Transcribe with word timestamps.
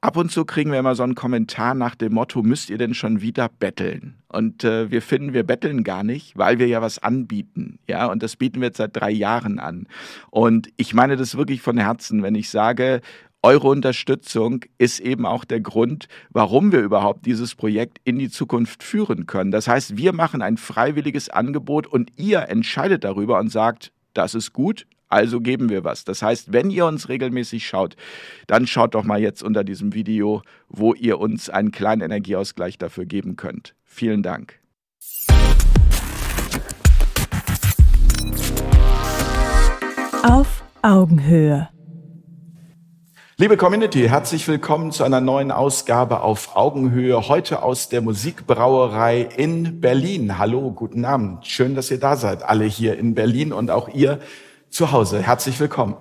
ab 0.00 0.16
und 0.16 0.30
zu 0.30 0.44
kriegen 0.44 0.72
wir 0.72 0.78
immer 0.78 0.94
so 0.94 1.02
einen 1.02 1.14
Kommentar 1.14 1.74
nach 1.74 1.94
dem 1.94 2.14
Motto, 2.14 2.42
müsst 2.42 2.70
ihr 2.70 2.78
denn 2.78 2.94
schon 2.94 3.20
wieder 3.20 3.48
betteln? 3.48 4.16
Und 4.28 4.64
äh, 4.64 4.90
wir 4.90 5.02
finden, 5.02 5.32
wir 5.32 5.44
betteln 5.44 5.84
gar 5.84 6.04
nicht, 6.04 6.36
weil 6.38 6.58
wir 6.58 6.66
ja 6.66 6.80
was 6.80 6.98
anbieten. 6.98 7.78
Ja, 7.88 8.06
und 8.06 8.22
das 8.22 8.36
bieten 8.36 8.60
wir 8.60 8.68
jetzt 8.68 8.78
seit 8.78 8.96
drei 8.96 9.10
Jahren 9.10 9.58
an. 9.58 9.86
Und 10.30 10.70
ich 10.76 10.94
meine 10.94 11.16
das 11.16 11.36
wirklich 11.36 11.62
von 11.62 11.78
Herzen, 11.78 12.22
wenn 12.22 12.34
ich 12.34 12.50
sage, 12.50 13.00
eure 13.42 13.68
Unterstützung 13.68 14.64
ist 14.76 15.00
eben 15.00 15.24
auch 15.24 15.44
der 15.44 15.60
Grund, 15.60 16.08
warum 16.28 16.72
wir 16.72 16.80
überhaupt 16.80 17.24
dieses 17.24 17.54
Projekt 17.54 17.98
in 18.04 18.18
die 18.18 18.28
Zukunft 18.28 18.82
führen 18.82 19.26
können. 19.26 19.50
Das 19.50 19.66
heißt, 19.66 19.96
wir 19.96 20.12
machen 20.12 20.42
ein 20.42 20.58
freiwilliges 20.58 21.30
Angebot 21.30 21.86
und 21.86 22.12
ihr 22.16 22.48
entscheidet 22.48 23.02
darüber 23.02 23.38
und 23.38 23.48
sagt, 23.48 23.92
das 24.12 24.34
ist 24.34 24.52
gut, 24.52 24.86
also 25.10 25.40
geben 25.40 25.68
wir 25.68 25.84
was. 25.84 26.04
Das 26.04 26.22
heißt, 26.22 26.52
wenn 26.52 26.70
ihr 26.70 26.86
uns 26.86 27.08
regelmäßig 27.08 27.66
schaut, 27.66 27.96
dann 28.46 28.66
schaut 28.66 28.94
doch 28.94 29.04
mal 29.04 29.20
jetzt 29.20 29.42
unter 29.42 29.64
diesem 29.64 29.92
Video, 29.92 30.42
wo 30.68 30.94
ihr 30.94 31.18
uns 31.18 31.50
einen 31.50 31.72
kleinen 31.72 32.02
Energieausgleich 32.02 32.78
dafür 32.78 33.04
geben 33.04 33.36
könnt. 33.36 33.74
Vielen 33.84 34.22
Dank. 34.22 34.58
Auf 40.22 40.64
Augenhöhe. 40.82 41.68
Liebe 43.36 43.56
Community, 43.56 44.06
herzlich 44.06 44.46
willkommen 44.46 44.92
zu 44.92 45.02
einer 45.02 45.22
neuen 45.22 45.50
Ausgabe 45.50 46.20
auf 46.20 46.56
Augenhöhe. 46.56 47.26
Heute 47.26 47.62
aus 47.62 47.88
der 47.88 48.02
Musikbrauerei 48.02 49.22
in 49.22 49.80
Berlin. 49.80 50.38
Hallo, 50.38 50.70
guten 50.72 51.06
Abend. 51.06 51.46
Schön, 51.46 51.74
dass 51.74 51.90
ihr 51.90 51.98
da 51.98 52.16
seid, 52.16 52.42
alle 52.42 52.66
hier 52.66 52.98
in 52.98 53.14
Berlin 53.14 53.54
und 53.54 53.70
auch 53.70 53.88
ihr 53.88 54.20
zu 54.70 54.92
Hause. 54.92 55.20
Herzlich 55.20 55.58
willkommen. 55.60 55.96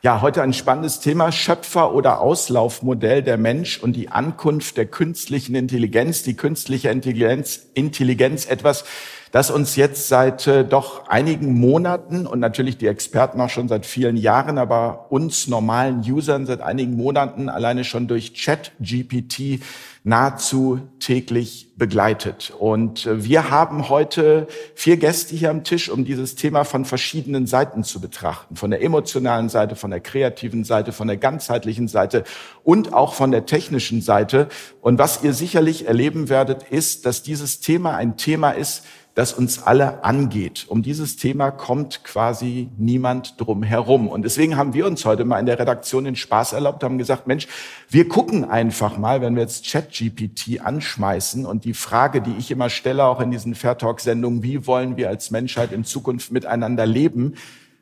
Ja, 0.00 0.20
heute 0.22 0.42
ein 0.42 0.52
spannendes 0.52 1.00
Thema, 1.00 1.32
Schöpfer- 1.32 1.92
oder 1.92 2.20
Auslaufmodell 2.20 3.22
der 3.22 3.36
Mensch 3.36 3.78
und 3.78 3.94
die 3.94 4.08
Ankunft 4.08 4.76
der 4.76 4.86
künstlichen 4.86 5.56
Intelligenz, 5.56 6.22
die 6.22 6.34
künstliche 6.34 6.88
Intelligenz, 6.90 7.66
Intelligenz 7.74 8.46
etwas, 8.46 8.84
das 9.32 9.50
uns 9.50 9.76
jetzt 9.76 10.08
seit 10.08 10.46
äh, 10.46 10.64
doch 10.64 11.08
einigen 11.08 11.58
Monaten 11.58 12.26
und 12.26 12.40
natürlich 12.40 12.78
die 12.78 12.86
Experten 12.86 13.40
auch 13.40 13.50
schon 13.50 13.68
seit 13.68 13.86
vielen 13.86 14.16
Jahren, 14.16 14.58
aber 14.58 15.06
uns 15.10 15.48
normalen 15.48 16.00
Usern 16.00 16.46
seit 16.46 16.60
einigen 16.60 16.96
Monaten 16.96 17.48
alleine 17.48 17.84
schon 17.84 18.08
durch 18.08 18.32
Chat 18.34 18.72
GPT 18.80 19.60
nahezu 20.04 20.80
täglich 21.00 21.68
begleitet. 21.76 22.52
Und 22.58 23.06
äh, 23.06 23.24
wir 23.24 23.50
haben 23.50 23.88
heute 23.88 24.46
vier 24.74 24.96
Gäste 24.96 25.36
hier 25.36 25.50
am 25.50 25.64
Tisch, 25.64 25.90
um 25.90 26.04
dieses 26.04 26.34
Thema 26.34 26.64
von 26.64 26.84
verschiedenen 26.84 27.46
Seiten 27.46 27.84
zu 27.84 28.00
betrachten. 28.00 28.56
Von 28.56 28.70
der 28.70 28.82
emotionalen 28.82 29.48
Seite, 29.48 29.76
von 29.76 29.90
der 29.90 30.00
kreativen 30.00 30.64
Seite, 30.64 30.92
von 30.92 31.08
der 31.08 31.18
ganzheitlichen 31.18 31.88
Seite 31.88 32.24
und 32.64 32.94
auch 32.94 33.14
von 33.14 33.30
der 33.30 33.44
technischen 33.44 34.00
Seite. 34.00 34.48
Und 34.80 34.98
was 34.98 35.22
ihr 35.22 35.34
sicherlich 35.34 35.86
erleben 35.86 36.28
werdet, 36.30 36.62
ist, 36.64 37.04
dass 37.04 37.22
dieses 37.22 37.60
Thema 37.60 37.94
ein 37.94 38.16
Thema 38.16 38.52
ist, 38.52 38.84
das 39.18 39.32
uns 39.32 39.64
alle 39.64 40.04
angeht. 40.04 40.66
Um 40.68 40.80
dieses 40.80 41.16
Thema 41.16 41.50
kommt 41.50 42.04
quasi 42.04 42.68
niemand 42.78 43.34
drum 43.40 43.64
herum. 43.64 44.06
Und 44.06 44.22
deswegen 44.22 44.56
haben 44.56 44.74
wir 44.74 44.86
uns 44.86 45.04
heute 45.04 45.24
mal 45.24 45.40
in 45.40 45.46
der 45.46 45.58
Redaktion 45.58 46.04
den 46.04 46.14
Spaß 46.14 46.52
erlaubt, 46.52 46.84
haben 46.84 46.98
gesagt, 46.98 47.26
Mensch, 47.26 47.48
wir 47.88 48.08
gucken 48.08 48.44
einfach 48.44 48.96
mal, 48.96 49.20
wenn 49.20 49.34
wir 49.34 49.42
jetzt 49.42 49.68
ChatGPT 49.68 50.60
anschmeißen 50.60 51.46
und 51.46 51.64
die 51.64 51.74
Frage, 51.74 52.22
die 52.22 52.36
ich 52.38 52.52
immer 52.52 52.70
stelle, 52.70 53.06
auch 53.06 53.20
in 53.20 53.32
diesen 53.32 53.56
Fair 53.56 53.76
Talk 53.76 53.98
Sendungen, 53.98 54.44
wie 54.44 54.68
wollen 54.68 54.96
wir 54.96 55.08
als 55.08 55.32
Menschheit 55.32 55.72
in 55.72 55.82
Zukunft 55.82 56.30
miteinander 56.30 56.86
leben, 56.86 57.34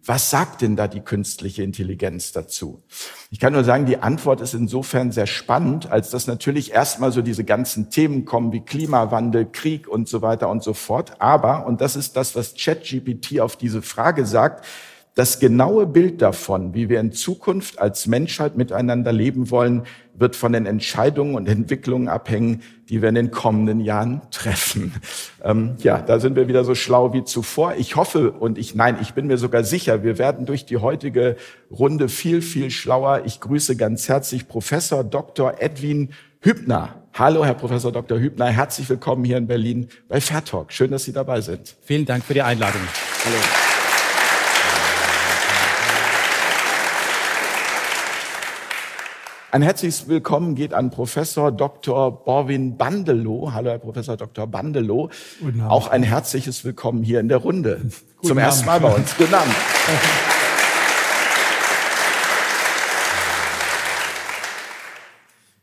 was 0.06 0.30
sagt 0.30 0.62
denn 0.62 0.76
da 0.76 0.86
die 0.86 1.00
künstliche 1.00 1.62
Intelligenz 1.62 2.30
dazu? 2.32 2.82
Ich 3.30 3.40
kann 3.40 3.52
nur 3.52 3.64
sagen, 3.64 3.86
die 3.86 3.98
Antwort 3.98 4.40
ist 4.40 4.54
insofern 4.54 5.10
sehr 5.10 5.26
spannend, 5.26 5.90
als 5.90 6.10
dass 6.10 6.28
natürlich 6.28 6.72
erstmal 6.72 7.10
so 7.10 7.22
diese 7.22 7.42
ganzen 7.42 7.90
Themen 7.90 8.24
kommen 8.24 8.52
wie 8.52 8.60
Klimawandel, 8.60 9.46
Krieg 9.50 9.88
und 9.88 10.08
so 10.08 10.22
weiter 10.22 10.48
und 10.48 10.62
so 10.62 10.74
fort. 10.74 11.20
Aber, 11.20 11.66
und 11.66 11.80
das 11.80 11.96
ist 11.96 12.16
das, 12.16 12.36
was 12.36 12.54
ChatGPT 12.54 13.40
auf 13.40 13.56
diese 13.56 13.82
Frage 13.82 14.26
sagt, 14.26 14.64
das 15.16 15.40
genaue 15.40 15.86
Bild 15.86 16.20
davon, 16.20 16.74
wie 16.74 16.90
wir 16.90 17.00
in 17.00 17.10
Zukunft 17.10 17.78
als 17.78 18.06
Menschheit 18.06 18.58
miteinander 18.58 19.12
leben 19.12 19.50
wollen, 19.50 19.84
wird 20.14 20.36
von 20.36 20.52
den 20.52 20.66
Entscheidungen 20.66 21.34
und 21.34 21.48
Entwicklungen 21.48 22.08
abhängen, 22.08 22.62
die 22.90 23.00
wir 23.00 23.08
in 23.08 23.14
den 23.14 23.30
kommenden 23.30 23.80
Jahren 23.80 24.20
treffen. 24.30 24.92
Ähm, 25.42 25.76
ja, 25.78 26.02
da 26.02 26.20
sind 26.20 26.36
wir 26.36 26.48
wieder 26.48 26.64
so 26.64 26.74
schlau 26.74 27.14
wie 27.14 27.24
zuvor. 27.24 27.74
Ich 27.78 27.96
hoffe 27.96 28.32
und 28.32 28.58
ich, 28.58 28.74
nein, 28.74 28.98
ich 29.00 29.14
bin 29.14 29.26
mir 29.26 29.38
sogar 29.38 29.64
sicher, 29.64 30.02
wir 30.02 30.18
werden 30.18 30.44
durch 30.44 30.66
die 30.66 30.76
heutige 30.76 31.36
Runde 31.70 32.08
viel, 32.08 32.42
viel 32.42 32.70
schlauer. 32.70 33.22
Ich 33.24 33.40
grüße 33.40 33.76
ganz 33.76 34.08
herzlich 34.08 34.48
Professor 34.48 35.02
Dr. 35.02 35.54
Edwin 35.60 36.10
Hübner. 36.40 37.02
Hallo, 37.14 37.42
Herr 37.42 37.54
Professor 37.54 37.90
Dr. 37.90 38.18
Hübner. 38.18 38.46
Herzlich 38.46 38.86
willkommen 38.90 39.24
hier 39.24 39.38
in 39.38 39.46
Berlin 39.46 39.88
bei 40.08 40.20
Fair 40.20 40.44
Talk. 40.44 40.72
Schön, 40.72 40.90
dass 40.90 41.04
Sie 41.04 41.12
dabei 41.14 41.40
sind. 41.40 41.74
Vielen 41.82 42.04
Dank 42.04 42.22
für 42.22 42.34
die 42.34 42.42
Einladung. 42.42 42.82
Hallo. 43.24 43.65
Ein 49.56 49.62
herzliches 49.62 50.06
Willkommen 50.06 50.54
geht 50.54 50.74
an 50.74 50.90
Professor 50.90 51.50
Dr. 51.50 52.22
Borwin 52.26 52.76
Bandelow. 52.76 53.52
Hallo, 53.54 53.70
Herr 53.70 53.78
Professor 53.78 54.14
Dr. 54.18 54.46
Bandelow. 54.46 55.08
Auch 55.66 55.88
ein 55.88 56.02
herzliches 56.02 56.62
Willkommen 56.62 57.02
hier 57.02 57.20
in 57.20 57.28
der 57.28 57.38
Runde. 57.38 57.80
Guten 57.80 57.90
Zum 58.20 58.32
Abend. 58.32 58.48
ersten 58.48 58.66
Mal 58.66 58.80
bei 58.80 58.94
uns. 58.94 59.16
Guten 59.16 59.32
Abend. 59.32 59.54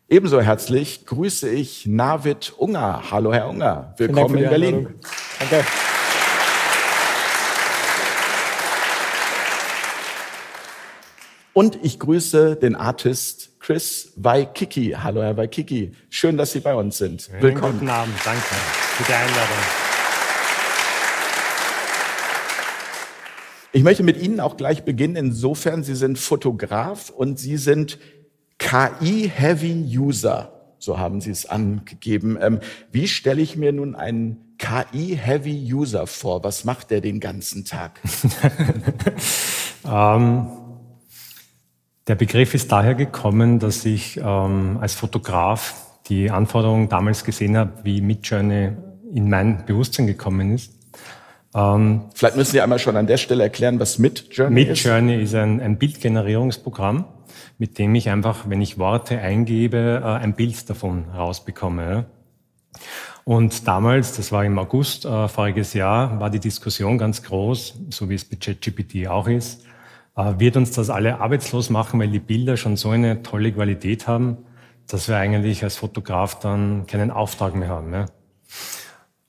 Ebenso 0.09 0.41
herzlich 0.41 1.05
grüße 1.05 1.47
ich 1.49 1.85
Navid 1.85 2.51
Unger. 2.57 3.11
Hallo, 3.11 3.31
Herr 3.31 3.47
Unger. 3.47 3.93
Willkommen 3.97 4.39
in 4.39 4.49
Berlin. 4.49 4.75
Einladung. 4.75 4.99
Danke. 5.39 5.65
Und 11.53 11.77
ich 11.83 11.99
grüße 11.99 12.55
den 12.55 12.75
Artist 12.75 13.52
Chris 13.63 14.11
Waikiki. 14.17 14.89
Hallo, 14.91 15.23
Herr 15.23 15.37
Waikiki. 15.37 15.93
Schön, 16.09 16.35
dass 16.35 16.51
Sie 16.51 16.59
bei 16.59 16.75
uns 16.75 16.97
sind. 16.97 17.29
Willkommen. 17.39 17.79
Guten 17.79 17.89
Abend. 17.89 18.13
Danke 18.25 18.41
für 18.41 19.03
die 19.05 19.13
Einladung. 19.13 19.57
Ich 23.71 23.81
möchte 23.81 24.03
mit 24.03 24.21
Ihnen 24.21 24.41
auch 24.41 24.57
gleich 24.57 24.83
beginnen. 24.83 25.15
Insofern, 25.15 25.81
Sie 25.81 25.95
sind 25.95 26.19
Fotograf 26.19 27.09
und 27.09 27.39
Sie 27.39 27.55
sind 27.55 27.99
KI-Heavy-User. 28.59 30.51
So 30.77 30.99
haben 30.99 31.21
Sie 31.21 31.31
es 31.31 31.45
angegeben. 31.45 32.37
Ähm, 32.41 32.59
wie 32.91 33.07
stelle 33.07 33.41
ich 33.41 33.55
mir 33.55 33.71
nun 33.71 33.95
einen 33.95 34.57
KI-Heavy-User 34.57 36.05
vor? 36.05 36.43
Was 36.43 36.65
macht 36.65 36.91
der 36.91 36.99
den 36.99 37.21
ganzen 37.21 37.63
Tag? 37.63 38.01
ähm, 39.85 40.49
der 42.07 42.15
Begriff 42.15 42.53
ist 42.53 42.71
daher 42.71 42.95
gekommen, 42.95 43.59
dass 43.59 43.85
ich 43.85 44.17
ähm, 44.17 44.77
als 44.81 44.93
Fotograf 44.93 45.75
die 46.07 46.29
Anforderungen 46.29 46.89
damals 46.89 47.23
gesehen 47.23 47.57
habe, 47.57 47.71
wie 47.83 48.01
Midjourney 48.01 48.71
in 49.13 49.29
mein 49.29 49.65
Bewusstsein 49.65 50.07
gekommen 50.07 50.53
ist. 50.53 50.73
Ähm, 51.55 52.05
Vielleicht 52.13 52.35
müssen 52.35 52.51
Sie 52.51 52.61
einmal 52.61 52.79
schon 52.79 52.97
an 52.97 53.07
der 53.07 53.17
Stelle 53.17 53.43
erklären, 53.43 53.79
was 53.79 53.99
Midjourney 53.99 54.63
ist. 54.63 54.69
Midjourney 54.69 55.21
ist 55.21 55.35
ein, 55.35 55.61
ein 55.61 55.77
Bildgenerierungsprogramm, 55.77 57.05
mit 57.57 57.77
dem 57.79 57.95
ich 57.95 58.09
einfach, 58.09 58.49
wenn 58.49 58.61
ich 58.61 58.77
Worte 58.77 59.19
eingebe, 59.19 60.01
äh, 60.03 60.07
ein 60.07 60.33
Bild 60.33 60.69
davon 60.69 61.05
rausbekomme. 61.15 62.05
Und 63.23 63.67
damals, 63.67 64.17
das 64.17 64.33
war 64.33 64.43
im 64.43 64.59
August 64.59 65.05
äh, 65.05 65.27
voriges 65.29 65.73
Jahr, 65.73 66.19
war 66.19 66.29
die 66.29 66.39
Diskussion 66.39 66.97
ganz 66.97 67.23
groß, 67.23 67.75
so 67.91 68.09
wie 68.09 68.15
es 68.15 68.25
bei 68.25 68.35
ChatGPT 68.35 69.07
auch 69.07 69.27
ist, 69.29 69.63
wird 70.15 70.57
uns 70.57 70.71
das 70.71 70.89
alle 70.89 71.19
arbeitslos 71.19 71.69
machen, 71.69 71.99
weil 71.99 72.09
die 72.09 72.19
Bilder 72.19 72.57
schon 72.57 72.75
so 72.77 72.89
eine 72.89 73.23
tolle 73.23 73.51
Qualität 73.51 74.07
haben, 74.07 74.37
dass 74.87 75.07
wir 75.07 75.17
eigentlich 75.17 75.63
als 75.63 75.77
Fotograf 75.77 76.39
dann 76.39 76.85
keinen 76.85 77.11
Auftrag 77.11 77.55
mehr 77.55 77.69
haben. 77.69 77.93
Ja. 77.93 78.05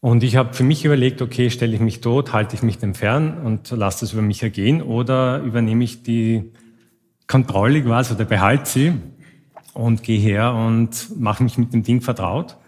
Und 0.01 0.23
ich 0.23 0.37
habe 0.37 0.53
für 0.53 0.65
mich 0.65 0.85
überlegt, 0.85 1.23
okay, 1.23 1.49
stelle 1.49 1.75
ich 1.75 1.81
mich 1.81 2.03
tot, 2.03 2.35
halte 2.35 2.55
ich 2.55 2.63
mich 2.63 2.77
dem 2.77 2.95
fern 2.95 3.39
und 3.43 3.71
lasse 3.71 4.01
das 4.01 4.13
über 4.13 4.21
mich 4.21 4.43
ergehen 4.43 4.83
oder 4.83 5.41
übernehme 5.41 5.83
ich 5.83 6.03
die 6.03 6.53
Kontrolle 7.27 7.83
quasi 7.83 8.13
oder 8.13 8.27
behalte 8.27 8.69
sie 8.69 8.93
und 9.73 10.03
gehe 10.03 10.21
her 10.21 10.53
und 10.53 11.19
mache 11.19 11.43
mich 11.43 11.57
mit 11.57 11.73
dem 11.73 11.83
Ding 11.83 12.03
vertraut. 12.03 12.59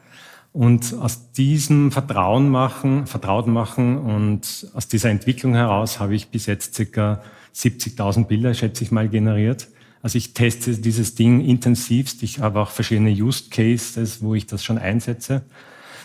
Und 0.55 0.95
aus 0.95 1.33
diesem 1.33 1.93
Vertrauen 1.93 2.49
machen, 2.49 3.07
vertraut 3.07 3.47
machen 3.47 3.99
und 3.99 4.71
aus 4.73 4.89
dieser 4.89 5.11
Entwicklung 5.11 5.53
heraus 5.55 6.01
habe 6.01 6.15
ich 6.15 6.29
bis 6.29 6.47
jetzt 6.47 6.75
circa 6.75 7.21
70.000 7.57 8.27
Bilder, 8.27 8.55
schätze 8.55 8.85
ich 8.85 8.91
mal, 8.91 9.09
generiert. 9.09 9.69
Also 10.03 10.19
ich 10.19 10.35
teste 10.35 10.77
dieses 10.77 11.15
Ding 11.15 11.41
intensivst. 11.41 12.23
Ich 12.23 12.41
habe 12.41 12.61
auch 12.61 12.71
verschiedene 12.71 13.11
Use 13.11 13.45
Cases, 13.51 14.23
wo 14.23 14.35
ich 14.35 14.47
das 14.47 14.63
schon 14.63 14.79
einsetze. 14.79 15.43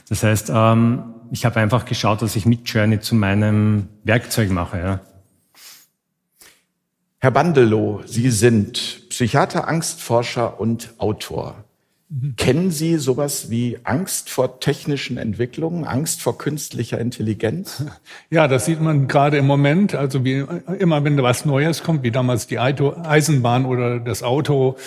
Das 0.09 0.23
heißt, 0.23 0.51
ähm, 0.53 1.13
ich 1.31 1.45
habe 1.45 1.59
einfach 1.59 1.85
geschaut, 1.85 2.21
dass 2.21 2.35
ich 2.35 2.45
mit 2.45 2.67
Journey 2.67 2.99
zu 2.99 3.15
meinem 3.15 3.87
Werkzeug 4.03 4.49
mache. 4.49 4.77
Ja. 4.77 4.99
Herr 7.19 7.31
Bandelow, 7.31 8.01
Sie 8.05 8.31
sind 8.31 9.09
Psychiater, 9.09 9.67
Angstforscher 9.67 10.59
und 10.59 10.93
Autor. 10.97 11.60
Mhm. 12.11 12.35
Kennen 12.35 12.71
Sie 12.71 12.97
sowas 12.97 13.49
wie 13.49 13.77
Angst 13.83 14.29
vor 14.29 14.59
technischen 14.59 15.17
Entwicklungen, 15.17 15.85
Angst 15.85 16.21
vor 16.21 16.37
künstlicher 16.37 16.99
Intelligenz? 16.99 17.83
Ja, 18.29 18.47
das 18.47 18.65
sieht 18.65 18.81
man 18.81 19.07
gerade 19.07 19.37
im 19.37 19.45
Moment. 19.45 19.93
Also 19.93 20.23
wie 20.23 20.45
immer, 20.79 21.03
wenn 21.03 21.21
was 21.21 21.45
Neues 21.45 21.83
kommt, 21.83 22.03
wie 22.03 22.11
damals 22.11 22.47
die 22.47 22.59
Eisenbahn 22.59 23.65
oder 23.65 23.99
das 23.99 24.23
Auto, 24.23 24.77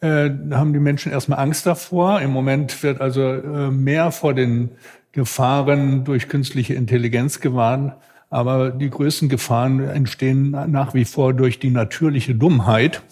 äh, 0.00 0.30
haben 0.50 0.72
die 0.72 0.80
Menschen 0.80 1.12
erstmal 1.12 1.38
Angst 1.38 1.66
davor. 1.66 2.20
Im 2.20 2.30
Moment 2.30 2.82
wird 2.82 3.00
also 3.00 3.22
äh, 3.22 3.70
mehr 3.70 4.12
vor 4.12 4.34
den 4.34 4.70
Gefahren 5.12 6.04
durch 6.04 6.28
künstliche 6.28 6.74
Intelligenz 6.74 7.40
gewarnt. 7.40 7.94
Aber 8.28 8.70
die 8.70 8.90
größten 8.90 9.28
Gefahren 9.28 9.80
entstehen 9.80 10.50
nach 10.50 10.94
wie 10.94 11.04
vor 11.04 11.32
durch 11.32 11.58
die 11.58 11.70
natürliche 11.70 12.34
Dummheit. 12.34 13.02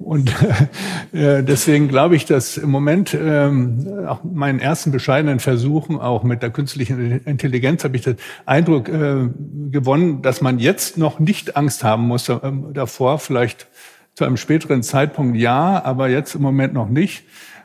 Und 0.00 0.32
äh, 1.12 1.42
deswegen 1.42 1.88
glaube 1.88 2.16
ich, 2.16 2.24
dass 2.24 2.56
im 2.56 2.70
Moment 2.70 3.14
ähm, 3.14 3.86
auch 4.08 4.24
meinen 4.24 4.58
ersten 4.58 4.92
bescheidenen 4.92 5.40
Versuchen, 5.40 6.00
auch 6.00 6.22
mit 6.22 6.42
der 6.42 6.50
künstlichen 6.50 7.20
Intelligenz, 7.26 7.84
habe 7.84 7.96
ich 7.96 8.02
den 8.02 8.16
Eindruck 8.46 8.88
äh, 8.88 9.28
gewonnen, 9.70 10.22
dass 10.22 10.40
man 10.40 10.58
jetzt 10.58 10.96
noch 10.96 11.18
nicht 11.18 11.56
Angst 11.56 11.84
haben 11.84 12.08
muss 12.08 12.28
äh, 12.30 12.38
davor, 12.72 13.18
vielleicht 13.18 13.68
zu 14.14 14.24
einem 14.24 14.38
späteren 14.38 14.82
Zeitpunkt 14.82 15.36
ja, 15.36 15.84
aber 15.84 16.08
jetzt 16.08 16.34
im 16.34 16.42
Moment 16.42 16.72
noch 16.72 16.88
nicht. 16.88 17.24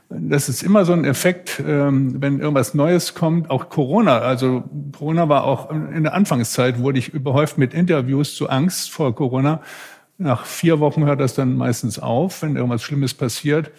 Das 0.10 0.50
ist 0.50 0.62
immer 0.62 0.86
so 0.86 0.94
ein 0.94 1.04
Effekt, 1.04 1.64
ähm, 1.66 2.22
wenn 2.22 2.40
irgendwas 2.40 2.74
Neues 2.74 3.16
kommt, 3.16 3.50
auch 3.50 3.70
Corona. 3.70 4.20
Also 4.20 4.64
Corona 4.96 5.30
war 5.30 5.46
auch 5.46 5.72
in 5.72 6.04
der 6.04 6.14
Anfangszeit, 6.14 6.80
wurde 6.80 7.00
ich 7.00 7.10
überhäuft 7.10 7.58
mit 7.58 7.74
Interviews 7.74 8.36
zu 8.36 8.50
Angst 8.50 8.92
vor 8.92 9.16
Corona. 9.16 9.62
Nach 10.18 10.46
vier 10.46 10.80
Wochen 10.80 11.06
hört 11.06 11.20
das 11.20 11.34
dann 11.34 11.58
meistens 11.58 12.00
auf, 12.00 12.42
wenn 12.42 12.56
irgendwas 12.56 12.84
Schlimmes 12.84 13.14
passiert 13.14 13.72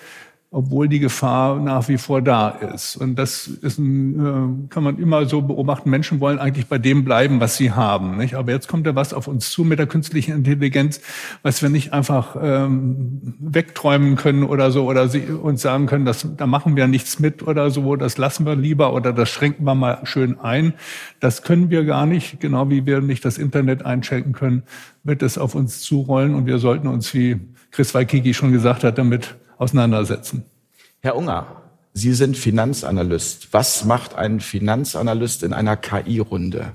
obwohl 0.52 0.88
die 0.88 1.00
Gefahr 1.00 1.58
nach 1.60 1.88
wie 1.88 1.98
vor 1.98 2.22
da 2.22 2.50
ist. 2.50 2.96
Und 2.96 3.16
das 3.16 3.48
ist 3.48 3.78
ein, 3.78 4.66
äh, 4.68 4.68
kann 4.68 4.84
man 4.84 4.98
immer 4.98 5.26
so 5.26 5.42
beobachten. 5.42 5.90
Menschen 5.90 6.20
wollen 6.20 6.38
eigentlich 6.38 6.68
bei 6.68 6.78
dem 6.78 7.04
bleiben, 7.04 7.40
was 7.40 7.56
sie 7.56 7.72
haben. 7.72 8.16
Nicht? 8.16 8.36
Aber 8.36 8.52
jetzt 8.52 8.68
kommt 8.68 8.86
da 8.86 8.94
was 8.94 9.12
auf 9.12 9.26
uns 9.26 9.50
zu 9.50 9.64
mit 9.64 9.80
der 9.80 9.88
künstlichen 9.88 10.32
Intelligenz, 10.36 11.00
was 11.42 11.62
wir 11.62 11.68
nicht 11.68 11.92
einfach 11.92 12.36
ähm, 12.40 13.34
wegträumen 13.40 14.14
können 14.14 14.44
oder 14.44 14.70
so 14.70 14.86
oder 14.86 15.08
sie 15.08 15.24
uns 15.24 15.62
sagen 15.62 15.86
können, 15.86 16.04
dass, 16.04 16.26
da 16.36 16.46
machen 16.46 16.76
wir 16.76 16.86
nichts 16.86 17.18
mit 17.18 17.42
oder 17.42 17.70
so, 17.70 17.96
das 17.96 18.16
lassen 18.16 18.46
wir 18.46 18.54
lieber 18.54 18.92
oder 18.92 19.12
das 19.12 19.28
schränken 19.28 19.64
wir 19.64 19.74
mal 19.74 19.98
schön 20.04 20.38
ein. 20.38 20.74
Das 21.18 21.42
können 21.42 21.70
wir 21.70 21.84
gar 21.84 22.06
nicht, 22.06 22.38
genau 22.38 22.70
wie 22.70 22.86
wir 22.86 23.00
nicht 23.00 23.24
das 23.24 23.36
Internet 23.36 23.84
einschränken 23.84 24.32
können, 24.32 24.62
wird 25.02 25.22
es 25.22 25.38
auf 25.38 25.56
uns 25.56 25.80
zurollen 25.80 26.36
und 26.36 26.46
wir 26.46 26.58
sollten 26.58 26.86
uns, 26.86 27.12
wie 27.14 27.40
Chris 27.72 27.94
Waikiki 27.94 28.32
schon 28.32 28.52
gesagt 28.52 28.84
hat, 28.84 28.96
damit 28.96 29.34
auseinandersetzen. 29.58 30.44
Herr 31.00 31.16
Unger, 31.16 31.62
Sie 31.98 32.12
sind 32.12 32.36
Finanzanalyst. 32.36 33.54
Was 33.54 33.86
macht 33.86 34.14
ein 34.16 34.40
Finanzanalyst 34.40 35.42
in 35.42 35.54
einer 35.54 35.78
KI-Runde? 35.78 36.72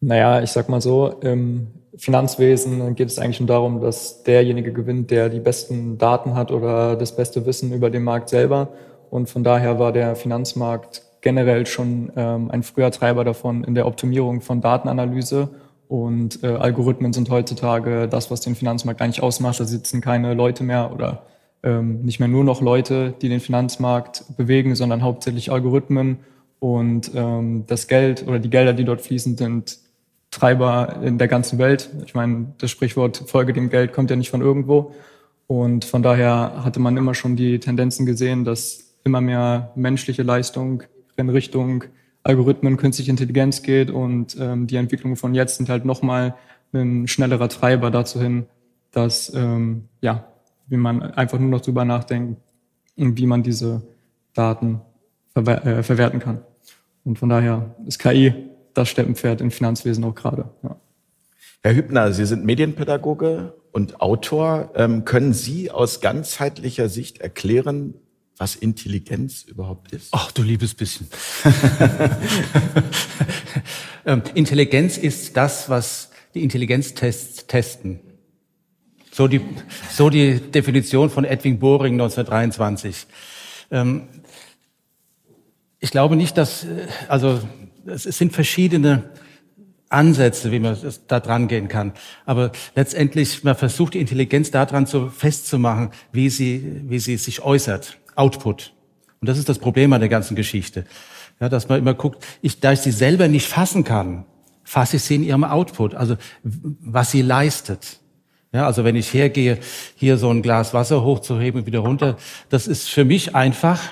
Naja, 0.00 0.42
ich 0.42 0.50
sag 0.50 0.68
mal 0.68 0.82
so, 0.82 1.08
im 1.22 1.68
Finanzwesen 1.96 2.94
geht 2.94 3.08
es 3.08 3.18
eigentlich 3.18 3.40
nur 3.40 3.46
darum, 3.46 3.80
dass 3.80 4.22
derjenige 4.24 4.74
gewinnt, 4.74 5.10
der 5.10 5.30
die 5.30 5.40
besten 5.40 5.96
Daten 5.96 6.34
hat 6.34 6.50
oder 6.50 6.94
das 6.94 7.16
beste 7.16 7.46
Wissen 7.46 7.72
über 7.72 7.88
den 7.88 8.04
Markt 8.04 8.28
selber. 8.28 8.68
Und 9.08 9.30
von 9.30 9.44
daher 9.44 9.78
war 9.78 9.92
der 9.92 10.14
Finanzmarkt 10.14 11.02
generell 11.22 11.64
schon 11.64 12.12
ähm, 12.14 12.50
ein 12.50 12.62
früher 12.62 12.90
Treiber 12.90 13.24
davon 13.24 13.64
in 13.64 13.74
der 13.74 13.86
Optimierung 13.86 14.42
von 14.42 14.60
Datenanalyse. 14.60 15.48
Und 15.88 16.44
äh, 16.44 16.48
Algorithmen 16.48 17.14
sind 17.14 17.30
heutzutage 17.30 18.08
das, 18.08 18.30
was 18.30 18.42
den 18.42 18.54
Finanzmarkt 18.54 19.00
eigentlich 19.00 19.22
ausmacht. 19.22 19.58
Da 19.58 19.64
sitzen 19.64 20.02
keine 20.02 20.34
Leute 20.34 20.64
mehr 20.64 20.92
oder 20.92 21.22
ähm, 21.62 22.02
nicht 22.02 22.20
mehr 22.20 22.28
nur 22.28 22.44
noch 22.44 22.60
Leute, 22.60 23.14
die 23.20 23.28
den 23.28 23.40
Finanzmarkt 23.40 24.24
bewegen, 24.36 24.74
sondern 24.74 25.02
hauptsächlich 25.02 25.50
Algorithmen 25.50 26.18
und 26.60 27.10
ähm, 27.14 27.64
das 27.66 27.88
Geld 27.88 28.26
oder 28.26 28.38
die 28.38 28.50
Gelder, 28.50 28.72
die 28.72 28.84
dort 28.84 29.00
fließen, 29.00 29.36
sind 29.36 29.78
Treiber 30.30 31.00
in 31.02 31.18
der 31.18 31.28
ganzen 31.28 31.58
Welt. 31.58 31.90
Ich 32.04 32.14
meine, 32.14 32.52
das 32.58 32.70
Sprichwort 32.70 33.24
Folge 33.26 33.52
dem 33.52 33.70
Geld 33.70 33.92
kommt 33.92 34.10
ja 34.10 34.16
nicht 34.16 34.30
von 34.30 34.42
irgendwo. 34.42 34.92
Und 35.46 35.86
von 35.86 36.02
daher 36.02 36.62
hatte 36.64 36.80
man 36.80 36.96
immer 36.96 37.14
schon 37.14 37.34
die 37.34 37.58
Tendenzen 37.58 38.04
gesehen, 38.04 38.44
dass 38.44 38.94
immer 39.04 39.22
mehr 39.22 39.72
menschliche 39.74 40.22
Leistung 40.22 40.82
in 41.16 41.30
Richtung 41.30 41.84
Algorithmen, 42.22 42.76
künstliche 42.76 43.10
Intelligenz 43.10 43.62
geht 43.62 43.90
und 43.90 44.36
ähm, 44.38 44.66
die 44.66 44.76
Entwicklungen 44.76 45.16
von 45.16 45.34
jetzt 45.34 45.56
sind 45.56 45.70
halt 45.70 45.86
nochmal 45.86 46.34
ein 46.74 47.08
schnellerer 47.08 47.48
Treiber 47.48 47.90
dazu 47.90 48.20
hin, 48.20 48.46
dass 48.90 49.32
ähm, 49.34 49.88
ja 50.02 50.24
wie 50.68 50.76
man 50.76 51.02
einfach 51.02 51.38
nur 51.38 51.50
noch 51.50 51.60
drüber 51.60 51.84
nachdenkt, 51.84 52.40
wie 52.96 53.26
man 53.26 53.42
diese 53.42 53.82
Daten 54.34 54.80
verwer 55.32 55.64
äh, 55.66 55.82
verwerten 55.82 56.20
kann. 56.20 56.40
Und 57.04 57.18
von 57.18 57.28
daher 57.28 57.74
ist 57.86 57.98
KI 57.98 58.34
das 58.74 58.88
Steppenpferd 58.88 59.40
im 59.40 59.50
Finanzwesen 59.50 60.04
auch 60.04 60.14
gerade. 60.14 60.50
Ja. 60.62 60.76
Herr 61.62 61.74
Hübner, 61.74 62.12
Sie 62.12 62.24
sind 62.24 62.44
Medienpädagoge 62.44 63.54
und 63.72 64.00
Autor. 64.00 64.72
Ähm, 64.74 65.04
können 65.04 65.32
Sie 65.32 65.70
aus 65.70 66.00
ganzheitlicher 66.00 66.88
Sicht 66.88 67.20
erklären, 67.20 67.94
was 68.36 68.54
Intelligenz 68.54 69.42
überhaupt 69.42 69.92
ist? 69.92 70.10
Ach, 70.12 70.30
du 70.30 70.42
liebes 70.42 70.74
bisschen. 70.74 71.08
ähm, 74.06 74.22
Intelligenz 74.34 74.96
ist 74.96 75.36
das, 75.36 75.68
was 75.68 76.10
die 76.34 76.44
Intelligenztests 76.44 77.46
testen. 77.48 78.00
So 79.18 79.26
die, 79.26 79.40
so 79.90 80.10
die 80.10 80.38
Definition 80.38 81.10
von 81.10 81.24
Edwin 81.24 81.58
Boring 81.58 81.94
1923. 81.94 83.04
Ähm, 83.72 84.02
ich 85.80 85.90
glaube 85.90 86.14
nicht, 86.14 86.38
dass, 86.38 86.62
äh, 86.62 86.86
also 87.08 87.40
es 87.84 88.04
sind 88.04 88.32
verschiedene 88.32 89.10
Ansätze, 89.88 90.52
wie 90.52 90.60
man 90.60 90.76
da 91.08 91.18
dran 91.18 91.48
gehen 91.48 91.66
kann. 91.66 91.94
Aber 92.26 92.52
letztendlich, 92.76 93.42
man 93.42 93.56
versucht 93.56 93.94
die 93.94 93.98
Intelligenz 93.98 94.52
daran 94.52 94.86
so 94.86 95.08
festzumachen, 95.08 95.90
wie 96.12 96.30
sie, 96.30 96.82
wie 96.84 97.00
sie 97.00 97.16
sich 97.16 97.42
äußert. 97.42 97.98
Output. 98.14 98.72
Und 99.20 99.28
das 99.28 99.36
ist 99.36 99.48
das 99.48 99.58
Problem 99.58 99.92
an 99.94 100.00
der 100.00 100.10
ganzen 100.10 100.36
Geschichte. 100.36 100.84
Ja, 101.40 101.48
dass 101.48 101.68
man 101.68 101.80
immer 101.80 101.94
guckt, 101.94 102.24
ich, 102.40 102.60
da 102.60 102.70
ich 102.70 102.82
sie 102.82 102.92
selber 102.92 103.26
nicht 103.26 103.48
fassen 103.48 103.82
kann, 103.82 104.26
fasse 104.62 104.98
ich 104.98 105.02
sie 105.02 105.16
in 105.16 105.24
ihrem 105.24 105.42
Output, 105.42 105.96
also 105.96 106.16
was 106.44 107.10
sie 107.10 107.22
leistet. 107.22 107.98
Ja, 108.52 108.66
also 108.66 108.82
wenn 108.84 108.96
ich 108.96 109.12
hergehe, 109.12 109.58
hier 109.94 110.16
so 110.16 110.30
ein 110.30 110.42
Glas 110.42 110.72
Wasser 110.72 111.04
hochzuheben 111.04 111.60
und 111.60 111.66
wieder 111.66 111.80
runter, 111.80 112.16
das 112.48 112.66
ist 112.66 112.88
für 112.88 113.04
mich 113.04 113.34
einfach, 113.34 113.82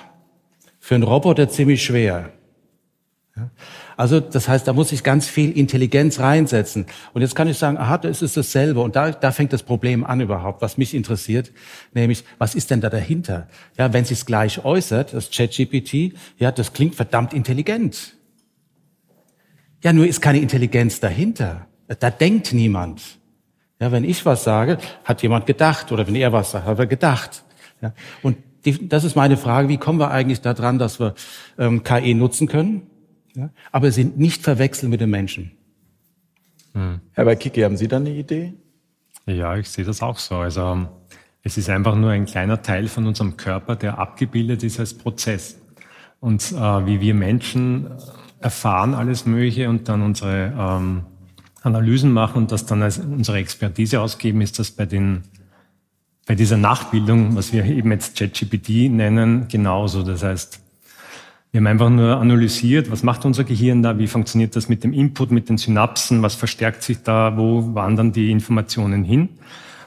für 0.80 0.94
einen 0.94 1.04
Roboter 1.04 1.48
ziemlich 1.48 1.82
schwer. 1.82 2.30
Ja, 3.36 3.50
also 3.98 4.20
das 4.20 4.48
heißt, 4.48 4.66
da 4.66 4.72
muss 4.72 4.92
ich 4.92 5.02
ganz 5.02 5.28
viel 5.28 5.52
Intelligenz 5.52 6.20
reinsetzen. 6.20 6.86
Und 7.12 7.20
jetzt 7.20 7.34
kann 7.34 7.48
ich 7.48 7.58
sagen, 7.58 7.76
aha, 7.76 7.98
das 7.98 8.22
ist 8.22 8.36
dasselbe. 8.36 8.80
Und 8.80 8.96
da, 8.96 9.10
da 9.10 9.30
fängt 9.30 9.52
das 9.52 9.62
Problem 9.62 10.04
an 10.04 10.20
überhaupt, 10.20 10.62
was 10.62 10.78
mich 10.78 10.94
interessiert, 10.94 11.52
nämlich, 11.92 12.24
was 12.38 12.54
ist 12.54 12.70
denn 12.70 12.80
da 12.80 12.88
dahinter? 12.88 13.48
Ja, 13.76 13.92
wenn 13.92 14.04
sich 14.06 14.24
gleich 14.24 14.64
äußert, 14.64 15.12
das 15.12 15.30
ChatGPT, 15.30 16.14
ja, 16.38 16.50
das 16.50 16.72
klingt 16.72 16.94
verdammt 16.94 17.34
intelligent. 17.34 18.16
Ja, 19.82 19.92
nur 19.92 20.06
ist 20.06 20.22
keine 20.22 20.40
Intelligenz 20.40 21.00
dahinter. 21.00 21.66
Da 22.00 22.10
denkt 22.10 22.52
niemand. 22.52 23.02
Ja, 23.80 23.92
wenn 23.92 24.04
ich 24.04 24.24
was 24.24 24.44
sage, 24.44 24.78
hat 25.04 25.22
jemand 25.22 25.46
gedacht. 25.46 25.92
Oder 25.92 26.06
wenn 26.06 26.14
er 26.14 26.32
was 26.32 26.52
sagt, 26.52 26.66
hat 26.66 26.78
er 26.78 26.86
gedacht. 26.86 27.44
Ja, 27.82 27.92
und 28.22 28.38
die, 28.64 28.88
das 28.88 29.04
ist 29.04 29.16
meine 29.16 29.36
Frage, 29.36 29.68
wie 29.68 29.76
kommen 29.76 30.00
wir 30.00 30.10
eigentlich 30.10 30.40
daran, 30.40 30.78
dass 30.78 30.98
wir 30.98 31.14
ähm, 31.58 31.84
KI 31.84 32.14
nutzen 32.14 32.48
können, 32.48 32.82
ja, 33.34 33.50
aber 33.70 33.92
sind 33.92 34.18
nicht 34.18 34.42
verwechseln 34.42 34.90
mit 34.90 35.00
den 35.00 35.10
Menschen. 35.10 35.52
Hm. 36.72 37.00
Herr 37.12 37.24
Beikiki, 37.24 37.60
haben 37.60 37.76
Sie 37.76 37.86
da 37.86 37.96
eine 37.96 38.10
Idee? 38.10 38.54
Ja, 39.26 39.56
ich 39.56 39.68
sehe 39.68 39.84
das 39.84 40.02
auch 40.02 40.18
so. 40.18 40.36
Also 40.36 40.88
es 41.42 41.56
ist 41.56 41.68
einfach 41.68 41.94
nur 41.94 42.10
ein 42.10 42.26
kleiner 42.26 42.62
Teil 42.62 42.88
von 42.88 43.06
unserem 43.06 43.36
Körper, 43.36 43.76
der 43.76 43.98
abgebildet 43.98 44.62
ist 44.62 44.80
als 44.80 44.94
Prozess. 44.94 45.58
Und 46.20 46.52
äh, 46.52 46.86
wie 46.86 47.00
wir 47.00 47.14
Menschen 47.14 47.90
erfahren 48.40 48.94
alles 48.94 49.26
Mögliche 49.26 49.68
und 49.68 49.88
dann 49.88 50.02
unsere 50.02 50.52
ähm, 50.58 51.02
Analysen 51.66 52.12
machen 52.12 52.38
und 52.38 52.52
das 52.52 52.64
dann 52.64 52.82
als 52.82 52.98
unsere 52.98 53.38
Expertise 53.38 54.00
ausgeben, 54.00 54.40
ist 54.40 54.58
das 54.58 54.70
bei 54.70 54.86
den 54.86 55.24
bei 56.26 56.34
dieser 56.34 56.56
Nachbildung, 56.56 57.36
was 57.36 57.52
wir 57.52 57.64
eben 57.64 57.92
jetzt 57.92 58.18
ChatGPT 58.18 58.90
nennen, 58.90 59.46
genauso. 59.48 60.02
Das 60.02 60.24
heißt, 60.24 60.60
wir 61.52 61.60
haben 61.60 61.68
einfach 61.68 61.88
nur 61.88 62.16
analysiert, 62.16 62.90
was 62.90 63.04
macht 63.04 63.24
unser 63.24 63.44
Gehirn 63.44 63.82
da, 63.82 63.96
wie 63.98 64.08
funktioniert 64.08 64.56
das 64.56 64.68
mit 64.68 64.82
dem 64.82 64.92
Input, 64.92 65.30
mit 65.30 65.48
den 65.48 65.56
Synapsen, 65.56 66.22
was 66.22 66.34
verstärkt 66.34 66.82
sich 66.82 67.02
da, 67.04 67.36
wo 67.36 67.74
wandern 67.74 68.12
die 68.12 68.32
Informationen 68.32 69.04
hin. 69.04 69.28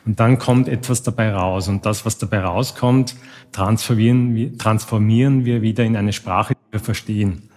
Und 0.06 0.22
dann 0.22 0.40
kommt 0.40 0.70
etwas 0.70 1.04
dabei 1.04 1.34
raus. 1.34 1.68
Und 1.68 1.86
das, 1.86 2.06
was 2.06 2.18
dabei 2.18 2.40
rauskommt, 2.40 3.16
transformieren 3.52 4.34
wir, 4.34 4.58
transformieren 4.58 5.44
wir 5.44 5.62
wieder 5.62 5.84
in 5.84 5.98
eine 5.98 6.14
Sprache, 6.14 6.56
die 6.56 6.74
wir 6.74 6.80
verstehen. 6.80 7.49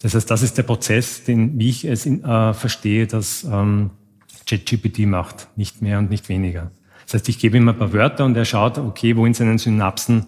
Das 0.00 0.14
heißt, 0.14 0.30
das 0.30 0.42
ist 0.42 0.56
der 0.56 0.62
Prozess, 0.62 1.24
den, 1.24 1.58
wie 1.58 1.70
ich 1.70 1.84
es 1.84 2.06
in, 2.06 2.22
äh, 2.22 2.54
verstehe, 2.54 3.06
dass 3.06 3.44
ähm, 3.44 3.90
ChatGPT 4.46 5.00
macht, 5.00 5.48
nicht 5.56 5.82
mehr 5.82 5.98
und 5.98 6.10
nicht 6.10 6.28
weniger. 6.28 6.70
Das 7.04 7.14
heißt, 7.14 7.28
ich 7.28 7.38
gebe 7.38 7.56
ihm 7.56 7.68
ein 7.68 7.78
paar 7.78 7.92
Wörter 7.92 8.24
und 8.24 8.36
er 8.36 8.44
schaut, 8.44 8.78
okay, 8.78 9.16
wo 9.16 9.26
in 9.26 9.34
seinen 9.34 9.58
Synapsen 9.58 10.26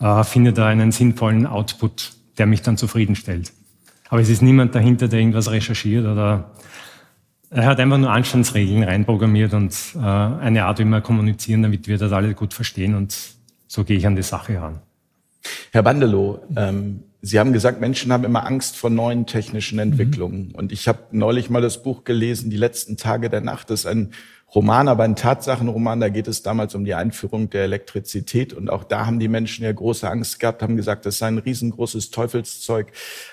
äh, 0.00 0.24
findet 0.24 0.58
er 0.58 0.66
einen 0.66 0.90
sinnvollen 0.90 1.46
Output, 1.46 2.12
der 2.38 2.46
mich 2.46 2.62
dann 2.62 2.76
zufriedenstellt. 2.76 3.52
Aber 4.08 4.20
es 4.20 4.28
ist 4.28 4.42
niemand 4.42 4.74
dahinter, 4.74 5.08
der 5.08 5.20
irgendwas 5.20 5.50
recherchiert 5.50 6.06
oder 6.06 6.50
er 7.50 7.66
hat 7.66 7.78
einfach 7.78 7.98
nur 7.98 8.10
Anstandsregeln 8.10 8.82
reinprogrammiert 8.82 9.54
und 9.54 9.76
äh, 9.94 9.98
eine 9.98 10.64
Art, 10.64 10.80
wie 10.80 10.84
wir 10.84 11.00
kommunizieren, 11.00 11.62
damit 11.62 11.86
wir 11.86 11.98
das 11.98 12.10
alle 12.10 12.34
gut 12.34 12.52
verstehen 12.52 12.94
und 12.94 13.16
so 13.68 13.84
gehe 13.84 13.96
ich 13.96 14.06
an 14.06 14.16
die 14.16 14.22
Sache 14.22 14.60
ran. 14.60 14.80
Herr 15.74 15.82
Bandelow, 15.82 16.38
ähm, 16.54 17.02
Sie 17.20 17.40
haben 17.40 17.52
gesagt, 17.52 17.80
Menschen 17.80 18.12
haben 18.12 18.22
immer 18.22 18.46
Angst 18.46 18.76
vor 18.76 18.90
neuen 18.90 19.26
technischen 19.26 19.80
Entwicklungen. 19.80 20.50
Mhm. 20.50 20.54
Und 20.54 20.70
ich 20.70 20.86
habe 20.86 21.00
neulich 21.10 21.50
mal 21.50 21.60
das 21.60 21.82
Buch 21.82 22.04
gelesen, 22.04 22.48
Die 22.48 22.56
letzten 22.56 22.96
Tage 22.96 23.28
der 23.28 23.40
Nacht. 23.40 23.70
Das 23.70 23.80
ist 23.80 23.86
ein 23.86 24.12
Roman, 24.54 24.86
aber 24.86 25.02
ein 25.02 25.16
Tatsachenroman. 25.16 25.98
Da 25.98 26.10
geht 26.10 26.28
es 26.28 26.42
damals 26.42 26.76
um 26.76 26.84
die 26.84 26.94
Einführung 26.94 27.50
der 27.50 27.64
Elektrizität. 27.64 28.52
Und 28.52 28.70
auch 28.70 28.84
da 28.84 29.06
haben 29.06 29.18
die 29.18 29.26
Menschen 29.26 29.64
ja 29.64 29.72
große 29.72 30.08
Angst 30.08 30.38
gehabt, 30.38 30.62
haben 30.62 30.76
gesagt, 30.76 31.06
das 31.06 31.18
sei 31.18 31.26
ein 31.26 31.38
riesengroßes 31.38 32.12
Teufelszeug. 32.12 32.92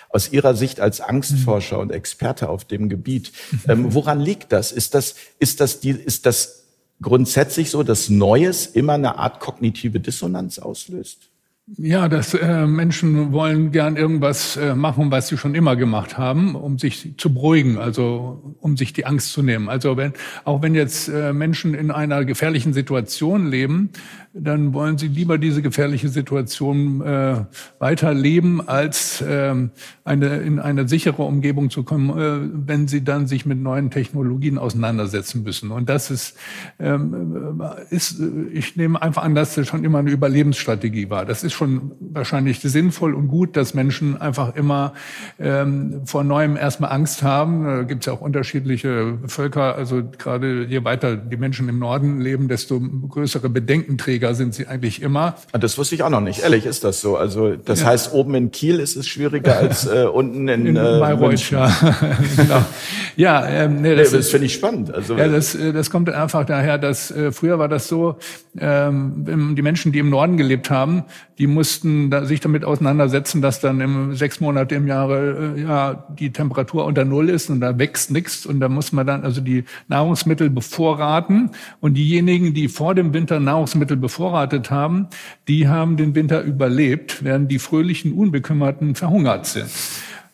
Aus 0.09 0.33
Ihrer 0.33 0.55
Sicht 0.55 0.79
als 0.79 0.99
Angstforscher 0.99 1.77
und 1.77 1.91
Experte 1.91 2.49
auf 2.49 2.65
dem 2.65 2.89
Gebiet, 2.89 3.33
ähm, 3.67 3.93
woran 3.93 4.19
liegt 4.19 4.51
das? 4.51 4.71
Ist 4.71 4.95
das, 4.95 5.13
ist 5.37 5.61
das 5.61 5.79
die, 5.79 5.91
ist 5.91 6.25
das 6.25 6.63
grundsätzlich 7.03 7.69
so, 7.69 7.83
dass 7.83 8.09
Neues 8.09 8.65
immer 8.65 8.93
eine 8.93 9.19
Art 9.19 9.39
kognitive 9.39 9.99
Dissonanz 9.99 10.57
auslöst? 10.57 11.30
Ja, 11.67 12.09
dass 12.09 12.33
äh, 12.33 12.65
Menschen 12.65 13.31
wollen 13.31 13.71
gern 13.71 13.95
irgendwas 13.95 14.57
äh, 14.57 14.75
machen, 14.75 15.11
was 15.11 15.27
sie 15.27 15.37
schon 15.37 15.55
immer 15.55 15.75
gemacht 15.75 16.17
haben, 16.17 16.55
um 16.55 16.79
sich 16.79 17.13
zu 17.17 17.33
beruhigen, 17.33 17.77
also 17.77 18.55
um 18.59 18.75
sich 18.75 18.93
die 18.93 19.05
Angst 19.05 19.31
zu 19.31 19.41
nehmen. 19.41 19.69
Also 19.69 19.95
wenn, 19.95 20.13
auch 20.43 20.61
wenn 20.63 20.75
jetzt 20.75 21.07
äh, 21.07 21.31
Menschen 21.33 21.73
in 21.73 21.91
einer 21.91 22.25
gefährlichen 22.25 22.73
Situation 22.73 23.47
leben, 23.47 23.91
dann 24.33 24.73
wollen 24.73 24.97
sie 24.97 25.07
lieber 25.07 25.37
diese 25.37 25.61
gefährliche 25.61 26.07
Situation 26.07 27.01
äh, 27.01 27.45
weiterleben, 27.79 28.65
als 28.65 29.21
äh, 29.21 29.53
eine, 30.05 30.37
in 30.37 30.59
eine 30.59 30.87
sichere 30.87 31.23
Umgebung 31.23 31.69
zu 31.69 31.83
kommen, 31.83 32.09
äh, 32.17 32.49
wenn 32.67 32.87
sie 32.87 33.03
dann 33.03 33.27
sich 33.27 33.45
mit 33.45 33.59
neuen 33.59 33.91
Technologien 33.91 34.57
auseinandersetzen 34.57 35.43
müssen. 35.43 35.71
Und 35.71 35.89
das 35.89 36.11
ist, 36.11 36.37
ähm, 36.79 37.61
ist, 37.89 38.21
ich 38.53 38.77
nehme 38.77 39.01
einfach 39.01 39.23
an, 39.23 39.35
dass 39.35 39.55
das 39.55 39.67
schon 39.67 39.83
immer 39.83 39.99
eine 39.99 40.11
Überlebensstrategie 40.11 41.09
war. 41.09 41.25
Das 41.25 41.43
ist 41.43 41.50
schon 41.53 41.91
wahrscheinlich 41.99 42.59
sinnvoll 42.59 43.13
und 43.13 43.27
gut, 43.27 43.55
dass 43.55 43.73
Menschen 43.73 44.19
einfach 44.19 44.55
immer 44.55 44.93
ähm, 45.39 46.01
vor 46.05 46.23
Neuem 46.23 46.57
erstmal 46.57 46.91
Angst 46.91 47.23
haben. 47.23 47.65
Da 47.65 47.83
gibt 47.83 48.01
es 48.01 48.05
ja 48.07 48.13
auch 48.13 48.21
unterschiedliche 48.21 49.17
Völker. 49.27 49.75
Also 49.75 50.03
gerade 50.17 50.65
je 50.65 50.83
weiter 50.83 51.15
die 51.15 51.37
Menschen 51.37 51.69
im 51.69 51.79
Norden 51.79 52.21
leben, 52.21 52.47
desto 52.47 52.79
größere 52.79 53.49
Bedenkenträger 53.49 54.33
sind 54.33 54.53
sie 54.53 54.67
eigentlich 54.67 55.01
immer. 55.01 55.35
Ah, 55.51 55.57
das 55.57 55.77
wusste 55.77 55.95
ich 55.95 56.03
auch 56.03 56.09
noch 56.09 56.21
nicht. 56.21 56.43
Ehrlich 56.43 56.65
ist 56.65 56.83
das 56.83 57.01
so. 57.01 57.17
Also 57.17 57.55
das 57.55 57.81
ja. 57.81 57.87
heißt, 57.87 58.13
oben 58.13 58.35
in 58.35 58.51
Kiel 58.51 58.79
ist 58.79 58.95
es 58.95 59.07
schwieriger 59.07 59.57
als 59.57 59.85
äh, 59.91 60.05
unten 60.05 60.47
in, 60.47 60.65
in 60.65 60.75
äh, 60.75 60.79
Bayreuth. 60.99 61.51
Ja, 61.51 61.67
genau. 62.37 62.65
ja 63.15 63.47
ähm, 63.47 63.81
nee, 63.81 63.95
das, 63.95 64.11
nee, 64.11 64.17
das 64.17 64.29
finde 64.29 64.45
ich 64.45 64.53
spannend. 64.53 64.93
Also 64.93 65.17
ja, 65.17 65.27
das, 65.27 65.55
äh, 65.55 65.73
das 65.73 65.89
kommt 65.89 66.09
einfach 66.09 66.45
daher, 66.45 66.77
dass 66.77 67.11
äh, 67.11 67.31
früher 67.31 67.59
war 67.59 67.67
das 67.67 67.87
so, 67.87 68.17
ähm, 68.57 69.55
die 69.55 69.61
Menschen, 69.61 69.91
die 69.91 69.99
im 69.99 70.09
Norden 70.09 70.37
gelebt 70.37 70.69
haben, 70.69 71.03
die 71.41 71.47
mussten 71.47 72.11
da, 72.11 72.23
sich 72.23 72.39
damit 72.39 72.63
auseinandersetzen, 72.63 73.41
dass 73.41 73.59
dann 73.59 73.81
im 73.81 74.13
sechs 74.13 74.39
Monate 74.41 74.75
im 74.75 74.85
Jahre 74.85 75.55
äh, 75.57 75.61
ja 75.61 76.05
die 76.07 76.31
Temperatur 76.31 76.85
unter 76.85 77.03
Null 77.03 77.29
ist 77.29 77.49
und 77.49 77.61
da 77.61 77.79
wächst 77.79 78.11
nichts 78.11 78.45
und 78.45 78.59
da 78.59 78.69
muss 78.69 78.91
man 78.91 79.07
dann 79.07 79.23
also 79.23 79.41
die 79.41 79.63
Nahrungsmittel 79.87 80.51
bevorraten 80.51 81.49
und 81.79 81.95
diejenigen, 81.95 82.53
die 82.53 82.67
vor 82.67 82.93
dem 82.93 83.15
Winter 83.15 83.39
Nahrungsmittel 83.39 83.97
bevorratet 83.97 84.69
haben, 84.69 85.07
die 85.47 85.67
haben 85.67 85.97
den 85.97 86.13
Winter 86.13 86.43
überlebt, 86.43 87.23
während 87.23 87.51
die 87.51 87.57
fröhlichen, 87.57 88.13
unbekümmerten 88.13 88.93
verhungert 88.93 89.47
sind. 89.47 89.71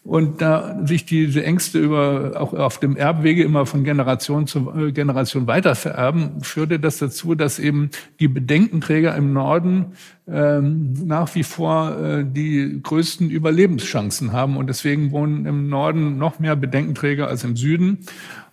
Und 0.08 0.42
da 0.42 0.80
sich 0.86 1.04
diese 1.04 1.44
Ängste 1.44 1.80
über, 1.80 2.40
auch 2.40 2.54
auf 2.54 2.80
dem 2.80 2.96
Erbwege 2.96 3.44
immer 3.44 3.66
von 3.66 3.84
Generation 3.84 4.48
zu 4.48 4.72
äh, 4.74 4.94
Generation 4.94 5.48
weiter 5.48 5.76
vererben, 5.76 6.42
führte 6.44 6.80
das 6.80 7.00
dazu, 7.00 7.36
dass 7.36 7.60
eben 7.60 7.90
die 8.22 8.30
Bedenkenträger 8.30 9.14
im 9.18 9.34
Norden 9.34 9.88
ähm, 10.26 10.94
nach 11.06 11.36
wie 11.36 11.44
vor 11.44 12.00
äh, 12.00 12.26
die 12.26 12.80
größten 12.82 13.30
Überlebenschancen 13.30 14.32
haben. 14.32 14.56
Und 14.56 14.68
deswegen 14.68 15.12
wohnen 15.12 15.46
im 15.46 15.68
Norden 15.68 16.18
noch 16.18 16.40
mehr 16.40 16.56
Bedenkenträger 16.56 17.28
als 17.28 17.44
im 17.44 17.58
Süden. 17.58 18.06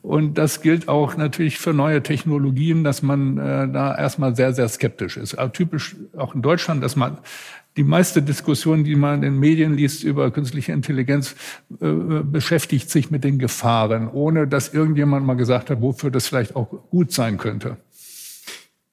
Und 0.03 0.39
das 0.39 0.61
gilt 0.61 0.89
auch 0.89 1.17
natürlich 1.17 1.59
für 1.59 1.73
neue 1.73 2.03
Technologien, 2.03 2.83
dass 2.83 3.01
man 3.01 3.39
äh, 3.39 3.69
da 3.69 3.97
erstmal 3.97 4.35
sehr, 4.35 4.53
sehr 4.55 4.69
skeptisch 4.69 5.17
ist. 5.17 5.37
Aber 5.37 5.53
typisch 5.53 5.95
auch 6.17 6.35
in 6.35 6.43
Deutschland, 6.43 6.83
dass 6.83 6.97
man 6.97 7.19
die 7.77 7.85
meiste 7.85 8.23
Diskussion, 8.23 8.85
die 8.85 8.95
man 8.95 9.17
in 9.17 9.23
den 9.23 9.39
Medien 9.39 9.75
liest 9.75 10.05
über 10.05 10.31
künstliche 10.31 10.73
Intelligenz, 10.73 11.35
äh, 11.81 11.93
beschäftigt 12.23 12.89
sich 12.89 13.11
mit 13.11 13.25
den 13.25 13.39
Gefahren, 13.39 14.09
ohne 14.11 14.47
dass 14.47 14.73
irgendjemand 14.73 15.27
mal 15.27 15.35
gesagt 15.35 15.71
hat, 15.71 15.81
wofür 15.81 16.11
das 16.11 16.29
vielleicht 16.29 16.55
auch 16.55 16.69
gut 16.91 17.13
sein 17.13 17.37
könnte. 17.37 17.77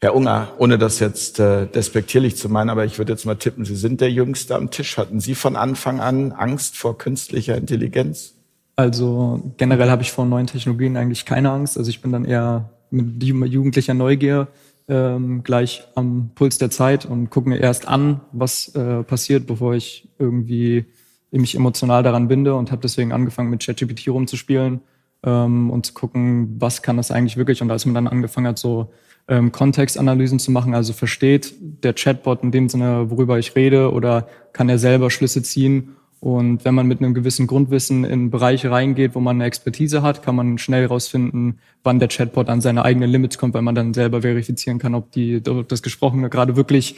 Herr 0.03 0.15
Unger, 0.15 0.53
ohne 0.57 0.79
das 0.79 0.99
jetzt 0.99 1.39
äh, 1.39 1.67
despektierlich 1.67 2.35
zu 2.35 2.49
meinen, 2.49 2.71
aber 2.71 2.85
ich 2.85 2.97
würde 2.97 3.13
jetzt 3.13 3.25
mal 3.25 3.35
tippen, 3.35 3.65
Sie 3.65 3.75
sind 3.75 4.01
der 4.01 4.11
Jüngste 4.11 4.55
am 4.55 4.71
Tisch. 4.71 4.97
Hatten 4.97 5.19
Sie 5.19 5.35
von 5.35 5.55
Anfang 5.55 5.99
an 5.99 6.31
Angst 6.31 6.75
vor 6.75 6.97
künstlicher 6.97 7.55
Intelligenz? 7.55 8.33
Also 8.75 9.53
generell 9.57 9.91
habe 9.91 10.01
ich 10.01 10.11
vor 10.11 10.25
neuen 10.25 10.47
Technologien 10.47 10.97
eigentlich 10.97 11.25
keine 11.25 11.51
Angst. 11.51 11.77
Also 11.77 11.91
ich 11.91 12.01
bin 12.01 12.11
dann 12.11 12.25
eher 12.25 12.71
mit 12.89 13.21
jugendlicher 13.21 13.93
Neugier 13.93 14.47
ähm, 14.87 15.43
gleich 15.43 15.83
am 15.95 16.31
Puls 16.35 16.57
der 16.57 16.69
Zeit 16.69 17.05
und 17.05 17.29
gucke 17.29 17.49
mir 17.49 17.59
erst 17.59 17.87
an, 17.87 18.21
was 18.31 18.75
äh, 18.75 19.03
passiert, 19.03 19.47
bevor 19.47 19.73
ich 19.73 20.09
irgendwie 20.19 20.85
mich 21.31 21.55
emotional 21.55 22.03
daran 22.03 22.27
binde 22.27 22.55
und 22.55 22.71
habe 22.71 22.81
deswegen 22.81 23.13
angefangen 23.13 23.49
mit 23.49 23.65
ChatGPT 23.65 24.09
rumzuspielen 24.09 24.81
ähm, 25.23 25.69
und 25.69 25.85
zu 25.85 25.93
gucken, 25.93 26.55
was 26.59 26.81
kann 26.81 26.97
das 26.97 27.11
eigentlich 27.11 27.37
wirklich. 27.37 27.61
Und 27.61 27.71
als 27.71 27.85
man 27.85 27.95
dann 27.95 28.07
angefangen 28.07 28.47
hat, 28.47 28.59
so 28.59 28.91
ähm, 29.27 29.51
Kontextanalysen 29.51 30.39
zu 30.39 30.51
machen, 30.51 30.75
also 30.75 30.93
versteht 30.93 31.53
der 31.83 31.93
Chatbot 31.93 32.43
in 32.43 32.51
dem 32.51 32.69
Sinne, 32.69 33.09
worüber 33.09 33.39
ich 33.39 33.55
rede, 33.55 33.91
oder 33.93 34.27
kann 34.51 34.67
er 34.67 34.77
selber 34.77 35.09
Schlüsse 35.09 35.41
ziehen 35.43 35.95
und 36.21 36.63
wenn 36.65 36.75
man 36.75 36.85
mit 36.85 36.99
einem 36.99 37.15
gewissen 37.15 37.47
Grundwissen 37.47 38.03
in 38.03 38.29
Bereiche 38.29 38.69
reingeht, 38.69 39.15
wo 39.15 39.19
man 39.19 39.37
eine 39.37 39.45
Expertise 39.45 40.03
hat, 40.03 40.21
kann 40.21 40.35
man 40.35 40.59
schnell 40.59 40.83
herausfinden, 40.83 41.57
wann 41.83 41.97
der 41.97 42.09
Chatbot 42.09 42.47
an 42.47 42.61
seine 42.61 42.85
eigenen 42.85 43.09
Limits 43.09 43.39
kommt, 43.39 43.55
weil 43.55 43.63
man 43.63 43.73
dann 43.73 43.95
selber 43.95 44.21
verifizieren 44.21 44.77
kann, 44.77 44.93
ob 44.93 45.11
die, 45.11 45.41
ob 45.49 45.67
das 45.67 45.81
Gesprochene 45.81 46.29
gerade 46.29 46.55
wirklich 46.55 46.95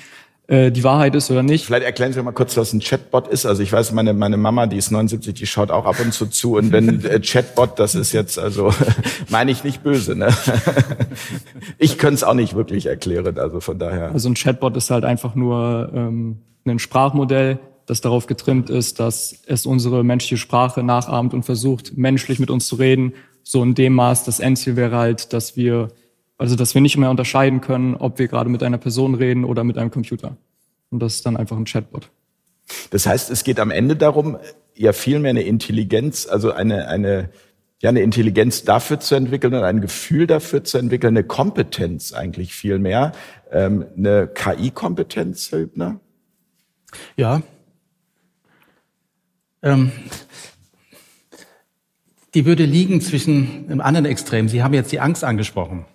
äh, 0.47 0.71
die 0.71 0.83
Wahrheit 0.83 1.15
ist 1.15 1.31
oder 1.31 1.41
nicht. 1.41 1.65
Vielleicht 1.65 1.85
erklären 1.85 2.11
Sie 2.11 2.21
mal 2.21 2.33
kurz, 2.33 2.57
was 2.57 2.73
ein 2.73 2.81
Chatbot 2.81 3.29
ist. 3.29 3.45
Also 3.45 3.63
ich 3.63 3.71
weiß, 3.71 3.93
meine, 3.93 4.11
meine 4.11 4.35
Mama, 4.35 4.67
die 4.67 4.75
ist 4.75 4.91
79, 4.91 5.33
die 5.33 5.47
schaut 5.47 5.71
auch 5.71 5.85
ab 5.85 5.95
und 6.03 6.13
zu 6.13 6.25
zu. 6.25 6.57
Und 6.57 6.73
wenn 6.73 7.05
äh, 7.05 7.21
Chatbot, 7.21 7.79
das 7.79 7.95
ist 7.95 8.11
jetzt, 8.11 8.37
also 8.37 8.73
meine 9.29 9.51
ich 9.51 9.63
nicht 9.63 9.83
böse. 9.83 10.17
Ne? 10.17 10.35
ich 11.77 11.97
könnte 11.97 12.15
es 12.15 12.23
auch 12.25 12.33
nicht 12.33 12.55
wirklich 12.55 12.87
erklären, 12.87 13.39
also 13.39 13.61
von 13.61 13.79
daher. 13.79 14.11
Also 14.11 14.27
ein 14.27 14.33
Chatbot 14.33 14.75
ist 14.75 14.91
halt 14.91 15.05
einfach 15.05 15.33
nur 15.33 15.89
ähm, 15.95 16.39
ein 16.65 16.79
Sprachmodell, 16.79 17.59
das 17.85 18.01
darauf 18.01 18.27
getrimmt 18.27 18.69
ist, 18.69 18.99
dass 18.99 19.35
es 19.45 19.65
unsere 19.65 20.03
menschliche 20.03 20.37
Sprache 20.37 20.83
nachahmt 20.83 21.33
und 21.33 21.43
versucht, 21.43 21.97
menschlich 21.97 22.39
mit 22.39 22.49
uns 22.49 22.67
zu 22.67 22.75
reden. 22.75 23.13
So 23.43 23.61
in 23.61 23.75
dem 23.75 23.93
Maß, 23.93 24.23
das 24.23 24.39
Endziel 24.39 24.75
wäre 24.75 24.97
halt, 24.97 25.33
dass 25.33 25.57
wir, 25.57 25.89
also 26.37 26.55
dass 26.55 26.73
wir 26.73 26.81
nicht 26.81 26.97
mehr 26.97 27.09
unterscheiden 27.09 27.61
können, 27.61 27.95
ob 27.95 28.19
wir 28.19 28.27
gerade 28.27 28.49
mit 28.49 28.63
einer 28.63 28.77
Person 28.77 29.15
reden 29.15 29.43
oder 29.43 29.63
mit 29.63 29.77
einem 29.77 29.91
Computer. 29.91 30.37
Und 30.89 30.99
das 30.99 31.15
ist 31.15 31.25
dann 31.25 31.35
einfach 31.35 31.57
ein 31.57 31.65
Chatbot. 31.65 32.09
Das 32.91 33.05
heißt, 33.05 33.29
es 33.29 33.43
geht 33.43 33.59
am 33.59 33.71
Ende 33.71 33.95
darum, 33.95 34.37
ja 34.75 34.93
vielmehr 34.93 35.31
eine 35.31 35.43
Intelligenz, 35.43 36.27
also 36.27 36.51
eine, 36.51 36.87
eine, 36.87 37.29
ja, 37.81 37.89
eine 37.89 38.01
Intelligenz 38.01 38.63
dafür 38.63 38.99
zu 38.99 39.15
entwickeln 39.15 39.53
und 39.53 39.63
ein 39.63 39.81
Gefühl 39.81 40.27
dafür 40.27 40.63
zu 40.63 40.77
entwickeln, 40.77 41.17
eine 41.17 41.25
Kompetenz 41.25 42.13
eigentlich 42.13 42.53
vielmehr, 42.53 43.11
ähm, 43.51 43.85
eine 43.97 44.27
KI-Kompetenz, 44.27 45.51
Herr 45.51 45.59
Hübner? 45.59 45.99
Ja, 47.17 47.41
ähm, 49.63 49.91
die 52.33 52.45
würde 52.45 52.65
liegen 52.65 53.01
zwischen 53.01 53.65
einem 53.67 53.81
anderen 53.81 54.05
Extrem. 54.05 54.49
Sie 54.49 54.63
haben 54.63 54.73
jetzt 54.73 54.91
die 54.91 54.99
Angst 54.99 55.23
angesprochen. 55.23 55.85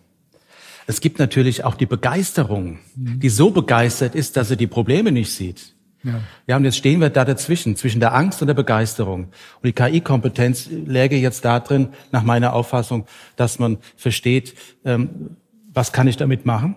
Es 0.87 1.01
gibt 1.01 1.19
natürlich 1.19 1.65
auch 1.65 1.75
die 1.75 1.87
Begeisterung, 1.87 2.79
mhm. 2.97 3.21
die 3.21 3.29
so 3.29 3.51
begeistert 3.51 4.15
ist, 4.15 4.37
dass 4.37 4.49
sie 4.49 4.57
die 4.57 4.67
Probleme 4.67 5.13
nicht 5.13 5.33
sieht. 5.33 5.75
Ja. 6.05 6.21
ja, 6.47 6.57
und 6.57 6.65
jetzt 6.65 6.77
stehen 6.77 7.01
wir 7.01 7.11
da 7.11 7.25
dazwischen, 7.25 7.75
zwischen 7.77 8.01
der 8.01 8.15
Angst 8.15 8.41
und 8.41 8.47
der 8.47 8.55
Begeisterung. 8.55 9.25
Und 9.25 9.65
die 9.65 9.73
KI-Kompetenz 9.73 10.69
läge 10.71 11.17
jetzt 11.17 11.45
darin, 11.45 11.89
nach 12.13 12.23
meiner 12.23 12.53
Auffassung, 12.53 13.07
dass 13.37 13.59
man 13.59 13.79
versteht, 13.97 14.55
ähm, 14.85 15.37
was 15.73 15.93
kann 15.93 16.07
ich 16.07 16.17
damit 16.17 16.47
machen 16.47 16.77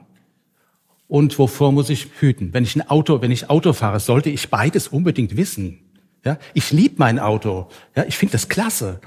und 1.08 1.38
wovor 1.38 1.72
muss 1.72 1.90
ich 1.90 2.08
hüten. 2.20 2.54
Wenn 2.54 2.64
ich 2.64 2.76
ein 2.76 2.90
Auto, 2.90 3.22
wenn 3.22 3.32
ich 3.32 3.50
Auto 3.50 3.74
fahre, 3.74 4.00
sollte 4.00 4.30
ich 4.30 4.50
beides 4.50 4.88
unbedingt 4.88 5.38
wissen. 5.38 5.91
Ja, 6.24 6.38
ich 6.54 6.72
liebe 6.72 6.96
mein 6.98 7.20
Auto. 7.20 7.68
Ja, 7.96 8.04
ich 8.08 8.18
finde 8.18 8.34
das 8.34 8.48
klasse. 8.50 9.00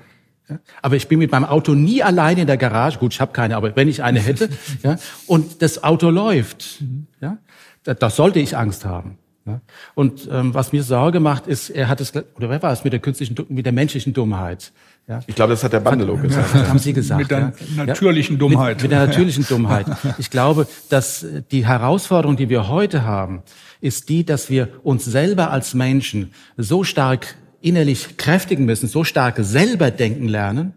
Ja, 0.48 0.58
aber 0.82 0.96
ich 0.96 1.08
bin 1.08 1.18
mit 1.18 1.30
meinem 1.30 1.44
Auto 1.44 1.74
nie 1.74 2.02
alleine 2.02 2.42
in 2.42 2.46
der 2.46 2.56
Garage. 2.56 2.98
Gut, 2.98 3.14
ich 3.14 3.20
habe 3.20 3.32
keine, 3.32 3.56
aber 3.56 3.74
wenn 3.76 3.88
ich 3.88 4.02
eine 4.02 4.20
hätte, 4.20 4.48
ja, 4.82 4.96
und 5.26 5.62
das 5.62 5.82
Auto 5.82 6.10
läuft, 6.10 6.82
ja, 7.20 7.38
da, 7.84 7.94
da 7.94 8.10
sollte 8.10 8.40
ich 8.40 8.56
Angst 8.56 8.84
haben. 8.84 9.18
Ja. 9.46 9.60
Und 9.94 10.26
ähm, 10.32 10.54
was 10.54 10.72
mir 10.72 10.82
Sorge 10.82 11.20
macht, 11.20 11.46
ist, 11.46 11.68
er 11.68 11.88
hat 11.88 12.00
es, 12.00 12.14
oder 12.34 12.48
wer 12.48 12.62
war 12.62 12.72
es 12.72 12.82
mit 12.82 12.94
der 12.94 13.00
künstlichen, 13.00 13.36
mit 13.48 13.66
der 13.66 13.74
menschlichen 13.74 14.14
Dummheit? 14.14 14.72
Ja. 15.06 15.20
Ich 15.26 15.34
glaube, 15.34 15.52
das 15.52 15.62
hat 15.62 15.74
der 15.74 15.80
Bandelow 15.80 16.16
gesagt. 16.16 16.54
Ja, 16.54 16.68
haben 16.68 16.78
Sie 16.78 16.94
gesagt. 16.94 17.20
Mit 17.20 17.30
der 17.30 17.52
ja. 17.76 17.84
natürlichen 17.84 18.38
Dummheit. 18.38 18.76
Mit, 18.76 18.84
mit 18.84 18.92
der 18.92 19.06
natürlichen 19.06 19.46
Dummheit. 19.46 19.86
Ich 20.16 20.30
glaube, 20.30 20.66
dass 20.88 21.26
die 21.50 21.66
Herausforderung, 21.66 22.36
die 22.36 22.48
wir 22.48 22.68
heute 22.68 23.04
haben, 23.04 23.42
ist 23.84 24.08
die, 24.08 24.24
dass 24.24 24.48
wir 24.48 24.68
uns 24.82 25.04
selber 25.04 25.50
als 25.50 25.74
Menschen 25.74 26.32
so 26.56 26.84
stark 26.84 27.36
innerlich 27.60 28.16
kräftigen 28.16 28.64
müssen, 28.64 28.88
so 28.88 29.04
stark 29.04 29.36
selber 29.40 29.90
denken 29.90 30.26
lernen, 30.26 30.72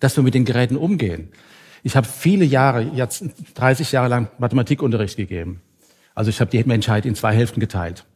dass 0.00 0.16
wir 0.16 0.24
mit 0.24 0.32
den 0.32 0.46
Geräten 0.46 0.76
umgehen. 0.76 1.28
Ich 1.82 1.96
habe 1.96 2.06
viele 2.06 2.46
Jahre, 2.46 2.82
jetzt 2.94 3.24
30 3.54 3.92
Jahre 3.92 4.08
lang 4.08 4.28
Mathematikunterricht 4.38 5.18
gegeben. 5.18 5.60
Also 6.14 6.30
ich 6.30 6.40
habe 6.40 6.50
die 6.50 6.64
Menschheit 6.64 7.04
in 7.04 7.14
zwei 7.14 7.34
Hälften 7.34 7.60
geteilt. 7.60 8.06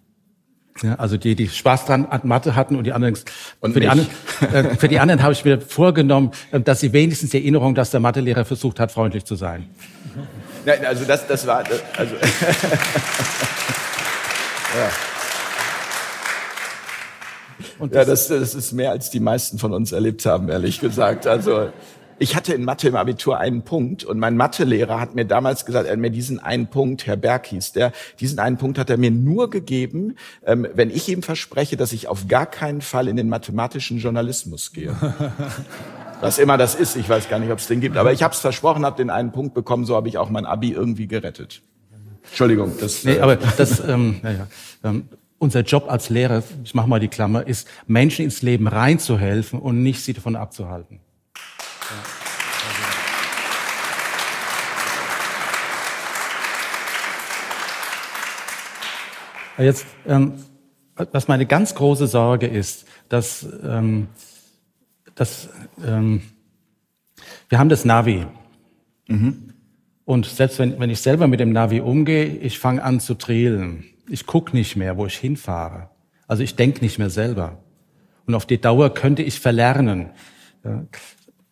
Ja, 0.82 0.94
also 0.94 1.18
die, 1.18 1.34
die 1.34 1.48
Spaß 1.48 1.84
dran 1.84 2.06
an 2.06 2.22
Mathe 2.24 2.56
hatten 2.56 2.76
und 2.76 2.84
die 2.84 2.92
anderen. 2.92 3.18
Und 3.60 3.74
für, 3.74 3.80
die 3.80 3.88
anderen 3.88 4.08
äh, 4.40 4.76
für 4.76 4.88
die 4.88 5.00
anderen 5.00 5.22
habe 5.22 5.34
ich 5.34 5.44
mir 5.44 5.60
vorgenommen, 5.60 6.30
äh, 6.50 6.60
dass 6.60 6.80
sie 6.80 6.94
wenigstens 6.94 7.30
die 7.30 7.38
Erinnerung, 7.38 7.74
dass 7.74 7.90
der 7.90 8.00
Mathelehrer 8.00 8.46
versucht 8.46 8.80
hat, 8.80 8.90
freundlich 8.90 9.26
zu 9.26 9.34
sein. 9.34 9.68
Nein, 10.64 10.86
also 10.86 11.04
das, 11.04 11.26
das 11.26 11.46
war, 11.46 11.64
also. 11.98 12.14
Ja. 14.76 14.90
Und 17.78 17.94
ja, 17.94 18.04
das, 18.04 18.28
das 18.28 18.54
ist 18.54 18.72
mehr, 18.72 18.90
als 18.90 19.10
die 19.10 19.20
meisten 19.20 19.58
von 19.58 19.72
uns 19.72 19.92
erlebt 19.92 20.24
haben, 20.26 20.48
ehrlich 20.48 20.80
gesagt. 20.80 21.26
Also 21.26 21.70
ich 22.18 22.36
hatte 22.36 22.52
in 22.52 22.64
Mathe 22.64 22.88
im 22.88 22.96
Abitur 22.96 23.38
einen 23.38 23.62
Punkt 23.62 24.04
und 24.04 24.18
mein 24.18 24.36
Mathelehrer 24.36 25.00
hat 25.00 25.14
mir 25.14 25.24
damals 25.24 25.64
gesagt, 25.64 25.86
er 25.86 25.92
hat 25.92 25.98
mir 25.98 26.10
diesen 26.10 26.38
einen 26.38 26.66
Punkt, 26.66 27.06
Herr 27.06 27.16
Berg 27.16 27.46
hieß 27.46 27.72
der, 27.72 27.92
diesen 28.20 28.38
einen 28.38 28.58
Punkt 28.58 28.78
hat 28.78 28.90
er 28.90 28.98
mir 28.98 29.10
nur 29.10 29.48
gegeben, 29.48 30.16
ähm, 30.44 30.66
wenn 30.74 30.90
ich 30.90 31.08
ihm 31.08 31.22
verspreche, 31.22 31.78
dass 31.78 31.92
ich 31.92 32.08
auf 32.08 32.28
gar 32.28 32.44
keinen 32.44 32.82
Fall 32.82 33.08
in 33.08 33.16
den 33.16 33.30
mathematischen 33.30 33.98
Journalismus 33.98 34.72
gehe. 34.72 34.94
Was 36.20 36.38
immer 36.38 36.58
das 36.58 36.74
ist, 36.74 36.96
ich 36.96 37.08
weiß 37.08 37.30
gar 37.30 37.38
nicht, 37.38 37.50
ob 37.50 37.58
es 37.58 37.66
den 37.66 37.80
gibt, 37.80 37.96
aber 37.96 38.12
ich 38.12 38.22
habe 38.22 38.34
es 38.34 38.40
versprochen, 38.40 38.84
habe 38.84 38.98
den 38.98 39.08
einen 39.08 39.32
Punkt 39.32 39.54
bekommen, 39.54 39.86
so 39.86 39.96
habe 39.96 40.08
ich 40.08 40.18
auch 40.18 40.28
mein 40.28 40.44
Abi 40.44 40.72
irgendwie 40.72 41.06
gerettet. 41.06 41.62
Entschuldigung, 42.24 42.72
das. 42.80 43.04
Nee, 43.04 43.14
äh, 43.14 43.20
aber 43.20 43.36
das, 43.36 43.80
ähm, 43.80 44.20
ja, 44.22 44.30
ja, 44.30 44.46
ähm, 44.84 45.08
unser 45.38 45.60
Job 45.60 45.86
als 45.88 46.10
Lehrer, 46.10 46.42
ich 46.64 46.74
mache 46.74 46.88
mal 46.88 47.00
die 47.00 47.08
Klammer, 47.08 47.46
ist, 47.46 47.66
Menschen 47.86 48.24
ins 48.24 48.42
Leben 48.42 48.68
reinzuhelfen 48.68 49.58
und 49.58 49.82
nicht 49.82 50.02
sie 50.02 50.12
davon 50.12 50.36
abzuhalten. 50.36 51.00
Ja. 59.58 59.64
Jetzt, 59.64 59.86
ähm, 60.06 60.34
was 61.12 61.28
meine 61.28 61.44
ganz 61.46 61.74
große 61.74 62.06
Sorge 62.06 62.46
ist, 62.46 62.86
dass, 63.08 63.46
ähm, 63.62 64.08
dass 65.14 65.50
ähm, 65.84 66.22
wir 67.48 67.58
haben 67.58 67.68
das 67.68 67.84
Navi. 67.84 68.26
Mhm. 69.06 69.49
Und 70.10 70.26
selbst 70.26 70.58
wenn, 70.58 70.80
wenn 70.80 70.90
ich 70.90 71.02
selber 71.02 71.28
mit 71.28 71.38
dem 71.38 71.52
Navi 71.52 71.78
umgehe, 71.78 72.24
ich 72.24 72.58
fange 72.58 72.82
an 72.82 72.98
zu 72.98 73.14
trillen. 73.14 73.84
Ich 74.08 74.26
gucke 74.26 74.56
nicht 74.56 74.74
mehr, 74.74 74.96
wo 74.96 75.06
ich 75.06 75.16
hinfahre. 75.16 75.88
Also 76.26 76.42
ich 76.42 76.56
denke 76.56 76.80
nicht 76.80 76.98
mehr 76.98 77.10
selber. 77.10 77.62
Und 78.26 78.34
auf 78.34 78.44
die 78.44 78.60
Dauer 78.60 78.92
könnte 78.92 79.22
ich 79.22 79.38
verlernen. 79.38 80.10
Ja. 80.64 80.84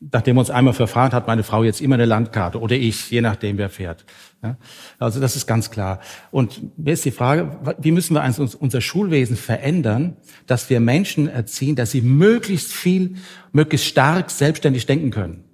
Nachdem 0.00 0.35
wir 0.35 0.41
uns 0.41 0.50
einmal 0.50 0.75
verfahren, 0.75 1.12
hat 1.12 1.29
meine 1.29 1.45
Frau 1.45 1.62
jetzt 1.62 1.81
immer 1.81 1.95
eine 1.95 2.05
Landkarte 2.05 2.61
oder 2.61 2.75
ich, 2.75 3.09
je 3.12 3.21
nachdem 3.21 3.59
wer 3.59 3.71
fährt. 3.71 4.05
Ja. 4.42 4.57
Also 4.99 5.21
das 5.21 5.37
ist 5.37 5.47
ganz 5.47 5.71
klar. 5.71 6.01
Und 6.33 6.77
mir 6.77 6.94
ist 6.94 7.05
die 7.05 7.12
Frage, 7.12 7.77
wie 7.79 7.92
müssen 7.92 8.14
wir 8.14 8.25
unser 8.59 8.81
Schulwesen 8.81 9.37
verändern, 9.37 10.16
dass 10.49 10.68
wir 10.68 10.81
Menschen 10.81 11.29
erziehen, 11.29 11.77
dass 11.77 11.92
sie 11.92 12.01
möglichst 12.01 12.73
viel, 12.73 13.18
möglichst 13.53 13.87
stark 13.87 14.33
selbstständig 14.33 14.87
denken 14.87 15.12
können. 15.12 15.44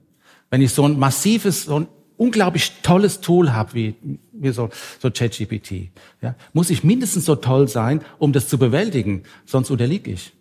Wenn 0.48 0.62
ich 0.62 0.72
so 0.72 0.88
ein 0.88 0.98
massives, 0.98 1.64
so 1.64 1.80
ein 1.80 1.88
unglaublich 2.16 2.72
tolles 2.82 3.20
Tool 3.20 3.52
habe 3.52 3.74
wie, 3.74 3.94
wie 4.32 4.50
so, 4.50 4.70
so 5.00 5.10
ChatGPT, 5.10 5.90
ja, 6.22 6.34
muss 6.52 6.70
ich 6.70 6.84
mindestens 6.84 7.24
so 7.24 7.36
toll 7.36 7.68
sein, 7.68 8.00
um 8.18 8.32
das 8.32 8.48
zu 8.48 8.58
bewältigen, 8.58 9.24
sonst 9.44 9.70
unterliege 9.70 10.10
ich. 10.10 10.32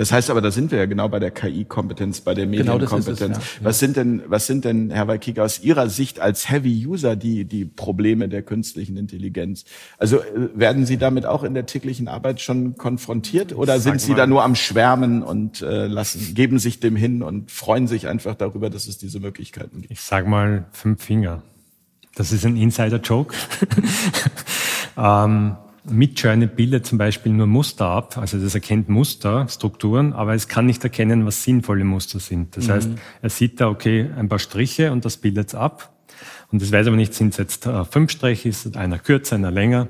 Das 0.00 0.12
heißt 0.12 0.30
aber, 0.30 0.40
da 0.40 0.50
sind 0.50 0.70
wir 0.70 0.78
ja 0.78 0.86
genau 0.86 1.10
bei 1.10 1.18
der 1.18 1.30
KI-Kompetenz, 1.30 2.22
bei 2.22 2.32
der 2.32 2.46
Medienkompetenz. 2.46 3.18
Genau 3.18 3.36
ja. 3.36 3.42
Was 3.60 3.80
sind 3.80 3.98
denn, 3.98 4.22
was 4.26 4.46
sind 4.46 4.64
denn, 4.64 4.90
Herr 4.90 5.08
Walkiga, 5.08 5.44
aus 5.44 5.62
Ihrer 5.62 5.90
Sicht 5.90 6.20
als 6.20 6.48
Heavy 6.48 6.86
User 6.86 7.16
die, 7.16 7.44
die 7.44 7.66
Probleme 7.66 8.30
der 8.30 8.40
künstlichen 8.40 8.96
Intelligenz? 8.96 9.66
Also 9.98 10.20
äh, 10.20 10.48
werden 10.54 10.86
Sie 10.86 10.96
damit 10.96 11.26
auch 11.26 11.44
in 11.44 11.52
der 11.52 11.66
täglichen 11.66 12.08
Arbeit 12.08 12.40
schon 12.40 12.78
konfrontiert 12.78 13.54
oder 13.54 13.78
sind 13.78 14.00
Sie 14.00 14.14
da 14.14 14.26
nur 14.26 14.42
am 14.42 14.54
Schwärmen 14.54 15.22
und 15.22 15.60
äh, 15.60 15.86
lassen, 15.86 16.34
geben 16.34 16.58
sich 16.58 16.80
dem 16.80 16.96
hin 16.96 17.22
und 17.22 17.50
freuen 17.50 17.86
sich 17.86 18.08
einfach 18.08 18.36
darüber, 18.36 18.70
dass 18.70 18.86
es 18.86 18.96
diese 18.96 19.20
Möglichkeiten 19.20 19.82
gibt? 19.82 19.92
Ich 19.92 20.00
sag 20.00 20.26
mal 20.26 20.64
fünf 20.72 21.04
Finger. 21.04 21.42
Das 22.14 22.32
ist 22.32 22.46
ein 22.46 22.56
Insider-Joke. 22.56 23.34
ähm, 24.96 25.56
Midjourney 25.88 26.46
bildet 26.46 26.86
zum 26.86 26.98
Beispiel 26.98 27.32
nur 27.32 27.46
Muster 27.46 27.86
ab, 27.86 28.18
also 28.18 28.38
das 28.38 28.54
erkennt 28.54 28.88
Muster, 28.88 29.48
Strukturen, 29.48 30.12
aber 30.12 30.34
es 30.34 30.48
kann 30.48 30.66
nicht 30.66 30.84
erkennen, 30.84 31.24
was 31.24 31.42
sinnvolle 31.42 31.84
Muster 31.84 32.20
sind. 32.20 32.56
Das 32.56 32.66
mhm. 32.68 32.72
heißt, 32.72 32.90
er 33.22 33.30
sieht 33.30 33.60
da, 33.60 33.68
okay, 33.68 34.10
ein 34.16 34.28
paar 34.28 34.38
Striche 34.38 34.92
und 34.92 35.04
das 35.04 35.16
bildet 35.16 35.48
es 35.48 35.54
ab. 35.54 35.92
Und 36.52 36.60
das 36.60 36.72
weiß 36.72 36.86
aber 36.86 36.96
nicht, 36.96 37.14
sind 37.14 37.30
es 37.30 37.38
jetzt 37.38 37.66
äh, 37.66 37.84
fünf 37.84 38.10
Striche, 38.10 38.48
ist 38.48 38.76
einer 38.76 38.98
kürzer, 38.98 39.36
einer 39.36 39.50
länger. 39.50 39.88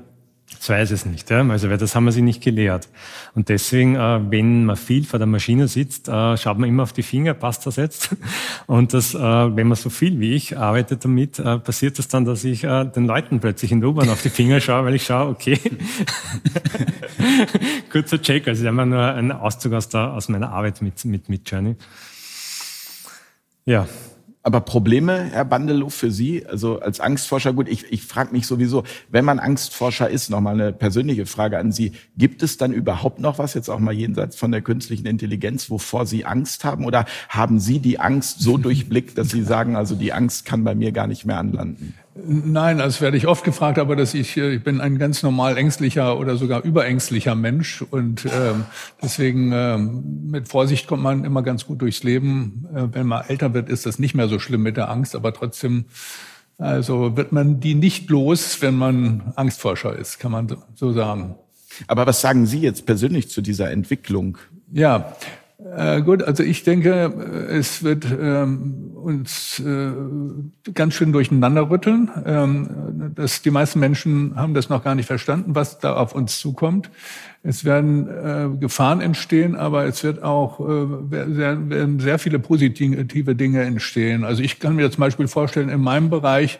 Das 0.61 0.69
weiß 0.69 0.91
es 0.91 1.07
nicht, 1.07 1.27
ja? 1.31 1.41
also 1.41 1.71
weil 1.71 1.79
das 1.79 1.95
haben 1.95 2.05
wir 2.05 2.11
sie 2.11 2.21
nicht 2.21 2.43
gelehrt. 2.43 2.87
Und 3.33 3.49
deswegen, 3.49 3.95
äh, 3.95 4.19
wenn 4.29 4.65
man 4.65 4.75
viel 4.75 5.05
vor 5.05 5.17
der 5.17 5.25
Maschine 5.25 5.67
sitzt, 5.67 6.07
äh, 6.07 6.37
schaut 6.37 6.59
man 6.59 6.69
immer 6.69 6.83
auf 6.83 6.93
die 6.93 7.01
Finger, 7.01 7.33
passt 7.33 7.65
das 7.65 7.77
jetzt? 7.77 8.15
Und 8.67 8.93
das, 8.93 9.15
äh, 9.15 9.17
wenn 9.17 9.65
man 9.65 9.75
so 9.75 9.89
viel 9.89 10.19
wie 10.19 10.35
ich 10.35 10.59
arbeitet 10.59 11.03
damit, 11.03 11.39
äh, 11.39 11.57
passiert 11.57 11.97
das 11.97 12.09
dann, 12.09 12.25
dass 12.25 12.43
ich 12.43 12.63
äh, 12.63 12.85
den 12.85 13.07
Leuten 13.07 13.39
plötzlich 13.39 13.71
in 13.71 13.81
der 13.81 13.89
U-Bahn 13.89 14.09
auf 14.09 14.21
die 14.21 14.29
Finger 14.29 14.61
schaue, 14.61 14.85
weil 14.85 14.93
ich 14.93 15.03
schaue, 15.03 15.29
okay, 15.29 15.59
kurzer 17.91 18.21
Check, 18.21 18.47
also 18.47 18.67
immer 18.67 18.85
nur 18.85 19.03
ein 19.03 19.31
Auszug 19.31 19.73
aus, 19.73 19.89
der, 19.89 20.13
aus 20.13 20.29
meiner 20.29 20.51
Arbeit 20.51 20.79
mit, 20.83 21.03
mit, 21.05 21.27
mit 21.27 21.49
Journey. 21.49 21.75
Ja, 23.65 23.87
aber 24.43 24.61
Probleme, 24.61 25.29
Herr 25.31 25.45
Bandelow, 25.45 25.89
für 25.89 26.09
Sie, 26.09 26.45
also 26.45 26.79
als 26.79 26.99
Angstforscher, 26.99 27.53
gut, 27.53 27.69
ich, 27.69 27.91
ich 27.91 28.03
frage 28.03 28.31
mich 28.31 28.47
sowieso, 28.47 28.83
wenn 29.09 29.23
man 29.23 29.37
Angstforscher 29.37 30.09
ist, 30.09 30.29
nochmal 30.29 30.55
eine 30.55 30.73
persönliche 30.73 31.27
Frage 31.27 31.59
an 31.59 31.71
Sie, 31.71 31.91
gibt 32.17 32.41
es 32.41 32.57
dann 32.57 32.73
überhaupt 32.73 33.19
noch 33.19 33.37
was, 33.37 33.53
jetzt 33.53 33.69
auch 33.69 33.79
mal 33.79 33.93
jenseits 33.93 34.35
von 34.35 34.51
der 34.51 34.61
künstlichen 34.61 35.05
Intelligenz, 35.05 35.69
wovor 35.69 36.07
Sie 36.07 36.25
Angst 36.25 36.63
haben? 36.63 36.85
Oder 36.85 37.05
haben 37.29 37.59
Sie 37.59 37.79
die 37.79 37.99
Angst 37.99 38.39
so 38.39 38.57
durchblickt, 38.57 39.17
dass 39.17 39.29
Sie 39.29 39.43
sagen, 39.43 39.75
also 39.75 39.95
die 39.95 40.11
Angst 40.11 40.45
kann 40.45 40.63
bei 40.63 40.73
mir 40.73 40.91
gar 40.91 41.07
nicht 41.07 41.25
mehr 41.25 41.37
anlanden? 41.37 41.93
Nein, 42.13 42.79
das 42.79 42.99
werde 42.99 43.15
ich 43.15 43.25
oft 43.25 43.45
gefragt, 43.45 43.79
aber 43.79 43.95
dass 43.95 44.13
ich, 44.13 44.35
äh, 44.35 44.55
ich 44.55 44.63
bin 44.63 44.81
ein 44.81 44.97
ganz 44.97 45.23
normal 45.23 45.57
ängstlicher 45.57 46.19
oder 46.19 46.35
sogar 46.35 46.61
überängstlicher 46.63 47.35
Mensch 47.35 47.81
und 47.81 48.25
ähm, 48.25 48.65
deswegen 49.01 49.51
ähm, 49.53 50.29
mit 50.29 50.49
Vorsicht 50.49 50.87
kommt 50.87 51.03
man 51.03 51.23
immer 51.23 51.41
ganz 51.41 51.65
gut 51.65 51.81
durchs 51.81 52.03
Leben. 52.03 52.67
Äh, 52.75 52.87
wenn 52.91 53.07
man 53.07 53.23
älter 53.27 53.53
wird, 53.53 53.69
ist 53.69 53.85
das 53.85 53.97
nicht 53.97 54.13
mehr 54.13 54.27
so 54.27 54.39
schlimm 54.39 54.61
mit 54.61 54.75
der 54.75 54.89
Angst, 54.89 55.15
aber 55.15 55.33
trotzdem, 55.33 55.85
also 56.57 57.15
wird 57.15 57.31
man 57.31 57.61
die 57.61 57.75
nicht 57.75 58.09
los, 58.09 58.61
wenn 58.61 58.75
man 58.75 59.31
Angstforscher 59.37 59.95
ist, 59.95 60.19
kann 60.19 60.33
man 60.33 60.57
so 60.75 60.91
sagen. 60.91 61.35
Aber 61.87 62.05
was 62.05 62.19
sagen 62.19 62.45
Sie 62.45 62.59
jetzt 62.59 62.85
persönlich 62.85 63.29
zu 63.29 63.41
dieser 63.41 63.71
Entwicklung? 63.71 64.37
Ja, 64.73 65.15
äh, 65.75 66.01
gut, 66.01 66.23
also 66.23 66.43
ich 66.43 66.63
denke, 66.63 67.13
äh, 67.49 67.57
es 67.57 67.83
wird 67.83 68.05
ähm, 68.05 68.91
uns 68.95 69.59
äh, 69.59 69.91
ganz 70.73 70.93
schön 70.93 71.11
durcheinander 71.11 71.69
rütteln. 71.69 72.09
Ähm, 72.25 73.13
dass 73.15 73.41
die 73.41 73.51
meisten 73.51 73.79
Menschen 73.79 74.35
haben 74.35 74.53
das 74.53 74.69
noch 74.69 74.83
gar 74.83 74.95
nicht 74.95 75.07
verstanden, 75.07 75.55
was 75.55 75.79
da 75.79 75.95
auf 75.95 76.13
uns 76.13 76.39
zukommt. 76.39 76.89
Es 77.43 77.65
werden 77.65 78.07
äh, 78.07 78.57
Gefahren 78.59 79.01
entstehen, 79.01 79.55
aber 79.55 79.85
es 79.85 80.03
wird 80.03 80.21
auch 80.21 80.59
äh, 80.59 81.33
sehr, 81.33 81.69
werden 81.69 81.99
sehr 81.99 82.19
viele 82.19 82.37
positive 82.37 83.35
Dinge 83.35 83.61
entstehen. 83.63 84.23
Also 84.23 84.43
ich 84.43 84.59
kann 84.59 84.75
mir 84.75 84.91
zum 84.91 85.01
Beispiel 85.01 85.27
vorstellen, 85.27 85.69
in 85.69 85.81
meinem 85.81 86.11
Bereich 86.11 86.59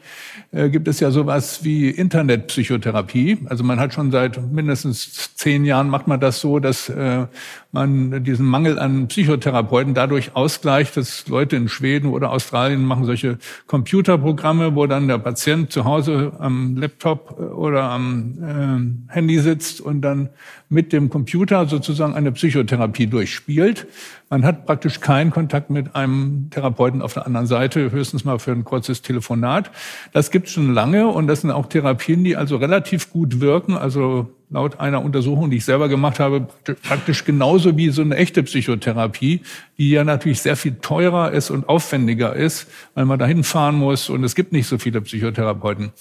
äh, 0.51 0.69
gibt 0.69 0.87
es 0.87 0.99
ja 0.99 1.11
sowas 1.11 1.63
wie 1.63 1.89
Internetpsychotherapie. 1.89 3.45
Also 3.45 3.63
man 3.63 3.79
hat 3.79 3.93
schon 3.93 4.09
seit 4.09 4.51
mindestens 4.51 5.35
zehn 5.35 5.65
Jahren 5.65 5.87
macht 5.87 6.07
man 6.07 6.19
das 6.19 6.41
so, 6.41 6.57
dass 6.57 6.89
äh, 6.89 7.27
man 7.71 8.23
diesen 8.23 8.45
Mangel 8.45 8.77
an 8.77 9.07
Psychotherapeuten 9.07 9.93
dadurch 9.93 10.35
ausgleicht, 10.35 10.97
dass 10.97 11.27
Leute 11.27 11.55
in 11.55 11.69
Schweden 11.69 12.09
oder 12.09 12.31
Australien 12.31 12.83
machen 12.83 13.05
solche 13.05 13.37
Computerprogramme, 13.67 14.75
wo 14.75 14.87
dann 14.87 15.07
der 15.07 15.17
Patient 15.19 15.71
zu 15.71 15.85
Hause 15.85 16.33
am 16.39 16.75
Laptop 16.75 17.39
oder 17.39 17.83
am 17.83 18.99
äh, 19.07 19.13
Handy 19.13 19.39
sitzt 19.39 19.79
und 19.79 20.01
dann 20.01 20.29
mit 20.67 20.91
dem 20.91 21.09
Computer 21.09 21.65
sozusagen 21.65 22.13
eine 22.13 22.31
Psychotherapie 22.31 23.07
durchspielt. 23.07 23.87
Man 24.29 24.45
hat 24.45 24.65
praktisch 24.65 24.99
keinen 24.99 25.31
Kontakt 25.31 25.69
mit 25.69 25.95
einem 25.95 26.49
Therapeuten 26.49 27.01
auf 27.01 27.13
der 27.13 27.25
anderen 27.25 27.47
Seite, 27.47 27.91
höchstens 27.91 28.25
mal 28.25 28.39
für 28.39 28.51
ein 28.51 28.63
kurzes 28.63 29.01
Telefonat. 29.01 29.71
Das 30.13 30.31
gibt 30.31 30.47
es 30.47 30.53
schon 30.53 30.73
lange 30.73 31.07
und 31.07 31.27
das 31.27 31.41
sind 31.41 31.51
auch 31.51 31.67
Therapien, 31.67 32.23
die 32.23 32.35
also 32.35 32.57
relativ 32.57 33.11
gut 33.11 33.39
wirken. 33.39 33.75
Also 33.77 34.29
laut 34.51 34.79
einer 34.79 35.03
Untersuchung, 35.03 35.49
die 35.49 35.57
ich 35.57 35.65
selber 35.65 35.87
gemacht 35.87 36.19
habe, 36.19 36.47
praktisch 36.83 37.23
genauso 37.23 37.77
wie 37.77 37.89
so 37.89 38.01
eine 38.01 38.17
echte 38.17 38.43
Psychotherapie, 38.43 39.41
die 39.77 39.89
ja 39.89 40.03
natürlich 40.03 40.41
sehr 40.41 40.57
viel 40.57 40.75
teurer 40.81 41.31
ist 41.31 41.49
und 41.49 41.69
aufwendiger 41.69 42.35
ist, 42.35 42.67
weil 42.93 43.05
man 43.05 43.17
dahin 43.17 43.43
fahren 43.43 43.75
muss 43.75 44.09
und 44.09 44.23
es 44.23 44.35
gibt 44.35 44.51
nicht 44.51 44.67
so 44.67 44.77
viele 44.77 45.01
Psychotherapeuten. 45.01 45.91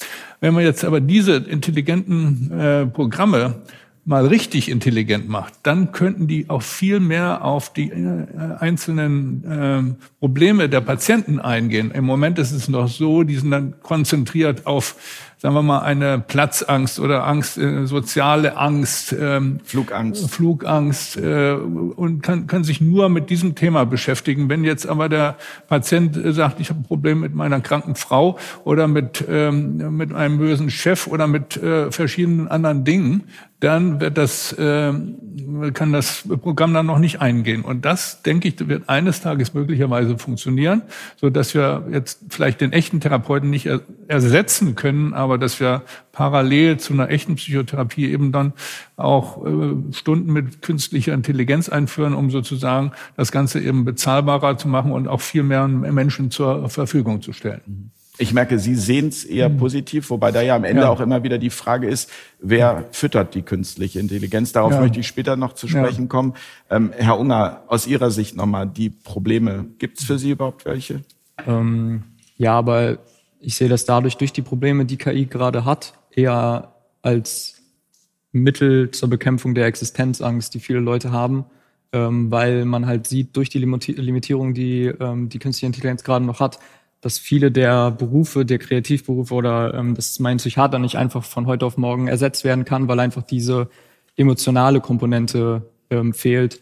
Wenn 0.41 0.55
man 0.55 0.65
jetzt 0.65 0.85
aber 0.85 1.01
diese 1.01 1.37
intelligenten 1.37 2.51
äh, 2.51 2.87
Programme 2.87 3.63
mal 4.05 4.27
richtig 4.27 4.69
intelligent 4.69 5.29
macht, 5.29 5.55
dann 5.63 5.93
könnten 5.93 6.27
die 6.27 6.51
auch 6.51 6.63
viel 6.63 6.99
mehr 6.99 7.45
auf 7.45 7.73
die 7.73 7.91
äh, 7.91 8.27
einzelnen 8.59 9.45
äh, 9.45 10.05
Probleme 10.19 10.69
der 10.69 10.81
Patienten 10.81 11.39
eingehen. 11.39 11.93
Im 11.93 12.05
Moment 12.05 12.39
ist 12.39 12.51
es 12.51 12.69
noch 12.69 12.89
so, 12.89 13.23
die 13.23 13.37
sind 13.37 13.53
dann 13.53 13.75
konzentriert 13.83 14.67
auf 14.67 14.97
sagen 15.41 15.55
wir 15.55 15.63
mal, 15.63 15.81
eine 15.81 16.19
Platzangst 16.19 17.01
oder 17.01 17.27
Angst, 17.27 17.57
äh, 17.57 17.87
soziale 17.87 18.59
Angst, 18.59 19.15
ähm, 19.19 19.61
Flugangst, 19.65 20.31
Flugangst 20.31 21.17
äh, 21.17 21.53
und 21.53 22.23
kann, 22.23 22.47
kann 22.47 22.63
sich 22.63 22.83
nur 22.83 23.09
mit 23.09 23.31
diesem 23.31 23.55
Thema 23.55 23.85
beschäftigen. 23.85 24.51
Wenn 24.51 24.65
jetzt 24.65 24.87
aber 24.87 25.09
der 25.09 25.37
Patient 25.67 26.19
sagt, 26.35 26.61
ich 26.61 26.69
habe 26.69 26.81
ein 26.81 26.85
Problem 26.85 27.21
mit 27.21 27.35
meiner 27.35 27.61
kranken 27.61 27.95
Frau 27.95 28.39
oder 28.65 28.87
mit 28.87 29.25
ähm, 29.29 29.97
mit 29.97 30.13
einem 30.13 30.39
bösen 30.39 30.71
Chef 30.71 31.07
oder 31.07 31.27
mit 31.27 31.57
äh, 31.57 31.91
verschiedenen 31.91 32.49
anderen 32.49 32.85
Dingen, 32.85 33.25
dann 33.61 34.01
wird 34.01 34.17
das, 34.17 34.53
äh, 34.55 34.93
kann 35.75 35.93
das 35.93 36.25
Programm 36.41 36.73
dann 36.73 36.87
noch 36.87 36.99
nicht 36.99 37.21
eingehen. 37.21 37.63
Und 37.63 37.85
das, 37.85 38.23
denke 38.23 38.49
ich, 38.49 38.69
wird 38.69 38.89
eines 38.89 39.21
Tages 39.21 39.53
möglicherweise 39.53 40.19
funktionieren, 40.19 40.83
so 41.17 41.29
dass 41.29 41.55
wir 41.55 41.87
jetzt 41.93 42.21
vielleicht 42.31 42.63
den 42.63 42.73
echten 42.73 43.01
Therapeuten 43.01 43.51
nicht 43.51 43.67
er 43.67 43.83
ersetzen 44.09 44.75
können, 44.75 45.13
aber 45.13 45.30
dass 45.39 45.61
wir 45.61 45.83
parallel 46.13 46.79
zu 46.79 46.93
einer 46.93 47.11
echten 47.11 47.37
Psychotherapie 47.37 48.11
eben 48.11 48.33
dann 48.33 48.53
auch 48.97 49.45
äh, 49.45 49.93
Stunden 49.93 50.33
mit 50.33 50.63
künstlicher 50.63 51.15
Intelligenz 51.15 51.69
einführen, 51.69 52.15
um 52.15 52.31
sozusagen 52.31 52.93
das 53.17 53.33
Ganze 53.33 53.61
eben 53.61 53.85
bezahlbarer 53.85 54.59
zu 54.59 54.69
machen 54.69 54.93
und 54.93 55.09
auch 55.09 55.21
viel 55.21 55.43
mehr 55.43 55.67
Menschen 55.69 56.31
zur 56.31 56.69
Verfügung 56.69 57.23
zu 57.23 57.33
stellen. 57.33 57.93
Ich 58.21 58.35
merke, 58.35 58.59
Sie 58.59 58.75
sehen 58.75 59.09
es 59.09 59.25
eher 59.25 59.49
mhm. 59.49 59.57
positiv, 59.57 60.11
wobei 60.11 60.31
da 60.31 60.43
ja 60.43 60.55
am 60.55 60.65
Ende 60.65 60.83
ja. 60.83 60.91
auch 60.91 61.01
immer 61.01 61.23
wieder 61.23 61.39
die 61.39 61.49
Frage 61.49 61.89
ist, 61.89 62.11
wer 62.39 62.85
füttert 62.93 63.35
die 63.35 63.41
künstliche 63.41 63.99
Intelligenz? 63.99 64.53
Darauf 64.53 64.73
ja. 64.73 64.81
möchte 64.83 65.01
ich 65.01 65.07
später 65.07 65.37
noch 65.37 65.55
zu 65.55 65.69
sprechen 65.69 66.03
ja. 66.03 66.09
kommen. 66.09 66.35
Ähm, 66.69 66.93
Herr 66.95 67.19
Unger, 67.19 67.63
aus 67.67 67.87
Ihrer 67.87 68.11
Sicht 68.11 68.37
nochmal 68.37 68.67
die 68.67 68.91
Probleme. 68.91 69.65
Gibt 69.79 70.01
es 70.01 70.05
für 70.05 70.19
Sie 70.19 70.33
überhaupt 70.33 70.67
welche? 70.67 71.01
Ähm, 71.47 72.03
ja, 72.37 72.59
aber 72.59 72.99
ich 73.41 73.57
sehe 73.57 73.69
das 73.69 73.85
dadurch, 73.85 74.17
durch 74.17 74.33
die 74.33 74.43
Probleme, 74.43 74.85
die 74.85 74.99
KI 74.99 75.27
gerade 75.27 75.65
hat, 75.65 75.95
eher 76.11 76.75
als 77.03 77.61
Mittel 78.33 78.91
zur 78.91 79.09
Bekämpfung 79.09 79.55
der 79.55 79.67
Existenzangst, 79.67 80.55
die 80.55 80.61
viele 80.61 80.81
Leute 80.81 81.11
haben, 81.11 81.47
ähm, 81.93 82.31
weil 82.31 82.65
man 82.65 82.87
halt 82.87 83.07
sieht, 83.07 83.37
durch 83.37 83.49
die 83.49 83.59
Limitierung, 83.59 84.55
die 84.55 84.87
ähm, 84.87 85.29
die 85.29 85.39
künstliche 85.39 85.67
Intelligenz 85.67 86.05
gerade 86.05 86.25
noch 86.25 86.39
hat, 86.39 86.61
dass 87.01 87.19
viele 87.19 87.51
der 87.51 87.91
Berufe, 87.91 88.45
der 88.45 88.59
Kreativberufe 88.59 89.35
oder 89.35 89.75
ähm, 89.75 89.95
dass 89.95 90.21
mein 90.21 90.37
Psychiater 90.37 90.79
nicht 90.79 90.97
einfach 90.97 91.25
von 91.25 91.47
heute 91.47 91.67
auf 91.67 91.79
morgen 91.79 92.09
ersetzt 92.09 92.45
werden 92.45 92.65
kann, 92.65 92.89
weil 92.89 93.01
einfach 93.01 93.23
diese 93.23 93.71
emotionale 94.17 94.81
Komponente 94.81 95.63
ähm, 95.89 96.13
fehlt. 96.13 96.61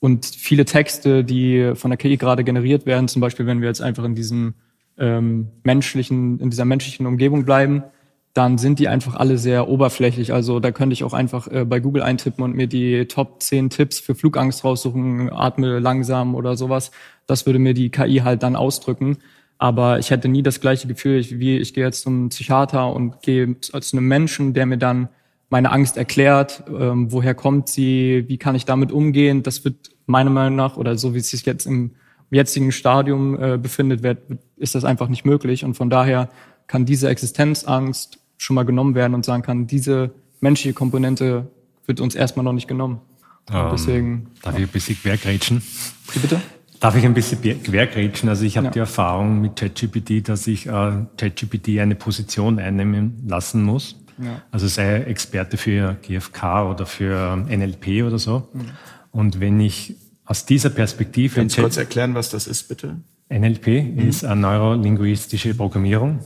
Und 0.00 0.26
viele 0.26 0.64
Texte, 0.64 1.22
die 1.22 1.72
von 1.76 1.90
der 1.92 1.96
KI 1.96 2.16
gerade 2.16 2.42
generiert 2.42 2.86
werden, 2.86 3.06
zum 3.06 3.20
Beispiel 3.20 3.46
wenn 3.46 3.60
wir 3.60 3.68
jetzt 3.68 3.80
einfach 3.80 4.02
in 4.04 4.16
diesem 4.16 4.54
ähm, 4.98 5.48
menschlichen, 5.62 6.40
in 6.40 6.50
dieser 6.50 6.64
menschlichen 6.64 7.06
Umgebung 7.06 7.44
bleiben, 7.44 7.84
dann 8.34 8.56
sind 8.56 8.78
die 8.78 8.88
einfach 8.88 9.14
alle 9.14 9.36
sehr 9.36 9.68
oberflächlich. 9.68 10.32
Also 10.32 10.58
da 10.58 10.70
könnte 10.70 10.94
ich 10.94 11.04
auch 11.04 11.12
einfach 11.12 11.48
äh, 11.48 11.64
bei 11.64 11.80
Google 11.80 12.02
eintippen 12.02 12.42
und 12.42 12.54
mir 12.54 12.66
die 12.66 13.06
Top 13.06 13.42
10 13.42 13.68
Tipps 13.70 14.00
für 14.00 14.14
Flugangst 14.14 14.64
raussuchen, 14.64 15.30
atme 15.30 15.78
langsam 15.78 16.34
oder 16.34 16.56
sowas. 16.56 16.90
Das 17.26 17.44
würde 17.44 17.58
mir 17.58 17.74
die 17.74 17.90
KI 17.90 18.22
halt 18.24 18.42
dann 18.42 18.56
ausdrücken. 18.56 19.18
Aber 19.58 19.98
ich 19.98 20.10
hätte 20.10 20.28
nie 20.28 20.42
das 20.42 20.60
gleiche 20.60 20.88
Gefühl, 20.88 21.18
ich, 21.18 21.38
wie 21.38 21.58
ich 21.58 21.74
gehe 21.74 21.84
jetzt 21.84 22.02
zum 22.02 22.30
Psychiater 22.30 22.92
und 22.92 23.22
gehe 23.22 23.60
zu 23.60 23.72
einem 23.74 24.08
Menschen, 24.08 24.54
der 24.54 24.66
mir 24.66 24.78
dann 24.78 25.08
meine 25.50 25.70
Angst 25.70 25.98
erklärt, 25.98 26.64
ähm, 26.68 27.12
woher 27.12 27.34
kommt 27.34 27.68
sie, 27.68 28.24
wie 28.26 28.38
kann 28.38 28.54
ich 28.54 28.64
damit 28.64 28.90
umgehen. 28.90 29.42
Das 29.42 29.64
wird 29.64 29.90
meiner 30.06 30.30
Meinung 30.30 30.56
nach, 30.56 30.78
oder 30.78 30.96
so 30.96 31.14
wie 31.14 31.18
es 31.18 31.28
sich 31.28 31.44
jetzt 31.44 31.66
im 31.66 31.92
jetzigen 32.32 32.72
Stadium 32.72 33.40
äh, 33.40 33.58
befindet, 33.58 34.02
wird, 34.02 34.18
ist 34.56 34.74
das 34.74 34.84
einfach 34.84 35.08
nicht 35.08 35.24
möglich. 35.24 35.64
Und 35.64 35.74
von 35.74 35.90
daher 35.90 36.28
kann 36.66 36.84
diese 36.84 37.08
Existenzangst 37.08 38.18
schon 38.38 38.54
mal 38.54 38.64
genommen 38.64 38.94
werden 38.94 39.14
und 39.14 39.24
sagen 39.24 39.42
kann, 39.42 39.66
diese 39.66 40.10
menschliche 40.40 40.74
Komponente 40.74 41.50
wird 41.86 42.00
uns 42.00 42.14
erstmal 42.14 42.44
noch 42.44 42.52
nicht 42.52 42.68
genommen. 42.68 43.00
Ähm, 43.52 43.68
deswegen. 43.72 44.26
Darf 44.42 44.56
ich 44.56 44.64
ein 44.64 44.68
bisschen 44.68 44.96
quergrätschen? 44.96 45.62
Wie 46.12 46.18
bitte? 46.18 46.40
Darf 46.80 46.96
ich 46.96 47.04
ein 47.04 47.14
bisschen 47.14 47.40
quergrätschen? 47.40 48.28
Also 48.28 48.44
ich 48.44 48.56
habe 48.56 48.66
ja. 48.66 48.72
die 48.72 48.78
Erfahrung 48.80 49.40
mit 49.40 49.56
ChatGPT, 49.56 50.28
dass 50.28 50.46
ich 50.46 50.66
äh, 50.66 50.92
ChatGPT 51.16 51.78
eine 51.78 51.94
Position 51.94 52.58
einnehmen 52.58 53.22
lassen 53.26 53.62
muss. 53.62 53.96
Ja. 54.18 54.42
Also 54.50 54.66
sei 54.66 55.02
Experte 55.02 55.56
für 55.56 55.96
GFK 56.02 56.70
oder 56.70 56.86
für 56.86 57.36
NLP 57.36 58.04
oder 58.04 58.18
so. 58.18 58.48
Mhm. 58.52 58.60
Und 59.12 59.40
wenn 59.40 59.60
ich 59.60 59.96
aus 60.24 60.46
dieser 60.46 60.70
Perspektive... 60.70 61.36
Kannst 61.36 61.58
du 61.58 61.62
kurz 61.62 61.76
erklären, 61.76 62.14
was 62.14 62.30
das 62.30 62.46
ist, 62.46 62.68
bitte? 62.68 62.96
NLP 63.28 63.66
mhm. 63.66 64.08
ist 64.08 64.24
eine 64.24 64.40
neurolinguistische 64.40 65.54
Programmierung. 65.54 66.20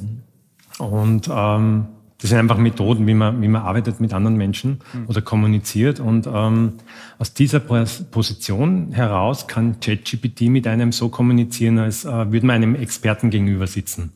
Mhm. 0.78 0.84
Und 0.84 1.30
ähm, 1.32 1.86
das 2.20 2.30
sind 2.30 2.38
einfach 2.38 2.56
Methoden, 2.56 3.06
wie 3.06 3.14
man, 3.14 3.42
wie 3.42 3.48
man 3.48 3.62
arbeitet 3.62 4.00
mit 4.00 4.14
anderen 4.14 4.36
Menschen 4.36 4.80
mhm. 4.92 5.06
oder 5.06 5.20
kommuniziert. 5.20 6.00
Und 6.00 6.26
ähm, 6.26 6.74
aus 7.18 7.34
dieser 7.34 7.60
Position 7.60 8.92
heraus 8.92 9.46
kann 9.46 9.80
ChatGPT 9.80 10.42
mit 10.42 10.66
einem 10.66 10.92
so 10.92 11.08
kommunizieren, 11.08 11.78
als 11.78 12.04
äh, 12.04 12.32
würde 12.32 12.46
man 12.46 12.56
einem 12.56 12.74
Experten 12.74 13.30
gegenüber 13.30 13.66
sitzen. 13.66 14.12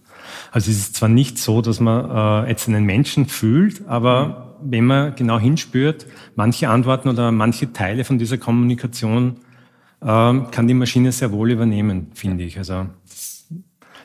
Also 0.51 0.71
es 0.71 0.79
ist 0.79 0.97
zwar 0.97 1.09
nicht 1.09 1.39
so, 1.39 1.61
dass 1.61 1.81
man 1.81 2.47
äh, 2.47 2.51
jetzt 2.51 2.69
einen 2.69 2.85
Menschen 2.85 3.27
fühlt, 3.27 3.87
aber 3.87 4.59
mhm. 4.63 4.71
wenn 4.71 4.85
man 4.85 5.15
genau 5.15 5.39
hinspürt, 5.39 6.07
manche 6.37 6.71
Antworten 6.71 7.09
oder 7.09 7.33
manche 7.33 7.73
Teile 7.73 8.05
von 8.05 8.19
dieser 8.19 8.39
Kommunikation 8.39 9.37
kann 10.07 10.67
die 10.67 10.75
Maschine 10.75 11.13
sehr 11.13 11.31
wohl 11.33 11.51
übernehmen, 11.51 12.11
finde 12.15 12.45
ich. 12.45 12.57
Also 12.59 12.87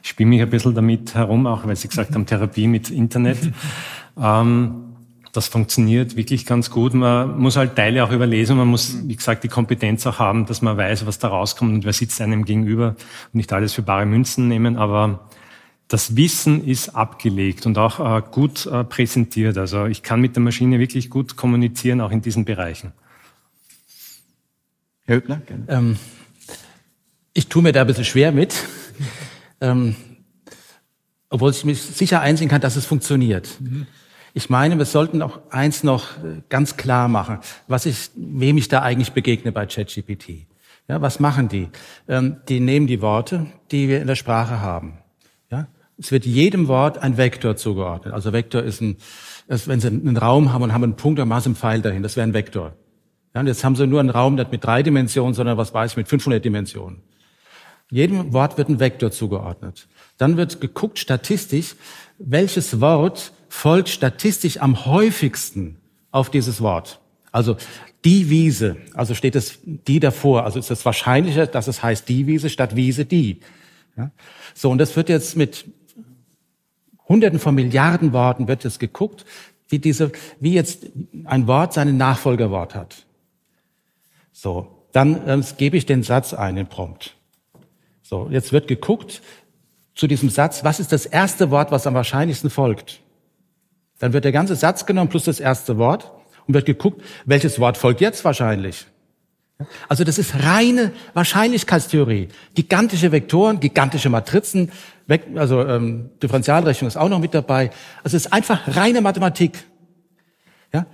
ich 0.04 0.10
spiele 0.10 0.30
mich 0.30 0.42
ein 0.42 0.50
bisschen 0.50 0.76
damit 0.76 1.16
herum, 1.16 1.48
auch 1.48 1.66
weil 1.66 1.76
Sie 1.76 1.88
gesagt 1.88 2.14
haben, 2.14 2.26
Therapie 2.26 2.68
mit 2.68 2.90
Internet. 2.90 3.40
ähm, 4.22 4.86
das 5.32 5.48
funktioniert 5.48 6.16
wirklich 6.16 6.46
ganz 6.46 6.70
gut. 6.70 6.94
Man 6.94 7.40
muss 7.40 7.58
halt 7.58 7.76
Teile 7.76 8.04
auch 8.04 8.12
überlesen. 8.12 8.56
Man 8.58 8.68
muss, 8.68 8.98
wie 9.08 9.16
gesagt, 9.16 9.44
die 9.44 9.48
Kompetenz 9.48 10.06
auch 10.08 10.20
haben, 10.20 10.46
dass 10.46 10.62
man 10.62 10.78
weiß, 10.78 11.06
was 11.06 11.20
da 11.20 11.30
rauskommt 11.30 11.74
und 11.74 11.86
wer 11.86 11.94
sitzt 11.94 12.22
einem 12.22 12.46
gegenüber 12.46 12.90
und 12.90 13.36
nicht 13.36 13.52
alles 13.52 13.74
für 13.74 13.82
bare 13.82 14.06
Münzen 14.06 14.48
nehmen. 14.48 14.78
Aber 14.78 15.28
das 15.88 16.16
Wissen 16.16 16.64
ist 16.66 16.90
abgelegt 16.90 17.66
und 17.66 17.78
auch 17.78 18.00
äh, 18.00 18.22
gut 18.32 18.66
äh, 18.66 18.84
präsentiert. 18.84 19.58
Also 19.58 19.86
ich 19.86 20.04
kann 20.04 20.22
mit 20.22 20.36
der 20.36 20.44
Maschine 20.44 20.80
wirklich 20.80 21.10
gut 21.10 21.36
kommunizieren, 21.36 22.00
auch 22.00 22.12
in 22.12 22.22
diesen 22.22 22.46
Bereichen. 22.46 22.94
Herr 25.06 25.18
Hübner, 25.18 25.38
gerne. 25.46 25.66
Ähm, 25.68 25.98
ich 27.34 27.48
tue 27.48 27.62
mir 27.62 27.72
da 27.72 27.82
ein 27.82 27.88
bisschen 27.88 28.06
schwer 28.06 28.32
mit 28.32 28.56
ähm, 29.62 29.96
obwohl 31.30 31.52
ich 31.52 31.66
mich 31.66 31.82
sicher 31.82 32.22
einsehen 32.22 32.50
kann, 32.50 32.62
dass 32.62 32.76
es 32.76 32.86
funktioniert. 32.86 33.50
Mhm. 33.60 33.88
Ich 34.34 34.50
meine, 34.50 34.78
wir 34.78 34.86
sollten 34.86 35.22
auch 35.22 35.40
eins 35.50 35.84
noch 35.84 36.18
äh, 36.18 36.42
ganz 36.50 36.78
klar 36.78 37.08
machen, 37.08 37.40
was 37.68 37.86
ich, 37.86 38.12
wem 38.16 38.58
ich 38.58 38.68
da 38.68 38.82
eigentlich 38.82 39.14
begegne 39.14 39.52
bei 39.52 39.66
ChatGPT. 39.66 40.46
Ja, 40.88 41.02
was 41.02 41.20
machen 41.20 41.48
die? 41.48 41.70
Ähm, 42.08 42.38
die 42.48 42.60
nehmen 42.60 42.86
die 42.86 43.02
Worte, 43.02 43.48
die 43.72 43.88
wir 43.90 44.02
in 44.02 44.08
der 44.08 44.16
Sprache 44.16 44.62
haben. 44.62 45.00
Ja, 45.50 45.68
es 45.98 46.12
wird 46.12 46.26
jedem 46.26 46.68
Wort 46.68 47.00
ein 47.00 47.18
Vektor 47.18 47.56
zugeordnet. 47.56 48.14
Also 48.14 48.34
Vektor 48.34 48.62
ist 48.62 48.82
ein, 48.82 48.98
ist, 49.48 49.68
wenn 49.68 49.80
Sie 49.80 49.88
einen 49.88 50.18
Raum 50.18 50.54
haben 50.54 50.64
und 50.64 50.74
haben 50.74 50.84
einen 50.84 50.96
Punkt, 50.96 51.18
dann 51.18 51.28
machen 51.28 51.42
Sie 51.42 51.48
einen 51.50 51.56
Pfeil 51.56 51.82
dahin. 51.82 52.04
Das 52.04 52.18
wäre 52.18 52.28
ein 52.28 52.34
Vektor. 52.34 52.74
Ja, 53.36 53.42
und 53.42 53.48
jetzt 53.48 53.66
haben 53.66 53.76
Sie 53.76 53.86
nur 53.86 54.00
einen 54.00 54.10
Raum 54.10 54.36
nicht 54.36 54.52
mit 54.52 54.64
drei 54.64 54.82
Dimensionen, 54.82 55.34
sondern 55.34 55.58
was 55.58 55.74
weiß 55.74 55.92
ich, 55.92 55.98
mit 55.98 56.08
500 56.08 56.44
Dimensionen. 56.44 57.02
Jedem 57.92 58.32
Wort 58.32 58.58
wird 58.58 58.70
ein 58.70 58.80
Vektor 58.80 59.12
zugeordnet. 59.12 59.88
Dann 60.18 60.38
wird 60.38 60.62
geguckt 60.62 60.98
statistisch, 60.98 61.76
welches 62.18 62.80
Wort 62.80 63.34
folgt 63.50 63.90
statistisch 63.90 64.62
am 64.62 64.86
häufigsten 64.86 65.78
auf 66.12 66.30
dieses 66.32 66.62
Wort. 66.62 67.02
Also 67.32 67.58
die 68.06 68.30
Wiese, 68.30 68.78
also 68.94 69.14
steht 69.14 69.36
es 69.36 69.60
die 69.66 70.00
davor, 70.00 70.46
also 70.46 70.58
ist 70.58 70.72
es 70.72 70.86
wahrscheinlicher, 70.86 71.46
dass 71.46 71.68
es 71.68 71.84
heißt 71.84 72.08
die 72.08 72.28
Wiese 72.28 72.50
statt 72.50 72.78
Wiese 72.78 73.06
die. 73.06 73.42
Ja? 73.98 74.12
So, 74.54 74.72
und 74.72 74.78
das 74.78 74.96
wird 74.96 75.10
jetzt 75.10 75.36
mit 75.36 75.66
Hunderten 77.10 77.40
von 77.40 77.54
Milliarden 77.54 78.14
Worten 78.14 78.48
wird 78.48 78.64
jetzt 78.64 78.80
geguckt, 78.80 79.26
wie 79.68 79.80
diese, 79.80 80.12
wie 80.40 80.54
jetzt 80.54 80.88
ein 81.26 81.48
Wort 81.48 81.74
seinen 81.74 81.98
Nachfolgerwort 81.98 82.76
hat. 82.76 83.05
So, 84.38 84.68
dann 84.92 85.22
ähm, 85.30 85.46
gebe 85.56 85.78
ich 85.78 85.86
den 85.86 86.04
Satz 86.04 86.34
ein, 86.34 86.58
den 86.58 86.68
Prompt. 86.68 87.16
So, 88.02 88.28
jetzt 88.30 88.52
wird 88.52 88.68
geguckt 88.68 89.22
zu 89.96 90.08
diesem 90.08 90.30
Satz, 90.30 90.66
was 90.66 90.82
ist 90.82 90.92
das 90.92 91.06
erste 91.06 91.52
Wort, 91.52 91.72
was 91.72 91.88
am 91.88 91.94
wahrscheinlichsten 91.94 92.50
folgt? 92.50 93.00
Dann 94.00 94.12
wird 94.12 94.26
der 94.26 94.34
ganze 94.34 94.58
Satz 94.58 94.86
genommen 94.86 95.10
plus 95.10 95.24
das 95.24 95.40
erste 95.40 95.78
Wort 95.78 96.12
und 96.48 96.54
wird 96.54 96.66
geguckt, 96.66 97.02
welches 97.24 97.62
Wort 97.62 97.78
folgt 97.78 98.02
jetzt 98.02 98.26
wahrscheinlich. 98.26 98.86
Also 99.88 100.04
das 100.04 100.18
ist 100.18 100.36
reine 100.44 100.92
Wahrscheinlichkeitstheorie. 101.14 102.28
Gigantische 102.56 103.14
Vektoren, 103.14 103.62
gigantische 103.62 104.10
Matrizen, 104.10 104.70
also 105.36 105.66
ähm, 105.66 106.10
Differentialrechnung 106.22 106.90
ist 106.90 106.98
auch 106.98 107.08
noch 107.08 107.20
mit 107.20 107.34
dabei. 107.34 107.70
Also 108.04 108.18
es 108.18 108.26
ist 108.26 108.34
einfach 108.34 108.76
reine 108.76 109.00
Mathematik. 109.00 109.64
Ja? 110.74 110.88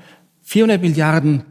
400 0.43 0.79
Milliarden 0.79 1.45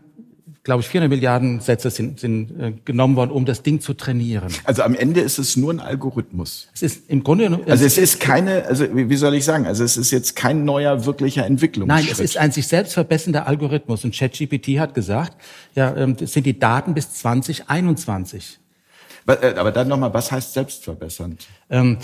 glaube 0.62 0.82
ich, 0.82 0.88
400 0.88 1.08
Milliarden 1.08 1.60
Sätze 1.60 1.90
sind, 1.90 2.20
sind 2.20 2.60
äh, 2.60 2.72
genommen 2.84 3.16
worden, 3.16 3.30
um 3.30 3.46
das 3.46 3.62
Ding 3.62 3.80
zu 3.80 3.94
trainieren. 3.94 4.48
Also 4.64 4.82
am 4.82 4.94
Ende 4.94 5.20
ist 5.20 5.38
es 5.38 5.56
nur 5.56 5.72
ein 5.72 5.80
Algorithmus. 5.80 6.68
Es 6.74 6.82
ist 6.82 7.08
im 7.08 7.24
Grunde 7.24 7.60
also 7.66 7.84
es 7.84 7.96
ist 7.96 8.20
keine, 8.20 8.66
also 8.66 8.84
wie 8.92 9.16
soll 9.16 9.34
ich 9.34 9.44
sagen, 9.44 9.66
also 9.66 9.84
es 9.84 9.96
ist 9.96 10.10
jetzt 10.10 10.36
kein 10.36 10.64
neuer 10.64 11.06
wirklicher 11.06 11.46
Entwicklungsschritt. 11.46 12.04
Nein, 12.04 12.12
es 12.12 12.20
ist 12.20 12.36
ein 12.36 12.52
sich 12.52 12.66
selbst 12.66 12.92
verbessernder 12.92 13.46
Algorithmus. 13.46 14.04
Und 14.04 14.14
ChatGPT 14.14 14.78
hat 14.78 14.94
gesagt, 14.94 15.36
ja, 15.74 15.96
ähm, 15.96 16.16
das 16.16 16.32
sind 16.32 16.44
die 16.44 16.58
Daten 16.58 16.92
bis 16.92 17.14
2021. 17.14 18.60
Äh, 19.26 19.54
aber 19.54 19.72
dann 19.72 19.88
nochmal, 19.88 20.12
was 20.12 20.30
heißt 20.30 20.52
selbstverbessernd? 20.52 21.46
Ähm, 21.70 21.98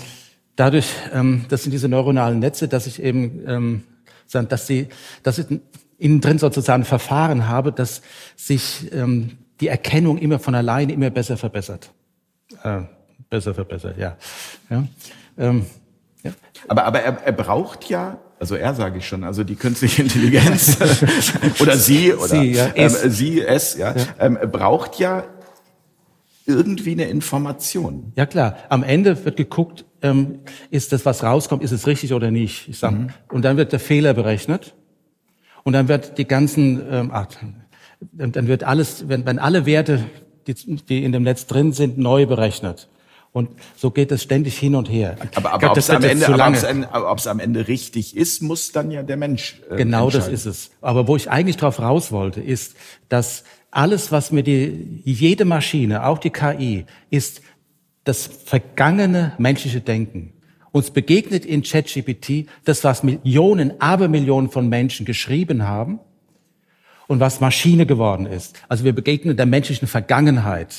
dadurch, 0.55 0.87
ähm, 1.13 1.45
das 1.49 1.61
sind 1.61 1.71
diese 1.71 1.89
neuronalen 1.89 2.39
Netze, 2.39 2.67
dass 2.67 2.87
ich 2.87 3.03
eben, 3.03 3.43
ähm, 3.47 3.83
dass 4.31 4.65
sie, 4.65 4.87
dass 5.21 5.37
ich 5.37 5.45
innen 5.97 6.21
drin 6.21 6.39
sozusagen 6.39 6.83
Verfahren 6.83 7.47
habe, 7.47 7.71
dass 7.71 8.01
sich 8.35 8.91
ähm, 8.93 9.37
die 9.59 9.67
Erkennung 9.67 10.17
immer 10.17 10.39
von 10.39 10.55
alleine 10.55 10.93
immer 10.93 11.09
besser 11.09 11.37
verbessert. 11.37 11.91
Äh, 12.63 12.81
besser 13.29 13.53
verbessert, 13.53 13.97
ja. 13.97 14.15
ja. 14.69 14.87
Ähm, 15.37 15.65
ja. 16.23 16.31
Aber, 16.67 16.85
aber 16.85 17.01
er, 17.01 17.17
er 17.23 17.31
braucht 17.33 17.89
ja 17.89 18.19
also 18.39 18.55
er 18.55 18.75
sage 18.75 18.99
ich 18.99 19.07
schon, 19.07 19.23
also 19.23 19.43
die 19.43 19.55
künstliche 19.55 20.03
Intelligenz 20.03 20.77
oder 21.59 21.75
sie 21.75 22.13
oder 22.13 22.27
sie, 22.27 22.51
ja, 22.51 22.69
ähm, 22.75 22.89
sie 22.89 23.41
es 23.41 23.75
ja, 23.75 23.95
ja. 23.95 24.05
Ähm, 24.19 24.37
braucht 24.51 24.99
ja 24.99 25.23
irgendwie 26.45 26.91
eine 26.91 27.05
Information. 27.05 28.13
Ja 28.15 28.25
klar, 28.25 28.57
am 28.69 28.83
Ende 28.83 29.25
wird 29.25 29.37
geguckt, 29.37 29.85
ähm, 30.01 30.39
ist 30.69 30.93
das, 30.93 31.05
was 31.05 31.23
rauskommt, 31.23 31.63
ist 31.63 31.71
es 31.71 31.87
richtig 31.87 32.13
oder 32.13 32.29
nicht. 32.29 32.69
Ich 32.69 32.77
sag, 32.77 32.91
mhm. 32.91 33.09
Und 33.29 33.43
dann 33.43 33.57
wird 33.57 33.71
der 33.71 33.79
Fehler 33.79 34.13
berechnet 34.13 34.75
und 35.67 35.73
dann 35.73 35.89
wird 35.89 36.17
die 36.17 36.25
ganzen, 36.25 36.81
ähm, 36.89 37.11
ach, 37.13 37.27
dann 38.13 38.47
wird 38.47 38.63
alles, 38.63 39.09
wenn, 39.09 39.25
wenn 39.25 39.37
alle 39.37 39.65
Werte, 39.65 40.05
die, 40.47 40.53
die 40.53 41.03
in 41.03 41.11
dem 41.11 41.23
Netz 41.23 41.45
drin 41.45 41.73
sind, 41.73 41.97
neu 41.97 42.25
berechnet. 42.25 42.87
Und 43.33 43.49
so 43.75 43.91
geht 43.91 44.13
es 44.13 44.23
ständig 44.23 44.57
hin 44.57 44.75
und 44.75 44.89
her. 44.89 45.17
Aber, 45.35 45.51
aber 45.51 45.71
ob 45.71 45.77
es 45.77 45.89
am, 45.89 45.97
am 46.05 47.39
Ende 47.41 47.67
richtig 47.67 48.15
ist, 48.15 48.41
muss 48.41 48.71
dann 48.71 48.91
ja 48.91 49.03
der 49.03 49.17
Mensch. 49.17 49.61
Äh, 49.69 49.75
genau 49.75 50.09
das 50.09 50.29
ist 50.29 50.45
es. 50.45 50.71
Aber 50.79 51.05
wo 51.09 51.17
ich 51.17 51.29
eigentlich 51.29 51.57
drauf 51.57 51.81
raus 51.81 52.13
wollte, 52.13 52.39
ist, 52.39 52.77
dass 53.09 53.43
alles, 53.69 54.09
was 54.09 54.31
mir 54.31 54.43
die, 54.43 55.01
jede 55.03 55.43
Maschine, 55.43 56.05
auch 56.05 56.19
die 56.19 56.29
KI, 56.29 56.85
ist 57.09 57.41
das 58.05 58.25
vergangene 58.25 59.33
menschliche 59.37 59.81
Denken. 59.81 60.31
Uns 60.71 60.91
begegnet 60.91 61.45
in 61.45 61.63
ChatGPT 61.63 62.47
das, 62.65 62.83
was 62.83 63.03
Millionen, 63.03 63.79
Abermillionen 63.79 64.49
von 64.49 64.69
Menschen 64.69 65.05
geschrieben 65.05 65.67
haben 65.67 65.99
und 67.07 67.19
was 67.19 67.39
Maschine 67.39 67.85
geworden 67.85 68.25
ist. 68.25 68.61
Also 68.67 68.83
wir 68.83 68.93
begegnen 68.93 69.37
der 69.37 69.45
menschlichen 69.45 69.87
Vergangenheit. 69.87 70.75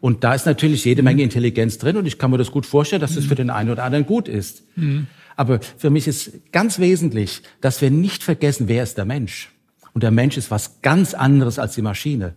Und 0.00 0.24
da 0.24 0.34
ist 0.34 0.46
natürlich 0.46 0.84
jede 0.84 1.02
Menge 1.02 1.22
Intelligenz 1.22 1.78
drin 1.78 1.96
und 1.96 2.06
ich 2.06 2.18
kann 2.18 2.30
mir 2.30 2.38
das 2.38 2.50
gut 2.50 2.66
vorstellen, 2.66 3.00
dass 3.00 3.14
das 3.14 3.24
für 3.24 3.36
den 3.36 3.50
einen 3.50 3.70
oder 3.70 3.84
anderen 3.84 4.04
gut 4.04 4.28
ist. 4.28 4.64
Mhm. 4.76 5.06
Aber 5.36 5.60
für 5.78 5.90
mich 5.90 6.08
ist 6.08 6.52
ganz 6.52 6.78
wesentlich, 6.78 7.42
dass 7.60 7.80
wir 7.80 7.90
nicht 7.90 8.22
vergessen, 8.22 8.68
wer 8.68 8.82
ist 8.82 8.98
der 8.98 9.04
Mensch. 9.04 9.50
Und 9.94 10.02
der 10.02 10.10
Mensch 10.10 10.36
ist 10.36 10.50
was 10.50 10.82
ganz 10.82 11.14
anderes 11.14 11.58
als 11.58 11.74
die 11.74 11.82
Maschine. 11.82 12.34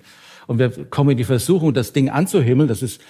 Und 0.47 0.59
wir 0.59 0.69
kommen 0.85 1.11
in 1.11 1.17
die 1.17 1.23
Versuchung, 1.23 1.73
das 1.73 1.93
Ding 1.93 2.09
anzuhimmeln. 2.09 2.67
Das 2.67 2.81
ist 2.81 3.01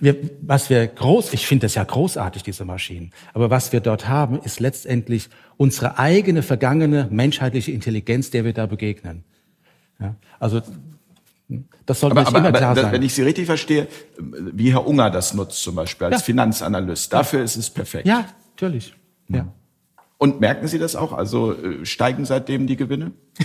wir, 0.00 0.16
was 0.42 0.70
wir 0.70 0.86
groß, 0.86 1.32
ich 1.32 1.46
finde 1.46 1.66
das 1.66 1.74
ja 1.74 1.84
großartig, 1.84 2.42
diese 2.42 2.64
Maschinen. 2.64 3.12
Aber 3.32 3.50
was 3.50 3.72
wir 3.72 3.80
dort 3.80 4.08
haben, 4.08 4.40
ist 4.42 4.60
letztendlich 4.60 5.28
unsere 5.56 5.98
eigene 5.98 6.42
vergangene 6.42 7.08
menschheitliche 7.10 7.72
Intelligenz, 7.72 8.30
der 8.30 8.44
wir 8.44 8.52
da 8.52 8.66
begegnen. 8.66 9.24
Ja, 10.00 10.16
also 10.38 10.60
das 11.86 12.00
sollte 12.00 12.16
aber, 12.18 12.28
aber, 12.28 12.38
immer 12.38 12.52
klar 12.52 12.70
aber, 12.70 12.82
sein. 12.82 12.92
Wenn 12.92 13.02
ich 13.02 13.14
Sie 13.14 13.22
richtig 13.22 13.46
verstehe, 13.46 13.86
wie 14.18 14.72
Herr 14.72 14.86
Unger 14.86 15.10
das 15.10 15.34
nutzt 15.34 15.62
zum 15.62 15.74
Beispiel 15.74 16.06
als 16.06 16.20
ja. 16.20 16.24
Finanzanalyst, 16.24 17.12
dafür 17.12 17.42
ist 17.42 17.56
es 17.56 17.70
perfekt. 17.70 18.06
Ja, 18.06 18.26
natürlich. 18.52 18.94
Ja. 19.28 19.52
Und 20.24 20.40
merken 20.40 20.68
Sie 20.68 20.78
das 20.78 20.96
auch? 20.96 21.12
Also 21.12 21.52
äh, 21.52 21.84
steigen 21.84 22.24
seitdem 22.24 22.66
die 22.66 22.76
Gewinne? 22.76 23.12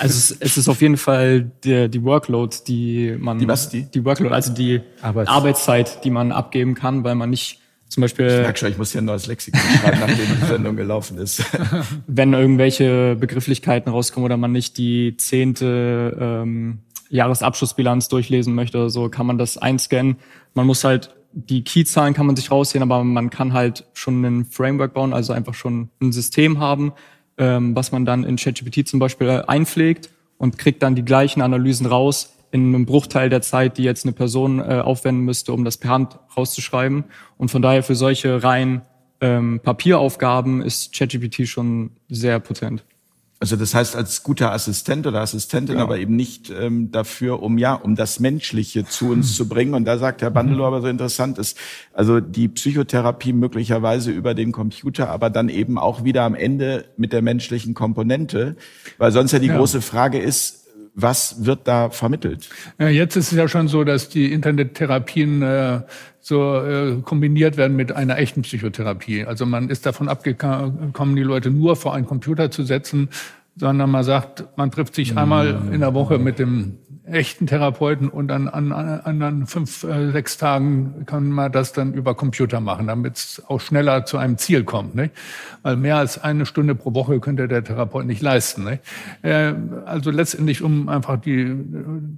also 0.00 0.18
es, 0.18 0.32
es, 0.32 0.56
ist 0.56 0.68
auf 0.68 0.82
jeden 0.82 0.96
Fall 0.96 1.52
der, 1.62 1.86
die 1.86 2.02
Workload, 2.02 2.56
die 2.66 3.14
man... 3.20 3.38
Die 3.38 3.46
was? 3.46 3.68
Die? 3.68 3.84
Die 3.84 4.04
Workload, 4.04 4.34
also 4.34 4.52
die 4.52 4.80
Arbeits 5.00 5.30
Arbeitszeit, 5.30 6.02
die 6.02 6.10
man 6.10 6.32
abgeben 6.32 6.74
kann, 6.74 7.04
weil 7.04 7.14
man 7.14 7.30
nicht 7.30 7.60
zum 7.86 8.00
Beispiel... 8.00 8.26
Ich 8.26 8.32
merke 8.40 8.58
schon, 8.58 8.70
ich 8.72 8.78
muss 8.78 8.90
hier 8.90 9.00
ein 9.00 9.04
neues 9.04 9.28
Lexikon 9.28 9.60
schreiben, 9.60 10.00
nachdem 10.00 10.26
die 10.40 10.46
Sendung 10.48 10.74
gelaufen 10.74 11.18
ist. 11.18 11.44
wenn 12.08 12.32
irgendwelche 12.32 13.14
Begrifflichkeiten 13.14 13.92
rauskommen 13.92 14.24
oder 14.24 14.36
man 14.36 14.50
nicht 14.50 14.76
die 14.76 15.16
zehnte 15.18 16.16
ähm, 16.20 16.80
Jahresabschlussbilanz 17.10 18.08
durchlesen 18.08 18.56
möchte 18.56 18.78
oder 18.78 18.90
so, 18.90 19.08
kann 19.08 19.26
man 19.26 19.38
das 19.38 19.56
einscannen. 19.56 20.16
Man 20.54 20.66
muss 20.66 20.82
halt 20.82 21.14
die 21.32 21.62
Keyzahlen 21.62 22.14
kann 22.14 22.26
man 22.26 22.36
sich 22.36 22.50
raussehen, 22.50 22.82
aber 22.82 23.04
man 23.04 23.30
kann 23.30 23.52
halt 23.52 23.86
schon 23.92 24.24
ein 24.24 24.44
Framework 24.44 24.94
bauen, 24.94 25.12
also 25.12 25.32
einfach 25.32 25.54
schon 25.54 25.90
ein 26.00 26.12
System 26.12 26.58
haben, 26.58 26.92
ähm, 27.36 27.76
was 27.76 27.92
man 27.92 28.04
dann 28.04 28.24
in 28.24 28.36
ChatGPT 28.36 28.88
zum 28.88 28.98
Beispiel 28.98 29.44
einpflegt 29.46 30.10
und 30.38 30.58
kriegt 30.58 30.82
dann 30.82 30.94
die 30.94 31.04
gleichen 31.04 31.42
Analysen 31.42 31.86
raus 31.86 32.34
in 32.50 32.74
einem 32.74 32.86
Bruchteil 32.86 33.28
der 33.28 33.42
Zeit, 33.42 33.76
die 33.76 33.82
jetzt 33.82 34.04
eine 34.04 34.12
Person 34.12 34.58
äh, 34.60 34.80
aufwenden 34.82 35.24
müsste, 35.24 35.52
um 35.52 35.64
das 35.64 35.76
per 35.76 35.90
Hand 35.90 36.18
rauszuschreiben. 36.36 37.04
Und 37.36 37.50
von 37.50 37.60
daher 37.60 37.82
für 37.82 37.94
solche 37.94 38.42
rein 38.42 38.82
ähm, 39.20 39.60
Papieraufgaben 39.62 40.62
ist 40.62 40.94
ChatGPT 40.94 41.46
schon 41.46 41.90
sehr 42.08 42.40
potent. 42.40 42.84
Also 43.40 43.54
das 43.54 43.72
heißt 43.72 43.94
als 43.94 44.24
guter 44.24 44.52
Assistent 44.52 45.06
oder 45.06 45.20
Assistentin, 45.20 45.76
ja. 45.76 45.82
aber 45.82 45.98
eben 45.98 46.16
nicht 46.16 46.50
ähm, 46.50 46.90
dafür, 46.90 47.40
um 47.40 47.56
ja, 47.56 47.74
um 47.74 47.94
das 47.94 48.18
Menschliche 48.18 48.84
zu 48.84 49.10
uns 49.10 49.36
zu 49.36 49.48
bringen. 49.48 49.74
Und 49.74 49.84
da 49.84 49.96
sagt 49.96 50.22
Herr 50.22 50.30
Bandelow 50.30 50.66
aber 50.66 50.80
so 50.80 50.88
interessant 50.88 51.38
ist, 51.38 51.56
also 51.92 52.18
die 52.18 52.48
Psychotherapie 52.48 53.32
möglicherweise 53.32 54.10
über 54.10 54.34
den 54.34 54.50
Computer, 54.50 55.10
aber 55.10 55.30
dann 55.30 55.48
eben 55.48 55.78
auch 55.78 56.02
wieder 56.02 56.24
am 56.24 56.34
Ende 56.34 56.86
mit 56.96 57.12
der 57.12 57.22
menschlichen 57.22 57.74
Komponente, 57.74 58.56
weil 58.98 59.12
sonst 59.12 59.30
ja 59.30 59.38
die 59.38 59.46
ja. 59.46 59.56
große 59.56 59.82
Frage 59.82 60.18
ist, 60.18 60.67
was 61.00 61.44
wird 61.44 61.60
da 61.68 61.90
vermittelt? 61.90 62.50
Ja, 62.78 62.88
jetzt 62.88 63.16
ist 63.16 63.30
es 63.30 63.38
ja 63.38 63.46
schon 63.46 63.68
so, 63.68 63.84
dass 63.84 64.08
die 64.08 64.32
Internettherapien 64.32 65.42
äh, 65.42 65.80
so 66.20 66.56
äh, 66.56 66.96
kombiniert 67.02 67.56
werden 67.56 67.76
mit 67.76 67.92
einer 67.92 68.18
echten 68.18 68.42
Psychotherapie. 68.42 69.24
Also 69.24 69.46
man 69.46 69.70
ist 69.70 69.86
davon 69.86 70.08
abgekommen, 70.08 71.14
die 71.14 71.22
Leute 71.22 71.50
nur 71.50 71.76
vor 71.76 71.94
einen 71.94 72.04
Computer 72.04 72.50
zu 72.50 72.64
setzen, 72.64 73.10
sondern 73.58 73.90
man 73.90 74.04
sagt, 74.04 74.44
man 74.56 74.70
trifft 74.70 74.94
sich 74.94 75.16
einmal 75.16 75.60
in 75.72 75.80
der 75.80 75.94
Woche 75.94 76.18
mit 76.18 76.38
dem 76.38 76.78
echten 77.12 77.46
Therapeuten 77.46 78.08
und 78.08 78.30
an, 78.30 78.48
an, 78.48 78.72
an, 78.72 79.22
an 79.22 79.46
fünf, 79.46 79.84
äh, 79.84 80.10
sechs 80.10 80.36
Tagen 80.36 81.04
kann 81.06 81.30
man 81.30 81.50
das 81.52 81.72
dann 81.72 81.94
über 81.94 82.14
Computer 82.14 82.60
machen, 82.60 82.86
damit 82.86 83.16
es 83.16 83.42
auch 83.46 83.60
schneller 83.60 84.04
zu 84.04 84.18
einem 84.18 84.38
Ziel 84.38 84.64
kommt. 84.64 84.94
Nicht? 84.94 85.12
Weil 85.62 85.76
mehr 85.76 85.96
als 85.96 86.22
eine 86.22 86.46
Stunde 86.46 86.74
pro 86.74 86.94
Woche 86.94 87.20
könnte 87.20 87.48
der 87.48 87.64
Therapeut 87.64 88.06
nicht 88.06 88.22
leisten. 88.22 88.64
Nicht? 88.64 88.82
Äh, 89.22 89.54
also 89.86 90.10
letztendlich, 90.10 90.62
um 90.62 90.88
einfach 90.88 91.20
die 91.20 91.40
äh, 91.40 91.56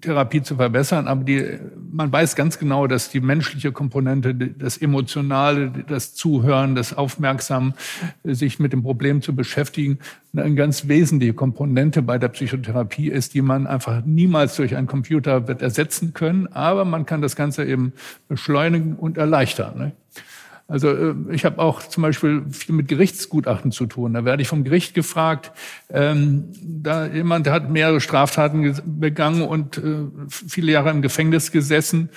Therapie 0.01 0.43
zu 0.43 0.57
verbessern, 0.57 1.09
aber 1.09 1.25
die, 1.25 1.59
man 1.91 2.13
weiß 2.13 2.37
ganz 2.37 2.59
genau, 2.59 2.87
dass 2.87 3.11
die 3.11 3.21
menschliche 3.21 3.73
Komponente, 3.73 4.35
das 4.35 4.77
Emotionale, 4.77 5.71
das 5.87 6.15
Zuhören, 6.15 6.75
das 6.75 6.97
Aufmerksam, 6.97 7.75
sich 8.25 8.59
mit 8.59 8.73
dem 8.73 8.83
Problem 8.83 9.23
zu 9.23 9.35
beschäftigen, 9.35 9.99
eine 10.37 10.55
ganz 10.55 10.89
Komponente 11.33 12.03
bei 12.03 12.19
der 12.19 12.29
Psychotherapie 12.29 13.09
ist, 13.09 13.35
die 13.35 13.43
man 13.43 13.67
einfach 13.67 14.03
niemals 14.05 14.57
durch 14.57 14.77
einen 14.77 14.87
Computer 14.87 15.49
wird 15.49 15.63
ersetzen 15.63 16.13
können, 16.15 16.49
aber 16.49 16.85
man 16.85 17.07
kann 17.07 17.23
das 17.23 17.37
Ganze 17.37 17.65
eben 17.65 17.93
beschleunigen 18.29 18.97
und 18.97 19.19
erleichtern. 19.19 19.79
Ne? 19.79 19.93
Also 20.71 20.89
äh, 20.89 21.15
ich 21.33 21.45
habe 21.45 21.59
auch 21.59 21.83
zum 21.83 22.03
Beispiel 22.03 22.45
viel 22.51 22.75
mit 22.75 22.87
Gerichtsgutachten 22.87 23.73
zu 23.73 23.87
tun. 23.87 24.15
Da 24.15 24.25
werde 24.25 24.43
ich 24.43 24.49
vom 24.49 24.63
Gericht 24.63 24.95
gefragt, 24.95 25.51
ähm, 25.91 26.45
da 26.63 27.07
jemand 27.07 27.49
hat 27.49 27.71
mehrere 27.71 28.01
Straftaten 28.01 28.77
begangen 28.85 29.43
und 29.43 29.79
äh, 29.79 30.07
viele 30.29 30.71
Jahre 30.71 30.91
im 30.91 31.03
Gefängnis 31.03 31.51
gesessen 31.51 32.09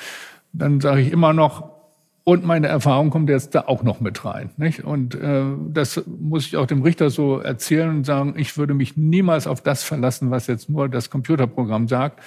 dann 0.54 0.80
sage 0.80 1.02
ich 1.02 1.12
immer 1.12 1.34
noch, 1.34 1.80
und 2.24 2.44
meine 2.44 2.68
Erfahrung 2.68 3.10
kommt 3.10 3.28
jetzt 3.28 3.54
da 3.54 3.64
auch 3.66 3.82
noch 3.82 4.00
mit 4.00 4.24
rein. 4.24 4.50
Nicht? 4.56 4.84
Und 4.84 5.14
äh, 5.14 5.42
das 5.68 6.02
muss 6.06 6.46
ich 6.46 6.56
auch 6.56 6.66
dem 6.66 6.82
Richter 6.82 7.10
so 7.10 7.38
erzählen 7.40 7.90
und 7.90 8.04
sagen, 8.04 8.34
ich 8.36 8.56
würde 8.56 8.72
mich 8.72 8.96
niemals 8.96 9.46
auf 9.46 9.62
das 9.62 9.82
verlassen, 9.82 10.30
was 10.30 10.46
jetzt 10.46 10.70
nur 10.70 10.88
das 10.88 11.10
Computerprogramm 11.10 11.88
sagt. 11.88 12.20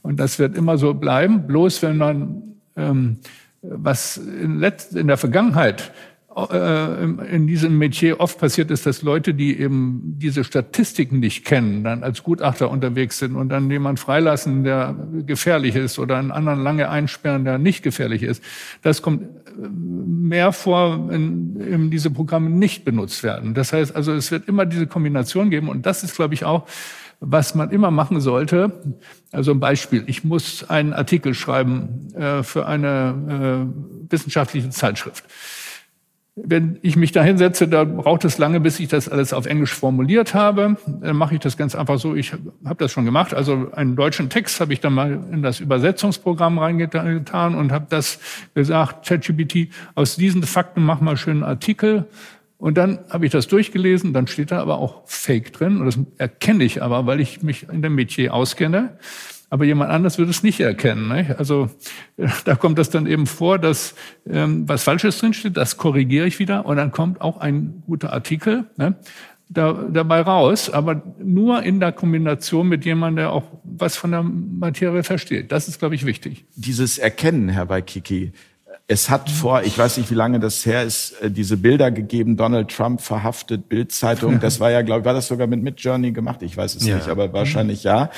Und 0.00 0.18
das 0.18 0.38
wird 0.38 0.56
immer 0.56 0.78
so 0.78 0.94
bleiben. 0.94 1.46
Bloß 1.46 1.82
wenn 1.82 1.96
man 1.96 2.42
ähm, 2.76 3.18
was 3.62 4.16
in, 4.16 4.58
letzt, 4.58 4.94
in 4.96 5.06
der 5.06 5.16
Vergangenheit 5.16 5.92
äh, 6.34 7.04
in 7.34 7.46
diesem 7.46 7.76
Metier 7.76 8.18
oft 8.20 8.38
passiert 8.38 8.70
ist, 8.70 8.86
dass 8.86 9.02
Leute, 9.02 9.34
die 9.34 9.58
eben 9.58 10.14
diese 10.16 10.44
Statistiken 10.44 11.20
nicht 11.20 11.44
kennen, 11.44 11.84
dann 11.84 12.02
als 12.02 12.22
Gutachter 12.22 12.70
unterwegs 12.70 13.18
sind 13.18 13.36
und 13.36 13.50
dann 13.50 13.70
jemand 13.70 14.00
freilassen, 14.00 14.64
der 14.64 14.96
gefährlich 15.26 15.76
ist 15.76 15.98
oder 15.98 16.16
einen 16.16 16.30
anderen 16.30 16.62
lange 16.62 16.88
einsperren, 16.88 17.44
der 17.44 17.58
nicht 17.58 17.82
gefährlich 17.82 18.22
ist. 18.22 18.42
Das 18.82 19.02
kommt 19.02 19.22
äh, 19.22 19.28
mehr 19.68 20.52
vor, 20.52 21.08
wenn 21.10 21.60
eben 21.60 21.90
diese 21.90 22.10
Programme 22.10 22.48
nicht 22.48 22.84
benutzt 22.84 23.22
werden. 23.22 23.52
Das 23.52 23.72
heißt 23.72 23.94
also, 23.94 24.12
es 24.12 24.30
wird 24.30 24.48
immer 24.48 24.64
diese 24.64 24.86
Kombination 24.86 25.50
geben 25.50 25.68
und 25.68 25.84
das 25.84 26.02
ist, 26.02 26.16
glaube 26.16 26.34
ich, 26.34 26.44
auch 26.44 26.66
was 27.24 27.54
man 27.54 27.70
immer 27.70 27.90
machen 27.90 28.20
sollte. 28.20 28.72
Also 29.30 29.52
ein 29.52 29.60
Beispiel, 29.60 30.02
ich 30.06 30.24
muss 30.24 30.68
einen 30.68 30.92
Artikel 30.92 31.34
schreiben 31.34 32.12
äh, 32.14 32.42
für 32.42 32.66
eine 32.66 33.68
äh, 33.68 34.10
wissenschaftliche 34.10 34.70
Zeitschrift. 34.70 35.24
Wenn 36.34 36.78
ich 36.82 36.96
mich 36.96 37.12
da 37.12 37.22
hinsetze, 37.22 37.68
da 37.68 37.84
braucht 37.84 38.24
es 38.24 38.38
lange, 38.38 38.58
bis 38.58 38.80
ich 38.80 38.88
das 38.88 39.08
alles 39.08 39.34
auf 39.34 39.46
Englisch 39.46 39.74
formuliert 39.74 40.34
habe. 40.34 40.78
Dann 40.86 41.14
mache 41.14 41.34
ich 41.34 41.40
das 41.40 41.58
ganz 41.58 41.74
einfach 41.74 41.98
so. 41.98 42.14
Ich 42.14 42.32
habe 42.64 42.76
das 42.78 42.90
schon 42.90 43.04
gemacht. 43.04 43.34
Also 43.34 43.70
einen 43.72 43.96
deutschen 43.96 44.30
Text 44.30 44.58
habe 44.58 44.72
ich 44.72 44.80
dann 44.80 44.94
mal 44.94 45.12
in 45.30 45.42
das 45.42 45.60
Übersetzungsprogramm 45.60 46.58
reingetan 46.58 47.54
und 47.54 47.70
habe 47.70 47.86
das 47.90 48.18
gesagt, 48.54 49.06
ChatGPT, 49.06 49.68
aus 49.94 50.16
diesen 50.16 50.42
Fakten 50.42 50.82
mach 50.82 51.02
mal 51.02 51.18
schönen 51.18 51.44
Artikel 51.44 52.06
und 52.62 52.78
dann 52.78 53.00
habe 53.10 53.26
ich 53.26 53.32
das 53.32 53.48
durchgelesen, 53.48 54.12
dann 54.12 54.28
steht 54.28 54.52
da 54.52 54.60
aber 54.60 54.78
auch 54.78 55.02
Fake 55.06 55.52
drin. 55.52 55.78
Und 55.80 55.86
das 55.86 55.98
erkenne 56.18 56.62
ich 56.62 56.80
aber, 56.80 57.06
weil 57.06 57.18
ich 57.18 57.42
mich 57.42 57.68
in 57.68 57.82
dem 57.82 57.96
Metier 57.96 58.32
auskenne. 58.32 58.98
Aber 59.50 59.64
jemand 59.64 59.90
anders 59.90 60.16
würde 60.16 60.30
es 60.30 60.44
nicht 60.44 60.60
erkennen. 60.60 61.08
Nicht? 61.08 61.36
Also 61.40 61.70
da 62.44 62.54
kommt 62.54 62.78
das 62.78 62.88
dann 62.88 63.08
eben 63.08 63.26
vor, 63.26 63.58
dass 63.58 63.96
ähm, 64.30 64.68
was 64.68 64.84
Falsches 64.84 65.18
drinsteht, 65.18 65.56
das 65.56 65.76
korrigiere 65.76 66.28
ich 66.28 66.38
wieder 66.38 66.64
und 66.64 66.76
dann 66.76 66.92
kommt 66.92 67.20
auch 67.20 67.40
ein 67.40 67.82
guter 67.84 68.12
Artikel 68.12 68.66
ne, 68.76 68.94
da, 69.48 69.72
dabei 69.72 70.20
raus, 70.20 70.70
aber 70.70 71.02
nur 71.18 71.64
in 71.64 71.80
der 71.80 71.90
Kombination 71.90 72.68
mit 72.68 72.84
jemandem, 72.84 73.24
der 73.24 73.32
auch 73.32 73.42
was 73.64 73.96
von 73.96 74.12
der 74.12 74.22
Materie 74.22 75.02
versteht. 75.02 75.50
Das 75.50 75.66
ist, 75.66 75.80
glaube 75.80 75.96
ich, 75.96 76.06
wichtig. 76.06 76.44
Dieses 76.54 76.98
Erkennen, 76.98 77.48
Herr 77.48 77.68
Waikiki, 77.68 78.32
es 78.92 79.08
hat 79.08 79.30
vor, 79.30 79.62
ich 79.62 79.78
weiß 79.78 79.96
nicht, 79.96 80.10
wie 80.10 80.14
lange 80.14 80.38
das 80.38 80.66
her 80.66 80.82
ist, 80.82 81.12
äh, 81.22 81.30
diese 81.30 81.56
Bilder 81.56 81.90
gegeben, 81.90 82.36
Donald 82.36 82.70
Trump 82.70 83.00
verhaftet, 83.00 83.68
Bildzeitung. 83.70 84.38
Das 84.38 84.60
war 84.60 84.70
ja, 84.70 84.82
glaube 84.82 85.00
ich, 85.00 85.06
war 85.06 85.14
das 85.14 85.28
sogar 85.28 85.46
mit 85.46 85.62
Midjourney 85.62 86.12
gemacht? 86.12 86.42
Ich 86.42 86.56
weiß 86.56 86.74
es 86.74 86.86
ja. 86.86 86.96
nicht, 86.96 87.08
aber 87.08 87.32
wahrscheinlich 87.32 87.84
ja. 87.84 88.10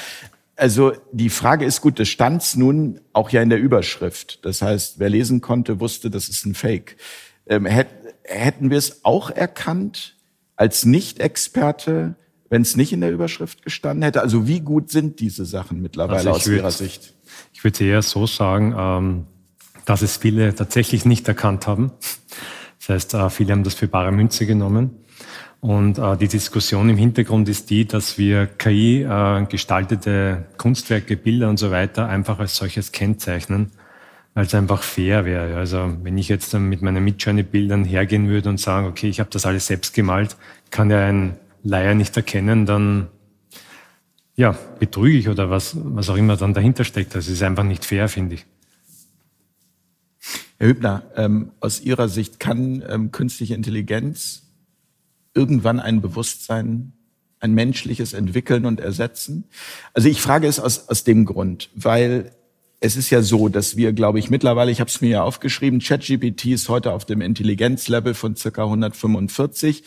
Also 0.57 0.93
die 1.13 1.31
Frage 1.31 1.65
ist 1.65 1.81
gut, 1.81 2.01
das 2.01 2.09
stand 2.09 2.57
nun 2.57 3.01
auch 3.13 3.31
ja 3.31 3.41
in 3.41 3.51
der 3.51 3.61
Überschrift. 3.61 4.45
Das 4.45 4.63
heißt, 4.63 4.99
wer 4.99 5.11
lesen 5.11 5.41
konnte, 5.41 5.79
wusste, 5.79 6.11
das 6.11 6.29
ist 6.29 6.45
ein 6.45 6.55
Fake. 6.55 6.97
Ähm, 7.47 7.67
hätten 7.67 8.71
wir 8.71 8.79
es 8.79 9.05
auch 9.05 9.31
erkannt 9.31 10.17
als 10.57 10.85
Nicht-Experte, 10.85 12.17
wenn 12.51 12.63
es 12.63 12.77
nicht 12.77 12.93
in 12.93 13.01
der 13.01 13.13
Überschrift 13.13 13.63
gestanden 13.63 14.03
hätte? 14.03 14.23
Also 14.23 14.49
wie 14.49 14.61
gut 14.61 14.91
sind 14.91 15.21
diese 15.21 15.45
Sachen 15.45 15.81
mittlerweile 15.81 16.19
also 16.19 16.31
aus 16.31 16.47
würd, 16.47 16.59
Ihrer 16.59 16.71
Sicht? 16.73 17.15
Ich 17.53 17.63
würde 17.63 17.85
eher 17.85 18.03
so 18.03 18.27
sagen, 18.27 18.75
ähm, 18.77 19.27
dass 19.85 20.03
es 20.03 20.17
viele 20.17 20.55
tatsächlich 20.55 21.05
nicht 21.05 21.27
erkannt 21.29 21.67
haben. 21.67 21.93
Das 22.79 22.89
heißt, 22.89 23.15
äh, 23.15 23.31
viele 23.31 23.53
haben 23.53 23.65
das 23.65 23.75
für 23.75 23.89
bare 23.89 24.13
Münze 24.13 24.47
genommen. 24.47 25.05
Und 25.61 25.99
äh, 25.99 26.17
die 26.19 26.29
Diskussion 26.29 26.91
im 26.91 26.99
Hintergrund 26.99 27.49
ist 27.49 27.71
die, 27.71 27.87
dass 27.87 28.19
wir 28.19 28.47
KI 28.47 29.03
äh, 29.03 29.47
gestaltete 29.47 30.45
Kunstwerke, 30.59 31.17
Bilder 31.17 31.49
und 31.49 31.59
so 31.59 31.71
weiter 31.71 32.07
einfach 32.07 32.39
als 32.39 32.57
solches 32.57 32.93
kennzeichnen, 32.93 33.71
es 34.35 34.55
einfach 34.55 34.83
fair 34.83 35.25
wäre. 35.25 35.57
Also 35.57 35.97
wenn 36.03 36.19
ich 36.19 36.29
jetzt 36.29 36.53
mit 36.53 36.83
meinen 36.83 37.03
Midjourney-Bildern 37.05 37.85
hergehen 37.85 38.29
würde 38.29 38.51
und 38.51 38.61
sagen, 38.61 38.87
okay, 38.87 39.09
ich 39.09 39.21
habe 39.21 39.31
das 39.31 39.47
alles 39.47 39.67
selbst 39.67 39.95
gemalt, 39.95 40.37
kann 40.71 40.91
ja 40.91 41.01
ein 41.07 41.39
Laie 41.63 41.95
nicht 41.95 42.15
erkennen, 42.15 42.67
dann 42.67 43.09
ja, 44.37 44.55
betrüge 44.81 45.17
ich 45.17 45.29
oder 45.31 45.49
was, 45.49 45.77
was 45.83 46.11
auch 46.11 46.17
immer 46.17 46.37
dann 46.37 46.53
dahinter 46.53 46.85
steckt. 46.85 47.15
Das 47.15 47.29
ist 47.29 47.43
einfach 47.43 47.65
nicht 47.65 47.87
fair, 47.87 48.09
finde 48.09 48.35
ich. 48.35 48.45
Herr 50.65 50.71
Hübner, 50.71 51.03
ähm, 51.15 51.51
aus 51.61 51.83
Ihrer 51.83 52.09
Sicht 52.09 52.41
kann 52.41 52.83
ähm, 52.89 53.13
künstliche 53.13 53.55
Intelligenz 53.55 54.45
irgendwann 55.35 55.79
ein 55.79 56.01
Bewusstsein, 56.01 56.95
ein 57.39 57.53
menschliches 57.53 58.15
entwickeln 58.15 58.65
und 58.65 58.81
ersetzen? 58.81 59.45
Also 59.93 60.09
ich 60.09 60.23
frage 60.23 60.47
es 60.47 60.59
aus, 60.59 60.89
aus 60.89 61.05
dem 61.05 61.27
Grund, 61.27 61.69
weil 61.75 62.31
es 62.81 62.97
ist 62.97 63.11
ja 63.11 63.21
so, 63.21 63.51
dass 63.51 63.77
wir, 63.77 63.93
glaube 63.93 64.19
ich, 64.19 64.31
mittlerweile, 64.31 64.71
ich 64.71 64.81
habe 64.81 64.89
es 64.89 65.03
mir 65.03 65.11
ja 65.11 65.23
aufgeschrieben, 65.23 65.81
ChatGPT 65.81 66.47
ist 66.47 66.71
heute 66.71 66.93
auf 66.93 67.05
dem 67.05 67.21
Intelligenzlevel 67.21 68.15
von 68.15 68.35
circa 68.35 68.65
145. 68.65 69.83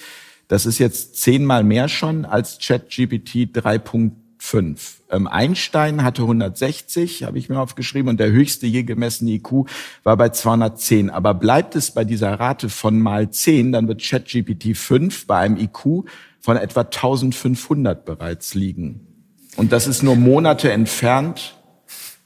Das 0.47 0.67
ist 0.67 0.77
jetzt 0.77 1.15
zehnmal 1.15 1.63
mehr 1.63 1.89
schon 1.89 2.23
als 2.23 2.59
ChatGPT 2.59 3.49
3.0 3.51 4.11
fünf. 4.37 5.01
Ähm, 5.09 5.27
Einstein 5.27 6.03
hatte 6.03 6.21
160, 6.23 7.23
habe 7.23 7.37
ich 7.37 7.49
mir 7.49 7.59
aufgeschrieben, 7.59 8.09
und 8.09 8.19
der 8.19 8.31
höchste 8.31 8.67
je 8.67 8.83
gemessene 8.83 9.31
IQ 9.31 9.67
war 10.03 10.17
bei 10.17 10.29
210. 10.29 11.09
Aber 11.09 11.33
bleibt 11.33 11.75
es 11.75 11.91
bei 11.91 12.03
dieser 12.03 12.39
Rate 12.39 12.69
von 12.69 12.99
mal 12.99 13.29
10, 13.29 13.71
dann 13.71 13.87
wird 13.87 14.01
ChatGPT 14.01 14.75
5 14.75 15.27
bei 15.27 15.37
einem 15.37 15.57
IQ 15.57 16.05
von 16.39 16.57
etwa 16.57 16.81
1500 16.81 18.05
bereits 18.05 18.53
liegen. 18.53 19.07
Und 19.55 19.71
das 19.71 19.87
ist 19.87 20.03
nur 20.03 20.15
Monate 20.15 20.71
entfernt, 20.71 21.55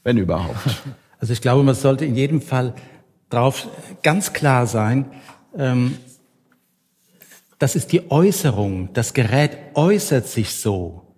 wenn 0.04 0.18
überhaupt. 0.18 0.58
Also 1.20 1.34
ich 1.34 1.42
glaube, 1.42 1.62
man 1.62 1.76
sollte 1.76 2.04
in 2.04 2.16
jedem 2.16 2.42
Fall 2.42 2.74
drauf 3.30 3.68
ganz 4.02 4.34
klar 4.34 4.66
sein, 4.66 5.06
ähm, 5.56 5.96
das 7.60 7.76
ist 7.76 7.92
die 7.92 8.10
Äußerung. 8.10 8.90
Das 8.94 9.14
Gerät 9.14 9.56
äußert 9.76 10.28
sich 10.28 10.56
so 10.56 11.11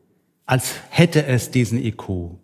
als 0.45 0.73
hätte 0.89 1.25
es 1.25 1.51
diesen 1.51 1.83
IQ. 1.83 2.37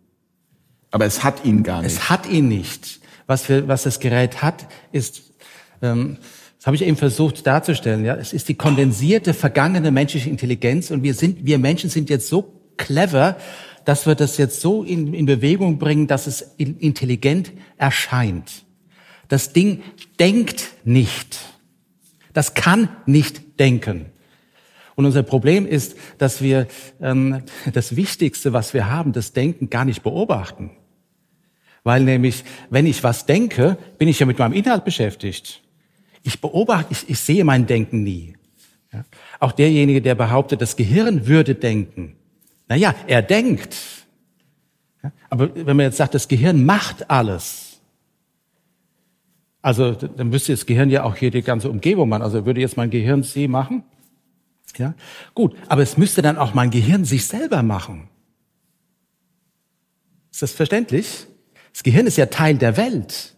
Aber 0.91 1.05
es 1.05 1.23
hat 1.23 1.45
ihn 1.45 1.63
gar 1.63 1.81
nicht. 1.81 1.91
Es 1.91 2.09
hat 2.09 2.27
ihn 2.27 2.47
nicht. 2.47 2.99
Was, 3.27 3.47
wir, 3.49 3.67
was 3.67 3.83
das 3.83 3.99
Gerät 3.99 4.41
hat, 4.41 4.67
ist, 4.91 5.21
ähm, 5.81 6.17
das 6.57 6.65
habe 6.65 6.75
ich 6.75 6.81
eben 6.81 6.97
versucht 6.97 7.45
darzustellen. 7.45 8.03
Ja, 8.03 8.15
es 8.15 8.33
ist 8.33 8.49
die 8.49 8.55
kondensierte 8.55 9.33
vergangene 9.33 9.91
menschliche 9.91 10.29
Intelligenz 10.29 10.91
und 10.91 11.03
wir 11.03 11.13
sind, 11.13 11.45
wir 11.45 11.59
Menschen 11.59 11.89
sind 11.89 12.09
jetzt 12.09 12.27
so 12.27 12.53
clever, 12.77 13.37
dass 13.85 14.05
wir 14.05 14.15
das 14.15 14.37
jetzt 14.37 14.61
so 14.61 14.83
in, 14.83 15.13
in 15.13 15.25
Bewegung 15.25 15.77
bringen, 15.77 16.07
dass 16.07 16.27
es 16.27 16.41
intelligent 16.57 17.51
erscheint. 17.77 18.65
Das 19.27 19.53
Ding 19.53 19.83
denkt 20.19 20.69
nicht. 20.83 21.39
Das 22.33 22.55
kann 22.55 22.89
nicht 23.05 23.59
denken. 23.59 24.07
Und 24.99 25.05
unser 25.05 25.23
Problem 25.23 25.65
ist, 25.65 25.95
dass 26.17 26.41
wir 26.41 26.67
ähm, 26.99 27.43
das 27.71 27.95
Wichtigste, 27.95 28.51
was 28.51 28.73
wir 28.73 28.91
haben, 28.91 29.13
das 29.13 29.31
Denken, 29.31 29.69
gar 29.69 29.85
nicht 29.85 30.03
beobachten. 30.03 30.71
Weil 31.85 32.03
nämlich, 32.03 32.43
wenn 32.69 32.85
ich 32.85 33.01
was 33.01 33.25
denke, 33.25 33.77
bin 33.97 34.09
ich 34.09 34.19
ja 34.19 34.25
mit 34.25 34.37
meinem 34.37 34.51
Inhalt 34.51 34.83
beschäftigt. 34.83 35.61
Ich 36.23 36.41
beobachte, 36.41 36.87
ich, 36.91 37.09
ich 37.09 37.17
sehe 37.17 37.45
mein 37.45 37.65
Denken 37.65 38.03
nie. 38.03 38.35
Ja? 38.91 39.05
Auch 39.39 39.53
derjenige, 39.53 40.01
der 40.01 40.15
behauptet, 40.15 40.61
das 40.61 40.75
Gehirn 40.75 41.27
würde 41.27 41.55
denken. 41.55 42.17
Naja, 42.67 42.93
er 43.07 43.21
denkt. 43.21 43.77
Ja? 45.01 45.13
Aber 45.29 45.55
wenn 45.55 45.77
man 45.77 45.85
jetzt 45.85 45.95
sagt, 45.95 46.13
das 46.13 46.27
Gehirn 46.27 46.65
macht 46.65 47.09
alles, 47.09 47.79
also 49.61 49.93
dann 49.93 50.27
müsste 50.27 50.51
das 50.51 50.65
Gehirn 50.65 50.89
ja 50.89 51.03
auch 51.03 51.15
hier 51.15 51.31
die 51.31 51.41
ganze 51.41 51.69
Umgebung 51.69 52.09
machen. 52.09 52.21
Also 52.21 52.45
würde 52.45 52.59
jetzt 52.59 52.75
mein 52.75 52.89
Gehirn 52.89 53.23
sie 53.23 53.47
machen? 53.47 53.85
Ja, 54.77 54.93
gut. 55.33 55.55
Aber 55.67 55.81
es 55.81 55.97
müsste 55.97 56.21
dann 56.21 56.37
auch 56.37 56.53
mein 56.53 56.69
Gehirn 56.69 57.05
sich 57.05 57.25
selber 57.25 57.63
machen. 57.63 58.07
Ist 60.31 60.41
das 60.41 60.51
verständlich? 60.51 61.27
Das 61.73 61.83
Gehirn 61.83 62.07
ist 62.07 62.17
ja 62.17 62.27
Teil 62.27 62.57
der 62.57 62.77
Welt. 62.77 63.35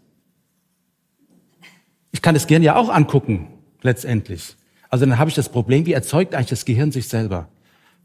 Ich 2.12 2.22
kann 2.22 2.34
das 2.34 2.48
Gehirn 2.48 2.64
ja 2.64 2.76
auch 2.76 2.90
angucken, 2.90 3.48
letztendlich. 3.82 4.56
Also 4.90 5.06
dann 5.06 5.18
habe 5.18 5.30
ich 5.30 5.36
das 5.36 5.50
Problem, 5.50 5.86
wie 5.86 5.94
erzeugt 5.94 6.36
eigentlich 6.36 6.50
das 6.50 6.66
Gehirn 6.66 6.92
sich 6.92 7.08
selber? 7.08 7.48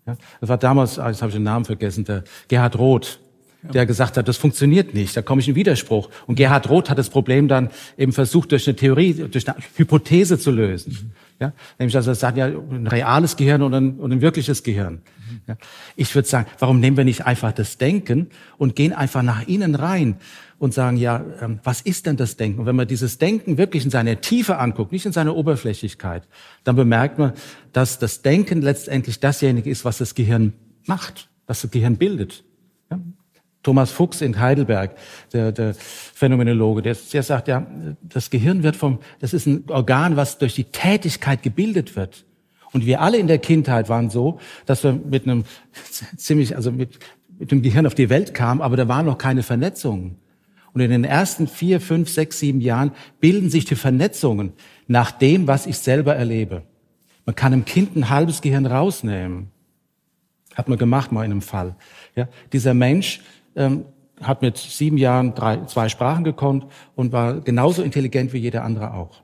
Ja, 0.06 0.16
das 0.40 0.48
war 0.48 0.56
damals, 0.56 0.98
ah, 0.98 1.08
jetzt 1.08 1.20
habe 1.20 1.30
ich 1.30 1.36
den 1.36 1.42
Namen 1.42 1.64
vergessen, 1.64 2.04
der 2.04 2.22
Gerhard 2.46 2.78
Roth, 2.78 3.18
der 3.62 3.86
gesagt 3.86 4.16
hat, 4.16 4.28
das 4.28 4.36
funktioniert 4.36 4.94
nicht, 4.94 5.16
da 5.16 5.22
komme 5.22 5.40
ich 5.40 5.48
in 5.48 5.56
Widerspruch. 5.56 6.08
Und 6.26 6.36
Gerhard 6.36 6.70
Roth 6.70 6.88
hat 6.88 6.98
das 6.98 7.10
Problem 7.10 7.48
dann 7.48 7.70
eben 7.98 8.12
versucht, 8.12 8.52
durch 8.52 8.68
eine 8.68 8.76
Theorie, 8.76 9.14
durch 9.14 9.48
eine 9.48 9.58
Hypothese 9.76 10.38
zu 10.38 10.52
lösen. 10.52 11.12
Ja? 11.41 11.53
Nämlich, 11.78 11.97
also 11.97 12.11
es 12.11 12.20
sagt 12.20 12.39
ja 12.39 12.47
ein 12.47 12.87
reales 12.87 13.37
Gehirn 13.37 13.62
und 13.62 13.74
ein, 13.74 13.97
und 13.99 14.12
ein 14.12 14.20
wirkliches 14.20 14.62
Gehirn. 14.62 15.03
Ja? 15.47 15.57
Ich 15.97 16.14
würde 16.14 16.28
sagen, 16.28 16.47
warum 16.59 16.80
nehmen 16.80 16.97
wir 16.97 17.05
nicht 17.05 17.26
einfach 17.26 17.53
das 17.53 17.78
Denken 17.78 18.28
und 18.57 18.76
gehen 18.76 18.93
einfach 18.93 19.22
nach 19.22 19.47
innen 19.47 19.74
rein 19.74 20.16
und 20.59 20.72
sagen, 20.72 20.97
ja, 20.97 21.22
ähm, 21.41 21.61
was 21.62 21.82
ist 21.82 22.07
denn 22.07 22.16
das 22.16 22.37
Denken? 22.37 22.61
Und 22.61 22.66
wenn 22.66 22.76
man 22.76 22.89
dieses 22.89 23.18
Denken 23.18 23.59
wirklich 23.59 23.84
in 23.84 23.91
seiner 23.91 24.20
Tiefe 24.20 24.59
anguckt, 24.59 24.93
nicht 24.93 25.05
in 25.05 25.12
seiner 25.12 25.37
Oberflächlichkeit, 25.37 26.26
dann 26.64 26.76
bemerkt 26.76 27.18
man, 27.18 27.32
dass 27.72 27.99
das 27.99 28.22
Denken 28.22 28.62
letztendlich 28.62 29.20
dasjenige 29.20 29.68
ist, 29.68 29.84
was 29.84 29.99
das 29.99 30.14
Gehirn 30.14 30.55
macht, 30.87 31.28
was 31.47 31.61
das 31.62 31.70
Gehirn 31.70 31.97
bildet. 31.97 32.45
Thomas 33.66 33.90
Fuchs 33.90 34.20
in 34.20 34.38
Heidelberg, 34.38 34.92
der, 35.32 35.50
der 35.50 35.74
Phänomenologe, 35.74 36.82
der, 36.82 36.96
der 37.12 37.22
sagt, 37.24 37.48
ja, 37.48 37.66
das 38.00 38.30
Gehirn 38.30 38.62
wird 38.62 38.76
vom, 38.76 39.00
das 39.18 39.34
ist 39.34 39.46
ein 39.46 39.64
Organ, 39.66 40.16
was 40.16 40.38
durch 40.38 40.54
die 40.54 40.62
Tätigkeit 40.70 41.42
gebildet 41.42 41.96
wird. 41.96 42.24
Und 42.70 42.86
wir 42.86 43.00
alle 43.00 43.18
in 43.18 43.26
der 43.26 43.38
Kindheit 43.38 43.88
waren 43.88 44.08
so, 44.08 44.38
dass 44.66 44.84
wir 44.84 44.92
mit 44.92 45.24
einem 45.24 45.42
ziemlich, 46.16 46.54
also 46.54 46.70
mit, 46.70 47.00
mit 47.40 47.50
dem 47.50 47.60
Gehirn 47.60 47.88
auf 47.88 47.96
die 47.96 48.08
Welt 48.08 48.34
kamen, 48.34 48.62
aber 48.62 48.76
da 48.76 48.86
war 48.86 49.02
noch 49.02 49.18
keine 49.18 49.42
Vernetzung. 49.42 50.14
Und 50.72 50.80
in 50.80 50.92
den 50.92 51.02
ersten 51.02 51.48
vier, 51.48 51.80
fünf, 51.80 52.08
sechs, 52.08 52.38
sieben 52.38 52.60
Jahren 52.60 52.92
bilden 53.18 53.50
sich 53.50 53.64
die 53.64 53.74
Vernetzungen 53.74 54.52
nach 54.86 55.10
dem, 55.10 55.48
was 55.48 55.66
ich 55.66 55.78
selber 55.78 56.14
erlebe. 56.14 56.62
Man 57.24 57.34
kann 57.34 57.52
einem 57.52 57.64
Kind 57.64 57.96
ein 57.96 58.10
halbes 58.10 58.42
Gehirn 58.42 58.66
rausnehmen. 58.66 59.48
Hat 60.54 60.68
man 60.68 60.78
gemacht 60.78 61.10
mal 61.10 61.24
in 61.24 61.32
einem 61.32 61.42
Fall. 61.42 61.74
Ja, 62.14 62.28
dieser 62.52 62.72
Mensch 62.72 63.20
ähm, 63.57 63.86
hat 64.20 64.42
mit 64.42 64.57
sieben 64.57 64.96
Jahren 64.96 65.34
drei, 65.34 65.64
zwei 65.66 65.88
Sprachen 65.88 66.24
gekonnt 66.24 66.66
und 66.94 67.12
war 67.12 67.40
genauso 67.40 67.82
intelligent 67.82 68.32
wie 68.32 68.38
jeder 68.38 68.64
andere 68.64 68.94
auch. 68.94 69.22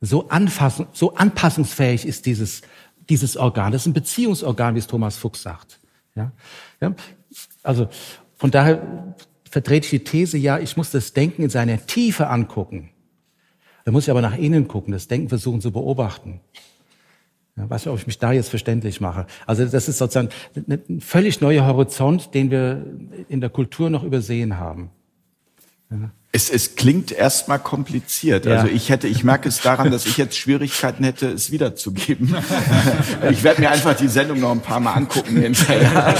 So, 0.00 0.28
anfassen, 0.28 0.86
so 0.92 1.14
anpassungsfähig 1.14 2.06
ist 2.06 2.26
dieses, 2.26 2.62
dieses 3.08 3.36
Organ. 3.36 3.72
Das 3.72 3.82
ist 3.82 3.86
ein 3.86 3.92
Beziehungsorgan, 3.92 4.74
wie 4.74 4.78
es 4.78 4.86
Thomas 4.86 5.16
Fuchs 5.16 5.42
sagt. 5.42 5.80
Ja? 6.14 6.32
ja? 6.80 6.94
Also 7.62 7.88
von 8.36 8.50
daher 8.50 9.14
vertrete 9.48 9.86
ich 9.86 9.90
die 9.90 10.04
These, 10.04 10.38
ja, 10.38 10.58
ich 10.58 10.76
muss 10.76 10.90
das 10.90 11.12
Denken 11.12 11.42
in 11.42 11.50
seiner 11.50 11.86
Tiefe 11.86 12.28
angucken. 12.28 12.90
Da 13.84 13.92
muss 13.92 14.04
ich 14.04 14.10
aber 14.10 14.20
nach 14.20 14.36
innen 14.36 14.66
gucken, 14.66 14.92
das 14.92 15.06
Denken 15.06 15.28
versuchen 15.28 15.60
zu 15.60 15.70
beobachten. 15.70 16.40
Ja, 17.56 17.70
weiß 17.70 17.86
nicht, 17.86 17.92
ob 17.92 17.98
ich 17.98 18.06
mich 18.06 18.18
da 18.18 18.32
jetzt 18.32 18.50
verständlich 18.50 19.00
mache. 19.00 19.26
Also 19.46 19.64
das 19.64 19.88
ist 19.88 19.98
sozusagen 19.98 20.28
ein 20.68 21.00
völlig 21.00 21.40
neuer 21.40 21.64
Horizont, 21.66 22.34
den 22.34 22.50
wir 22.50 22.84
in 23.28 23.40
der 23.40 23.50
Kultur 23.50 23.88
noch 23.88 24.02
übersehen 24.02 24.58
haben. 24.58 24.90
Ja. 25.90 26.10
Es, 26.32 26.50
es 26.50 26.74
klingt 26.76 27.12
erstmal 27.12 27.58
kompliziert. 27.58 28.44
Ja. 28.44 28.56
Also 28.56 28.66
ich 28.66 28.90
hätte, 28.90 29.08
ich 29.08 29.24
merke 29.24 29.48
es 29.48 29.62
daran, 29.62 29.90
dass 29.90 30.04
ich 30.04 30.18
jetzt 30.18 30.36
Schwierigkeiten 30.36 31.02
hätte, 31.02 31.28
es 31.28 31.50
wiederzugeben. 31.50 32.36
ich 33.30 33.42
werde 33.42 33.62
mir 33.62 33.70
einfach 33.70 33.96
die 33.96 34.08
Sendung 34.08 34.40
noch 34.40 34.50
ein 34.50 34.60
paar 34.60 34.80
Mal 34.80 34.92
angucken 34.92 35.40
hinterher 35.40 36.14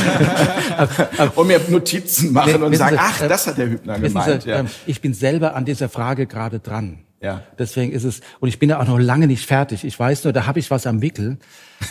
und 1.34 1.48
mir 1.48 1.60
Notizen 1.68 2.32
machen 2.32 2.62
und 2.62 2.74
sagen, 2.76 2.96
ach, 2.98 3.18
das 3.28 3.46
hat 3.46 3.58
der 3.58 3.68
Hübner 3.68 3.98
gemeint. 3.98 4.44
Sie. 4.44 4.50
Ähm, 4.50 4.68
ich 4.86 5.02
bin 5.02 5.12
selber 5.12 5.54
an 5.54 5.66
dieser 5.66 5.90
Frage 5.90 6.26
gerade 6.26 6.60
dran. 6.60 7.00
Ja. 7.26 7.42
Deswegen 7.58 7.90
ist 7.90 8.04
es, 8.04 8.20
und 8.38 8.48
ich 8.48 8.60
bin 8.60 8.70
ja 8.70 8.80
auch 8.80 8.86
noch 8.86 9.00
lange 9.00 9.26
nicht 9.26 9.44
fertig. 9.44 9.82
Ich 9.82 9.98
weiß 9.98 10.22
nur, 10.22 10.32
da 10.32 10.46
habe 10.46 10.60
ich 10.60 10.70
was 10.70 10.86
am 10.86 11.02
Wickel. 11.02 11.38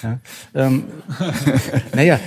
Ja. 0.02 0.20
ähm, 0.54 0.86
naja, 1.94 2.22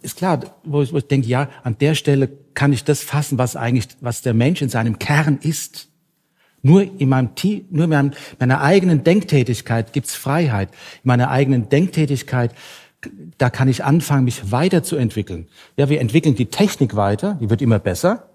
ist 0.00 0.16
klar, 0.16 0.38
wo 0.62 0.80
ich, 0.80 0.92
wo 0.92 0.98
ich 0.98 1.08
denke, 1.08 1.26
ja, 1.26 1.48
an 1.64 1.76
der 1.80 1.96
Stelle 1.96 2.28
kann 2.54 2.72
ich 2.72 2.84
das 2.84 3.02
fassen, 3.02 3.36
was 3.36 3.56
eigentlich, 3.56 3.88
was 4.00 4.22
der 4.22 4.32
Mensch 4.32 4.62
in 4.62 4.68
seinem 4.68 5.00
Kern 5.00 5.40
ist. 5.42 5.88
Nur 6.62 6.82
in 6.82 7.08
meinem, 7.08 7.30
nur 7.70 7.84
in 7.84 7.90
meinem, 7.90 8.12
meiner 8.38 8.60
eigenen 8.60 9.02
Denktätigkeit 9.02 9.92
gibt's 9.92 10.14
Freiheit. 10.14 10.68
In 10.70 11.08
meiner 11.08 11.32
eigenen 11.32 11.68
Denktätigkeit, 11.68 12.54
da 13.38 13.50
kann 13.50 13.66
ich 13.66 13.82
anfangen, 13.82 14.24
mich 14.24 14.52
weiterzuentwickeln. 14.52 15.48
Ja, 15.76 15.88
wir 15.88 16.00
entwickeln 16.00 16.36
die 16.36 16.46
Technik 16.46 16.94
weiter, 16.94 17.38
die 17.40 17.50
wird 17.50 17.60
immer 17.60 17.80
besser. 17.80 18.28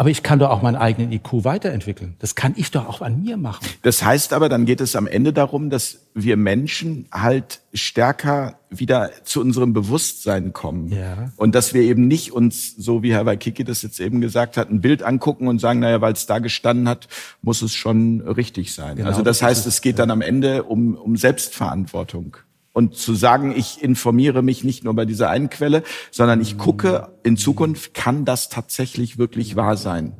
Aber 0.00 0.10
ich 0.10 0.22
kann 0.22 0.38
doch 0.38 0.50
auch 0.50 0.62
meinen 0.62 0.76
eigenen 0.76 1.10
IQ 1.10 1.42
weiterentwickeln. 1.42 2.14
Das 2.20 2.36
kann 2.36 2.54
ich 2.56 2.70
doch 2.70 2.86
auch 2.86 3.02
an 3.02 3.20
mir 3.20 3.36
machen. 3.36 3.66
Das 3.82 4.04
heißt 4.04 4.32
aber, 4.32 4.48
dann 4.48 4.64
geht 4.64 4.80
es 4.80 4.94
am 4.94 5.08
Ende 5.08 5.32
darum, 5.32 5.70
dass 5.70 6.06
wir 6.14 6.36
Menschen 6.36 7.08
halt 7.10 7.62
stärker 7.74 8.60
wieder 8.70 9.10
zu 9.24 9.40
unserem 9.40 9.72
Bewusstsein 9.72 10.52
kommen. 10.52 10.92
Ja. 10.92 11.32
Und 11.34 11.56
dass 11.56 11.74
wir 11.74 11.82
eben 11.82 12.06
nicht 12.06 12.30
uns, 12.30 12.76
so 12.76 13.02
wie 13.02 13.12
Herr 13.12 13.26
Waikiki 13.26 13.64
das 13.64 13.82
jetzt 13.82 13.98
eben 13.98 14.20
gesagt 14.20 14.56
hat, 14.56 14.70
ein 14.70 14.80
Bild 14.80 15.02
angucken 15.02 15.48
und 15.48 15.60
sagen, 15.60 15.80
naja, 15.80 16.00
weil 16.00 16.12
es 16.12 16.26
da 16.26 16.38
gestanden 16.38 16.88
hat, 16.88 17.08
muss 17.42 17.60
es 17.60 17.74
schon 17.74 18.20
richtig 18.20 18.74
sein. 18.74 18.98
Genau, 18.98 19.08
also 19.08 19.22
das 19.22 19.42
heißt, 19.42 19.66
es 19.66 19.80
geht 19.80 19.98
dann 19.98 20.12
am 20.12 20.20
Ende 20.20 20.62
um, 20.62 20.94
um 20.94 21.16
Selbstverantwortung. 21.16 22.36
Und 22.78 22.94
zu 22.94 23.14
sagen, 23.14 23.52
ich 23.56 23.82
informiere 23.82 24.40
mich 24.40 24.62
nicht 24.62 24.84
nur 24.84 24.94
bei 24.94 25.04
dieser 25.04 25.30
einen 25.30 25.50
Quelle, 25.50 25.82
sondern 26.12 26.40
ich 26.40 26.58
gucke, 26.58 27.08
in 27.24 27.36
Zukunft 27.36 27.92
kann 27.92 28.24
das 28.24 28.50
tatsächlich 28.50 29.18
wirklich 29.18 29.56
wahr 29.56 29.76
sein. 29.76 30.12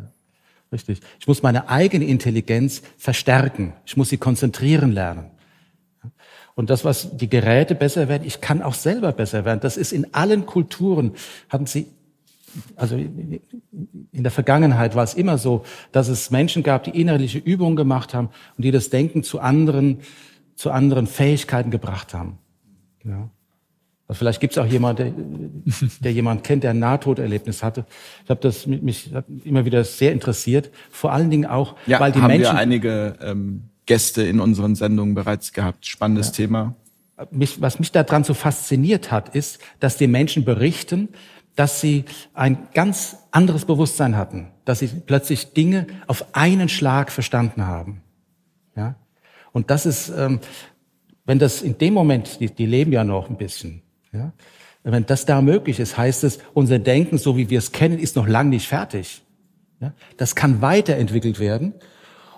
Richtig. 0.73 0.99
Ich 1.21 1.29
muss 1.29 1.41
meine 1.41 1.69
eigene 1.69 2.07
Intelligenz 2.07 2.83
verstärken. 2.97 3.75
Ich 3.87 3.97
muss 3.97 4.09
sie 4.09 4.17
konzentrieren 4.17 4.91
lernen. 4.91 5.31
Und 6.57 6.69
das, 6.69 6.85
was 6.85 7.17
die 7.17 7.31
Geräte 7.31 7.77
besser 7.77 8.09
werden, 8.09 8.27
ich 8.27 8.41
kann 8.41 8.61
auch 8.61 8.75
selber 8.75 9.13
besser 9.13 9.45
werden. 9.45 9.61
Das 9.61 9.77
ist 9.77 9.93
in 9.93 10.13
allen 10.13 10.45
Kulturen, 10.45 11.13
haben 11.49 11.67
sie, 11.67 11.87
also 12.75 12.97
in 12.97 13.41
der 14.13 14.33
Vergangenheit 14.33 14.97
war 14.97 15.05
es 15.05 15.15
immer 15.15 15.39
so, 15.39 15.65
dass 15.93 16.09
es 16.09 16.33
Menschen 16.33 16.65
gab, 16.65 16.83
die 16.83 17.01
innerliche 17.01 17.39
Übungen 17.39 17.77
gemacht 17.77 18.15
haben 18.15 18.31
und 18.57 18.65
die 18.65 18.73
das 18.73 18.91
Denken 18.91 19.23
zu 19.23 19.39
anderen, 19.39 20.01
zu 20.57 20.73
anderen 20.73 21.07
Fähigkeiten 21.07 21.71
gebracht 21.71 22.15
haben. 22.15 22.39
Ja. 23.05 23.29
Also 24.09 24.21
vielleicht 24.21 24.41
gibt 24.41 24.55
es 24.55 24.59
auch 24.59 24.67
jemand, 24.67 24.99
der, 24.99 25.13
der 26.01 26.13
jemand 26.13 26.43
kennt, 26.43 26.65
der 26.65 26.71
ein 26.71 26.79
Nahtoderlebnis 26.79 27.63
hatte. 27.63 27.85
Ich 28.25 28.31
habe 28.31 28.41
das 28.41 28.67
mich 28.67 29.11
immer 29.45 29.67
wieder 29.67 29.85
sehr 29.85 30.13
interessiert. 30.13 30.71
Vor 30.91 31.13
allen 31.13 31.31
Dingen 31.31 31.45
auch, 31.45 31.77
ja, 31.87 32.01
weil 32.01 32.13
die 32.13 32.21
haben 32.21 32.29
Menschen. 32.29 32.55
Wir 32.55 32.59
einige 32.59 33.19
ähm, 33.21 33.65
Gäste 33.85 34.23
in 34.23 34.41
unseren 34.41 34.75
Sendungen 34.75 35.15
bereits 35.15 35.53
gehabt. 35.53 35.87
Spannendes 35.87 36.29
ja. 36.29 36.33
Thema. 36.33 36.75
Mich, 37.31 37.61
was 37.61 37.79
mich 37.81 37.93
daran 37.93 38.25
so 38.25 38.33
fasziniert 38.33 39.11
hat, 39.11 39.35
ist, 39.35 39.59
dass 39.81 39.97
die 39.97 40.07
Menschen 40.07 40.45
berichten, 40.45 41.09
dass 41.57 41.81
sie 41.81 42.05
ein 42.35 42.69
ganz 42.73 43.17
anderes 43.31 43.65
Bewusstsein 43.65 44.17
hatten, 44.17 44.53
dass 44.65 44.79
sie 44.79 44.87
plötzlich 44.87 45.53
Dinge 45.53 45.87
auf 46.07 46.35
einen 46.35 46.69
Schlag 46.69 47.11
verstanden 47.11 47.67
haben. 47.67 48.03
Ja? 48.77 48.95
Und 49.53 49.71
das 49.71 49.85
ist, 49.85 50.09
ähm, 50.17 50.39
wenn 51.29 51.39
das 51.39 51.61
in 51.61 51.77
dem 51.77 51.93
Moment, 51.93 52.41
die, 52.41 52.47
die 52.51 52.65
leben 52.65 52.91
ja 52.91 53.05
noch 53.05 53.29
ein 53.29 53.37
bisschen, 53.37 53.83
ja, 54.13 54.33
wenn 54.83 55.05
das 55.05 55.27
da 55.27 55.43
möglich 55.43 55.79
ist, 55.79 55.99
heißt 55.99 56.25
es, 56.25 56.39
unser 56.55 56.79
Denken, 56.79 57.19
so 57.19 57.37
wie 57.37 57.51
wir 57.51 57.59
es 57.59 57.71
kennen, 57.71 57.99
ist 57.99 58.17
noch 58.17 58.27
lang 58.27 58.49
nicht 58.49 58.67
fertig. 58.67 59.21
Ja, 59.79 59.93
das 60.17 60.35
kann 60.35 60.63
weiterentwickelt 60.63 61.39
werden. 61.39 61.75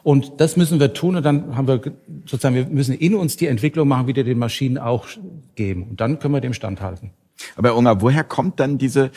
Und 0.02 0.40
das 0.40 0.56
müssen 0.56 0.80
wir 0.80 0.92
tun 0.92 1.14
und 1.14 1.22
dann 1.22 1.56
haben 1.56 1.68
wir 1.68 1.80
sozusagen, 2.24 2.56
wir 2.56 2.66
müssen 2.66 2.96
in 2.96 3.14
uns 3.14 3.36
die 3.36 3.46
Entwicklung 3.46 3.86
machen, 3.86 4.08
wie 4.08 4.16
wir 4.16 4.24
den 4.24 4.38
Maschinen 4.38 4.76
auch 4.76 5.06
geben. 5.54 5.84
Und 5.90 6.00
dann 6.00 6.18
können 6.18 6.34
wir 6.34 6.40
dem 6.40 6.52
standhalten. 6.52 7.12
Aber 7.54 7.68
Herr 7.68 7.76
Unger, 7.76 8.00
woher 8.00 8.24
kommt 8.24 8.58
dann 8.58 8.76
diese 8.76 9.12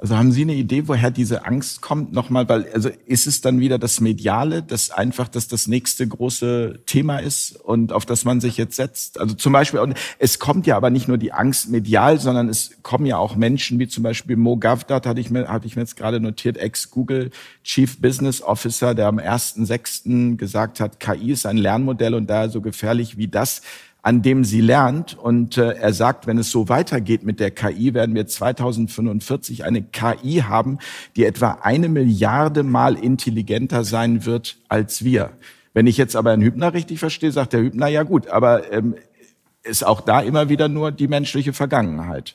also 0.00 0.16
haben 0.16 0.30
Sie 0.30 0.42
eine 0.42 0.54
Idee, 0.54 0.86
woher 0.86 1.10
diese 1.10 1.44
Angst 1.44 1.80
kommt? 1.80 2.12
Nochmal, 2.12 2.48
weil, 2.48 2.70
also 2.72 2.88
ist 3.06 3.26
es 3.26 3.40
dann 3.40 3.58
wieder 3.58 3.80
das 3.80 4.00
Mediale, 4.00 4.62
das 4.62 4.92
einfach, 4.92 5.26
dass 5.26 5.48
das 5.48 5.66
nächste 5.66 6.06
große 6.06 6.82
Thema 6.86 7.18
ist 7.18 7.56
und 7.56 7.92
auf 7.92 8.06
das 8.06 8.24
man 8.24 8.40
sich 8.40 8.56
jetzt 8.56 8.76
setzt? 8.76 9.18
Also 9.18 9.34
zum 9.34 9.52
Beispiel, 9.52 9.80
und 9.80 9.94
es 10.20 10.38
kommt 10.38 10.68
ja 10.68 10.76
aber 10.76 10.90
nicht 10.90 11.08
nur 11.08 11.18
die 11.18 11.32
Angst 11.32 11.68
medial, 11.70 12.20
sondern 12.20 12.48
es 12.48 12.70
kommen 12.82 13.06
ja 13.06 13.18
auch 13.18 13.34
Menschen 13.34 13.80
wie 13.80 13.88
zum 13.88 14.04
Beispiel 14.04 14.36
Mo 14.36 14.56
Gavdat, 14.56 15.04
hatte 15.04 15.20
ich 15.20 15.30
mir, 15.30 15.48
hatte 15.48 15.66
ich 15.66 15.74
mir 15.74 15.82
jetzt 15.82 15.96
gerade 15.96 16.20
notiert, 16.20 16.58
Ex-Google 16.58 17.30
Chief 17.64 18.00
Business 18.00 18.40
Officer, 18.40 18.94
der 18.94 19.08
am 19.08 19.18
1.6. 19.18 20.36
gesagt 20.36 20.78
hat, 20.78 21.00
KI 21.00 21.32
ist 21.32 21.44
ein 21.44 21.56
Lernmodell 21.56 22.14
und 22.14 22.30
daher 22.30 22.50
so 22.50 22.60
gefährlich 22.60 23.16
wie 23.16 23.26
das 23.26 23.62
an 24.08 24.22
dem 24.22 24.42
sie 24.42 24.62
lernt. 24.62 25.18
Und 25.18 25.58
äh, 25.58 25.72
er 25.72 25.92
sagt, 25.92 26.26
wenn 26.26 26.38
es 26.38 26.50
so 26.50 26.70
weitergeht 26.70 27.24
mit 27.24 27.40
der 27.40 27.50
KI, 27.50 27.92
werden 27.92 28.14
wir 28.14 28.26
2045 28.26 29.64
eine 29.64 29.82
KI 29.82 30.44
haben, 30.48 30.78
die 31.14 31.26
etwa 31.26 31.58
eine 31.60 31.90
Milliarde 31.90 32.62
Mal 32.62 32.96
intelligenter 32.96 33.84
sein 33.84 34.24
wird 34.24 34.56
als 34.70 35.04
wir. 35.04 35.32
Wenn 35.74 35.86
ich 35.86 35.98
jetzt 35.98 36.16
aber 36.16 36.30
Herrn 36.30 36.40
Hübner 36.40 36.72
richtig 36.72 36.98
verstehe, 36.98 37.32
sagt 37.32 37.52
der 37.52 37.60
Hübner, 37.60 37.88
ja 37.88 38.02
gut, 38.02 38.28
aber 38.28 38.72
ähm, 38.72 38.94
ist 39.62 39.84
auch 39.84 40.00
da 40.00 40.20
immer 40.20 40.48
wieder 40.48 40.68
nur 40.68 40.90
die 40.90 41.06
menschliche 41.06 41.52
Vergangenheit. 41.52 42.34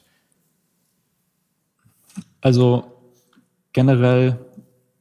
Also 2.39 2.83
generell, 3.71 4.37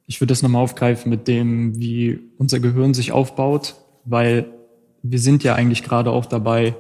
ich 0.07 0.23
würde 0.23 0.33
das 0.33 0.41
nochmal 0.41 0.63
aufgreifen 0.63 1.11
mit 1.11 1.29
dem, 1.29 1.79
wie 1.79 2.19
unser 2.39 2.61
Gehirn 2.61 2.95
sich 2.95 3.13
aufbaut, 3.13 3.75
weil 4.07 4.62
wir 5.03 5.19
sind 5.19 5.45
ja 5.45 5.55
eigentlich 5.55 5.83
gerade 5.83 6.11
auch 6.11 6.27
dabei, 6.27 6.75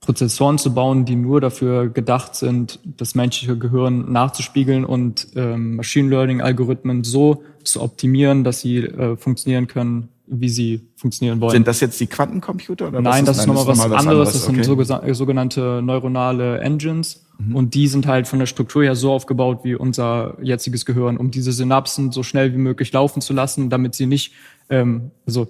Prozessoren 0.00 0.56
zu 0.56 0.72
bauen, 0.72 1.04
die 1.04 1.14
nur 1.14 1.42
dafür 1.42 1.88
gedacht 1.88 2.34
sind, 2.34 2.80
das 2.96 3.14
menschliche 3.14 3.58
Gehirn 3.58 4.10
nachzuspiegeln 4.10 4.84
und 4.86 5.28
ähm, 5.36 5.76
Machine 5.76 6.08
Learning-Algorithmen 6.08 7.04
so 7.04 7.42
zu 7.64 7.82
optimieren, 7.82 8.42
dass 8.42 8.60
sie 8.60 8.78
äh, 8.78 9.16
funktionieren 9.16 9.66
können, 9.66 10.08
wie 10.26 10.48
sie 10.48 10.88
funktionieren 10.96 11.40
wollen. 11.40 11.52
Sind 11.52 11.66
das 11.66 11.80
jetzt 11.80 12.00
die 12.00 12.06
Quantencomputer? 12.06 12.88
Oder 12.88 13.02
Nein, 13.02 13.26
das 13.26 13.38
ist 13.38 13.46
nochmal 13.46 13.66
was, 13.66 13.78
was, 13.78 13.92
anderes. 13.92 14.32
Das 14.32 14.44
sind 14.46 14.68
okay. 14.68 15.12
sogenannte 15.12 15.82
neuronale 15.82 16.60
Engines. 16.60 17.26
Mhm. 17.38 17.56
Und 17.56 17.74
die 17.74 17.88
sind 17.88 18.06
halt 18.06 18.26
von 18.26 18.38
der 18.38 18.46
Struktur 18.46 18.82
her 18.82 18.94
so 18.94 19.12
aufgebaut 19.12 19.60
wie 19.64 19.74
unser 19.74 20.36
jetziges 20.40 20.86
Gehirn, 20.86 21.16
um 21.18 21.30
diese 21.30 21.52
Synapsen 21.52 22.12
so 22.12 22.22
schnell 22.22 22.54
wie 22.54 22.58
möglich 22.58 22.92
laufen 22.92 23.20
zu 23.20 23.32
lassen, 23.32 23.70
damit 23.70 23.94
sie 23.94 24.06
nicht, 24.06 24.32
ähm, 24.70 25.10
also 25.26 25.48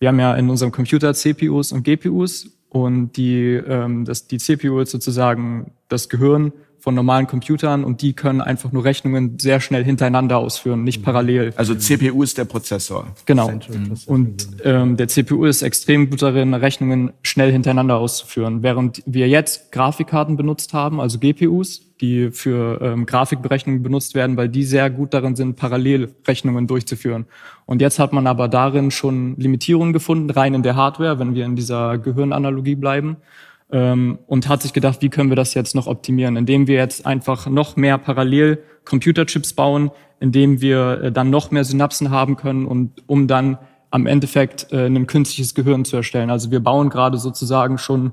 wir 0.00 0.08
haben 0.08 0.18
ja 0.18 0.34
in 0.34 0.50
unserem 0.50 0.72
Computer 0.72 1.14
CPUs 1.14 1.72
und 1.72 1.84
GPUs 1.84 2.50
und 2.70 3.16
die, 3.16 3.52
ähm, 3.52 4.04
das, 4.04 4.26
die 4.26 4.38
CPU 4.38 4.80
ist 4.80 4.90
sozusagen 4.90 5.72
das 5.88 6.08
Gehirn 6.08 6.52
von 6.80 6.94
normalen 6.94 7.26
Computern 7.26 7.84
und 7.84 8.02
die 8.02 8.14
können 8.14 8.40
einfach 8.40 8.72
nur 8.72 8.84
Rechnungen 8.84 9.38
sehr 9.38 9.60
schnell 9.60 9.84
hintereinander 9.84 10.38
ausführen, 10.38 10.82
nicht 10.82 11.02
parallel. 11.02 11.52
Also 11.56 11.74
CPU 11.74 12.22
ist 12.22 12.38
der 12.38 12.46
Prozessor. 12.46 13.06
Genau. 13.26 13.52
Und 14.06 14.48
ähm, 14.64 14.96
der 14.96 15.08
CPU 15.08 15.44
ist 15.44 15.62
extrem 15.62 16.10
gut 16.10 16.22
darin, 16.22 16.54
Rechnungen 16.54 17.12
schnell 17.22 17.52
hintereinander 17.52 17.96
auszuführen. 17.96 18.62
Während 18.62 19.02
wir 19.06 19.28
jetzt 19.28 19.72
Grafikkarten 19.72 20.36
benutzt 20.36 20.72
haben, 20.72 21.00
also 21.00 21.18
GPUs, 21.18 21.82
die 22.00 22.30
für 22.30 22.80
ähm, 22.80 23.04
Grafikberechnungen 23.04 23.82
benutzt 23.82 24.14
werden, 24.14 24.38
weil 24.38 24.48
die 24.48 24.64
sehr 24.64 24.88
gut 24.88 25.12
darin 25.12 25.36
sind, 25.36 25.56
Parallelrechnungen 25.56 26.66
durchzuführen. 26.66 27.26
Und 27.66 27.82
jetzt 27.82 27.98
hat 27.98 28.14
man 28.14 28.26
aber 28.26 28.48
darin 28.48 28.90
schon 28.90 29.36
Limitierungen 29.36 29.92
gefunden, 29.92 30.30
rein 30.30 30.54
in 30.54 30.62
der 30.62 30.76
Hardware, 30.76 31.18
wenn 31.18 31.34
wir 31.34 31.44
in 31.44 31.56
dieser 31.56 31.98
Gehirnanalogie 31.98 32.74
bleiben 32.74 33.18
ähm, 33.72 34.18
und 34.26 34.48
hat 34.48 34.62
sich 34.62 34.72
gedacht, 34.72 35.02
wie 35.02 35.08
können 35.08 35.30
wir 35.30 35.36
das 35.36 35.54
jetzt 35.54 35.74
noch 35.74 35.86
optimieren, 35.86 36.36
indem 36.36 36.66
wir 36.66 36.76
jetzt 36.76 37.06
einfach 37.06 37.46
noch 37.46 37.76
mehr 37.76 37.98
parallel 37.98 38.58
Computerchips 38.84 39.52
bauen, 39.52 39.90
indem 40.18 40.60
wir 40.60 41.00
äh, 41.02 41.12
dann 41.12 41.30
noch 41.30 41.50
mehr 41.50 41.64
Synapsen 41.64 42.10
haben 42.10 42.36
können 42.36 42.66
und 42.66 43.02
um 43.06 43.26
dann 43.26 43.58
am 43.90 44.06
Endeffekt 44.06 44.72
äh, 44.72 44.86
ein 44.86 45.06
künstliches 45.06 45.54
Gehirn 45.54 45.84
zu 45.84 45.96
erstellen. 45.96 46.30
Also 46.30 46.50
wir 46.50 46.60
bauen 46.60 46.90
gerade 46.90 47.18
sozusagen 47.18 47.78
schon 47.78 48.12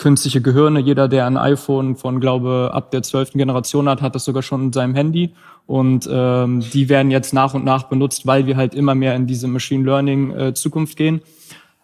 künstliche 0.00 0.40
Gehirne. 0.40 0.80
Jeder, 0.80 1.08
der 1.08 1.26
ein 1.26 1.36
iPhone 1.36 1.94
von, 1.94 2.20
glaube 2.20 2.70
ab 2.72 2.90
der 2.90 3.02
zwölften 3.02 3.38
Generation 3.38 3.88
hat, 3.88 4.00
hat 4.00 4.14
das 4.14 4.24
sogar 4.24 4.42
schon 4.42 4.64
in 4.64 4.72
seinem 4.72 4.94
Handy. 4.94 5.34
Und 5.66 6.08
ähm, 6.10 6.60
die 6.72 6.88
werden 6.88 7.10
jetzt 7.10 7.34
nach 7.34 7.52
und 7.52 7.64
nach 7.64 7.84
benutzt, 7.84 8.26
weil 8.26 8.46
wir 8.46 8.56
halt 8.56 8.74
immer 8.74 8.94
mehr 8.94 9.14
in 9.14 9.26
diese 9.26 9.46
Machine 9.46 9.84
Learning 9.84 10.30
äh, 10.32 10.54
Zukunft 10.54 10.96
gehen. 10.96 11.20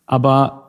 Aber 0.06 0.65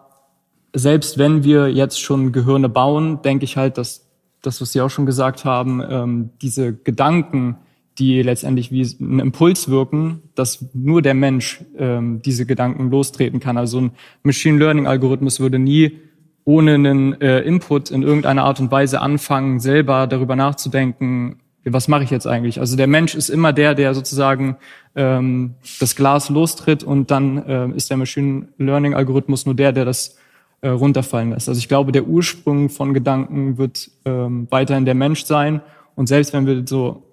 selbst 0.73 1.17
wenn 1.17 1.43
wir 1.43 1.69
jetzt 1.69 2.01
schon 2.01 2.31
Gehirne 2.31 2.69
bauen, 2.69 3.21
denke 3.21 3.45
ich 3.45 3.57
halt, 3.57 3.77
dass 3.77 4.07
das, 4.41 4.61
was 4.61 4.71
Sie 4.71 4.81
auch 4.81 4.89
schon 4.89 5.05
gesagt 5.05 5.45
haben, 5.45 5.81
ähm, 5.89 6.29
diese 6.41 6.73
Gedanken, 6.73 7.57
die 7.97 8.21
letztendlich 8.21 8.71
wie 8.71 8.83
ein 8.99 9.19
Impuls 9.19 9.69
wirken, 9.69 10.21
dass 10.35 10.65
nur 10.73 11.01
der 11.01 11.15
Mensch 11.15 11.63
ähm, 11.77 12.21
diese 12.21 12.45
Gedanken 12.45 12.91
lostreten 12.91 13.39
kann. 13.39 13.57
Also 13.57 13.81
ein 13.81 13.91
Machine 14.23 14.59
Learning 14.59 14.85
Algorithmus 14.85 15.39
würde 15.39 15.57
nie 15.57 15.99
ohne 16.45 16.75
einen 16.75 17.19
äh, 17.19 17.39
Input 17.41 17.89
in 17.89 18.03
irgendeiner 18.03 18.43
Art 18.43 18.59
und 18.59 18.71
Weise 18.71 19.01
anfangen, 19.01 19.59
selber 19.59 20.07
darüber 20.07 20.35
nachzudenken, 20.35 21.39
was 21.65 21.87
mache 21.87 22.03
ich 22.03 22.09
jetzt 22.09 22.27
eigentlich? 22.27 22.59
Also 22.59 22.77
der 22.77 22.87
Mensch 22.87 23.15
ist 23.15 23.29
immer 23.29 23.51
der, 23.51 23.75
der 23.75 23.93
sozusagen 23.93 24.57
ähm, 24.95 25.55
das 25.79 25.95
Glas 25.95 26.29
lostritt 26.29 26.83
und 26.83 27.11
dann 27.11 27.45
äh, 27.45 27.67
ist 27.75 27.89
der 27.89 27.97
Machine 27.97 28.47
Learning 28.57 28.93
Algorithmus 28.93 29.45
nur 29.45 29.55
der, 29.55 29.73
der 29.73 29.83
das 29.85 30.17
äh, 30.61 30.69
runterfallen 30.69 31.31
lässt. 31.31 31.49
Also 31.49 31.59
ich 31.59 31.67
glaube, 31.67 31.91
der 31.91 32.07
Ursprung 32.07 32.69
von 32.69 32.93
Gedanken 32.93 33.57
wird 33.57 33.91
ähm, 34.05 34.47
weiterhin 34.49 34.85
der 34.85 34.95
Mensch 34.95 35.25
sein. 35.25 35.61
Und 35.95 36.07
selbst 36.07 36.33
wenn 36.33 36.45
wir 36.45 36.63
so, 36.65 37.03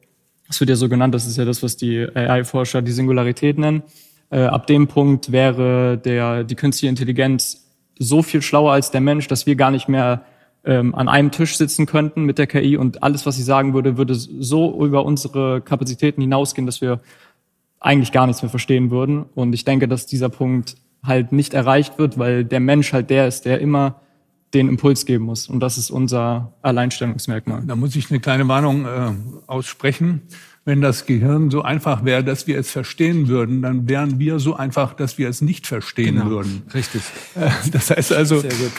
es 0.48 0.60
wird 0.60 0.70
ja 0.70 0.76
so 0.76 0.88
genannt, 0.88 1.14
das 1.14 1.26
ist 1.26 1.36
ja 1.36 1.44
das, 1.44 1.62
was 1.62 1.76
die 1.76 2.06
AI-Forscher 2.14 2.82
die 2.82 2.92
Singularität 2.92 3.58
nennen, 3.58 3.82
äh, 4.30 4.44
ab 4.44 4.66
dem 4.66 4.86
Punkt 4.86 5.32
wäre 5.32 5.98
der, 5.98 6.44
die 6.44 6.54
künstliche 6.54 6.88
Intelligenz 6.88 7.70
so 7.98 8.22
viel 8.22 8.42
schlauer 8.42 8.72
als 8.72 8.90
der 8.90 9.00
Mensch, 9.00 9.28
dass 9.28 9.46
wir 9.46 9.56
gar 9.56 9.70
nicht 9.70 9.88
mehr 9.88 10.24
ähm, 10.64 10.94
an 10.94 11.08
einem 11.08 11.30
Tisch 11.30 11.56
sitzen 11.56 11.86
könnten 11.86 12.24
mit 12.24 12.38
der 12.38 12.46
KI 12.46 12.76
und 12.76 13.02
alles, 13.02 13.26
was 13.26 13.36
sie 13.36 13.42
sagen 13.42 13.74
würde, 13.74 13.96
würde 13.96 14.14
so 14.14 14.84
über 14.84 15.04
unsere 15.04 15.60
Kapazitäten 15.60 16.20
hinausgehen, 16.20 16.66
dass 16.66 16.80
wir 16.80 17.00
eigentlich 17.80 18.12
gar 18.12 18.26
nichts 18.26 18.42
mehr 18.42 18.50
verstehen 18.50 18.90
würden. 18.90 19.26
Und 19.34 19.52
ich 19.52 19.64
denke, 19.64 19.86
dass 19.86 20.06
dieser 20.06 20.30
Punkt 20.30 20.76
halt 21.04 21.32
nicht 21.32 21.54
erreicht 21.54 21.98
wird, 21.98 22.18
weil 22.18 22.44
der 22.44 22.60
Mensch 22.60 22.92
halt 22.92 23.10
der 23.10 23.28
ist, 23.28 23.44
der 23.44 23.60
immer 23.60 24.00
den 24.54 24.68
Impuls 24.68 25.04
geben 25.04 25.24
muss. 25.24 25.48
Und 25.48 25.60
das 25.60 25.76
ist 25.78 25.90
unser 25.90 26.52
Alleinstellungsmerkmal. 26.62 27.62
Da 27.66 27.76
muss 27.76 27.94
ich 27.96 28.10
eine 28.10 28.20
kleine 28.20 28.48
Warnung 28.48 28.86
äh, 28.86 29.12
aussprechen. 29.46 30.22
Wenn 30.64 30.80
das 30.80 31.04
Gehirn 31.04 31.50
so 31.50 31.62
einfach 31.62 32.04
wäre, 32.04 32.24
dass 32.24 32.46
wir 32.46 32.58
es 32.58 32.70
verstehen 32.70 33.28
würden, 33.28 33.60
dann 33.60 33.86
wären 33.86 34.18
wir 34.18 34.38
so 34.38 34.56
einfach, 34.56 34.94
dass 34.94 35.18
wir 35.18 35.28
es 35.28 35.42
nicht 35.42 35.66
verstehen 35.66 36.16
genau. 36.16 36.30
würden. 36.30 36.62
Richtig. 36.72 37.02
Äh, 37.34 37.50
das 37.70 37.90
heißt 37.90 38.12
also. 38.12 38.38
Sehr 38.38 38.50
gut. 38.50 38.72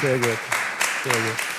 Sehr 0.00 0.18
gut. 0.18 0.38
Sehr 1.04 1.12
gut. 1.12 1.56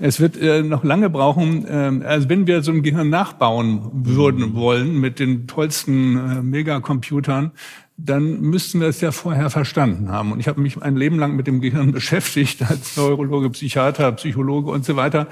Es 0.00 0.20
wird 0.20 0.36
äh, 0.36 0.62
noch 0.62 0.82
lange 0.82 1.08
brauchen, 1.08 1.66
äh, 1.66 2.04
also 2.04 2.28
wenn 2.28 2.46
wir 2.46 2.62
so 2.62 2.72
ein 2.72 2.82
Gehirn 2.82 3.10
nachbauen 3.10 3.90
würden 3.92 4.54
wollen 4.54 5.00
mit 5.00 5.20
den 5.20 5.46
tollsten 5.46 6.16
äh, 6.16 6.42
Megacomputern, 6.42 7.52
dann 7.96 8.40
müssten 8.40 8.80
wir 8.80 8.88
es 8.88 9.00
ja 9.00 9.12
vorher 9.12 9.50
verstanden 9.50 10.10
haben. 10.10 10.32
Und 10.32 10.40
ich 10.40 10.48
habe 10.48 10.60
mich 10.60 10.82
ein 10.82 10.96
Leben 10.96 11.16
lang 11.16 11.36
mit 11.36 11.46
dem 11.46 11.60
Gehirn 11.60 11.92
beschäftigt, 11.92 12.60
als 12.68 12.96
Neurologe, 12.96 13.50
Psychiater, 13.50 14.10
Psychologe 14.12 14.70
und 14.72 14.84
so 14.84 14.96
weiter. 14.96 15.28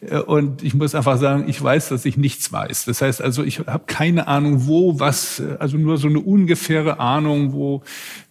Äh, 0.00 0.18
und 0.18 0.62
ich 0.62 0.74
muss 0.74 0.94
einfach 0.94 1.18
sagen, 1.18 1.44
ich 1.48 1.60
weiß, 1.60 1.88
dass 1.88 2.04
ich 2.04 2.16
nichts 2.16 2.52
weiß. 2.52 2.84
Das 2.84 3.02
heißt 3.02 3.20
also, 3.20 3.42
ich 3.42 3.58
habe 3.60 3.84
keine 3.86 4.28
Ahnung, 4.28 4.66
wo 4.66 5.00
was, 5.00 5.40
äh, 5.40 5.56
also 5.58 5.76
nur 5.76 5.98
so 5.98 6.06
eine 6.06 6.20
ungefähre 6.20 7.00
Ahnung, 7.00 7.52
wo 7.52 7.82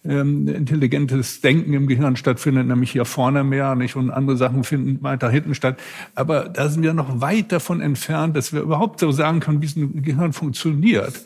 ähm, 0.02 0.48
intelligentes 0.48 1.42
Denken 1.42 1.74
im 1.74 1.86
Gehirn 1.86 2.16
stattfindet, 2.16 2.66
nämlich 2.66 2.92
hier 2.92 3.04
vorne 3.04 3.44
mehr, 3.44 3.74
nicht? 3.74 3.96
Und 3.96 4.10
andere 4.10 4.38
Sachen 4.38 4.64
finden 4.64 5.02
weiter 5.02 5.28
hinten 5.28 5.54
statt. 5.54 5.78
Aber 6.14 6.48
da 6.48 6.70
sind 6.70 6.82
wir 6.82 6.94
noch 6.94 7.20
weit 7.20 7.52
davon 7.52 7.82
entfernt, 7.82 8.34
dass 8.34 8.54
wir 8.54 8.62
überhaupt 8.62 9.00
so 9.00 9.12
sagen 9.12 9.40
können, 9.40 9.60
wie 9.60 9.80
ein 9.80 10.02
Gehirn 10.02 10.32
funktioniert 10.32 11.20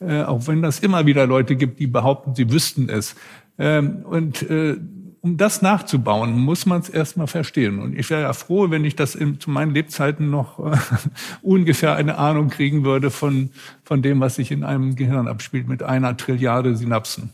äh, 0.00 0.22
auch 0.22 0.46
wenn 0.46 0.62
das 0.62 0.80
immer 0.80 1.06
wieder 1.06 1.26
Leute 1.26 1.56
gibt, 1.56 1.78
die 1.78 1.86
behaupten, 1.86 2.34
sie 2.34 2.50
wüssten 2.50 2.88
es. 2.88 3.14
Ähm, 3.58 4.04
und 4.04 4.42
äh, 4.42 4.76
um 5.24 5.38
das 5.38 5.62
nachzubauen, 5.62 6.38
muss 6.38 6.66
man 6.66 6.82
es 6.82 6.90
erstmal 6.90 7.26
verstehen. 7.26 7.78
Und 7.78 7.98
ich 7.98 8.10
wäre 8.10 8.20
ja 8.20 8.32
froh, 8.34 8.70
wenn 8.70 8.84
ich 8.84 8.94
das 8.94 9.14
in, 9.14 9.40
zu 9.40 9.50
meinen 9.50 9.72
Lebzeiten 9.72 10.28
noch 10.28 10.58
äh, 10.58 10.76
ungefähr 11.42 11.96
eine 11.96 12.18
Ahnung 12.18 12.50
kriegen 12.50 12.84
würde 12.84 13.10
von, 13.10 13.48
von 13.84 14.02
dem, 14.02 14.20
was 14.20 14.34
sich 14.34 14.50
in 14.50 14.64
einem 14.64 14.96
Gehirn 14.96 15.26
abspielt, 15.26 15.66
mit 15.66 15.82
einer 15.82 16.16
Trilliarde 16.18 16.76
Synapsen. 16.76 17.30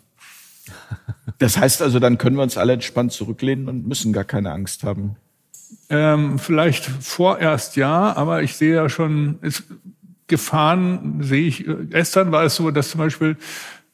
Das 1.39 1.59
heißt 1.59 1.83
also, 1.83 1.99
dann 1.99 2.17
können 2.17 2.37
wir 2.37 2.45
uns 2.45 2.57
alle 2.57 2.75
entspannt 2.75 3.11
zurücklehnen 3.11 3.69
und 3.69 3.89
müssen 3.89 4.13
gar 4.13 4.25
keine 4.25 4.53
Angst 4.53 4.85
haben. 4.85 5.17
Ähm, 5.89 6.39
vielleicht 6.39 6.85
vorerst 6.85 7.75
ja, 7.75 8.15
aber 8.15 8.45
ich 8.45 8.57
sehe 8.57 8.75
ja 8.77 8.89
schon, 8.89 9.39
es 9.43 9.65
Gefahren 10.31 11.23
sehe 11.23 11.47
ich. 11.47 11.67
Gestern 11.91 12.33
war 12.33 12.45
es 12.45 12.57
so, 12.57 12.71
dass 12.71 12.91
zum 12.91 13.01
Beispiel 13.01 13.37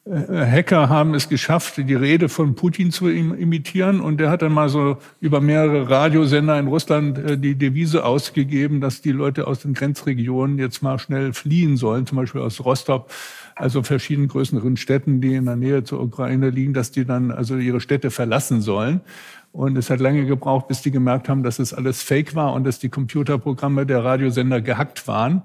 äh, 0.05 0.45
Hacker 0.45 0.89
haben 0.89 1.13
es 1.13 1.27
geschafft, 1.27 1.77
die 1.77 1.93
Rede 1.93 2.29
von 2.29 2.55
Putin 2.55 2.91
zu 2.91 3.09
imitieren. 3.09 3.99
Und 3.99 4.19
der 4.19 4.29
hat 4.29 4.41
dann 4.41 4.53
mal 4.53 4.69
so 4.69 4.97
über 5.19 5.41
mehrere 5.41 5.89
Radiosender 5.89 6.57
in 6.59 6.67
Russland 6.67 7.17
äh, 7.17 7.37
die 7.37 7.55
Devise 7.55 8.05
ausgegeben, 8.05 8.79
dass 8.79 9.01
die 9.01 9.11
Leute 9.11 9.47
aus 9.47 9.59
den 9.59 9.73
Grenzregionen 9.73 10.57
jetzt 10.59 10.81
mal 10.81 10.99
schnell 10.99 11.33
fliehen 11.33 11.77
sollen, 11.77 12.05
zum 12.05 12.17
Beispiel 12.17 12.41
aus 12.41 12.63
Rostock, 12.63 13.09
also 13.55 13.83
verschiedenen 13.83 14.29
größeren 14.29 14.77
Städten, 14.77 15.19
die 15.19 15.35
in 15.35 15.45
der 15.45 15.55
Nähe 15.55 15.83
zur 15.83 16.01
Ukraine 16.01 16.51
liegen, 16.51 16.73
dass 16.73 16.91
die 16.91 17.05
dann 17.05 17.31
also 17.31 17.57
ihre 17.57 17.81
Städte 17.81 18.11
verlassen 18.11 18.61
sollen. 18.61 19.01
Und 19.51 19.75
es 19.75 19.89
hat 19.89 19.99
lange 19.99 20.25
gebraucht, 20.25 20.67
bis 20.67 20.83
die 20.83 20.91
gemerkt 20.91 21.29
haben, 21.29 21.41
dass 21.41 21.57
es 21.57 21.73
alles 21.73 22.03
Fake 22.03 22.35
war 22.35 22.53
und 22.53 22.63
dass 22.63 22.77
die 22.77 22.89
Computerprogramme 22.89 23.87
der 23.87 24.03
Radiosender 24.03 24.61
gehackt 24.61 25.07
waren. 25.07 25.41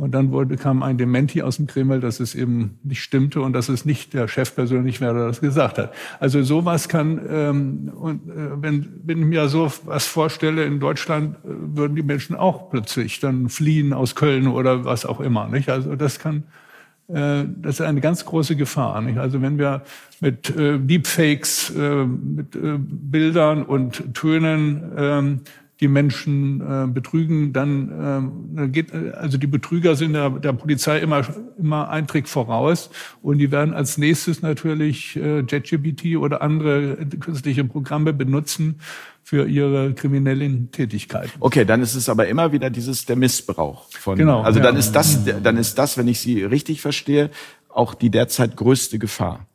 Und 0.00 0.12
dann 0.12 0.32
wurde, 0.32 0.56
kam 0.56 0.82
ein 0.82 0.96
Dementi 0.96 1.42
aus 1.42 1.58
dem 1.58 1.66
Kreml, 1.66 2.00
dass 2.00 2.20
es 2.20 2.34
eben 2.34 2.78
nicht 2.82 3.02
stimmte 3.02 3.42
und 3.42 3.52
dass 3.52 3.68
es 3.68 3.84
nicht 3.84 4.14
der 4.14 4.28
Chef 4.28 4.54
persönlich 4.54 5.02
wäre, 5.02 5.12
der 5.12 5.26
das 5.26 5.42
gesagt 5.42 5.76
hat. 5.76 5.92
Also 6.20 6.42
sowas 6.42 6.88
kann, 6.88 7.20
ähm, 7.28 7.92
und 7.94 8.26
äh, 8.30 8.62
wenn, 8.62 8.88
wenn 9.04 9.18
ich 9.18 9.26
mir 9.26 9.48
so 9.48 9.70
was 9.84 10.06
vorstelle, 10.06 10.64
in 10.64 10.80
Deutschland 10.80 11.36
äh, 11.44 11.48
würden 11.48 11.96
die 11.96 12.02
Menschen 12.02 12.34
auch 12.34 12.70
plötzlich 12.70 13.20
dann 13.20 13.50
fliehen 13.50 13.92
aus 13.92 14.14
Köln 14.14 14.46
oder 14.46 14.86
was 14.86 15.04
auch 15.04 15.20
immer. 15.20 15.48
Nicht? 15.48 15.68
Also 15.68 15.94
das 15.96 16.18
kann, 16.18 16.44
äh, 17.08 17.44
das 17.60 17.74
ist 17.74 17.82
eine 17.82 18.00
ganz 18.00 18.24
große 18.24 18.56
Gefahr. 18.56 19.02
Nicht? 19.02 19.18
Also 19.18 19.42
wenn 19.42 19.58
wir 19.58 19.82
mit 20.20 20.48
äh, 20.56 20.78
Deepfakes, 20.78 21.76
äh, 21.76 22.06
mit 22.06 22.56
äh, 22.56 22.78
Bildern 22.78 23.64
und 23.64 24.14
Tönen 24.14 24.92
ähm, 24.96 25.40
die 25.80 25.88
Menschen 25.88 26.60
äh, 26.60 26.86
betrügen, 26.86 27.52
dann 27.54 28.54
äh, 28.56 28.68
geht, 28.68 28.92
also 28.92 29.38
die 29.38 29.46
Betrüger 29.46 29.96
sind 29.96 30.12
der, 30.12 30.28
der 30.28 30.52
Polizei 30.52 30.98
immer, 30.98 31.26
immer 31.58 31.88
ein 31.88 32.06
Trick 32.06 32.28
voraus 32.28 32.90
und 33.22 33.38
die 33.38 33.50
werden 33.50 33.72
als 33.72 33.96
nächstes 33.96 34.42
natürlich 34.42 35.16
äh, 35.16 35.40
JetGPT 35.40 36.16
oder 36.18 36.42
andere 36.42 36.96
künstliche 37.18 37.64
Programme 37.64 38.12
benutzen 38.12 38.80
für 39.22 39.48
ihre 39.48 39.94
kriminellen 39.94 40.70
Tätigkeiten. 40.70 41.32
Okay, 41.40 41.64
dann 41.64 41.80
ist 41.80 41.94
es 41.94 42.08
aber 42.10 42.28
immer 42.28 42.52
wieder 42.52 42.68
dieses 42.68 43.06
der 43.06 43.16
Missbrauch 43.16 43.86
von. 43.90 44.18
Genau. 44.18 44.42
Also 44.42 44.60
dann 44.60 44.76
ist 44.76 44.92
das, 44.92 45.24
dann 45.42 45.56
ist 45.56 45.78
das, 45.78 45.96
wenn 45.96 46.08
ich 46.08 46.20
Sie 46.20 46.42
richtig 46.42 46.80
verstehe, 46.82 47.30
auch 47.68 47.94
die 47.94 48.10
derzeit 48.10 48.56
größte 48.56 48.98
Gefahr. 48.98 49.46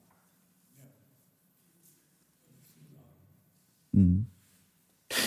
Hm. 3.94 4.26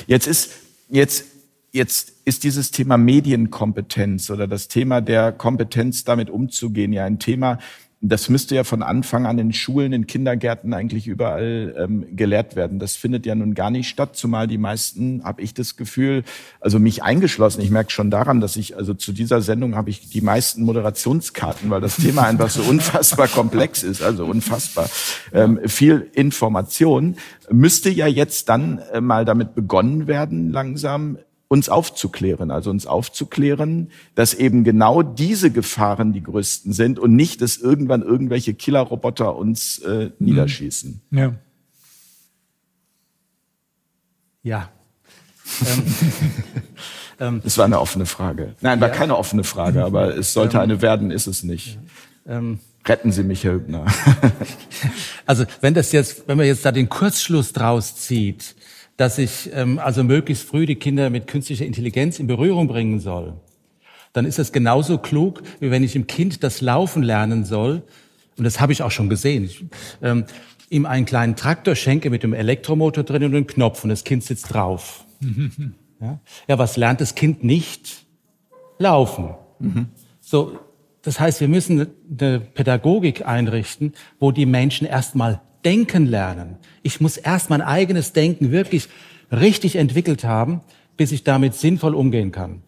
Jetzt 0.06 0.26
ist 0.26 0.67
jetzt, 0.88 1.24
jetzt 1.72 2.12
ist 2.24 2.44
dieses 2.44 2.70
Thema 2.70 2.96
Medienkompetenz 2.96 4.30
oder 4.30 4.46
das 4.46 4.68
Thema 4.68 5.00
der 5.00 5.32
Kompetenz, 5.32 6.04
damit 6.04 6.30
umzugehen, 6.30 6.92
ja 6.92 7.04
ein 7.04 7.18
Thema, 7.18 7.58
das 8.00 8.28
müsste 8.28 8.54
ja 8.54 8.62
von 8.62 8.82
Anfang 8.82 9.26
an 9.26 9.38
in 9.38 9.52
Schulen, 9.52 9.92
in 9.92 10.06
Kindergärten 10.06 10.72
eigentlich 10.72 11.08
überall 11.08 11.74
ähm, 11.76 12.06
gelehrt 12.14 12.54
werden. 12.54 12.78
Das 12.78 12.94
findet 12.94 13.26
ja 13.26 13.34
nun 13.34 13.54
gar 13.54 13.70
nicht 13.70 13.88
statt, 13.88 14.14
zumal 14.14 14.46
die 14.46 14.58
meisten, 14.58 15.24
habe 15.24 15.42
ich 15.42 15.52
das 15.52 15.76
Gefühl, 15.76 16.22
also 16.60 16.78
mich 16.78 17.02
eingeschlossen, 17.02 17.60
ich 17.60 17.70
merke 17.70 17.90
schon 17.90 18.10
daran, 18.10 18.40
dass 18.40 18.56
ich, 18.56 18.76
also 18.76 18.94
zu 18.94 19.12
dieser 19.12 19.40
Sendung 19.40 19.74
habe 19.74 19.90
ich 19.90 20.08
die 20.10 20.20
meisten 20.20 20.62
Moderationskarten, 20.62 21.70
weil 21.70 21.80
das 21.80 21.96
Thema 22.08 22.22
einfach 22.22 22.50
so 22.50 22.62
unfassbar 22.62 23.26
komplex 23.26 23.82
ist, 23.82 24.00
also 24.00 24.26
unfassbar. 24.26 24.88
Ähm, 25.32 25.58
viel 25.66 26.08
Information, 26.12 27.16
müsste 27.50 27.90
ja 27.90 28.06
jetzt 28.06 28.48
dann 28.48 28.78
äh, 28.92 29.00
mal 29.00 29.24
damit 29.24 29.56
begonnen 29.56 30.06
werden, 30.06 30.52
langsam 30.52 31.18
uns 31.48 31.70
aufzuklären, 31.70 32.50
also 32.50 32.70
uns 32.70 32.86
aufzuklären, 32.86 33.90
dass 34.14 34.34
eben 34.34 34.64
genau 34.64 35.02
diese 35.02 35.50
Gefahren 35.50 36.12
die 36.12 36.22
größten 36.22 36.72
sind 36.74 36.98
und 36.98 37.16
nicht, 37.16 37.40
dass 37.40 37.56
irgendwann 37.56 38.02
irgendwelche 38.02 38.52
Killerroboter 38.52 39.34
uns 39.34 39.78
äh, 39.78 40.06
mhm. 40.06 40.12
niederschießen. 40.18 41.00
Ja. 41.10 41.34
Ja. 44.42 44.68
ähm, 45.66 45.82
ähm 47.18 47.40
das 47.42 47.56
war 47.56 47.64
eine 47.64 47.80
offene 47.80 48.04
Frage. 48.04 48.54
Nein, 48.60 48.80
war 48.80 48.88
ja. 48.88 48.94
keine 48.94 49.16
offene 49.16 49.42
Frage, 49.42 49.84
aber 49.84 50.16
es 50.16 50.34
sollte 50.34 50.58
ähm, 50.58 50.64
eine 50.64 50.82
werden, 50.82 51.10
ist 51.10 51.26
es 51.26 51.42
nicht. 51.42 51.78
Ähm, 52.26 52.60
Retten 52.86 53.12
Sie 53.12 53.22
mich, 53.22 53.44
Herr 53.44 53.52
Hübner. 53.52 53.86
also 55.26 55.44
wenn 55.60 55.74
das 55.74 55.92
jetzt, 55.92 56.26
wenn 56.26 56.38
man 56.38 56.46
jetzt 56.46 56.64
da 56.64 56.72
den 56.72 56.88
Kurzschluss 56.88 57.52
draus 57.52 57.96
zieht, 57.96 58.54
dass 58.98 59.16
ich 59.16 59.48
ähm, 59.54 59.78
also 59.78 60.04
möglichst 60.04 60.46
früh 60.46 60.66
die 60.66 60.74
Kinder 60.74 61.08
mit 61.08 61.28
künstlicher 61.28 61.64
Intelligenz 61.64 62.18
in 62.18 62.26
Berührung 62.26 62.66
bringen 62.66 63.00
soll, 63.00 63.34
dann 64.12 64.26
ist 64.26 64.38
das 64.38 64.52
genauso 64.52 64.98
klug, 64.98 65.42
wie 65.60 65.70
wenn 65.70 65.84
ich 65.84 65.94
im 65.96 66.06
Kind 66.06 66.42
das 66.42 66.60
Laufen 66.60 67.02
lernen 67.02 67.44
soll. 67.44 67.82
Und 68.36 68.44
das 68.44 68.60
habe 68.60 68.72
ich 68.72 68.82
auch 68.82 68.90
schon 68.90 69.08
gesehen. 69.08 69.44
Ich, 69.44 69.64
ähm, 70.02 70.24
ihm 70.68 70.84
einen 70.84 71.06
kleinen 71.06 71.36
Traktor 71.36 71.76
schenke 71.76 72.10
mit 72.10 72.24
dem 72.24 72.32
Elektromotor 72.32 73.04
drin 73.04 73.22
und 73.24 73.34
einem 73.34 73.46
Knopf 73.46 73.84
und 73.84 73.90
das 73.90 74.02
Kind 74.02 74.24
sitzt 74.24 74.52
drauf. 74.52 75.04
ja? 76.00 76.18
ja, 76.48 76.58
was 76.58 76.76
lernt 76.76 77.00
das 77.00 77.14
Kind 77.14 77.44
nicht? 77.44 78.04
Laufen. 78.78 79.34
Mhm. 79.60 79.86
So, 80.20 80.58
das 81.02 81.20
heißt, 81.20 81.40
wir 81.40 81.48
müssen 81.48 81.86
eine 82.20 82.40
Pädagogik 82.40 83.26
einrichten, 83.26 83.92
wo 84.18 84.32
die 84.32 84.46
Menschen 84.46 84.86
erstmal 84.86 85.40
denken 85.64 86.06
lernen. 86.06 86.56
Ich 86.82 87.00
muss 87.00 87.16
erst 87.16 87.50
mein 87.50 87.62
eigenes 87.62 88.12
Denken 88.12 88.50
wirklich 88.50 88.88
richtig 89.30 89.76
entwickelt 89.76 90.24
haben, 90.24 90.60
bis 90.96 91.12
ich 91.12 91.24
damit 91.24 91.54
sinnvoll 91.54 91.94
umgehen 91.94 92.32
kann. 92.32 92.62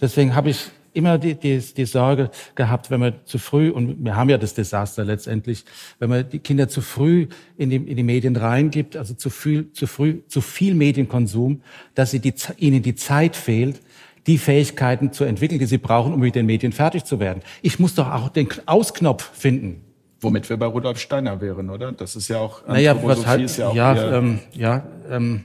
Deswegen 0.00 0.34
habe 0.34 0.50
ich 0.50 0.70
immer 0.94 1.18
die, 1.18 1.34
die, 1.34 1.58
die 1.58 1.84
Sorge 1.84 2.30
gehabt, 2.54 2.90
wenn 2.90 3.00
man 3.00 3.14
zu 3.24 3.38
früh, 3.38 3.70
und 3.70 4.04
wir 4.04 4.16
haben 4.16 4.30
ja 4.30 4.38
das 4.38 4.54
Desaster 4.54 5.04
letztendlich, 5.04 5.64
wenn 5.98 6.10
man 6.10 6.28
die 6.28 6.38
Kinder 6.38 6.68
zu 6.68 6.80
früh 6.80 7.28
in 7.56 7.70
die, 7.70 7.76
in 7.76 7.96
die 7.96 8.02
Medien 8.02 8.36
reingibt, 8.36 8.96
also 8.96 9.14
zu 9.14 9.30
viel, 9.30 9.72
zu 9.72 9.86
früh, 9.86 10.20
zu 10.26 10.40
viel 10.40 10.74
Medienkonsum, 10.74 11.62
dass 11.94 12.10
sie 12.10 12.20
die, 12.20 12.34
ihnen 12.56 12.82
die 12.82 12.94
Zeit 12.94 13.36
fehlt, 13.36 13.80
die 14.26 14.38
Fähigkeiten 14.38 15.12
zu 15.12 15.24
entwickeln, 15.24 15.58
die 15.58 15.66
sie 15.66 15.78
brauchen, 15.78 16.12
um 16.12 16.20
mit 16.20 16.34
den 16.34 16.46
Medien 16.46 16.72
fertig 16.72 17.04
zu 17.04 17.20
werden. 17.20 17.42
Ich 17.62 17.78
muss 17.78 17.94
doch 17.94 18.10
auch 18.10 18.28
den 18.28 18.48
Ausknopf 18.66 19.30
finden. 19.32 19.87
Womit 20.20 20.48
wir 20.48 20.56
bei 20.56 20.66
Rudolf 20.66 20.98
Steiner 20.98 21.40
wären, 21.40 21.70
oder? 21.70 21.92
Das 21.92 22.16
ist 22.16 22.28
ja 22.28 22.38
auch 22.38 22.66
naja, 22.66 22.96
was 23.02 23.26
halt, 23.26 23.42
ist 23.42 23.56
ja 23.56 23.68
auch 23.68 23.74
ja, 23.74 24.18
ähm, 24.18 24.40
ja 24.52 24.82
ähm, 25.08 25.44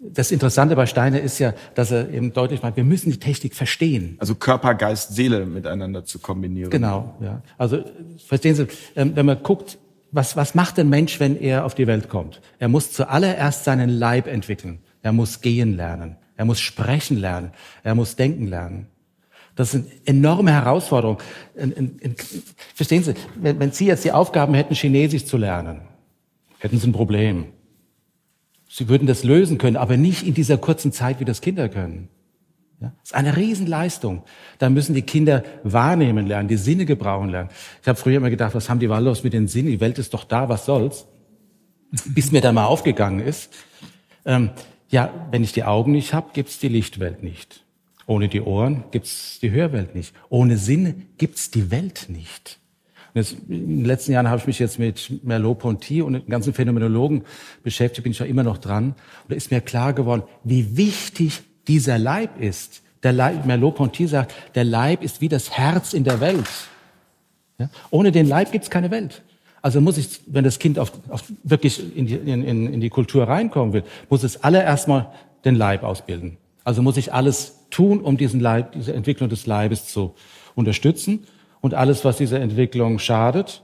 das 0.00 0.30
Interessante 0.30 0.76
bei 0.76 0.86
Steiner 0.86 1.20
ist 1.20 1.38
ja, 1.38 1.54
dass 1.74 1.90
er 1.90 2.10
eben 2.10 2.32
deutlich 2.32 2.62
macht, 2.62 2.76
wir 2.76 2.84
müssen 2.84 3.10
die 3.10 3.18
Technik 3.18 3.54
verstehen. 3.54 4.16
Also 4.18 4.34
Körper, 4.34 4.74
Geist, 4.74 5.14
Seele 5.14 5.46
miteinander 5.46 6.04
zu 6.04 6.18
kombinieren. 6.18 6.70
Genau, 6.70 7.14
ja. 7.20 7.42
Also 7.56 7.84
verstehen 8.26 8.54
Sie, 8.54 8.66
ähm, 8.96 9.12
wenn 9.14 9.26
man 9.26 9.42
guckt, 9.42 9.78
was, 10.10 10.36
was 10.36 10.54
macht 10.54 10.78
ein 10.78 10.88
Mensch, 10.88 11.18
wenn 11.20 11.40
er 11.40 11.64
auf 11.64 11.74
die 11.74 11.86
Welt 11.86 12.08
kommt? 12.08 12.40
Er 12.58 12.68
muss 12.68 12.92
zuallererst 12.92 13.64
seinen 13.64 13.90
Leib 13.90 14.26
entwickeln. 14.26 14.78
Er 15.02 15.12
muss 15.12 15.40
gehen 15.40 15.76
lernen. 15.76 16.16
Er 16.36 16.44
muss 16.44 16.60
sprechen 16.60 17.16
lernen. 17.16 17.50
Er 17.82 17.94
muss 17.94 18.14
denken 18.16 18.46
lernen. 18.46 18.86
Das 19.56 19.70
sind 19.70 19.86
enorme 20.04 20.52
Herausforderungen. 20.52 21.18
Verstehen 22.74 23.04
Sie, 23.04 23.14
wenn, 23.36 23.60
wenn 23.60 23.72
Sie 23.72 23.86
jetzt 23.86 24.04
die 24.04 24.12
Aufgaben 24.12 24.54
hätten, 24.54 24.74
Chinesisch 24.74 25.26
zu 25.26 25.36
lernen, 25.36 25.82
hätten 26.58 26.78
Sie 26.78 26.88
ein 26.88 26.92
Problem. 26.92 27.46
Sie 28.68 28.88
würden 28.88 29.06
das 29.06 29.22
lösen 29.22 29.58
können, 29.58 29.76
aber 29.76 29.96
nicht 29.96 30.26
in 30.26 30.34
dieser 30.34 30.58
kurzen 30.58 30.90
Zeit, 30.90 31.20
wie 31.20 31.24
das 31.24 31.40
Kinder 31.40 31.68
können. 31.68 32.08
Ja? 32.80 32.92
Ist 33.02 33.14
eine 33.14 33.36
Riesenleistung. 33.36 34.24
Da 34.58 34.68
müssen 34.68 34.94
die 34.94 35.02
Kinder 35.02 35.44
wahrnehmen 35.62 36.26
lernen, 36.26 36.48
die 36.48 36.56
Sinne 36.56 36.84
gebrauchen 36.84 37.28
lernen. 37.28 37.50
Ich 37.80 37.86
habe 37.86 37.98
früher 37.98 38.16
immer 38.16 38.30
gedacht, 38.30 38.54
was 38.54 38.68
haben 38.68 38.80
die 38.80 38.90
Wallos 38.90 39.22
mit 39.22 39.32
den 39.32 39.46
Sinnen? 39.46 39.70
Die 39.70 39.80
Welt 39.80 39.98
ist 39.98 40.12
doch 40.12 40.24
da, 40.24 40.48
was 40.48 40.66
soll's? 40.66 41.06
Bis 42.06 42.32
mir 42.32 42.40
dann 42.40 42.56
mal 42.56 42.66
aufgegangen 42.66 43.20
ist. 43.20 43.52
Ähm, 44.24 44.50
ja, 44.88 45.12
wenn 45.30 45.44
ich 45.44 45.52
die 45.52 45.64
Augen 45.64 45.92
nicht 45.92 46.12
habe, 46.12 46.30
gibt's 46.32 46.58
die 46.58 46.68
Lichtwelt 46.68 47.22
nicht. 47.22 47.63
Ohne 48.06 48.28
die 48.28 48.40
Ohren 48.40 48.84
gibt's 48.90 49.38
die 49.40 49.50
Hörwelt 49.50 49.94
nicht. 49.94 50.14
Ohne 50.28 50.56
Sinn 50.56 51.06
gibt's 51.16 51.50
die 51.50 51.70
Welt 51.70 52.06
nicht. 52.08 52.58
Jetzt, 53.14 53.36
in 53.48 53.78
den 53.78 53.84
letzten 53.84 54.12
Jahren 54.12 54.28
habe 54.28 54.40
ich 54.40 54.46
mich 54.46 54.58
jetzt 54.58 54.78
mit 54.78 55.24
Merleau-Ponty 55.24 56.02
und 56.02 56.14
den 56.14 56.26
ganzen 56.26 56.52
Phänomenologen 56.52 57.22
beschäftigt, 57.62 58.02
bin 58.02 58.10
ich 58.10 58.18
ja 58.18 58.26
immer 58.26 58.42
noch 58.42 58.58
dran. 58.58 58.86
Und 58.88 58.96
da 59.28 59.36
ist 59.36 59.52
mir 59.52 59.60
klar 59.60 59.92
geworden, 59.92 60.24
wie 60.42 60.76
wichtig 60.76 61.42
dieser 61.68 61.98
Leib 61.98 62.40
ist. 62.40 62.82
Der 63.04 63.12
Leib, 63.12 63.46
Merleau-Ponty 63.46 64.08
sagt, 64.08 64.34
der 64.56 64.64
Leib 64.64 65.04
ist 65.04 65.20
wie 65.20 65.28
das 65.28 65.52
Herz 65.52 65.92
in 65.92 66.02
der 66.02 66.20
Welt. 66.20 66.48
Ja? 67.58 67.70
Ohne 67.90 68.10
den 68.10 68.26
Leib 68.26 68.50
gibt's 68.50 68.68
keine 68.68 68.90
Welt. 68.90 69.22
Also 69.62 69.80
muss 69.80 69.96
ich, 69.96 70.20
wenn 70.26 70.44
das 70.44 70.58
Kind 70.58 70.78
auf, 70.78 70.92
auf 71.08 71.24
wirklich 71.44 71.96
in 71.96 72.06
die, 72.06 72.16
in, 72.16 72.44
in 72.44 72.80
die 72.80 72.90
Kultur 72.90 73.28
reinkommen 73.28 73.72
will, 73.72 73.84
muss 74.10 74.24
es 74.24 74.42
alle 74.42 74.62
erstmal 74.62 75.12
den 75.44 75.54
Leib 75.54 75.84
ausbilden. 75.84 76.36
Also 76.64 76.82
muss 76.82 76.96
ich 76.96 77.12
alles 77.12 77.63
tun, 77.74 78.00
um 78.00 78.16
diesen 78.16 78.40
Leib, 78.40 78.72
diese 78.72 78.94
Entwicklung 78.94 79.28
des 79.28 79.46
Leibes 79.46 79.86
zu 79.86 80.14
unterstützen. 80.54 81.26
Und 81.60 81.74
alles, 81.74 82.04
was 82.04 82.18
dieser 82.18 82.40
Entwicklung 82.40 82.98
schadet 82.98 83.62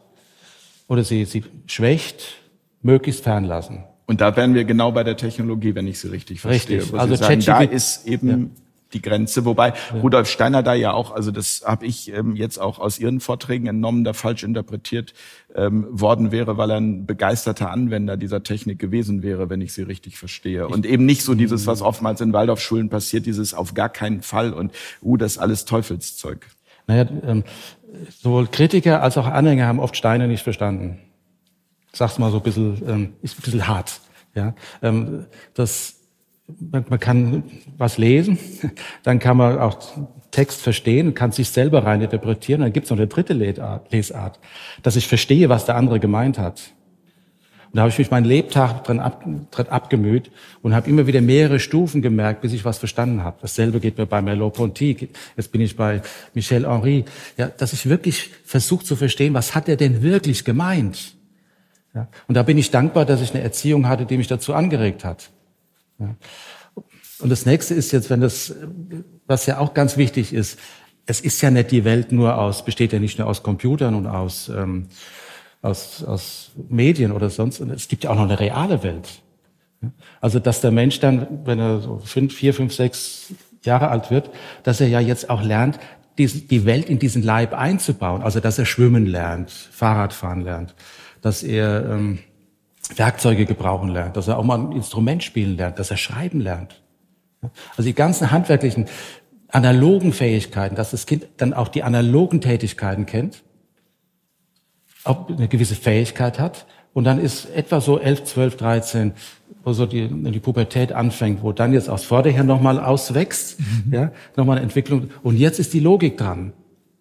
oder 0.89 1.05
sie, 1.05 1.25
sie 1.25 1.45
schwächt, 1.67 2.37
möglichst 2.83 3.23
fernlassen. 3.23 3.85
Und 4.07 4.21
da 4.21 4.35
wären 4.37 4.55
wir 4.55 4.65
genau 4.65 4.91
bei 4.91 5.05
der 5.05 5.17
Technologie, 5.17 5.75
wenn 5.75 5.87
ich 5.87 6.01
Sie 6.01 6.09
richtig 6.09 6.41
verstehe. 6.41 6.79
Richtig. 6.79 6.99
Also 6.99 7.15
sagen, 7.15 7.43
da 7.45 7.61
ist 7.61 8.09
eben 8.09 8.57
die 8.93 9.03
Grenze. 9.03 9.45
Wobei 9.45 9.69
ja. 9.69 10.01
Rudolf 10.01 10.29
Steiner 10.29 10.63
da 10.63 10.75
ja 10.75 10.93
auch, 10.93 11.13
also 11.13 11.31
das 11.31 11.63
habe 11.65 11.87
ich 11.87 12.13
ähm, 12.13 12.37
jetzt 12.37 12.59
auch 12.59 12.79
aus 12.79 12.99
Ihren 12.99 13.21
Vorträgen 13.21 13.67
entnommen, 13.67 14.05
da 14.05 14.13
falsch 14.13 14.43
interpretiert 14.43 15.15
ähm, 15.55 15.87
worden 15.91 16.33
wäre, 16.33 16.57
weil 16.57 16.71
er 16.71 16.79
ein 16.79 17.07
begeisterter 17.07 17.71
Anwender 17.71 18.17
dieser 18.17 18.43
Technik 18.43 18.79
gewesen 18.79 19.23
wäre, 19.23 19.51
wenn 19.51 19.61
ich 19.61 19.73
sie 19.73 19.83
richtig 19.83 20.19
verstehe. 20.19 20.69
Und 20.69 20.87
eben 20.87 21.07
nicht 21.07 21.23
so 21.23 21.35
dieses, 21.35 21.67
was 21.67 21.83
oftmals 21.83 22.21
in 22.21 22.33
Waldorfschulen 22.33 22.89
passiert, 22.89 23.27
dieses 23.27 23.55
auf 23.55 23.75
gar 23.75 23.89
keinen 23.89 24.23
Fall 24.23 24.53
und 24.53 24.73
uh, 25.03 25.17
das 25.17 25.33
ist 25.33 25.39
alles 25.39 25.65
Teufelszeug. 25.65 26.47
Naja, 26.87 27.07
ähm, 27.25 27.45
sowohl 28.21 28.47
Kritiker 28.49 29.03
als 29.03 29.17
auch 29.17 29.27
Anhänger 29.27 29.67
haben 29.67 29.81
oft 29.81 29.97
Steiner 29.97 30.27
nicht 30.27 30.43
verstanden. 30.43 30.99
Ich 31.93 31.99
sag's 31.99 32.19
mal 32.19 32.31
so 32.31 32.39
ein 32.39 32.43
bisschen, 32.43 32.83
ähm, 32.87 33.13
ist 33.23 33.39
ein 33.39 33.43
bisschen 33.43 33.67
hart. 33.67 34.01
Ja, 34.35 34.55
ähm, 34.83 35.27
das 35.55 36.00
man, 36.59 37.01
kann 37.01 37.45
was 37.77 37.99
lesen, 37.99 38.39
dann 39.03 39.19
kann 39.19 39.37
man 39.37 39.59
auch 39.59 39.79
Text 40.31 40.61
verstehen, 40.61 41.15
kann 41.15 41.33
sich 41.33 41.51
selber 41.51 41.85
rein 41.85 42.01
interpretieren. 42.01 42.61
Dann 42.61 42.73
gibt 42.73 42.85
es 42.85 42.91
noch 42.91 42.99
eine 42.99 43.09
dritte 43.09 43.33
Lesart, 43.35 44.39
dass 44.83 44.97
ich 44.97 45.09
verstehe, 45.09 45.49
was 45.49 45.65
der 45.65 45.77
andere 45.77 46.01
gemeint 46.01 46.39
hat. 46.39 46.73
Und 47.71 47.77
da 47.77 47.83
habe 47.83 47.91
ich 47.91 47.99
mich 47.99 48.11
meinen 48.11 48.25
Lebtag 48.25 48.83
dran, 48.83 48.99
ab, 48.99 49.25
dran 49.53 49.69
abgemüht 49.69 50.33
und 50.61 50.75
habe 50.75 50.91
immer 50.91 51.07
wieder 51.07 51.21
mehrere 51.21 51.61
Stufen 51.61 52.03
gemerkt, 52.03 52.41
bis 52.41 52.53
ich 52.53 52.65
was 52.65 52.79
verstanden 52.79 53.23
habe. 53.23 53.39
Dasselbe 53.41 53.79
geht 53.79 53.97
mir 53.97 54.07
bei 54.07 54.21
Merleau-Ponty, 54.21 55.09
jetzt 55.37 55.53
bin 55.53 55.61
ich 55.61 55.77
bei 55.77 56.03
Michel 56.35 56.67
Henry. 56.67 57.05
Ja, 57.37 57.47
dass 57.47 57.73
ich 57.73 57.89
wirklich 57.89 58.31
versuche 58.45 58.85
zu 58.85 58.97
verstehen, 58.97 59.35
was 59.35 59.55
hat 59.55 59.69
er 59.69 59.77
denn 59.77 60.03
wirklich 60.03 60.45
gemeint? 60.45 61.15
Ja, 61.95 62.09
und 62.27 62.35
da 62.35 62.43
bin 62.43 62.59
ich 62.59 62.73
dankbar, 62.73 63.05
dass 63.05 63.21
ich 63.21 63.35
eine 63.35 63.43
Erziehung 63.43 63.89
hatte, 63.89 64.05
die 64.05 64.17
mich 64.17 64.27
dazu 64.27 64.53
angeregt 64.53 65.05
hat. 65.05 65.31
Und 67.21 67.31
das 67.31 67.47
nächste 67.47 67.75
ist 67.75 67.93
jetzt, 67.93 68.11
wenn 68.11 68.21
das, 68.21 68.55
was 69.27 69.47
ja 69.47 69.59
auch 69.59 69.75
ganz 69.75 69.97
wichtig 69.97 70.33
ist, 70.33 70.59
es 71.07 71.21
ist 71.21 71.41
ja 71.43 71.51
nicht 71.51 71.71
die 71.71 71.85
Welt 71.85 72.13
nur 72.13 72.39
aus, 72.39 72.65
besteht 72.65 72.93
ja 72.93 72.99
nicht 72.99 73.19
nur 73.19 73.29
aus 73.29 73.43
Computern 73.43 73.95
und 73.95 74.07
aus, 74.07 74.49
ähm, 74.49 74.87
aus, 75.61 76.05
aus 76.05 76.53
Medien 76.69 77.13
oder 77.13 77.31
sonst, 77.31 77.61
es 77.61 77.89
gibt 77.89 78.05
ja 78.05 78.11
auch 78.11 78.15
noch 78.15 78.25
eine 78.25 78.39
reale 78.39 78.83
Welt. 78.83 79.23
Also, 80.21 80.39
dass 80.39 80.61
der 80.61 80.71
Mensch 80.71 81.01
dann, 81.01 81.45
wenn 81.45 81.59
er 81.59 81.81
so 81.81 81.99
fünf, 82.05 82.35
vier, 82.35 82.53
fünf, 82.53 82.75
sechs 82.75 83.33
Jahre 83.65 83.89
alt 83.89 84.11
wird, 84.11 84.31
dass 84.63 84.81
er 84.81 84.89
ja 84.89 85.01
jetzt 85.01 85.31
auch 85.31 85.43
lernt, 85.43 85.79
die 86.19 86.67
Welt 86.67 86.91
in 86.91 86.99
diesen 86.99 87.23
Leib 87.23 87.55
einzubauen. 87.55 88.23
Also, 88.23 88.41
dass 88.41 88.59
er 88.59 88.67
schwimmen 88.67 89.07
lernt, 89.07 89.51
Fahrradfahren 89.51 90.43
lernt, 90.43 90.75
dass 91.23 91.43
er 91.43 91.89
ähm, 91.91 92.19
Werkzeuge 92.97 93.47
gebrauchen 93.47 93.89
lernt, 93.89 94.17
dass 94.17 94.29
er 94.29 94.39
auch 94.39 94.45
mal 94.45 94.59
ein 94.59 94.73
Instrument 94.73 95.23
spielen 95.23 95.57
lernt, 95.57 95.79
dass 95.79 95.91
er 95.91 95.97
schreiben 95.97 96.41
lernt. 96.41 96.83
Also 97.77 97.89
die 97.89 97.95
ganzen 97.95 98.31
handwerklichen, 98.31 98.87
analogen 99.49 100.13
Fähigkeiten, 100.13 100.77
dass 100.77 100.91
das 100.93 101.07
Kind 101.07 101.27
dann 101.37 101.53
auch 101.53 101.69
die 101.69 101.83
analogen 101.83 102.41
Tätigkeiten 102.41 103.07
kennt, 103.07 103.43
auch 105.05 105.29
eine 105.29 105.49
gewisse 105.49 105.75
Fähigkeit 105.75 106.39
hat. 106.39 106.67
Und 106.93 107.05
dann 107.05 107.21
ist 107.21 107.47
etwa 107.55 107.81
so 107.81 107.99
11, 107.99 108.25
12, 108.25 108.57
13, 108.57 109.13
wo 109.65 109.73
so 109.73 109.87
die, 109.87 110.09
die 110.09 110.41
Pubertät 110.41 110.93
anfängt, 110.93 111.43
wo 111.43 111.53
dann 111.53 111.73
jetzt 111.73 111.89
aus 111.89 112.05
Vorderher 112.05 112.45
nochmal 112.45 112.81
auswächst, 112.81 113.61
mhm. 113.61 113.95
ja, 113.95 114.13
nochmal 114.37 114.57
eine 114.57 114.65
Entwicklung. 114.65 115.11
Und 115.23 115.37
jetzt 115.37 115.59
ist 115.59 115.73
die 115.73 115.81
Logik 115.81 116.19
dran. 116.19 116.53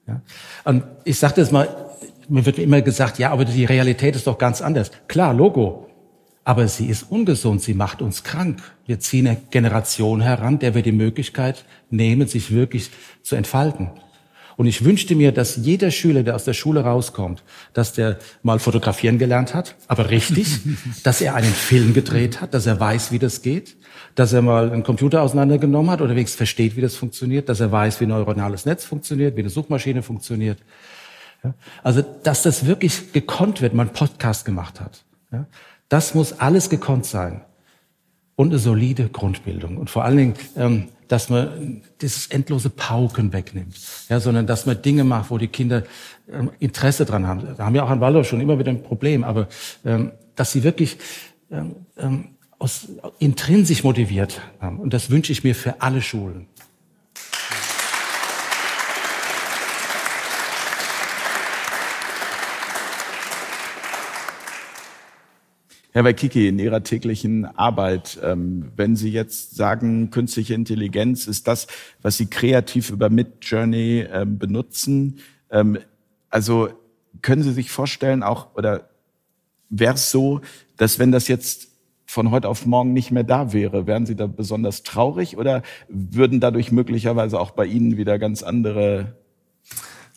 Ja. 0.07 0.21
Und 0.65 0.83
ich 1.03 1.17
sage 1.19 1.35
das 1.35 1.51
mal, 1.51 1.88
mir 2.29 2.45
wird 2.45 2.59
immer 2.59 2.81
gesagt, 2.81 3.19
ja, 3.19 3.31
aber 3.31 3.45
die 3.45 3.65
Realität 3.65 4.15
ist 4.15 4.27
doch 4.27 4.37
ganz 4.37 4.61
anders. 4.61 4.91
Klar, 5.07 5.33
Logo. 5.33 5.87
Aber 6.45 6.67
sie 6.67 6.87
ist 6.87 7.03
ungesund, 7.03 7.61
sie 7.61 7.73
macht 7.73 8.01
uns 8.01 8.23
krank. 8.23 8.61
Wir 8.85 8.99
ziehen 8.99 9.27
eine 9.27 9.37
Generation 9.51 10.21
heran, 10.21 10.57
der 10.57 10.73
wir 10.73 10.81
die 10.81 10.91
Möglichkeit 10.91 11.63
nehmen, 11.91 12.27
sich 12.27 12.51
wirklich 12.51 12.89
zu 13.21 13.35
entfalten. 13.35 13.91
Und 14.59 14.65
ich 14.65 14.83
wünschte 14.83 15.15
mir, 15.15 15.31
dass 15.31 15.55
jeder 15.55 15.89
Schüler, 15.89 16.23
der 16.23 16.35
aus 16.35 16.43
der 16.43 16.53
Schule 16.53 16.81
rauskommt, 16.81 17.43
dass 17.71 17.93
der 17.93 18.19
mal 18.43 18.59
fotografieren 18.59 19.17
gelernt 19.17 19.53
hat, 19.53 19.75
aber 19.87 20.09
richtig, 20.09 20.47
dass 21.03 21.21
er 21.21 21.35
einen 21.35 21.53
Film 21.53 21.93
gedreht 21.93 22.41
hat, 22.41 22.53
dass 22.53 22.65
er 22.65 22.77
weiß, 22.77 23.13
wie 23.13 23.19
das 23.19 23.41
geht, 23.41 23.77
dass 24.15 24.33
er 24.33 24.41
mal 24.41 24.69
einen 24.69 24.83
Computer 24.83 25.21
auseinandergenommen 25.21 25.89
hat 25.89 26.01
oder 26.01 26.11
wenigstens 26.11 26.35
versteht, 26.35 26.75
wie 26.75 26.81
das 26.81 26.95
funktioniert, 26.95 27.47
dass 27.47 27.61
er 27.61 27.71
weiß, 27.71 28.01
wie 28.01 28.05
ein 28.05 28.09
neuronales 28.09 28.65
Netz 28.65 28.83
funktioniert, 28.83 29.37
wie 29.37 29.41
eine 29.41 29.49
Suchmaschine 29.49 30.03
funktioniert, 30.03 30.57
Also, 31.83 32.01
dass 32.23 32.43
das 32.43 32.65
wirklich 32.65 33.13
gekonnt 33.13 33.61
wird, 33.61 33.73
man 33.73 33.93
Podcast 33.93 34.45
gemacht 34.45 34.79
hat. 34.79 35.03
Das 35.87 36.13
muss 36.15 36.33
alles 36.33 36.69
gekonnt 36.69 37.05
sein. 37.05 37.41
Und 38.35 38.49
eine 38.49 38.59
solide 38.59 39.09
Grundbildung. 39.09 39.77
Und 39.77 39.89
vor 39.89 40.05
allen 40.05 40.17
Dingen, 40.17 40.33
ähm, 40.55 40.87
dass 41.09 41.29
man 41.29 41.81
dieses 42.01 42.27
endlose 42.27 42.69
Pauken 42.69 43.33
wegnimmt, 43.33 43.75
ja, 44.07 44.19
sondern 44.19 44.47
dass 44.47 44.65
man 44.65 44.81
Dinge 44.81 45.03
macht, 45.03 45.29
wo 45.29 45.37
die 45.37 45.47
Kinder 45.47 45.83
ähm, 46.31 46.51
Interesse 46.59 47.03
dran 47.05 47.27
haben. 47.27 47.41
Da 47.57 47.65
haben 47.65 47.73
wir 47.73 47.83
auch 47.83 47.89
an 47.89 47.99
Waldorf 47.99 48.27
schon 48.27 48.39
immer 48.39 48.57
wieder 48.57 48.69
ein 48.71 48.83
Problem, 48.83 49.23
aber 49.25 49.47
ähm, 49.83 50.11
dass 50.35 50.51
sie 50.53 50.63
wirklich 50.63 50.97
ähm 51.97 52.29
aus, 52.59 52.89
intrinsisch 53.17 53.83
motiviert 53.83 54.41
haben. 54.59 54.79
Und 54.79 54.93
das 54.93 55.09
wünsche 55.09 55.31
ich 55.31 55.43
mir 55.43 55.55
für 55.55 55.81
alle 55.81 56.01
Schulen. 56.01 56.47
Herr 65.91 66.03
Waikiki, 66.03 66.47
in 66.47 66.59
Ihrer 66.59 66.83
täglichen 66.83 67.45
Arbeit, 67.45 68.19
ähm, 68.23 68.71
wenn 68.75 68.95
Sie 68.95 69.11
jetzt 69.11 69.55
sagen, 69.55 70.11
künstliche 70.11 70.53
Intelligenz 70.53 71.25
ist 71.25 71.47
das, 71.47 71.65
was 72.03 72.15
Sie 72.15 72.27
kreativ 72.27 72.91
über 72.91 73.09
Midjourney 73.09 74.05
ähm, 74.11 74.37
benutzen, 74.37 75.17
ähm, 75.49 75.79
also 76.29 76.69
können 77.23 77.41
Sie 77.41 77.53
sich 77.53 77.71
vorstellen, 77.71 78.21
auch 78.21 78.55
oder 78.55 78.89
wäre 79.71 79.95
es 79.95 80.11
so, 80.11 80.41
dass 80.77 80.99
wenn 80.99 81.11
das 81.11 81.27
jetzt 81.27 81.69
von 82.05 82.29
heute 82.29 82.49
auf 82.49 82.67
morgen 82.67 82.93
nicht 82.93 83.09
mehr 83.09 83.23
da 83.23 83.51
wäre, 83.51 83.87
wären 83.87 84.05
Sie 84.05 84.15
da 84.15 84.27
besonders 84.27 84.83
traurig 84.83 85.37
oder 85.37 85.63
würden 85.87 86.39
dadurch 86.39 86.71
möglicherweise 86.71 87.39
auch 87.39 87.51
bei 87.51 87.65
Ihnen 87.65 87.97
wieder 87.97 88.19
ganz 88.19 88.43
andere 88.43 89.15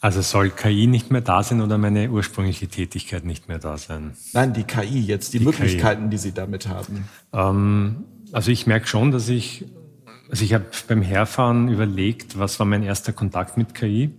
also 0.02 0.20
soll 0.20 0.50
KI 0.50 0.88
nicht 0.88 1.12
mehr 1.12 1.20
da 1.20 1.44
sein 1.44 1.60
oder 1.60 1.78
meine 1.78 2.10
ursprüngliche 2.10 2.66
Tätigkeit 2.66 3.24
nicht 3.24 3.46
mehr 3.46 3.60
da 3.60 3.78
sein? 3.78 4.14
Nein, 4.32 4.52
die 4.52 4.64
KI 4.64 5.00
jetzt, 5.00 5.32
die, 5.32 5.38
die 5.38 5.44
Möglichkeiten, 5.44 6.02
KI. 6.02 6.10
die 6.10 6.18
Sie 6.18 6.32
damit 6.32 6.66
haben. 6.66 7.08
Ähm, 7.32 8.04
also 8.32 8.50
ich 8.50 8.66
merke 8.66 8.88
schon, 8.88 9.12
dass 9.12 9.28
ich, 9.28 9.64
also 10.28 10.44
ich 10.44 10.54
habe 10.54 10.64
beim 10.88 11.02
Herfahren 11.02 11.68
überlegt, 11.68 12.36
was 12.36 12.58
war 12.58 12.66
mein 12.66 12.82
erster 12.82 13.12
Kontakt 13.12 13.56
mit 13.56 13.76
KI 13.76 14.10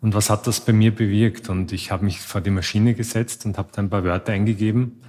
und 0.00 0.14
was 0.14 0.30
hat 0.30 0.46
das 0.46 0.60
bei 0.60 0.72
mir 0.72 0.94
bewirkt. 0.94 1.50
Und 1.50 1.72
ich 1.72 1.90
habe 1.90 2.06
mich 2.06 2.18
vor 2.22 2.40
die 2.40 2.48
Maschine 2.48 2.94
gesetzt 2.94 3.44
und 3.44 3.58
habe 3.58 3.68
da 3.72 3.82
ein 3.82 3.90
paar 3.90 4.04
Wörter 4.04 4.32
eingegeben 4.32 5.02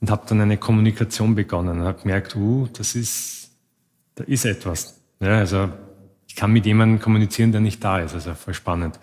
und 0.00 0.08
habe 0.08 0.22
dann 0.28 0.40
eine 0.40 0.58
Kommunikation 0.58 1.34
begonnen 1.34 1.80
und 1.80 1.84
habe 1.84 2.00
gemerkt, 2.00 2.36
uh, 2.36 2.68
das 2.74 2.94
ist, 2.94 3.50
da 4.14 4.22
ist 4.22 4.44
etwas. 4.44 5.00
Ja, 5.18 5.38
also 5.38 5.68
ich 6.28 6.36
kann 6.36 6.52
mit 6.52 6.64
jemandem 6.64 7.00
kommunizieren, 7.00 7.50
der 7.50 7.60
nicht 7.60 7.82
da 7.82 7.98
ist. 7.98 8.14
Also 8.14 8.34
voll 8.34 8.54
spannend. 8.54 9.00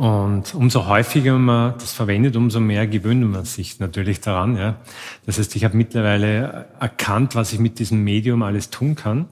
Und 0.00 0.54
umso 0.54 0.86
häufiger 0.86 1.38
man 1.38 1.74
das 1.78 1.92
verwendet, 1.92 2.34
umso 2.34 2.58
mehr 2.58 2.86
gewöhnt 2.86 3.22
man 3.22 3.44
sich 3.44 3.80
natürlich 3.80 4.22
daran. 4.22 4.56
Ja. 4.56 4.76
Das 5.26 5.38
heißt, 5.38 5.54
ich 5.56 5.64
habe 5.64 5.76
mittlerweile 5.76 6.68
erkannt, 6.80 7.34
was 7.34 7.52
ich 7.52 7.58
mit 7.58 7.78
diesem 7.78 8.02
Medium 8.02 8.42
alles 8.42 8.70
tun 8.70 8.94
kann, 8.94 9.28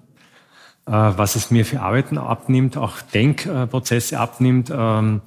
äh, 0.84 0.92
was 0.92 1.36
es 1.36 1.50
mir 1.50 1.64
für 1.64 1.80
Arbeiten 1.80 2.18
abnimmt, 2.18 2.76
auch 2.76 3.00
Denkprozesse 3.00 4.20
abnimmt, 4.20 4.70
ähm, 4.70 5.22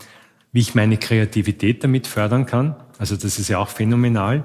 wie 0.52 0.60
ich 0.60 0.76
meine 0.76 0.98
Kreativität 0.98 1.84
damit 1.84 2.06
fördern 2.06 2.46
kann. 2.46 2.76
Also 3.00 3.16
das 3.16 3.40
ist 3.40 3.48
ja 3.48 3.58
auch 3.58 3.70
phänomenal. 3.70 4.44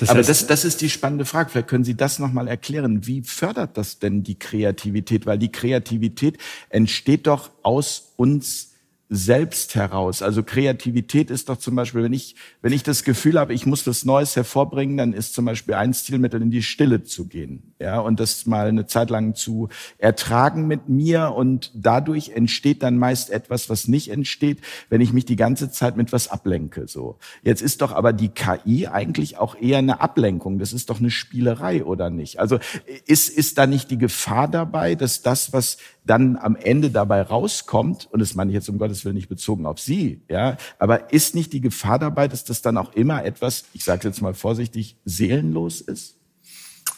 Das 0.00 0.08
Aber 0.08 0.18
heißt, 0.18 0.28
das, 0.28 0.48
das 0.48 0.64
ist 0.64 0.80
die 0.80 0.90
spannende 0.90 1.24
Frage. 1.24 1.50
Vielleicht 1.50 1.68
können 1.68 1.84
Sie 1.84 1.96
das 1.96 2.18
nochmal 2.18 2.48
erklären. 2.48 3.06
Wie 3.06 3.22
fördert 3.22 3.76
das 3.76 4.00
denn 4.00 4.24
die 4.24 4.40
Kreativität? 4.40 5.24
Weil 5.24 5.38
die 5.38 5.52
Kreativität 5.52 6.38
entsteht 6.68 7.28
doch 7.28 7.50
aus 7.62 8.12
uns 8.16 8.72
selbst 9.08 9.76
heraus. 9.76 10.20
Also 10.20 10.42
Kreativität 10.42 11.30
ist 11.30 11.48
doch 11.48 11.58
zum 11.58 11.76
Beispiel, 11.76 12.02
wenn 12.02 12.12
ich, 12.12 12.34
wenn 12.60 12.72
ich 12.72 12.82
das 12.82 13.04
Gefühl 13.04 13.38
habe, 13.38 13.54
ich 13.54 13.64
muss 13.64 13.84
das 13.84 14.04
Neues 14.04 14.34
hervorbringen, 14.34 14.96
dann 14.96 15.12
ist 15.12 15.34
zum 15.34 15.44
Beispiel 15.44 15.74
ein 15.74 15.94
Stilmittel 15.94 16.42
in 16.42 16.50
die 16.50 16.62
Stille 16.62 17.04
zu 17.04 17.28
gehen, 17.28 17.74
ja, 17.78 18.00
und 18.00 18.18
das 18.18 18.46
mal 18.46 18.66
eine 18.66 18.86
Zeit 18.86 19.10
lang 19.10 19.34
zu 19.34 19.68
ertragen 19.98 20.66
mit 20.66 20.88
mir 20.88 21.32
und 21.36 21.70
dadurch 21.74 22.30
entsteht 22.30 22.82
dann 22.82 22.98
meist 22.98 23.30
etwas, 23.30 23.70
was 23.70 23.86
nicht 23.86 24.10
entsteht, 24.10 24.60
wenn 24.88 25.00
ich 25.00 25.12
mich 25.12 25.24
die 25.24 25.36
ganze 25.36 25.70
Zeit 25.70 25.96
mit 25.96 26.12
was 26.12 26.28
ablenke, 26.28 26.88
so. 26.88 27.18
Jetzt 27.42 27.62
ist 27.62 27.82
doch 27.82 27.92
aber 27.92 28.12
die 28.12 28.30
KI 28.30 28.88
eigentlich 28.88 29.38
auch 29.38 29.54
eher 29.60 29.78
eine 29.78 30.00
Ablenkung. 30.00 30.58
Das 30.58 30.72
ist 30.72 30.90
doch 30.90 30.98
eine 30.98 31.10
Spielerei, 31.10 31.84
oder 31.84 32.10
nicht? 32.10 32.40
Also 32.40 32.58
ist, 33.06 33.28
ist 33.28 33.56
da 33.58 33.66
nicht 33.66 33.90
die 33.90 33.98
Gefahr 33.98 34.48
dabei, 34.48 34.96
dass 34.96 35.22
das, 35.22 35.52
was 35.52 35.76
dann 36.06 36.36
am 36.36 36.56
Ende 36.56 36.90
dabei 36.90 37.22
rauskommt, 37.22 38.08
und 38.10 38.20
das 38.20 38.34
meine 38.34 38.50
ich 38.50 38.54
jetzt 38.54 38.68
um 38.68 38.78
Gottes 38.78 39.04
Willen 39.04 39.16
nicht 39.16 39.28
bezogen 39.28 39.66
auf 39.66 39.78
Sie, 39.78 40.22
ja, 40.30 40.56
aber 40.78 41.12
ist 41.12 41.34
nicht 41.34 41.52
die 41.52 41.60
Gefahr 41.60 41.98
dabei, 41.98 42.28
dass 42.28 42.44
das 42.44 42.62
dann 42.62 42.76
auch 42.78 42.92
immer 42.94 43.24
etwas, 43.24 43.64
ich 43.72 43.84
sage 43.84 44.08
jetzt 44.08 44.22
mal 44.22 44.34
vorsichtig, 44.34 44.96
seelenlos 45.04 45.80
ist? 45.80 46.16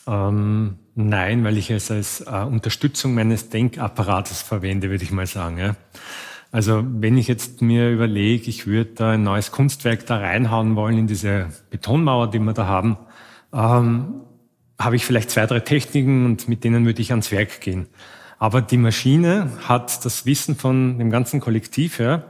Ähm, 0.07 0.77
nein, 0.95 1.45
weil 1.45 1.59
ich 1.59 1.71
es 1.71 1.91
als 1.91 2.21
äh, 2.23 2.45
Unterstützung 2.45 3.15
meines 3.15 3.51
Denkapparates 3.51 4.43
verwende, 4.43 4.91
würde 4.91 5.05
ich 5.05 5.11
mal 5.11 5.27
sagen. 5.27 5.59
Ja. 5.59 5.77
Also 6.51 6.83
wenn 6.85 7.19
ich 7.19 7.29
jetzt 7.29 7.61
mir 7.61 7.91
überlege, 7.91 8.49
ich 8.49 8.67
würde 8.67 8.91
da 8.95 9.11
ein 9.13 9.23
neues 9.23 9.53
Kunstwerk 9.53 10.07
da 10.07 10.17
reinhauen 10.17 10.77
wollen 10.77 10.97
in 10.97 11.07
diese 11.07 11.49
Betonmauer, 11.71 12.31
die 12.31 12.39
wir 12.39 12.55
da 12.55 12.67
haben, 12.67 12.97
ähm, 13.53 14.23
habe 14.79 14.97
ich 14.97 15.05
vielleicht 15.05 15.31
zwei, 15.31 15.47
drei 15.47 15.61
Techniken 15.61 16.25
und 16.25 16.49
mit 16.49 16.65
denen 16.65 16.87
würde 16.87 17.03
ich 17.03 17.11
ans 17.11 17.31
Werk 17.33 17.61
gehen. 17.61 17.89
Aber 18.39 18.62
die 18.62 18.76
Maschine 18.76 19.51
hat 19.66 20.05
das 20.05 20.26
Wissen 20.26 20.57
von 20.57 20.99
dem 20.99 21.11
ganzen 21.11 21.41
Kollektiv, 21.41 21.99
ja, 21.99 22.24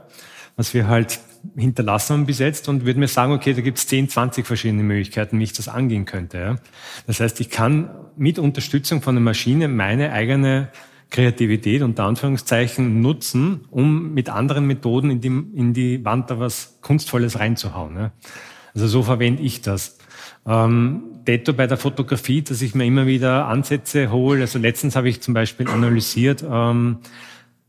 was 0.55 0.73
wir 0.73 0.87
halt 0.87 1.19
hinterlassen 1.55 2.13
haben 2.13 2.25
bis 2.25 2.39
jetzt 2.39 2.67
und 2.67 2.85
würde 2.85 2.99
mir 2.99 3.07
sagen, 3.07 3.31
okay, 3.31 3.53
da 3.53 3.61
gibt 3.61 3.77
es 3.77 3.87
10, 3.87 4.09
20 4.09 4.45
verschiedene 4.45 4.83
Möglichkeiten, 4.83 5.39
wie 5.39 5.43
ich 5.43 5.53
das 5.53 5.67
angehen 5.67 6.05
könnte. 6.05 6.57
Das 7.07 7.19
heißt, 7.19 7.39
ich 7.39 7.49
kann 7.49 7.89
mit 8.17 8.39
Unterstützung 8.39 9.01
von 9.01 9.15
der 9.15 9.21
Maschine 9.21 9.67
meine 9.67 10.11
eigene 10.11 10.69
Kreativität 11.11 11.81
unter 11.81 12.03
Anführungszeichen 12.03 13.01
nutzen, 13.01 13.61
um 13.71 14.13
mit 14.13 14.29
anderen 14.29 14.67
Methoden 14.67 15.09
in 15.09 15.21
die, 15.21 15.27
in 15.27 15.73
die 15.73 16.05
Wand 16.05 16.29
da 16.29 16.39
was 16.39 16.79
Kunstvolles 16.81 17.39
reinzuhauen. 17.39 18.11
Also 18.73 18.87
so 18.87 19.03
verwende 19.03 19.41
ich 19.41 19.61
das. 19.61 19.97
Ähm, 20.45 21.18
Detto 21.29 21.53
bei 21.53 21.67
der 21.67 21.77
Fotografie, 21.77 22.41
dass 22.41 22.63
ich 22.63 22.73
mir 22.73 22.85
immer 22.85 23.05
wieder 23.05 23.47
Ansätze 23.47 24.09
hole. 24.09 24.41
Also 24.41 24.57
letztens 24.57 24.95
habe 24.95 25.09
ich 25.09 25.21
zum 25.21 25.35
Beispiel 25.35 25.67
analysiert, 25.67 26.43
ähm, 26.43 26.97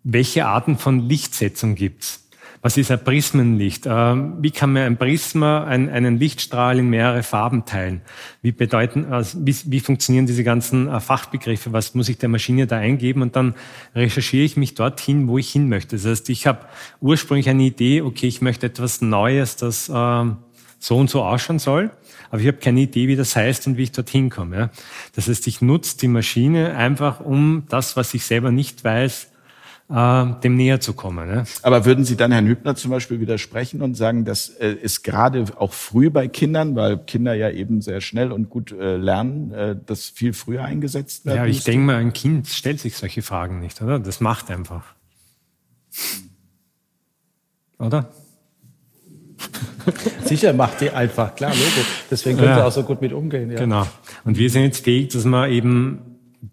welche 0.02 0.46
Arten 0.46 0.78
von 0.78 1.00
Lichtsetzung 1.00 1.74
gibt's. 1.74 2.26
Was 2.62 2.78
ist 2.78 2.90
ein 2.90 3.04
Prismenlicht? 3.04 3.84
Ähm, 3.86 4.38
wie 4.40 4.50
kann 4.50 4.72
man 4.72 4.84
ein 4.84 4.96
Prisma, 4.96 5.64
ein, 5.64 5.90
einen 5.90 6.18
Lichtstrahl 6.18 6.78
in 6.78 6.88
mehrere 6.88 7.22
Farben 7.22 7.66
teilen? 7.66 8.00
Wie 8.40 8.52
bedeuten, 8.52 9.12
also 9.12 9.38
wie, 9.44 9.54
wie 9.66 9.80
funktionieren 9.80 10.24
diese 10.24 10.42
ganzen 10.44 10.88
äh, 10.88 10.98
Fachbegriffe? 10.98 11.74
Was 11.74 11.94
muss 11.94 12.08
ich 12.08 12.16
der 12.16 12.30
Maschine 12.30 12.66
da 12.66 12.78
eingeben? 12.78 13.20
Und 13.20 13.36
dann 13.36 13.54
recherchiere 13.94 14.44
ich 14.44 14.56
mich 14.56 14.74
dorthin, 14.74 15.28
wo 15.28 15.36
ich 15.36 15.50
hin 15.50 15.68
möchte. 15.68 15.96
Das 15.96 16.06
heißt, 16.06 16.30
ich 16.30 16.46
habe 16.46 16.60
ursprünglich 17.02 17.50
eine 17.50 17.64
Idee, 17.64 18.00
okay, 18.00 18.26
ich 18.26 18.40
möchte 18.40 18.66
etwas 18.66 19.02
Neues, 19.02 19.56
das 19.56 19.90
äh, 19.90 19.92
so 20.80 20.96
und 20.96 21.08
so 21.08 21.22
ausschauen 21.22 21.60
soll 21.60 21.92
aber 22.30 22.40
ich 22.40 22.48
habe 22.48 22.58
keine 22.58 22.80
Idee, 22.80 23.08
wie 23.08 23.16
das 23.16 23.34
heißt 23.34 23.66
und 23.66 23.76
wie 23.76 23.82
ich 23.82 23.92
dorthin 23.92 24.30
komme. 24.30 24.56
Ja. 24.56 24.70
Das 25.14 25.28
heißt, 25.28 25.46
ich 25.46 25.60
nutze 25.60 25.98
die 25.98 26.08
Maschine 26.08 26.76
einfach, 26.76 27.20
um 27.20 27.64
das, 27.68 27.96
was 27.96 28.14
ich 28.14 28.24
selber 28.24 28.52
nicht 28.52 28.84
weiß, 28.84 29.28
äh, 29.90 30.26
dem 30.44 30.54
näher 30.54 30.78
zu 30.78 30.92
kommen. 30.92 31.28
Ne? 31.28 31.44
Aber 31.62 31.84
würden 31.84 32.04
Sie 32.04 32.16
dann 32.16 32.30
Herrn 32.30 32.46
Hübner 32.46 32.76
zum 32.76 32.92
Beispiel 32.92 33.20
widersprechen 33.20 33.82
und 33.82 33.96
sagen, 33.96 34.24
das 34.24 34.48
äh, 34.48 34.72
ist 34.72 35.02
gerade 35.02 35.44
auch 35.56 35.72
früh 35.72 36.08
bei 36.08 36.28
Kindern, 36.28 36.76
weil 36.76 36.98
Kinder 36.98 37.34
ja 37.34 37.50
eben 37.50 37.82
sehr 37.82 38.00
schnell 38.00 38.30
und 38.30 38.48
gut 38.48 38.70
äh, 38.70 38.96
lernen, 38.96 39.50
äh, 39.52 39.76
das 39.84 40.08
viel 40.08 40.32
früher 40.32 40.64
eingesetzt 40.64 41.26
wird? 41.26 41.36
Ja, 41.36 41.46
ich 41.46 41.64
denke 41.64 41.84
mal, 41.84 41.96
ein 41.96 42.12
Kind 42.12 42.46
stellt 42.46 42.78
sich 42.78 42.96
solche 42.96 43.22
Fragen 43.22 43.58
nicht, 43.58 43.82
oder? 43.82 43.98
Das 43.98 44.20
macht 44.20 44.52
einfach. 44.52 44.84
Oder? 47.80 48.12
Sicher 50.24 50.52
macht 50.52 50.80
die 50.80 50.90
einfach, 50.90 51.34
klar, 51.34 51.50
Logo. 51.50 51.86
Deswegen 52.10 52.36
können 52.36 52.50
ja, 52.50 52.56
sie 52.56 52.64
auch 52.64 52.72
so 52.72 52.82
gut 52.82 53.00
mit 53.00 53.12
umgehen. 53.12 53.50
Ja. 53.50 53.58
Genau. 53.58 53.86
Und 54.24 54.38
wir 54.38 54.50
sind 54.50 54.62
jetzt 54.62 54.84
fähig, 54.84 55.08
dass 55.08 55.24
wir 55.24 55.48
eben 55.48 56.10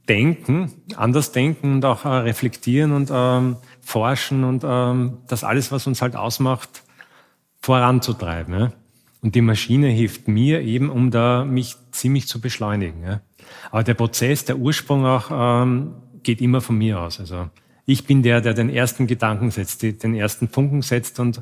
denken, 0.10 0.72
anders 0.96 1.32
denken 1.32 1.76
und 1.76 1.86
auch 1.86 2.06
äh, 2.06 2.10
reflektieren 2.10 2.92
und 2.92 3.10
ähm, 3.14 3.58
forschen 3.82 4.44
und 4.44 4.64
ähm, 4.66 5.20
das 5.28 5.44
alles, 5.44 5.72
was 5.72 5.88
uns 5.88 6.02
halt 6.02 6.16
ausmacht, 6.16 6.84
voranzutreiben. 7.62 8.54
Ja? 8.54 8.72
Und 9.22 9.36
die 9.36 9.42
Maschine 9.42 9.88
hilft 9.88 10.28
mir 10.28 10.62
eben, 10.62 10.90
um 10.90 11.12
da 11.12 11.46
mich 11.46 11.76
ziemlich 11.92 12.28
zu 12.28 12.42
beschleunigen. 12.42 13.04
Ja? 13.04 13.22
Aber 13.72 13.84
der 13.84 13.94
Prozess, 13.94 14.46
der 14.46 14.58
Ursprung 14.58 15.06
auch, 15.06 15.30
ähm, 15.32 15.94
geht 16.24 16.42
immer 16.42 16.62
von 16.62 16.78
mir 16.78 17.00
aus. 17.00 17.20
Also 17.20 17.50
ich 17.88 18.06
bin 18.06 18.22
der, 18.22 18.42
der 18.42 18.54
den 18.54 18.70
ersten 18.70 19.08
Gedanken 19.08 19.50
setzt, 19.50 19.82
den 19.82 20.14
ersten 20.14 20.50
Funken 20.50 20.82
setzt 20.82 21.20
und 21.22 21.42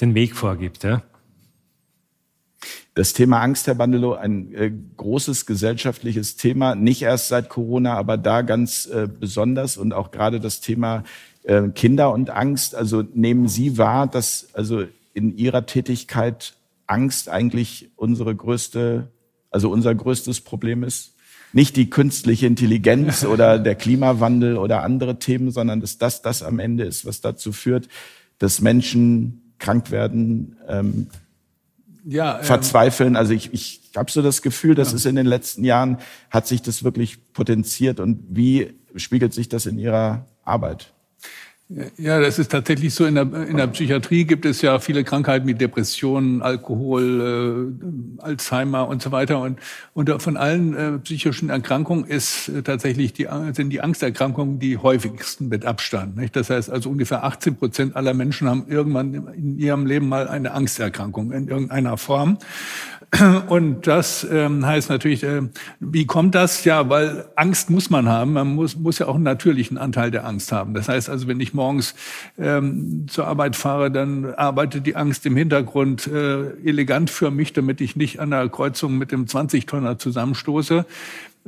den 0.00 0.14
Weg 0.14 0.36
vorgibt. 0.36 0.84
Ja? 0.84 1.02
Das 2.94 3.14
Thema 3.14 3.40
Angst, 3.40 3.66
Herr 3.66 3.76
Bandelow, 3.76 4.12
ein 4.12 4.54
äh, 4.54 4.70
großes 4.98 5.46
gesellschaftliches 5.46 6.36
Thema, 6.36 6.74
nicht 6.74 7.00
erst 7.00 7.28
seit 7.28 7.48
Corona, 7.48 7.94
aber 7.94 8.18
da 8.18 8.42
ganz 8.42 8.84
äh, 8.86 9.08
besonders 9.08 9.78
und 9.78 9.94
auch 9.94 10.10
gerade 10.10 10.38
das 10.38 10.60
Thema 10.60 11.02
äh, 11.44 11.68
Kinder 11.70 12.12
und 12.12 12.28
Angst. 12.28 12.74
Also 12.74 13.02
nehmen 13.14 13.48
Sie 13.48 13.78
wahr, 13.78 14.06
dass 14.06 14.48
also 14.52 14.84
in 15.14 15.36
Ihrer 15.38 15.64
Tätigkeit 15.64 16.56
Angst 16.86 17.30
eigentlich 17.30 17.90
unsere 17.96 18.36
größte, 18.36 19.10
also 19.50 19.70
unser 19.70 19.94
größtes 19.94 20.42
Problem 20.42 20.82
ist? 20.82 21.15
Nicht 21.56 21.76
die 21.76 21.88
künstliche 21.88 22.46
Intelligenz 22.46 23.24
oder 23.32 23.58
der 23.58 23.76
Klimawandel 23.76 24.58
oder 24.58 24.82
andere 24.82 25.18
Themen, 25.18 25.50
sondern 25.50 25.80
dass 25.80 25.96
das 25.96 26.20
das 26.20 26.42
am 26.42 26.58
Ende 26.58 26.84
ist, 26.84 27.06
was 27.06 27.22
dazu 27.22 27.50
führt, 27.50 27.88
dass 28.36 28.60
Menschen 28.60 29.54
krank 29.58 29.90
werden, 29.90 30.58
ähm, 30.68 31.06
ja, 32.04 32.38
ähm, 32.38 32.44
verzweifeln. 32.44 33.16
Also 33.16 33.32
ich, 33.32 33.54
ich 33.54 33.80
habe 33.96 34.10
so 34.10 34.20
das 34.20 34.42
Gefühl, 34.42 34.74
dass 34.74 34.90
ja. 34.90 34.96
es 34.96 35.06
in 35.06 35.16
den 35.16 35.24
letzten 35.24 35.64
Jahren 35.64 35.96
hat 36.28 36.46
sich 36.46 36.60
das 36.60 36.84
wirklich 36.84 37.32
potenziert. 37.32 38.00
Und 38.00 38.22
wie 38.28 38.74
spiegelt 38.96 39.32
sich 39.32 39.48
das 39.48 39.64
in 39.64 39.78
Ihrer 39.78 40.26
Arbeit? 40.44 40.92
Ja, 41.68 42.20
das 42.20 42.38
ist 42.38 42.52
tatsächlich 42.52 42.94
so. 42.94 43.06
In 43.06 43.16
der, 43.16 43.24
in 43.24 43.56
der 43.56 43.66
Psychiatrie 43.66 44.24
gibt 44.24 44.44
es 44.44 44.62
ja 44.62 44.78
viele 44.78 45.02
Krankheiten 45.02 45.48
wie 45.48 45.54
Depressionen, 45.54 46.40
Alkohol, 46.40 47.74
äh, 48.20 48.22
Alzheimer 48.22 48.86
und 48.86 49.02
so 49.02 49.10
weiter. 49.10 49.40
Und, 49.40 49.58
und 49.92 50.22
von 50.22 50.36
allen 50.36 50.76
äh, 50.76 50.98
psychischen 51.00 51.50
Erkrankungen 51.50 52.04
ist 52.04 52.48
äh, 52.48 52.62
tatsächlich 52.62 53.14
die, 53.14 53.26
sind 53.52 53.70
die 53.70 53.80
Angsterkrankungen 53.80 54.60
die 54.60 54.78
häufigsten 54.78 55.48
mit 55.48 55.64
Abstand. 55.64 56.16
Nicht? 56.16 56.36
Das 56.36 56.50
heißt 56.50 56.70
also 56.70 56.88
ungefähr 56.88 57.24
18 57.24 57.56
Prozent 57.56 57.96
aller 57.96 58.14
Menschen 58.14 58.48
haben 58.48 58.66
irgendwann 58.68 59.14
in 59.34 59.58
ihrem 59.58 59.86
Leben 59.86 60.08
mal 60.08 60.28
eine 60.28 60.52
Angsterkrankung 60.52 61.32
in 61.32 61.48
irgendeiner 61.48 61.96
Form. 61.96 62.38
Und 63.48 63.86
das 63.86 64.26
ähm, 64.30 64.66
heißt 64.66 64.90
natürlich, 64.90 65.22
äh, 65.22 65.42
wie 65.80 66.06
kommt 66.06 66.34
das? 66.34 66.64
Ja, 66.64 66.88
weil 66.88 67.26
Angst 67.36 67.70
muss 67.70 67.90
man 67.90 68.08
haben. 68.08 68.32
Man 68.32 68.54
muss, 68.54 68.76
muss 68.76 68.98
ja 68.98 69.06
auch 69.06 69.14
einen 69.14 69.24
natürlichen 69.24 69.78
Anteil 69.78 70.10
der 70.10 70.26
Angst 70.26 70.52
haben. 70.52 70.74
Das 70.74 70.88
heißt 70.88 71.08
also, 71.08 71.28
wenn 71.28 71.40
ich 71.40 71.54
morgens 71.54 71.94
ähm, 72.38 73.06
zur 73.08 73.26
Arbeit 73.26 73.56
fahre, 73.56 73.90
dann 73.90 74.34
arbeitet 74.34 74.86
die 74.86 74.96
Angst 74.96 75.24
im 75.26 75.36
Hintergrund 75.36 76.06
äh, 76.06 76.50
elegant 76.64 77.10
für 77.10 77.30
mich, 77.30 77.52
damit 77.52 77.80
ich 77.80 77.96
nicht 77.96 78.20
an 78.20 78.30
der 78.30 78.48
Kreuzung 78.48 78.98
mit 78.98 79.12
dem 79.12 79.26
20-Tonner 79.26 79.98
zusammenstoße. 79.98 80.84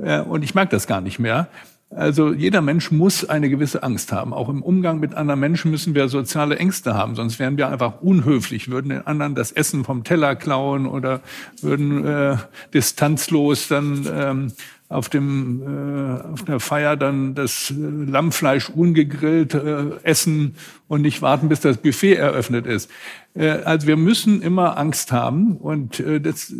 Äh, 0.02 0.20
und 0.20 0.44
ich 0.44 0.54
mag 0.54 0.70
das 0.70 0.86
gar 0.86 1.00
nicht 1.00 1.18
mehr. 1.18 1.48
Also 1.90 2.34
jeder 2.34 2.60
Mensch 2.60 2.90
muss 2.90 3.24
eine 3.24 3.48
gewisse 3.48 3.82
Angst 3.82 4.12
haben. 4.12 4.34
Auch 4.34 4.50
im 4.50 4.62
Umgang 4.62 5.00
mit 5.00 5.14
anderen 5.14 5.40
Menschen 5.40 5.70
müssen 5.70 5.94
wir 5.94 6.08
soziale 6.08 6.58
Ängste 6.58 6.94
haben, 6.94 7.14
sonst 7.14 7.38
wären 7.38 7.56
wir 7.56 7.68
einfach 7.68 8.02
unhöflich, 8.02 8.70
würden 8.70 8.90
den 8.90 9.06
anderen 9.06 9.34
das 9.34 9.52
Essen 9.52 9.84
vom 9.84 10.04
Teller 10.04 10.36
klauen 10.36 10.86
oder 10.86 11.20
würden 11.62 12.04
äh, 12.06 12.36
distanzlos 12.74 13.68
dann 13.68 14.06
ähm, 14.12 14.52
auf 14.90 15.08
dem 15.08 15.62
äh, 15.62 16.32
auf 16.32 16.44
der 16.44 16.60
Feier 16.60 16.96
dann 16.96 17.34
das 17.34 17.72
Lammfleisch 17.76 18.68
ungegrillt 18.68 19.54
äh, 19.54 19.84
essen 20.02 20.56
und 20.88 21.02
nicht 21.02 21.22
warten, 21.22 21.48
bis 21.48 21.60
das 21.60 21.78
Buffet 21.78 22.14
eröffnet 22.14 22.66
ist. 22.66 22.90
Äh, 23.38 23.62
also 23.64 23.86
wir 23.86 23.96
müssen 23.96 24.42
immer 24.42 24.76
Angst 24.76 25.12
haben 25.12 25.56
und 25.56 26.00
äh, 26.00 26.20
das, 26.20 26.52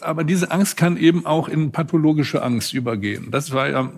aber 0.00 0.24
diese 0.24 0.50
Angst 0.50 0.76
kann 0.76 0.96
eben 0.96 1.24
auch 1.24 1.48
in 1.48 1.70
pathologische 1.70 2.42
Angst 2.42 2.74
übergehen. 2.74 3.28
Das 3.30 3.52
war 3.52 3.68
ja 3.68 3.90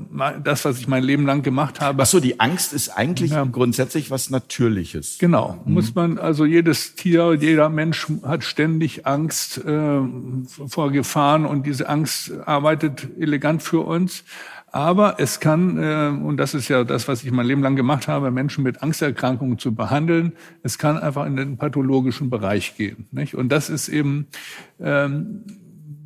das, 0.45 0.65
was 0.65 0.79
ich 0.79 0.89
mein 0.89 1.03
Leben 1.03 1.25
lang 1.25 1.43
gemacht 1.43 1.81
habe. 1.81 2.03
Ach 2.03 2.07
so, 2.07 2.21
die 2.21 2.39
Angst 2.39 2.73
ist 2.73 2.91
eigentlich 2.91 3.31
ja. 3.31 3.45
grundsätzlich 3.45 4.11
was 4.11 4.31
Natürliches. 4.31 5.17
Genau, 5.19 5.61
mhm. 5.65 5.75
muss 5.75 5.95
man 5.95 6.19
also 6.19 6.45
jedes 6.45 6.95
Tier, 6.95 7.35
jeder 7.35 7.71
Mensch 7.71 8.07
hat 8.23 8.45
ständig 8.45 9.07
Angst 9.07 9.59
äh, 9.59 10.01
vor 10.67 10.93
Gefahren 10.93 11.47
und 11.47 11.67
diese 11.67 11.89
Angst 11.89 12.33
arbeitet 12.45 13.09
elegant 13.19 13.63
für 13.63 13.81
uns. 13.81 14.25
Aber 14.71 15.17
es 15.19 15.41
kann, 15.41 15.79
äh, 15.79 16.09
und 16.09 16.37
das 16.37 16.55
ist 16.55 16.69
ja 16.69 16.85
das, 16.85 17.09
was 17.09 17.25
ich 17.25 17.31
mein 17.31 17.47
Leben 17.47 17.63
lang 17.63 17.77
gemacht 17.77 18.09
habe, 18.09 18.31
Menschen 18.31 18.65
mit 18.65 18.83
Angsterkrankungen 18.83 19.59
zu 19.59 19.75
behandeln, 19.75 20.33
es 20.63 20.79
kann 20.79 20.99
einfach 20.99 21.27
in 21.27 21.37
den 21.37 21.57
pathologischen 21.57 22.29
Bereich 22.31 22.77
gehen. 22.77 23.07
Nicht? 23.11 23.35
Und 23.35 23.51
das 23.51 23.71
ist 23.71 23.89
eben, 23.89 24.27
ähm, 24.81 25.45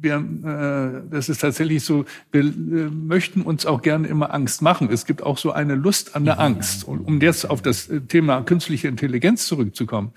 wir, 0.03 0.17
äh, 0.17 1.09
das 1.11 1.29
ist 1.29 1.41
tatsächlich 1.41 1.85
so, 1.85 2.05
wir 2.31 2.43
äh, 2.43 2.45
möchten 2.91 3.43
uns 3.43 3.67
auch 3.67 3.83
gerne 3.83 4.09
immer 4.09 4.35
Angst 4.35 4.63
machen. 4.63 4.89
Es 4.91 5.07
gibt 5.07 5.23
auch 5.23 5.39
so 5.39 5.53
eine 5.53 5.75
Lust 5.75 6.17
an 6.17 6.25
der 6.25 6.41
Angst. 6.41 6.87
Und 6.87 7.01
um 7.01 7.21
jetzt 7.21 7.49
auf 7.49 7.63
das 7.63 7.89
Thema 8.09 8.43
künstliche 8.43 8.89
Intelligenz 8.89 9.47
zurückzukommen, 9.47 10.13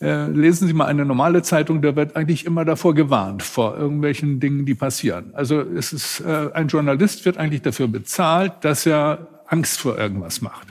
äh, 0.00 0.26
lesen 0.28 0.68
Sie 0.68 0.74
mal 0.74 0.86
eine 0.86 1.04
normale 1.04 1.42
Zeitung, 1.42 1.82
da 1.82 1.96
wird 1.96 2.16
eigentlich 2.16 2.44
immer 2.44 2.64
davor 2.64 2.94
gewarnt, 2.94 3.42
vor 3.42 3.76
irgendwelchen 3.76 4.40
Dingen, 4.40 4.66
die 4.66 4.74
passieren. 4.74 5.30
Also 5.34 5.60
es 5.60 5.92
ist, 5.92 6.20
äh, 6.20 6.50
ein 6.52 6.68
Journalist 6.68 7.24
wird 7.24 7.38
eigentlich 7.38 7.62
dafür 7.62 7.88
bezahlt, 7.88 8.52
dass 8.62 8.86
er 8.86 9.28
Angst 9.46 9.80
vor 9.80 9.98
irgendwas 9.98 10.40
macht. 10.40 10.68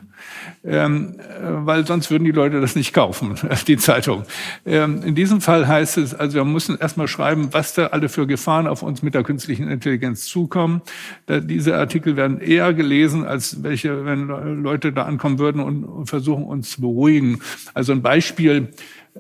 Ähm, 0.64 1.16
äh, 1.20 1.24
weil 1.42 1.86
sonst 1.86 2.12
würden 2.12 2.26
die 2.26 2.32
Leute 2.32 2.62
das 2.62 2.76
nicht 2.76 2.94
kaufen, 2.94 3.36
die 3.68 3.78
Zeitung. 3.78 4.24
Ähm, 4.66 5.02
in 5.04 5.16
diesem 5.16 5.42
Fall 5.42 5.68
heißt 5.68 5.98
es, 5.98 6.14
also 6.14 6.36
wir 6.36 6.46
müssen 6.46 6.78
erstmal 6.78 7.08
schreiben, 7.08 7.50
was 7.52 7.74
da 7.74 7.88
alle 7.88 8.10
für 8.10 8.28
Gefahren 8.28 8.68
auf 8.68 8.84
uns 8.84 9.02
mit 9.02 9.14
der 9.14 9.24
künstlichen 9.24 9.70
Intelligenz 9.70 10.26
zukommen. 10.26 10.82
Da, 11.26 11.40
diese 11.40 11.76
Artikel 11.78 12.16
werden 12.16 12.40
eher 12.40 12.74
gelesen, 12.74 13.26
als 13.26 13.64
welche, 13.64 14.06
wenn 14.06 14.28
Leute 14.28 14.92
da 14.92 15.04
ankommen 15.04 15.40
würden 15.40 15.62
und, 15.62 16.08
versuchen, 16.08 16.46
uns 16.46 16.72
zu 16.72 16.82
beruhigen. 16.82 17.40
Also 17.74 17.92
ein 17.92 18.02
Beispiel, 18.02 18.70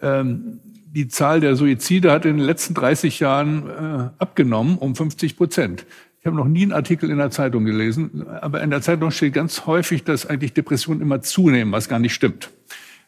ähm, 0.02 0.60
die 0.98 1.08
Zahl 1.08 1.42
der 1.42 1.56
Suizide 1.56 2.12
hat 2.12 2.26
in 2.26 2.38
den 2.38 2.46
letzten 2.46 2.74
30 2.74 3.20
Jahren 3.20 3.70
äh, 3.70 4.10
abgenommen 4.18 4.78
um 4.78 4.96
50 4.96 5.38
Prozent. 5.38 5.86
Ich 6.28 6.30
habe 6.30 6.44
noch 6.44 6.50
nie 6.50 6.64
einen 6.64 6.74
Artikel 6.74 7.10
in 7.10 7.20
der 7.20 7.32
Zeitung 7.32 7.64
gelesen, 7.64 8.28
aber 8.28 8.62
in 8.62 8.70
der 8.70 8.82
Zeitung 8.82 9.12
steht 9.12 9.32
ganz 9.32 9.66
häufig, 9.66 10.04
dass 10.04 10.26
eigentlich 10.26 10.52
Depressionen 10.52 11.00
immer 11.00 11.22
zunehmen, 11.22 11.72
was 11.72 11.88
gar 11.88 12.00
nicht 12.00 12.14
stimmt. 12.14 12.50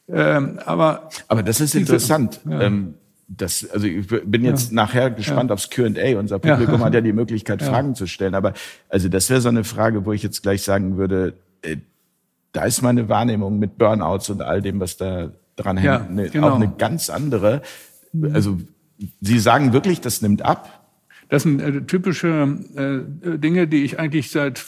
Ähm, 0.07 0.57
aber, 0.65 1.09
aber 1.28 1.43
das 1.43 1.59
ist 1.59 1.76
interessant. 1.76 2.39
Ja. 2.49 2.61
Ähm, 2.61 2.93
das, 3.28 3.70
also 3.72 3.88
ich 3.88 4.07
bin 4.07 4.45
jetzt 4.45 4.70
ja. 4.70 4.76
nachher 4.76 5.11
gespannt 5.11 5.49
ja. 5.49 5.55
aufs 5.55 5.70
Q&A. 5.70 6.17
Unser 6.17 6.39
Publikum 6.39 6.82
hat 6.82 6.93
ja 6.93 7.01
die 7.01 7.11
Möglichkeit, 7.11 7.61
Fragen 7.61 7.93
zu 7.93 8.07
stellen. 8.07 8.36
Aber 8.36 8.53
also 8.88 9.09
das 9.09 9.30
wäre 9.30 9.41
so 9.41 9.49
eine 9.49 9.65
Frage, 9.65 10.05
wo 10.05 10.13
ich 10.13 10.24
jetzt 10.24 10.41
gleich 10.41 10.61
sagen 10.61 10.95
würde, 10.95 11.34
äh, 11.61 11.76
da 12.53 12.63
ist 12.63 12.82
meine 12.82 13.09
Wahrnehmung 13.09 13.59
mit 13.59 13.78
Burnouts 13.78 14.30
und 14.30 14.41
all 14.41 14.61
dem, 14.61 14.80
was 14.80 14.95
da 14.95 15.34
dran 15.57 15.76
hängt, 15.76 16.09
eine, 16.09 16.30
genau. 16.30 16.51
auch 16.51 16.55
eine 16.55 16.70
ganz 16.70 17.09
andere. 17.09 17.63
Also 18.32 18.59
Sie 19.22 19.39
sagen 19.39 19.74
wirklich, 19.74 20.01
das 20.01 20.22
nimmt 20.22 20.41
ab? 20.41 20.79
Das 21.30 21.44
sind 21.44 21.62
äh, 21.62 21.82
typische 21.84 22.58
äh, 22.76 23.38
Dinge, 23.38 23.68
die 23.68 23.84
ich 23.84 24.00
eigentlich 24.00 24.32
seit 24.32 24.64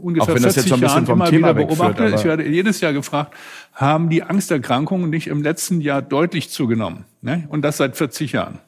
ungefähr 0.00 0.36
40 0.36 0.76
Jahren 0.76 1.06
immer 1.06 1.24
Thema 1.26 1.56
wieder 1.56 1.66
beobachte. 1.66 2.14
ich 2.14 2.24
werde 2.24 2.48
jedes 2.48 2.80
Jahr 2.80 2.92
gefragt, 2.92 3.34
haben 3.72 4.08
die 4.08 4.22
Angsterkrankungen 4.22 5.10
nicht 5.10 5.26
im 5.26 5.42
letzten 5.42 5.80
Jahr 5.80 6.02
deutlich 6.02 6.50
zugenommen? 6.50 7.04
Ne? 7.20 7.46
Und 7.48 7.62
das 7.62 7.78
seit 7.78 7.96
40 7.96 8.32
Jahren. 8.32 8.60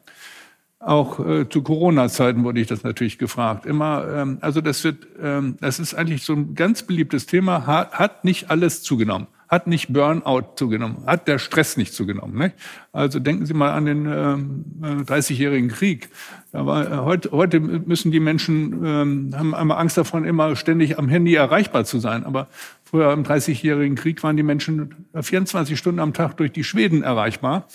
Auch 0.80 1.24
äh, 1.24 1.48
zu 1.48 1.62
Corona-Zeiten 1.62 2.44
wurde 2.44 2.60
ich 2.60 2.66
das 2.66 2.82
natürlich 2.82 3.16
gefragt. 3.18 3.64
Immer, 3.64 4.06
ähm, 4.12 4.38
also 4.40 4.60
das 4.60 4.82
wird, 4.82 5.06
ähm, 5.22 5.56
das 5.60 5.78
ist 5.78 5.94
eigentlich 5.94 6.24
so 6.24 6.32
ein 6.32 6.54
ganz 6.54 6.82
beliebtes 6.82 7.26
Thema. 7.26 7.66
Hat, 7.66 7.92
hat 7.92 8.24
nicht 8.24 8.50
alles 8.50 8.82
zugenommen 8.82 9.28
hat 9.48 9.66
nicht 9.66 9.92
Burnout 9.92 10.56
zugenommen, 10.56 11.04
hat 11.06 11.28
der 11.28 11.38
Stress 11.38 11.76
nicht 11.76 11.94
zugenommen. 11.94 12.36
Nicht? 12.36 12.54
Also 12.92 13.20
denken 13.20 13.46
Sie 13.46 13.54
mal 13.54 13.72
an 13.72 13.86
den 13.86 14.06
ähm, 14.06 14.64
30-jährigen 15.04 15.68
Krieg. 15.68 16.08
Da 16.52 16.66
war, 16.66 16.90
äh, 16.90 16.96
heute, 16.96 17.30
heute 17.30 17.60
müssen 17.60 18.10
die 18.10 18.20
Menschen, 18.20 18.84
ähm, 18.84 19.30
haben 19.36 19.54
einmal 19.54 19.78
Angst 19.78 19.96
davon, 19.96 20.24
immer 20.24 20.56
ständig 20.56 20.98
am 20.98 21.08
Handy 21.08 21.34
erreichbar 21.34 21.84
zu 21.84 22.00
sein. 22.00 22.24
Aber 22.24 22.48
früher 22.82 23.12
im 23.12 23.22
30-jährigen 23.22 23.96
Krieg 23.96 24.22
waren 24.22 24.36
die 24.36 24.42
Menschen 24.42 25.06
24 25.14 25.78
Stunden 25.78 26.00
am 26.00 26.12
Tag 26.12 26.36
durch 26.38 26.52
die 26.52 26.64
Schweden 26.64 27.02
erreichbar, 27.02 27.68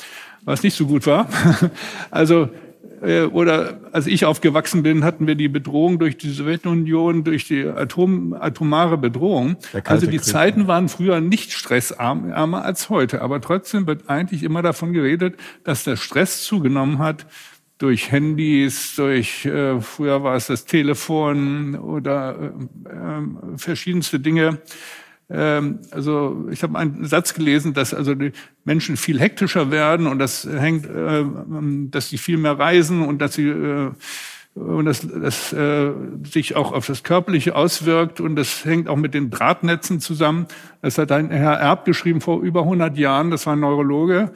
was 0.44 0.64
nicht 0.64 0.76
so 0.76 0.88
gut 0.88 1.08
war. 1.08 1.28
also 2.12 2.50
äh, 3.02 3.24
oder 3.24 3.80
als 3.92 4.08
ich 4.08 4.26
aufgewachsen 4.26 4.84
bin, 4.84 5.04
hatten 5.04 5.28
wir 5.28 5.36
die 5.36 5.48
Bedrohung 5.48 6.00
durch 6.00 6.18
die 6.18 6.30
Sowjetunion, 6.30 7.24
durch 7.24 7.48
die 7.48 7.66
Atom, 7.66 8.34
atomare 8.34 8.98
Bedrohung. 8.98 9.58
Also 9.86 10.06
die 10.06 10.18
Krieg. 10.18 10.26
Zeiten 10.26 10.68
waren 10.68 10.88
früher 10.90 11.20
nicht 11.20 11.52
stressärmer 11.52 12.64
als 12.64 12.90
heute. 12.90 13.22
Aber 13.22 13.42
trotzdem 13.42 13.88
wird 13.88 14.10
eigentlich 14.10 14.44
immer 14.44 14.62
davon 14.62 14.94
geredet, 14.94 15.36
dass 15.64 15.84
der 15.84 15.96
Stress 15.96 16.44
zugenommen 16.44 17.00
hat 17.00 17.26
durch 17.82 18.12
Handys, 18.12 18.96
durch, 18.96 19.46
äh, 19.46 19.82
früher 19.82 20.24
war 20.24 20.36
es 20.36 20.48
das 20.48 20.66
Telefon 20.66 21.76
oder 21.76 22.54
äh, 22.86 22.90
äh, 22.90 23.58
verschiedenste 23.58 24.20
Dinge. 24.20 24.60
Ähm, 25.32 25.80
also 25.92 26.48
ich 26.52 26.64
habe 26.64 26.78
einen 26.78 27.06
Satz 27.06 27.34
gelesen, 27.34 27.74
dass 27.74 27.94
also 27.94 28.16
die 28.16 28.34
Menschen 28.66 28.98
viel 28.98 29.20
hektischer 29.20 29.72
werden 29.72 30.08
und 30.08 30.20
das 30.20 30.46
hängt, 30.46 30.86
äh, 30.86 31.24
dass 31.90 32.10
sie 32.10 32.18
viel 32.18 32.38
mehr 32.38 32.60
reisen 32.60 33.02
und 33.02 33.20
dass 33.20 33.36
sie 33.36 33.48
äh, 33.48 33.92
und 34.54 34.84
das, 34.84 35.08
das 35.08 35.54
äh, 35.54 35.92
sich 36.30 36.58
auch 36.58 36.74
auf 36.74 36.86
das 36.86 37.04
Körperliche 37.04 37.56
auswirkt 37.56 38.20
und 38.20 38.36
das 38.36 38.66
hängt 38.66 38.90
auch 38.90 38.98
mit 38.98 39.14
den 39.14 39.30
Drahtnetzen 39.30 40.02
zusammen. 40.02 40.46
Das 40.82 40.98
hat 40.98 41.12
ein 41.14 41.32
Herr 41.32 41.54
Erb 41.54 41.86
geschrieben 41.86 42.20
vor 42.20 42.42
über 42.42 42.64
100 42.64 42.98
Jahren, 42.98 43.32
das 43.32 43.46
war 43.46 43.56
ein 43.56 43.62
Neurologe. 43.62 44.32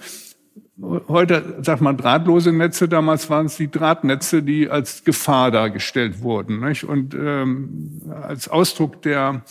Heute 0.82 1.58
sagt 1.62 1.82
man 1.82 1.98
drahtlose 1.98 2.54
Netze, 2.54 2.88
damals 2.88 3.30
waren 3.30 3.48
es 3.48 3.58
die 3.58 3.70
Drahtnetze, 3.70 4.42
die 4.42 4.70
als 4.70 5.04
Gefahr 5.04 5.52
dargestellt 5.52 6.22
wurden 6.22 6.62
nicht? 6.62 6.86
und 6.86 7.14
ähm, 7.14 8.02
als 8.22 8.48
Ausdruck 8.48 9.02
der 9.02 9.42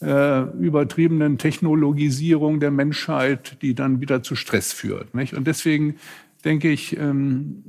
äh, 0.00 0.42
übertriebenen 0.58 1.38
Technologisierung 1.38 2.60
der 2.60 2.70
Menschheit, 2.70 3.58
die 3.62 3.74
dann 3.74 4.00
wieder 4.00 4.22
zu 4.22 4.36
Stress 4.36 4.72
führt. 4.72 5.14
Nicht? 5.14 5.34
Und 5.34 5.46
deswegen 5.46 5.96
denke 6.44 6.70
ich, 6.70 6.96
ähm, 6.96 7.62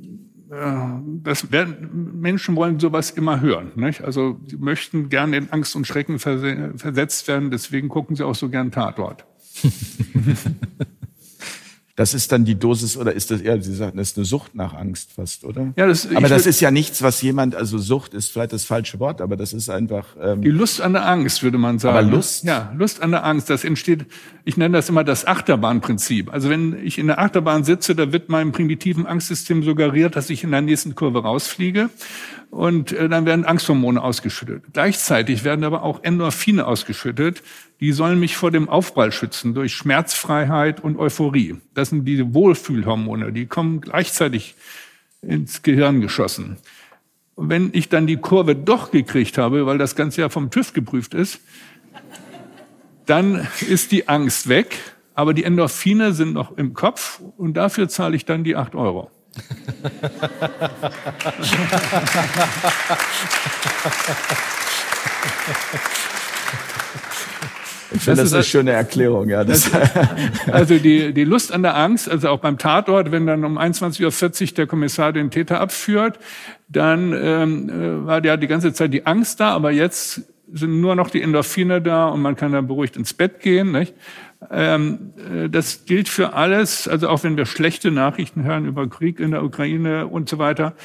äh, 0.51 0.75
das 1.23 1.51
werden, 1.51 2.19
Menschen 2.19 2.55
wollen 2.55 2.79
sowas 2.79 3.11
immer 3.11 3.41
hören. 3.41 3.71
Nicht? 3.75 4.03
Also 4.03 4.39
sie 4.47 4.57
möchten 4.57 5.09
gerne 5.09 5.37
in 5.37 5.51
Angst 5.51 5.75
und 5.75 5.87
Schrecken 5.87 6.19
versetzt 6.19 7.27
werden, 7.27 7.51
deswegen 7.51 7.89
gucken 7.89 8.15
sie 8.15 8.25
auch 8.25 8.35
so 8.35 8.49
gern 8.49 8.71
Tatort. 8.71 9.25
Das 11.97 12.13
ist 12.13 12.33
dann 12.33 12.43
die 12.43 12.55
Dosis 12.55 12.97
oder 12.97 13.13
ist 13.13 13.31
das 13.31 13.39
eher, 13.39 13.61
Sie 13.61 13.73
sagten, 13.73 13.97
das 13.97 14.09
ist 14.09 14.17
eine 14.17 14.25
Sucht 14.25 14.53
nach 14.53 14.73
Angst 14.73 15.11
fast, 15.15 15.45
oder? 15.45 15.73
Ja, 15.77 15.87
das, 15.87 16.13
aber 16.13 16.27
das 16.27 16.45
ist 16.45 16.59
ja 16.59 16.69
nichts, 16.69 17.01
was 17.01 17.21
jemand, 17.21 17.55
also 17.55 17.77
Sucht 17.77 18.13
ist 18.13 18.33
vielleicht 18.33 18.51
das 18.51 18.65
falsche 18.65 18.99
Wort, 18.99 19.21
aber 19.21 19.37
das 19.37 19.53
ist 19.53 19.69
einfach. 19.69 20.05
Ähm, 20.21 20.41
die 20.41 20.49
Lust 20.49 20.81
an 20.81 20.91
der 20.91 21.07
Angst, 21.07 21.41
würde 21.41 21.57
man 21.57 21.79
sagen. 21.79 21.97
Aber 21.97 22.05
Lust? 22.05 22.43
Ja, 22.43 22.73
Lust 22.77 23.01
an 23.01 23.11
der 23.11 23.23
Angst. 23.23 23.49
Das 23.49 23.63
entsteht, 23.63 24.07
ich 24.43 24.57
nenne 24.57 24.77
das 24.77 24.89
immer 24.89 25.05
das 25.05 25.25
Achterbahnprinzip. 25.25 26.33
Also 26.33 26.49
wenn 26.49 26.85
ich 26.85 26.97
in 26.97 27.07
der 27.07 27.19
Achterbahn 27.19 27.63
sitze, 27.63 27.95
da 27.95 28.11
wird 28.11 28.27
meinem 28.27 28.51
primitiven 28.51 29.05
Angstsystem 29.05 29.63
suggeriert, 29.63 30.17
dass 30.17 30.29
ich 30.29 30.43
in 30.43 30.51
der 30.51 30.61
nächsten 30.61 30.95
Kurve 30.95 31.23
rausfliege 31.23 31.89
und 32.55 32.93
äh, 32.93 33.09
dann 33.09 33.25
werden 33.25 33.43
Angsthormone 33.43 34.01
ausgeschüttet. 34.01 34.63
Gleichzeitig 34.71 35.43
werden 35.43 35.65
aber 35.65 35.83
auch 35.83 36.01
Endorphine 36.03 36.65
ausgeschüttet, 36.65 37.43
die 37.81 37.91
sollen 37.91 38.17
mich 38.17 38.37
vor 38.37 38.49
dem 38.49 38.69
Aufprall 38.69 39.11
schützen 39.11 39.53
durch 39.53 39.73
Schmerzfreiheit 39.73 40.81
und 40.81 40.97
Euphorie. 40.97 41.57
Das 41.73 41.89
sind 41.89 42.05
diese 42.05 42.33
Wohlfühlhormone, 42.33 43.33
die 43.33 43.45
kommen 43.45 43.81
gleichzeitig 43.81 44.55
ins 45.21 45.63
Gehirn 45.63 45.99
geschossen. 45.99 46.55
Und 47.35 47.49
wenn 47.49 47.71
ich 47.73 47.89
dann 47.89 48.07
die 48.07 48.15
Kurve 48.15 48.55
doch 48.55 48.89
gekriegt 48.89 49.37
habe, 49.37 49.65
weil 49.65 49.77
das 49.77 49.97
Ganze 49.97 50.21
ja 50.21 50.29
vom 50.29 50.49
TÜV 50.49 50.71
geprüft 50.71 51.13
ist, 51.13 51.41
dann 53.05 53.45
ist 53.67 53.91
die 53.91 54.07
Angst 54.07 54.47
weg, 54.47 54.77
aber 55.13 55.33
die 55.33 55.43
Endorphine 55.43 56.13
sind 56.13 56.31
noch 56.31 56.57
im 56.57 56.73
Kopf 56.73 57.19
und 57.35 57.55
dafür 57.55 57.89
zahle 57.89 58.15
ich 58.15 58.23
dann 58.23 58.45
die 58.45 58.55
acht 58.55 58.75
Euro. 58.75 59.11
Ich 67.91 68.01
finde 68.01 68.21
das, 68.21 68.31
das 68.31 68.33
eine 68.33 68.43
schöne 68.43 68.71
Erklärung, 68.71 69.29
ja. 69.29 69.43
Das 69.43 69.71
also 70.51 70.77
die, 70.77 71.13
die 71.13 71.23
Lust 71.23 71.53
an 71.53 71.63
der 71.63 71.75
Angst, 71.75 72.09
also 72.09 72.29
auch 72.29 72.39
beim 72.39 72.57
Tatort, 72.57 73.11
wenn 73.11 73.25
dann 73.25 73.45
um 73.45 73.57
21.40 73.57 74.49
Uhr 74.49 74.55
der 74.55 74.67
Kommissar 74.67 75.13
den 75.13 75.31
Täter 75.31 75.61
abführt, 75.61 76.19
dann 76.67 77.13
ähm, 77.13 77.69
äh, 77.69 78.05
war 78.05 78.23
ja 78.23 78.37
die 78.37 78.47
ganze 78.47 78.73
Zeit 78.73 78.93
die 78.93 79.05
Angst 79.05 79.39
da, 79.39 79.51
aber 79.51 79.71
jetzt 79.71 80.23
sind 80.51 80.79
nur 80.79 80.95
noch 80.95 81.09
die 81.09 81.21
Endorphine 81.21 81.81
da 81.81 82.07
und 82.07 82.21
man 82.21 82.35
kann 82.35 82.51
dann 82.51 82.67
beruhigt 82.67 82.97
ins 82.97 83.13
Bett 83.13 83.39
gehen. 83.39 83.71
Nicht? 83.71 83.93
Ähm, 84.51 85.13
äh, 85.17 85.49
das 85.49 85.85
gilt 85.85 86.09
für 86.09 86.33
alles, 86.33 86.87
also 86.87 87.09
auch 87.09 87.23
wenn 87.23 87.37
wir 87.37 87.45
schlechte 87.45 87.91
Nachrichten 87.91 88.43
hören 88.43 88.65
über 88.65 88.87
Krieg 88.87 89.19
in 89.19 89.31
der 89.31 89.43
Ukraine 89.43 90.07
und 90.07 90.29
so 90.29 90.37
weiter, 90.37 90.75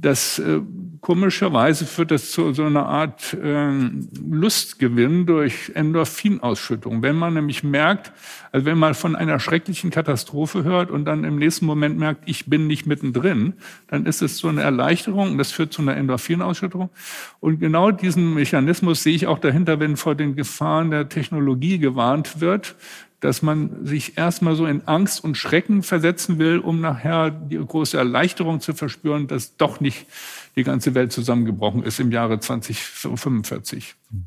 das 0.00 0.38
äh, 0.38 0.60
komischerweise 1.00 1.86
führt 1.86 2.10
das 2.10 2.30
zu 2.30 2.52
so 2.52 2.64
einer 2.64 2.86
Art 2.86 3.34
äh, 3.34 3.70
Lustgewinn 4.28 5.26
durch 5.26 5.72
Endorphinausschüttung. 5.74 7.02
Wenn 7.02 7.16
man 7.16 7.34
nämlich 7.34 7.62
merkt, 7.62 8.12
also 8.52 8.66
wenn 8.66 8.78
man 8.78 8.94
von 8.94 9.16
einer 9.16 9.38
schrecklichen 9.40 9.90
Katastrophe 9.90 10.64
hört 10.64 10.90
und 10.90 11.04
dann 11.04 11.24
im 11.24 11.36
nächsten 11.36 11.66
Moment 11.66 11.98
merkt, 11.98 12.28
ich 12.28 12.46
bin 12.46 12.66
nicht 12.66 12.86
mittendrin, 12.86 13.54
dann 13.88 14.06
ist 14.06 14.22
es 14.22 14.38
so 14.38 14.48
eine 14.48 14.62
Erleichterung 14.62 15.32
und 15.32 15.38
das 15.38 15.52
führt 15.52 15.72
zu 15.72 15.82
einer 15.82 15.96
Endorphinausschüttung. 15.96 16.90
Und 17.40 17.60
genau 17.60 17.90
diesen 17.90 18.34
Mechanismus 18.34 19.02
sehe 19.02 19.14
ich 19.14 19.26
auch 19.26 19.38
dahinter, 19.38 19.80
wenn 19.80 19.96
vor 19.96 20.14
den 20.14 20.36
Gefahren 20.36 20.90
der 20.90 21.08
Technologie 21.08 21.78
gewarnt 21.78 22.40
wird, 22.40 22.76
dass 23.20 23.42
man 23.42 23.84
sich 23.84 24.16
erstmal 24.16 24.54
so 24.54 24.66
in 24.66 24.86
Angst 24.86 25.24
und 25.24 25.36
Schrecken 25.36 25.82
versetzen 25.82 26.38
will, 26.38 26.58
um 26.58 26.80
nachher 26.80 27.30
die 27.30 27.56
große 27.56 27.96
Erleichterung 27.96 28.60
zu 28.60 28.74
verspüren, 28.74 29.26
dass 29.26 29.56
doch 29.56 29.80
nicht 29.80 30.06
die 30.56 30.64
ganze 30.64 30.94
Welt 30.94 31.12
zusammengebrochen 31.12 31.82
ist 31.82 31.98
im 32.00 32.12
Jahre 32.12 32.38
2045. 32.38 33.94
Und 34.10 34.26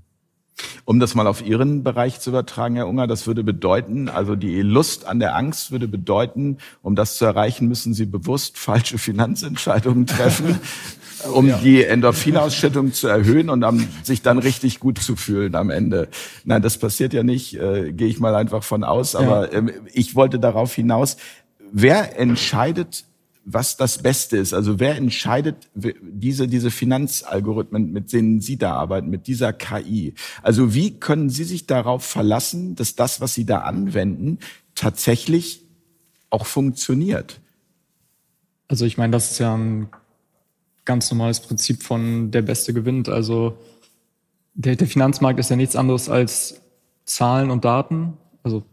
Um 0.85 0.99
das 0.99 1.15
mal 1.15 1.27
auf 1.27 1.41
Ihren 1.45 1.83
Bereich 1.83 2.19
zu 2.19 2.29
übertragen, 2.31 2.75
Herr 2.75 2.87
Unger, 2.87 3.07
das 3.07 3.27
würde 3.27 3.43
bedeuten, 3.43 4.09
also 4.09 4.35
die 4.35 4.61
Lust 4.61 5.05
an 5.05 5.19
der 5.19 5.35
Angst 5.35 5.71
würde 5.71 5.87
bedeuten, 5.87 6.57
um 6.81 6.95
das 6.95 7.17
zu 7.17 7.25
erreichen, 7.25 7.67
müssen 7.67 7.93
Sie 7.93 8.05
bewusst 8.05 8.57
falsche 8.57 8.97
Finanzentscheidungen 8.97 10.05
treffen, 10.05 10.59
um 11.33 11.47
ja. 11.47 11.57
die 11.57 11.83
Endorphinausschüttung 11.83 12.93
zu 12.93 13.07
erhöhen 13.07 13.49
und 13.49 13.63
um 13.63 13.87
sich 14.03 14.21
dann 14.21 14.37
richtig 14.37 14.79
gut 14.79 14.99
zu 14.99 15.15
fühlen 15.15 15.55
am 15.55 15.69
Ende. 15.69 16.09
Nein, 16.45 16.61
das 16.61 16.77
passiert 16.77 17.13
ja 17.13 17.23
nicht, 17.23 17.55
äh, 17.55 17.91
gehe 17.91 18.07
ich 18.07 18.19
mal 18.19 18.35
einfach 18.35 18.63
von 18.63 18.83
aus. 18.83 19.15
Aber 19.15 19.53
ähm, 19.53 19.71
ich 19.93 20.15
wollte 20.15 20.39
darauf 20.39 20.73
hinaus, 20.73 21.17
wer 21.71 22.19
entscheidet 22.19 23.05
was 23.43 23.75
das 23.75 23.97
Beste 23.97 24.37
ist. 24.37 24.53
Also 24.53 24.79
wer 24.79 24.95
entscheidet 24.95 25.69
diese, 25.73 26.47
diese 26.47 26.69
Finanzalgorithmen, 26.69 27.91
mit 27.91 28.13
denen 28.13 28.39
Sie 28.39 28.57
da 28.57 28.73
arbeiten, 28.73 29.09
mit 29.09 29.27
dieser 29.27 29.51
KI? 29.53 30.13
Also 30.43 30.73
wie 30.73 30.99
können 30.99 31.29
Sie 31.29 31.43
sich 31.43 31.65
darauf 31.65 32.05
verlassen, 32.05 32.75
dass 32.75 32.95
das, 32.95 33.19
was 33.19 33.33
Sie 33.33 33.45
da 33.45 33.59
anwenden, 33.59 34.39
tatsächlich 34.75 35.63
auch 36.29 36.45
funktioniert? 36.45 37.41
Also 38.67 38.85
ich 38.85 38.97
meine, 38.97 39.11
das 39.11 39.31
ist 39.31 39.39
ja 39.39 39.55
ein 39.55 39.89
ganz 40.91 41.09
normales 41.09 41.39
Prinzip 41.39 41.83
von 41.83 42.31
der 42.31 42.41
Beste 42.41 42.73
gewinnt. 42.73 43.07
Also 43.07 43.57
der, 44.53 44.75
der 44.75 44.87
Finanzmarkt 44.87 45.39
ist 45.39 45.49
ja 45.49 45.55
nichts 45.55 45.77
anderes 45.77 46.09
als 46.09 46.61
Zahlen 47.05 47.49
und 47.49 47.63
Daten. 47.63 48.17
Also 48.43 48.63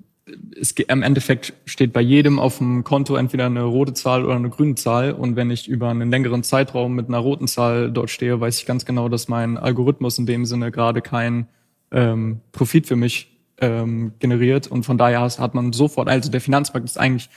es, 0.60 0.72
im 0.72 1.02
Endeffekt 1.02 1.52
steht 1.64 1.92
bei 1.92 2.00
jedem 2.00 2.40
auf 2.40 2.58
dem 2.58 2.82
Konto 2.82 3.14
entweder 3.14 3.46
eine 3.46 3.62
rote 3.62 3.94
Zahl 3.94 4.24
oder 4.24 4.34
eine 4.34 4.50
grüne 4.50 4.74
Zahl. 4.74 5.12
Und 5.12 5.36
wenn 5.36 5.52
ich 5.52 5.68
über 5.68 5.90
einen 5.90 6.10
längeren 6.10 6.42
Zeitraum 6.42 6.96
mit 6.96 7.06
einer 7.06 7.18
roten 7.18 7.46
Zahl 7.46 7.92
dort 7.92 8.10
stehe, 8.10 8.40
weiß 8.40 8.58
ich 8.58 8.66
ganz 8.66 8.84
genau, 8.84 9.08
dass 9.08 9.28
mein 9.28 9.56
Algorithmus 9.56 10.18
in 10.18 10.26
dem 10.26 10.44
Sinne 10.44 10.72
gerade 10.72 11.00
keinen 11.00 11.46
ähm, 11.92 12.40
Profit 12.50 12.88
für 12.88 12.96
mich 12.96 13.30
ähm, 13.60 14.12
generiert. 14.18 14.66
Und 14.66 14.84
von 14.84 14.98
daher 14.98 15.20
hat 15.20 15.54
man 15.54 15.72
sofort, 15.72 16.08
also 16.08 16.32
der 16.32 16.40
Finanzmarkt 16.40 16.88
ist 16.88 16.98
eigentlich 16.98 17.30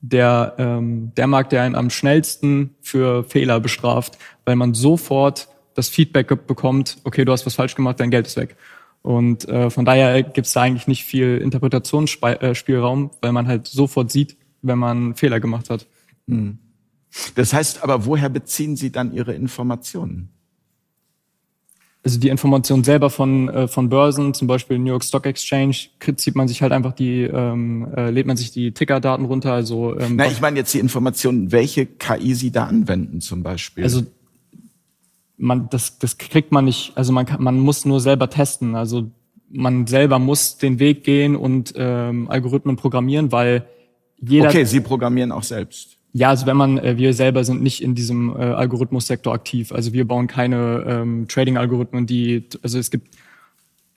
der, 0.00 0.54
ähm, 0.58 1.12
der 1.16 1.26
Markt, 1.26 1.52
der 1.52 1.62
einen 1.62 1.74
am 1.74 1.90
schnellsten 1.90 2.74
für 2.80 3.24
Fehler 3.24 3.60
bestraft, 3.60 4.18
weil 4.44 4.56
man 4.56 4.74
sofort 4.74 5.48
das 5.74 5.88
Feedback 5.88 6.46
bekommt, 6.46 6.98
okay, 7.04 7.24
du 7.24 7.32
hast 7.32 7.46
was 7.46 7.54
falsch 7.54 7.74
gemacht, 7.74 8.00
dein 8.00 8.10
Geld 8.10 8.26
ist 8.26 8.36
weg. 8.36 8.56
Und 9.02 9.48
äh, 9.48 9.70
von 9.70 9.84
daher 9.84 10.22
gibt 10.22 10.46
es 10.46 10.52
da 10.52 10.62
eigentlich 10.62 10.88
nicht 10.88 11.04
viel 11.04 11.38
Interpretationsspielraum, 11.38 13.04
äh, 13.04 13.08
weil 13.20 13.32
man 13.32 13.46
halt 13.46 13.66
sofort 13.66 14.10
sieht, 14.10 14.36
wenn 14.62 14.78
man 14.78 15.14
Fehler 15.14 15.40
gemacht 15.40 15.70
hat. 15.70 15.86
Hm. 16.26 16.58
Das 17.34 17.52
heißt 17.52 17.82
aber, 17.82 18.06
woher 18.06 18.28
beziehen 18.28 18.76
Sie 18.76 18.92
dann 18.92 19.12
Ihre 19.12 19.34
Informationen? 19.34 20.30
Also 22.08 22.20
die 22.20 22.30
Information 22.30 22.84
selber 22.84 23.10
von, 23.10 23.50
äh, 23.50 23.68
von 23.68 23.90
Börsen, 23.90 24.32
zum 24.32 24.48
Beispiel 24.48 24.78
New 24.78 24.92
York 24.92 25.04
Stock 25.04 25.26
Exchange, 25.26 25.76
zieht 26.16 26.36
man 26.36 26.48
sich 26.48 26.62
halt 26.62 26.72
einfach 26.72 26.94
die, 26.94 27.20
ähm, 27.20 27.86
äh, 27.94 28.08
lädt 28.08 28.26
man 28.26 28.38
sich 28.38 28.50
die 28.50 28.72
Tickerdaten 28.72 29.26
runter. 29.26 29.52
Also, 29.52 29.94
ähm, 30.00 30.16
Na, 30.16 30.26
ich 30.26 30.40
meine 30.40 30.58
jetzt 30.58 30.72
die 30.72 30.78
Informationen, 30.78 31.52
welche 31.52 31.84
KI 31.84 32.32
Sie 32.32 32.50
da 32.50 32.64
anwenden 32.64 33.20
zum 33.20 33.42
Beispiel. 33.42 33.84
Also 33.84 34.06
man, 35.36 35.68
das, 35.68 35.98
das 35.98 36.16
kriegt 36.16 36.50
man 36.50 36.64
nicht, 36.64 36.92
also 36.94 37.12
man, 37.12 37.26
kann, 37.26 37.42
man 37.42 37.60
muss 37.60 37.84
nur 37.84 38.00
selber 38.00 38.30
testen. 38.30 38.74
Also 38.74 39.10
man 39.50 39.86
selber 39.86 40.18
muss 40.18 40.56
den 40.56 40.78
Weg 40.78 41.04
gehen 41.04 41.36
und 41.36 41.74
ähm, 41.76 42.30
Algorithmen 42.30 42.76
programmieren, 42.76 43.32
weil 43.32 43.66
jeder. 44.18 44.48
Okay, 44.48 44.64
Sie 44.64 44.80
programmieren 44.80 45.30
auch 45.30 45.42
selbst. 45.42 45.97
Ja, 46.18 46.30
also 46.30 46.46
wenn 46.46 46.56
man, 46.56 46.78
äh, 46.78 46.96
wir 46.96 47.14
selber 47.14 47.44
sind 47.44 47.62
nicht 47.62 47.80
in 47.80 47.94
diesem 47.94 48.34
äh, 48.34 48.42
Algorithmussektor 48.42 49.32
aktiv. 49.32 49.70
Also 49.70 49.92
wir 49.92 50.04
bauen 50.04 50.26
keine 50.26 50.84
ähm, 50.84 51.28
Trading-Algorithmen, 51.28 52.06
die, 52.06 52.44
also 52.60 52.76
es 52.76 52.90
gibt 52.90 53.14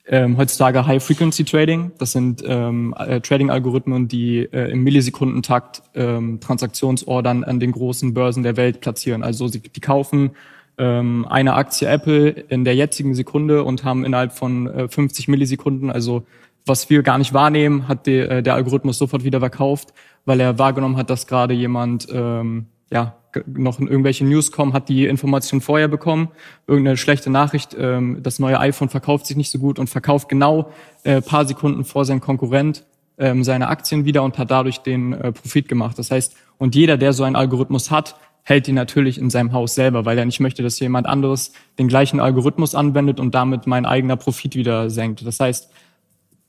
ähm, 0.06 0.38
heutzutage 0.38 0.86
High-Frequency-Trading. 0.86 1.94
Das 1.98 2.12
sind 2.12 2.44
ähm, 2.46 2.94
äh, 2.96 3.22
Trading-Algorithmen, 3.22 4.08
die 4.08 4.48
äh, 4.54 4.70
im 4.70 4.84
Millisekundentakt 4.84 5.82
ähm, 5.96 6.40
Transaktionsordern 6.40 7.44
an 7.44 7.60
den 7.60 7.72
großen 7.72 8.14
Börsen 8.14 8.44
der 8.44 8.56
Welt 8.56 8.82
platzieren. 8.82 9.24
Also 9.24 9.48
sie, 9.48 9.62
die 9.62 9.82
kaufen 9.82 10.32
ähm, 10.78 11.26
eine 11.28 11.56
Aktie 11.56 11.88
Apple 11.88 12.30
in 12.30 12.66
der 12.66 12.76
jetzigen 12.76 13.16
Sekunde 13.16 13.64
und 13.64 13.84
haben 13.84 14.06
innerhalb 14.06 14.34
von 14.34 14.68
äh, 14.68 14.88
50 14.88 15.28
Millisekunden, 15.28 15.90
also 15.90 16.24
was 16.66 16.90
wir 16.90 17.04
gar 17.04 17.18
nicht 17.18 17.34
wahrnehmen, 17.34 17.88
hat 17.88 18.06
die, 18.08 18.18
äh, 18.18 18.44
der 18.44 18.56
Algorithmus 18.56 18.98
sofort 18.98 19.24
wieder 19.24 19.40
verkauft, 19.40 19.94
weil 20.26 20.40
er 20.40 20.60
wahrgenommen 20.60 20.98
hat, 20.98 21.10
dass 21.10 21.28
gerade 21.28 21.54
jemand 21.54 22.08
ähm, 22.12 22.68
ja 22.92 23.16
noch 23.46 23.80
in 23.80 23.88
irgendwelche 23.88 24.26
News 24.26 24.52
kommen, 24.52 24.74
hat 24.74 24.90
die 24.90 25.06
Information 25.06 25.62
vorher 25.62 25.88
bekommen, 25.88 26.30
irgendeine 26.68 26.98
schlechte 26.98 27.30
Nachricht, 27.30 27.76
ähm, 27.80 28.20
das 28.22 28.40
neue 28.40 28.60
iPhone 28.60 28.90
verkauft 28.90 29.26
sich 29.26 29.38
nicht 29.38 29.52
so 29.52 29.60
gut 29.60 29.80
und 29.80 29.90
verkauft 29.90 30.30
genau 30.30 30.72
äh, 31.04 31.22
paar 31.22 31.46
Sekunden 31.46 31.86
vor 31.86 32.06
seinem 32.06 32.20
Konkurrent 32.20 32.84
ähm, 33.18 33.44
seine 33.44 33.68
Aktien 33.68 34.04
wieder 34.06 34.24
und 34.24 34.38
hat 34.38 34.52
dadurch 34.52 34.80
den 34.80 35.14
äh, 35.14 35.32
Profit 35.32 35.70
gemacht. 35.70 35.98
Das 36.00 36.12
heißt, 36.12 36.36
und 36.58 36.76
jeder, 36.76 36.98
der 36.98 37.14
so 37.14 37.24
einen 37.24 37.36
Algorithmus 37.36 37.92
hat, 37.92 38.16
hält 38.44 38.68
ihn 38.68 38.76
natürlich 38.76 39.20
in 39.20 39.30
seinem 39.30 39.54
Haus 39.54 39.76
selber, 39.76 40.06
weil 40.06 40.18
er 40.18 40.26
nicht 40.26 40.40
möchte, 40.40 40.64
dass 40.64 40.80
jemand 40.80 41.08
anderes 41.08 41.54
den 41.78 41.88
gleichen 41.88 42.20
Algorithmus 42.20 42.74
anwendet 42.74 43.20
und 43.20 43.36
damit 43.36 43.68
mein 43.68 43.86
eigener 43.86 44.16
Profit 44.16 44.56
wieder 44.56 44.90
senkt. 44.90 45.26
Das 45.26 45.40
heißt, 45.40 45.70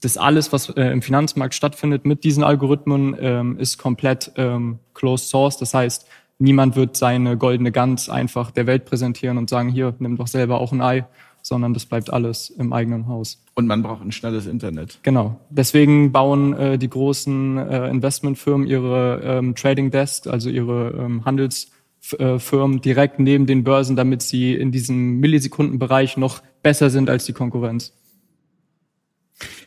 das 0.03 0.16
alles, 0.16 0.53
was 0.53 0.68
äh, 0.70 0.82
im 0.90 1.00
Finanzmarkt 1.00 1.55
stattfindet 1.55 2.05
mit 2.05 2.24
diesen 2.24 2.44
Algorithmen, 2.44 3.16
ähm, 3.20 3.59
ist 3.59 3.78
komplett 3.78 4.32
ähm, 4.36 4.80
closed 4.94 5.28
source. 5.28 5.57
Das 5.57 5.74
heißt, 5.74 6.07
niemand 6.38 6.76
wird 6.76 6.96
seine 6.96 7.36
goldene 7.38 7.72
Gans 7.72 8.09
einfach 8.09 8.50
der 8.50 8.66
Welt 8.66 8.84
präsentieren 8.84 9.38
und 9.38 9.48
sagen, 9.48 9.68
hier, 9.68 9.94
nimm 9.98 10.16
doch 10.16 10.26
selber 10.26 10.61
auch 10.61 10.72
ein 10.72 10.82
Ei, 10.82 11.07
sondern 11.40 11.72
das 11.72 11.86
bleibt 11.86 12.12
alles 12.12 12.50
im 12.50 12.72
eigenen 12.72 13.07
Haus. 13.07 13.42
Und 13.55 13.66
man 13.66 13.82
braucht 13.82 14.03
ein 14.03 14.12
schnelles 14.12 14.46
Internet. 14.46 14.98
Genau. 15.03 15.40
Deswegen 15.50 16.11
bauen 16.12 16.53
äh, 16.55 16.78
die 16.78 16.90
großen 16.90 17.59
äh, 17.59 17.88
Investmentfirmen 17.88 18.66
ihre 18.66 19.20
ähm, 19.24 19.55
Trading 19.55 19.90
Desks, 19.90 20.26
also 20.26 20.50
ihre 20.50 20.90
ähm, 20.98 21.24
Handels 21.24 21.70
äh, 22.18 22.38
direkt 22.80 23.20
neben 23.20 23.46
den 23.46 23.62
Börsen, 23.62 23.94
damit 23.94 24.22
sie 24.22 24.55
in 24.55 24.72
diesem 24.72 25.20
Millisekundenbereich 25.20 26.16
noch 26.16 26.42
besser 26.62 26.90
sind 26.90 27.09
als 27.09 27.24
die 27.24 27.32
Konkurrenz. 27.32 27.92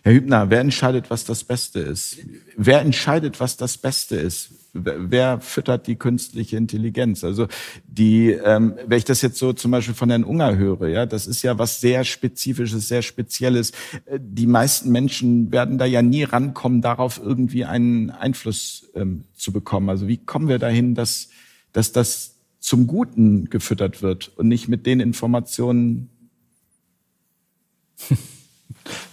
Herr 0.04 0.14
Hübner, 0.14 0.50
wer 0.50 0.62
entscheidet, 0.62 1.10
was 1.10 1.26
das 1.26 1.44
Beste 1.44 1.80
ist? 1.80 2.18
Wer 2.58 2.82
entscheidet, 2.82 3.40
was 3.40 3.58
das 3.58 3.78
Beste 3.78 4.16
ist? 4.16 4.50
Wer 4.74 5.40
füttert 5.40 5.88
die 5.88 5.96
künstliche 5.96 6.58
Intelligenz? 6.58 7.24
Also 7.24 7.48
die, 7.88 8.32
ähm, 8.32 8.76
wenn 8.86 8.98
ich 8.98 9.06
das 9.06 9.22
jetzt 9.22 9.38
so 9.38 9.54
zum 9.54 9.72
Beispiel 9.72 9.96
von 9.96 10.10
Herrn 10.10 10.26
Unger 10.26 10.58
höre, 10.58 10.88
ja, 10.90 11.06
das 11.06 11.28
ist 11.28 11.44
ja 11.44 11.58
was 11.58 11.80
sehr 11.80 12.04
Spezifisches, 12.04 12.88
sehr 12.90 13.02
Spezielles. 13.02 13.72
Äh, 14.06 14.20
die 14.22 14.48
meisten 14.48 14.92
Menschen 14.92 15.52
werden 15.52 15.78
da 15.78 15.86
ja 15.86 16.02
nie 16.02 16.24
rankommen, 16.24 16.82
darauf 16.82 17.22
irgendwie 17.24 17.64
einen 17.64 18.10
Einfluss 18.12 18.90
ähm, 18.96 19.24
zu 19.34 19.54
bekommen. 19.54 19.90
Also 19.90 20.08
wie 20.08 20.18
kommen 20.18 20.50
wir 20.50 20.60
dahin, 20.60 20.94
dass 20.94 21.30
dass 21.76 21.92
das 21.92 22.36
zum 22.60 22.88
Guten 22.88 23.50
gefüttert 23.50 24.02
wird 24.02 24.30
und 24.38 24.48
nicht 24.48 24.70
mit 24.70 24.86
den 24.86 25.02
Informationen, 25.02 26.10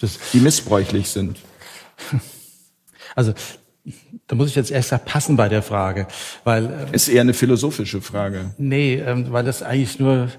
das, 0.00 0.18
die 0.32 0.40
missbräuchlich 0.40 1.08
sind. 1.10 1.38
Also 3.14 3.34
da 4.26 4.36
muss 4.36 4.48
ich 4.48 4.54
jetzt 4.54 4.70
erst 4.70 5.04
passen 5.04 5.36
bei 5.36 5.50
der 5.50 5.62
Frage, 5.62 6.06
weil 6.44 6.64
ähm, 6.64 6.94
ist 6.94 7.08
eher 7.08 7.20
eine 7.20 7.34
philosophische 7.34 8.00
Frage. 8.00 8.54
Nee, 8.56 8.94
ähm, 8.94 9.30
weil 9.32 9.44
das 9.44 9.62
eigentlich 9.62 9.98
nur 9.98 10.30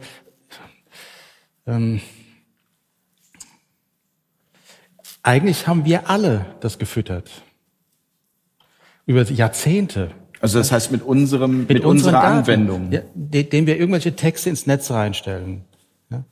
ähm, 1.68 2.02
eigentlich 5.22 5.68
haben 5.68 5.86
wir 5.86 6.10
alle 6.10 6.46
das 6.60 6.80
gefüttert 6.80 7.30
über 9.06 9.24
Jahrzehnte. 9.24 10.12
Also 10.42 10.58
das 10.58 10.72
heißt 10.72 10.92
mit 10.92 11.04
unserem 11.04 11.60
mit, 11.60 11.70
mit 11.70 11.86
unserer 11.86 12.14
Daten, 12.14 12.38
Anwendung, 12.40 12.92
ja, 12.92 13.02
den 13.14 13.66
wir 13.66 13.78
irgendwelche 13.78 14.16
Texte 14.16 14.50
ins 14.50 14.66
Netz 14.66 14.92
reinstellen, 14.92 15.64
ja, 16.10 16.18
ja, 16.18 16.26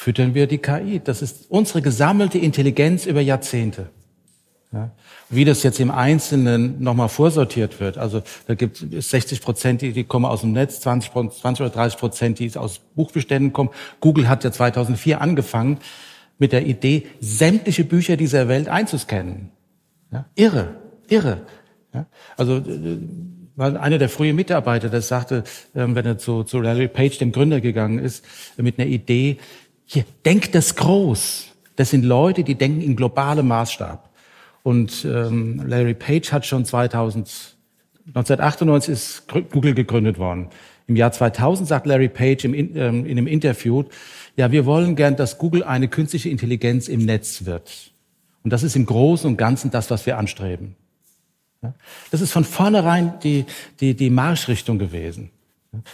füttern 0.00 0.34
wir 0.34 0.46
die 0.46 0.58
KI. 0.58 0.98
Das 1.04 1.20
ist 1.20 1.50
unsere 1.50 1.82
gesammelte 1.82 2.38
Intelligenz 2.38 3.04
über 3.04 3.20
Jahrzehnte. 3.20 3.90
Ja. 4.72 4.92
Wie 5.28 5.44
das 5.44 5.62
jetzt 5.62 5.78
im 5.78 5.90
Einzelnen 5.90 6.82
nochmal 6.82 7.10
vorsortiert 7.10 7.80
wird, 7.80 7.98
also 7.98 8.22
da 8.46 8.54
gibt 8.54 8.80
es 8.80 9.10
60 9.10 9.42
Prozent, 9.42 9.82
die, 9.82 10.04
kommen 10.04 10.24
aus 10.24 10.40
dem 10.40 10.52
Netz, 10.52 10.80
20, 10.80 11.12
20 11.12 11.60
oder 11.60 11.74
30 11.74 11.98
Prozent, 11.98 12.38
die 12.38 12.56
aus 12.56 12.80
Buchbeständen 12.94 13.52
kommen. 13.52 13.70
Google 14.00 14.28
hat 14.28 14.42
ja 14.42 14.52
2004 14.52 15.20
angefangen 15.20 15.78
mit 16.38 16.52
der 16.52 16.66
Idee, 16.66 17.06
sämtliche 17.20 17.84
Bücher 17.84 18.16
dieser 18.16 18.48
Welt 18.48 18.68
einzuscannen. 18.68 19.50
Ja. 20.12 20.24
Irre, 20.34 20.76
irre. 21.08 21.42
Ja? 21.92 22.06
Also 22.38 22.56
äh, 22.56 22.98
war 23.60 23.80
einer 23.80 23.98
der 23.98 24.08
frühen 24.08 24.36
Mitarbeiter, 24.36 24.88
der 24.88 25.02
sagte, 25.02 25.44
ähm, 25.74 25.94
wenn 25.94 26.06
er 26.06 26.16
zu, 26.16 26.44
zu 26.44 26.60
Larry 26.60 26.88
Page, 26.88 27.18
dem 27.18 27.30
Gründer, 27.30 27.60
gegangen 27.60 27.98
ist, 27.98 28.24
mit 28.56 28.78
einer 28.78 28.88
Idee, 28.88 29.36
hier, 29.92 30.04
denkt 30.24 30.54
das 30.54 30.76
groß. 30.76 31.48
Das 31.74 31.90
sind 31.90 32.04
Leute, 32.04 32.44
die 32.44 32.54
denken 32.54 32.80
in 32.80 32.94
globalem 32.94 33.48
Maßstab. 33.48 34.08
Und 34.62 35.04
ähm, 35.04 35.62
Larry 35.66 35.94
Page 35.94 36.32
hat 36.32 36.46
schon 36.46 36.64
2000, 36.64 37.56
1998 38.06 38.92
ist 38.92 39.28
Google 39.50 39.74
gegründet 39.74 40.18
worden. 40.18 40.48
Im 40.86 40.94
Jahr 40.94 41.10
2000 41.10 41.66
sagt 41.66 41.86
Larry 41.86 42.08
Page 42.08 42.44
im, 42.44 42.54
ähm, 42.54 43.04
in 43.04 43.18
einem 43.18 43.26
Interview, 43.26 43.84
ja, 44.36 44.52
wir 44.52 44.64
wollen 44.64 44.94
gern, 44.94 45.16
dass 45.16 45.38
Google 45.38 45.64
eine 45.64 45.88
künstliche 45.88 46.28
Intelligenz 46.28 46.86
im 46.86 47.04
Netz 47.04 47.44
wird. 47.44 47.92
Und 48.44 48.52
das 48.52 48.62
ist 48.62 48.76
im 48.76 48.86
Großen 48.86 49.28
und 49.28 49.38
Ganzen 49.38 49.72
das, 49.72 49.90
was 49.90 50.06
wir 50.06 50.18
anstreben. 50.18 50.76
Das 52.12 52.20
ist 52.20 52.32
von 52.32 52.44
vornherein 52.44 53.18
die, 53.24 53.44
die, 53.80 53.94
die 53.94 54.10
Marschrichtung 54.10 54.78
gewesen. 54.78 55.30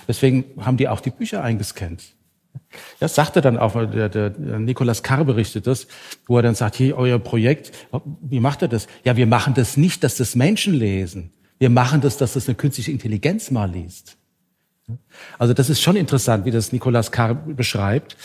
Deswegen 0.06 0.44
haben 0.60 0.77
die 0.77 0.89
auch 0.89 1.01
die 1.01 1.10
Bücher 1.10 1.43
eingescannt. 1.43 2.15
Das 2.98 3.14
sagte 3.14 3.40
dann 3.40 3.59
auch, 3.59 3.74
der, 3.90 4.09
der, 4.09 4.30
Nikolas 4.59 5.02
Karr 5.02 5.24
berichtet 5.24 5.66
das, 5.66 5.86
wo 6.26 6.36
er 6.36 6.43
dann 6.43 6.55
sagt, 6.55 6.76
hier, 6.76 6.97
euer 6.97 7.18
Projekt, 7.18 7.72
wie 8.20 8.40
macht 8.40 8.62
er 8.62 8.68
das? 8.68 8.86
Ja, 9.05 9.16
wir 9.16 9.26
machen 9.26 9.55
das 9.55 9.76
nicht, 9.76 10.05
dass 10.05 10.16
das 10.16 10.34
Menschen 10.34 10.74
lesen. 10.74 11.32
Wir 11.59 11.70
machen 11.70 12.01
das, 12.01 12.16
dass 12.16 12.34
das 12.34 12.48
eine 12.48 12.55
künstliche 12.55 12.90
Intelligenz 12.90 13.51
mal 13.51 13.70
liest. 13.70 14.16
Also 15.38 15.52
das 15.52 15.68
ist 15.68 15.80
schon 15.80 15.97
interessant, 15.97 16.44
wie 16.44 16.51
das 16.51 16.72
Nikolas 16.72 17.10
Karr 17.10 17.34
beschreibt. 17.34 18.16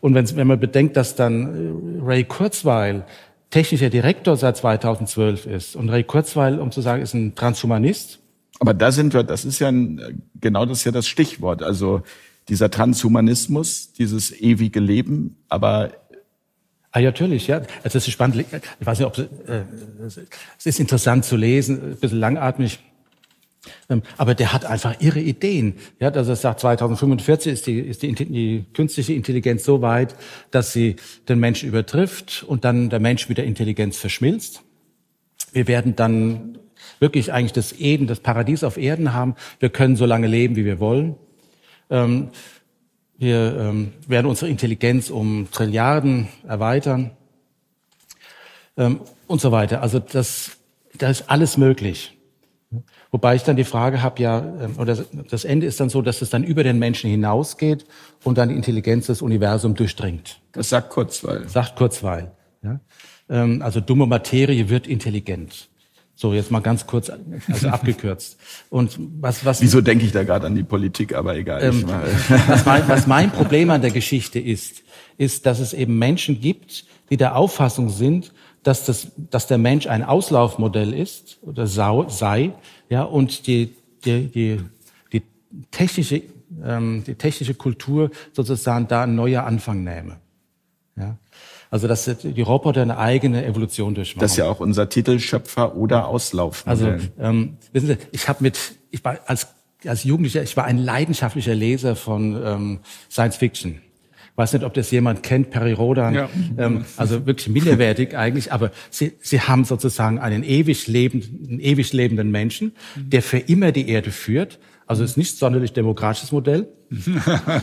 Und 0.00 0.14
wenn, 0.14 0.46
man 0.46 0.60
bedenkt, 0.60 0.96
dass 0.96 1.14
dann 1.14 2.00
Ray 2.04 2.24
Kurzweil 2.24 3.04
technischer 3.50 3.88
Direktor 3.88 4.36
seit 4.36 4.56
2012 4.56 5.46
ist 5.46 5.76
und 5.76 5.88
Ray 5.88 6.04
Kurzweil, 6.04 6.58
um 6.58 6.70
zu 6.70 6.80
sagen, 6.80 7.02
ist 7.02 7.14
ein 7.14 7.34
Transhumanist. 7.34 8.18
Aber 8.58 8.74
da 8.74 8.90
sind 8.90 9.14
wir, 9.14 9.22
das 9.22 9.44
ist 9.44 9.58
ja 9.58 9.68
ein, 9.68 10.22
genau 10.40 10.66
das 10.66 10.78
ist 10.78 10.84
ja 10.84 10.92
das 10.92 11.06
Stichwort. 11.06 11.62
Also 11.62 12.02
dieser 12.48 12.70
Transhumanismus, 12.70 13.92
dieses 13.92 14.32
ewige 14.32 14.80
Leben, 14.80 15.36
aber 15.48 15.92
Ah, 16.92 17.00
ja, 17.00 17.10
natürlich, 17.10 17.46
ja. 17.46 17.56
Also 17.58 17.68
das 17.84 18.08
ist 18.08 18.12
spannend. 18.12 18.46
Ich 18.80 18.86
weiß 18.86 19.00
nicht, 19.00 19.06
ob 19.06 19.18
äh, 19.18 19.64
es 20.56 20.64
ist 20.64 20.80
interessant 20.80 21.26
zu 21.26 21.36
lesen, 21.36 21.92
ein 21.92 21.96
bisschen 21.96 22.20
langatmig. 22.20 22.78
Ähm, 23.90 24.02
aber 24.16 24.34
der 24.34 24.54
hat 24.54 24.64
einfach 24.64 24.98
irre 25.00 25.20
Ideen. 25.20 25.74
Ja, 26.00 26.08
also 26.08 26.32
er 26.32 26.36
sagt, 26.36 26.60
2045 26.60 27.52
ist 27.52 27.66
die, 27.66 27.80
ist 27.80 28.02
die, 28.02 28.14
die 28.14 28.64
künstliche 28.72 29.12
Intelligenz 29.12 29.64
so 29.64 29.82
weit, 29.82 30.14
dass 30.50 30.72
sie 30.72 30.96
den 31.28 31.38
Menschen 31.38 31.68
übertrifft 31.68 32.44
und 32.46 32.64
dann 32.64 32.88
der 32.88 33.00
Mensch 33.00 33.28
mit 33.28 33.36
der 33.36 33.44
Intelligenz 33.44 33.98
verschmilzt. 33.98 34.62
Wir 35.52 35.68
werden 35.68 35.96
dann 35.96 36.56
wirklich 36.98 37.30
eigentlich 37.30 37.52
das 37.52 37.78
Eden, 37.78 38.06
das 38.06 38.20
Paradies 38.20 38.64
auf 38.64 38.78
Erden 38.78 39.12
haben. 39.12 39.34
Wir 39.60 39.68
können 39.68 39.96
so 39.96 40.06
lange 40.06 40.28
leben, 40.28 40.56
wie 40.56 40.64
wir 40.64 40.80
wollen. 40.80 41.16
Ähm, 41.90 42.30
wir 43.18 43.56
ähm, 43.58 43.92
werden 44.06 44.26
unsere 44.26 44.50
Intelligenz 44.50 45.10
um 45.10 45.48
Trilliarden 45.50 46.28
erweitern 46.46 47.12
ähm, 48.76 49.00
und 49.26 49.40
so 49.40 49.52
weiter. 49.52 49.82
Also 49.82 49.98
das, 49.98 50.58
da 50.98 51.08
ist 51.08 51.30
alles 51.30 51.56
möglich. 51.56 52.16
Wobei 53.10 53.36
ich 53.36 53.44
dann 53.44 53.56
die 53.56 53.64
Frage 53.64 54.02
habe, 54.02 54.20
ja, 54.20 54.40
ähm, 54.60 54.74
oder 54.78 54.96
das 55.30 55.44
Ende 55.44 55.66
ist 55.66 55.80
dann 55.80 55.88
so, 55.88 56.02
dass 56.02 56.20
es 56.20 56.30
dann 56.30 56.44
über 56.44 56.62
den 56.62 56.78
Menschen 56.78 57.08
hinausgeht 57.08 57.86
und 58.24 58.36
dann 58.36 58.50
die 58.50 58.56
Intelligenz 58.56 59.06
des 59.06 59.22
Universums 59.22 59.78
durchdringt. 59.78 60.40
Das 60.52 60.68
sagt 60.68 60.90
Kurzweil. 60.90 61.48
Sagt 61.48 61.76
Kurzweil. 61.76 62.32
Ja? 62.62 62.80
Ähm, 63.30 63.62
also 63.62 63.80
dumme 63.80 64.06
Materie 64.06 64.68
wird 64.68 64.86
intelligent. 64.86 65.68
So, 66.18 66.32
jetzt 66.32 66.50
mal 66.50 66.60
ganz 66.60 66.86
kurz, 66.86 67.12
also 67.46 67.68
abgekürzt. 67.68 68.38
Und 68.70 68.98
was, 69.20 69.44
was? 69.44 69.60
Wieso 69.60 69.82
denke 69.82 70.06
ich 70.06 70.12
da 70.12 70.24
gerade 70.24 70.46
an 70.46 70.54
die 70.54 70.62
Politik? 70.62 71.14
Aber 71.14 71.36
egal. 71.36 71.62
Ähm, 71.62 71.84
was, 72.46 72.64
mein, 72.64 72.88
was 72.88 73.06
mein 73.06 73.30
Problem 73.30 73.68
an 73.68 73.82
der 73.82 73.90
Geschichte 73.90 74.38
ist, 74.40 74.82
ist, 75.18 75.44
dass 75.44 75.60
es 75.60 75.74
eben 75.74 75.98
Menschen 75.98 76.40
gibt, 76.40 76.86
die 77.10 77.18
der 77.18 77.36
Auffassung 77.36 77.90
sind, 77.90 78.32
dass, 78.62 78.86
das, 78.86 79.08
dass 79.30 79.46
der 79.46 79.58
Mensch 79.58 79.86
ein 79.88 80.02
Auslaufmodell 80.02 80.94
ist 80.94 81.38
oder 81.42 81.66
sei, 81.66 82.52
ja, 82.88 83.02
und 83.02 83.46
die, 83.46 83.74
die, 84.06 84.28
die, 84.28 84.60
die 85.12 85.22
technische, 85.70 86.22
ähm, 86.64 87.04
die 87.06 87.14
technische 87.14 87.54
Kultur 87.54 88.10
sozusagen 88.32 88.88
da 88.88 89.02
ein 89.02 89.14
neuer 89.14 89.44
Anfang 89.44 89.84
nehme. 89.84 90.16
Also 91.70 91.88
dass 91.88 92.04
die 92.04 92.42
Roboter 92.42 92.82
eine 92.82 92.98
eigene 92.98 93.44
Evolution 93.44 93.94
durchmachen. 93.94 94.20
Das 94.20 94.32
ist 94.32 94.36
ja 94.38 94.48
auch 94.48 94.60
unser 94.60 94.88
Titel 94.88 95.18
Schöpfer 95.18 95.76
oder 95.76 96.06
Auslauf. 96.06 96.62
Also 96.66 96.94
ähm, 97.18 97.56
wissen 97.72 97.88
Sie, 97.88 97.96
ich 98.12 98.28
habe 98.28 98.42
mit, 98.42 98.58
ich 98.90 99.04
war 99.04 99.18
als 99.26 99.48
als 99.84 100.04
Jugendlicher, 100.04 100.42
ich 100.42 100.56
war 100.56 100.64
ein 100.64 100.78
leidenschaftlicher 100.78 101.54
Leser 101.54 101.96
von 101.96 102.40
ähm, 102.42 102.80
Science 103.10 103.36
Fiction. 103.36 103.80
Ich 104.32 104.38
weiß 104.38 104.52
nicht, 104.52 104.64
ob 104.64 104.74
das 104.74 104.90
jemand 104.90 105.22
kennt, 105.22 105.50
Perry 105.50 105.72
Rodan, 105.72 106.14
ja. 106.14 106.28
ähm, 106.58 106.84
also 106.96 107.26
wirklich 107.26 107.48
minderwertig 107.48 108.16
eigentlich, 108.16 108.52
aber 108.52 108.70
sie, 108.90 109.14
sie 109.20 109.40
haben 109.40 109.64
sozusagen 109.64 110.18
einen 110.18 110.42
ewig 110.42 110.86
lebenden, 110.88 111.46
einen 111.48 111.60
ewig 111.60 111.92
lebenden 111.92 112.30
Menschen, 112.30 112.72
der 112.96 113.22
für 113.22 113.38
immer 113.38 113.72
die 113.72 113.88
Erde 113.88 114.10
führt. 114.10 114.58
Also 114.86 115.02
ist 115.02 115.16
nicht 115.16 115.38
sonderlich 115.38 115.72
demokratisches 115.72 116.32
Modell. 116.32 116.68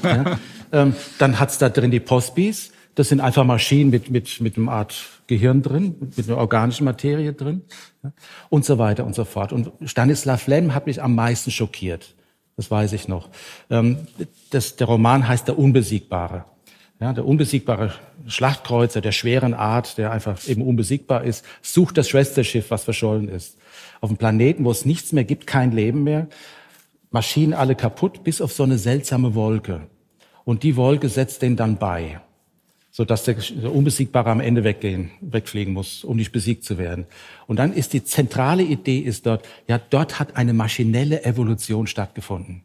ja. 0.04 0.40
ähm, 0.74 0.94
dann 1.20 1.40
hat's 1.40 1.58
da 1.58 1.70
drin 1.70 1.92
die 1.92 2.02
Postbis, 2.02 2.73
das 2.96 3.10
sind 3.10 3.22
einfach 3.22 3.44
Maschinen 3.44 3.90
mit, 3.90 4.10
mit, 4.10 4.40
mit 4.42 4.58
einer 4.58 4.72
Art 4.72 4.96
Gehirn 5.28 5.62
drin, 5.62 5.96
mit 6.16 6.28
einer 6.28 6.38
organischen 6.38 6.86
Materie 6.86 7.34
drin 7.34 7.64
ja, 8.04 8.12
und 8.50 8.66
so 8.66 8.78
weiter 8.78 9.06
und 9.06 9.16
so 9.16 9.26
fort. 9.26 9.52
Und 9.52 9.72
Stanislav 9.86 10.48
Lem 10.48 10.74
hat 10.74 10.86
mich 10.86 11.02
am 11.02 11.16
meisten 11.16 11.52
schockiert. 11.52 12.16
Das 12.56 12.70
weiß 12.70 12.94
ich 12.94 13.08
noch. 13.08 13.30
Ähm, 13.70 14.08
das, 14.52 14.76
der 14.76 14.88
Roman 14.88 15.28
heißt 15.28 15.48
Der 15.48 15.58
Unbesiegbare. 15.58 16.46
Ja, 17.00 17.12
der 17.12 17.26
unbesiegbare 17.26 17.94
Schlachtkreuzer 18.28 19.02
der 19.02 19.12
schweren 19.12 19.54
Art, 19.54 19.98
der 19.98 20.12
einfach 20.12 20.48
eben 20.48 20.62
unbesiegbar 20.62 21.24
ist, 21.24 21.44
sucht 21.62 21.98
das 21.98 22.08
Schwesterschiff, 22.08 22.72
was 22.72 22.86
verschollen 22.86 23.28
ist. 23.28 23.58
Auf 24.00 24.10
einem 24.10 24.18
Planeten, 24.18 24.64
wo 24.64 24.72
es 24.72 24.86
nichts 24.86 25.12
mehr 25.12 25.26
gibt, 25.26 25.48
kein 25.48 25.72
Leben 25.72 26.04
mehr, 26.04 26.28
Maschinen 27.10 27.54
alle 27.54 27.76
kaputt, 27.76 28.24
bis 28.24 28.40
auf 28.40 28.54
so 28.54 28.64
eine 28.64 28.78
seltsame 28.78 29.36
Wolke. 29.36 29.88
Und 30.46 30.64
die 30.64 30.78
Wolke 30.78 31.10
setzt 31.10 31.42
den 31.42 31.58
dann 31.58 31.78
bei 31.78 32.22
so 32.96 33.06
dass 33.06 33.24
der, 33.24 33.36
Unbesiegbare 33.74 34.30
am 34.30 34.40
Ende 34.40 34.64
weggehen, 34.64 35.10
wegfliegen 35.20 35.74
muss, 35.74 36.04
um 36.04 36.16
nicht 36.16 36.32
besiegt 36.32 36.64
zu 36.64 36.78
werden. 36.78 37.08
Und 37.48 37.58
dann 37.58 37.74
ist 37.74 37.92
die 37.94 38.04
zentrale 38.04 38.62
Idee 38.62 39.00
ist 39.00 39.26
dort, 39.26 39.48
ja, 39.68 39.80
dort 39.90 40.20
hat 40.20 40.36
eine 40.38 40.54
maschinelle 40.54 41.26
Evolution 41.26 41.88
stattgefunden. 41.88 42.62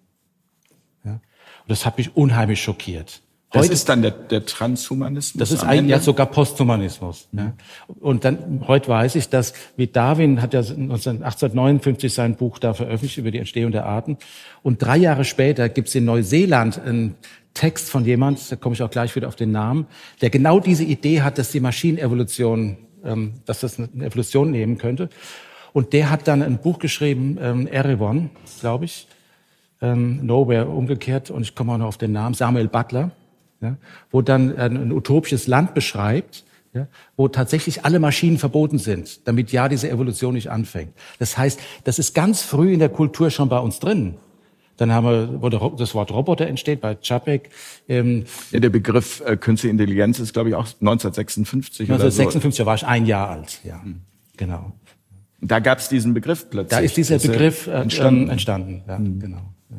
Ja? 1.03 1.13
Und 1.13 1.21
das 1.69 1.87
hat 1.87 1.97
mich 1.97 2.15
unheimlich 2.15 2.63
schockiert. 2.63 3.23
Das 3.51 3.63
heute, 3.63 3.73
ist 3.73 3.89
dann 3.89 4.03
der, 4.03 4.11
der 4.11 4.45
Transhumanismus. 4.45 5.41
Das 5.41 5.51
ist 5.51 5.65
eigentlich 5.65 5.93
ja 5.93 6.01
sogar 6.01 6.27
Posthumanismus. 6.27 7.29
Mhm. 7.33 7.39
Ja. 7.39 7.55
Und 7.99 8.27
dann 8.27 8.65
heute 8.69 8.89
weiß 8.89 9.15
ich, 9.15 9.31
dass 9.31 9.55
wie 9.79 9.87
Darwin 9.87 10.43
hat 10.43 10.53
ja 10.53 10.61
1859 10.61 12.13
sein 12.13 12.37
Buch 12.37 12.59
da 12.59 12.75
veröffentlicht 12.75 13.17
über 13.17 13.31
die 13.31 13.39
Entstehung 13.39 13.73
der 13.73 13.87
Arten. 13.87 14.19
Und 14.63 14.83
drei 14.83 14.99
Jahre 14.99 15.25
später 15.25 15.71
gibt 15.71 15.89
es 15.89 15.95
in 15.95 16.05
Neuseeland 16.05 16.79
ein 16.85 17.15
Text 17.59 17.91
von 17.91 18.05
jemand, 18.05 18.53
da 18.53 18.55
komme 18.55 18.77
ich 18.77 18.83
auch 18.85 18.91
gleich 18.91 19.17
wieder 19.17 19.27
auf 19.27 19.35
den 19.35 19.51
Namen, 19.51 19.89
der 20.21 20.31
genau 20.31 20.61
diese 20.61 20.85
Idee 20.85 21.23
hat, 21.23 21.39
dass 21.39 21.51
die 21.51 21.59
Maschinenevolution, 21.59 22.77
ähm, 23.05 23.35
dass 23.47 23.61
das 23.61 23.81
eine 23.81 24.07
Evolution 24.07 24.53
nehmen 24.53 24.79
könnte. 24.79 25.09
Und 25.73 25.93
der 25.93 26.09
hat 26.09 26.29
dann 26.29 26.41
ein 26.41 26.59
Buch 26.59 26.79
geschrieben, 26.79 27.37
ähm, 27.41 27.67
Erewhon, 27.67 28.31
glaube 28.61 28.85
ich, 28.85 29.09
ähm, 29.83 30.25
Nowhere 30.25 30.69
umgekehrt, 30.69 31.31
und 31.31 31.43
ich 31.43 31.57
komme 31.57 31.73
auch 31.73 31.79
noch 31.79 31.89
auf 31.89 31.99
den 31.99 32.13
Namen, 32.13 32.35
Samuel 32.35 32.69
Butler, 32.69 33.11
ja, 33.61 33.77
wo 34.13 34.23
dann 34.23 34.57
ein, 34.57 34.77
ein 34.77 34.93
utopisches 34.93 35.49
Land 35.49 35.75
beschreibt, 35.75 36.45
ja, 36.75 36.87
wo 37.17 37.27
tatsächlich 37.27 37.85
alle 37.85 37.99
Maschinen 37.99 38.39
verboten 38.39 38.79
sind, 38.79 39.27
damit 39.27 39.51
ja 39.51 39.69
diese 39.69 39.91
Evolution 39.91 40.35
nicht 40.35 40.49
anfängt. 40.49 40.93
Das 41.19 41.37
heißt, 41.37 41.59
das 41.83 41.99
ist 41.99 42.15
ganz 42.15 42.43
früh 42.43 42.73
in 42.73 42.79
der 42.79 42.89
Kultur 42.89 43.31
schon 43.31 43.49
bei 43.49 43.59
uns 43.59 43.81
drin. 43.81 44.15
Dann 44.79 44.93
haben 44.93 45.07
wir, 45.07 45.43
wo 45.43 45.49
das 45.51 45.95
Wort 45.95 46.11
Roboter 46.11 46.47
entsteht, 46.47 46.81
bei 46.81 46.95
Čapek. 46.95 47.51
Ähm, 47.89 48.25
ja, 48.51 48.61
der 48.61 48.71
Begriff 48.71 49.21
äh, 49.27 49.37
Künstliche 49.37 49.73
Intelligenz 49.73 50.19
ist, 50.21 50.33
glaube 50.33 50.49
ich, 50.49 50.55
auch 50.55 50.67
1956 50.81 51.91
1956 51.91 52.57
so. 52.57 52.67
war 52.67 52.77
ich 52.77 52.87
ein 52.87 53.05
Jahr 53.05 53.29
alt, 53.29 53.61
ja, 53.65 53.83
hm. 53.83 54.01
genau. 54.37 54.73
Da 55.41 55.59
gab 55.59 55.79
es 55.79 55.89
diesen 55.89 56.15
Begriff 56.15 56.49
plötzlich. 56.49 56.71
Da 56.71 56.79
ist 56.79 56.97
dieser 56.97 57.19
Begriff 57.19 57.67
äh, 57.67 57.73
entstanden. 57.73 58.31
entstanden, 58.31 58.83
ja, 58.89 58.97
hm. 58.97 59.21
genau. 59.21 59.43
Ja. 59.71 59.77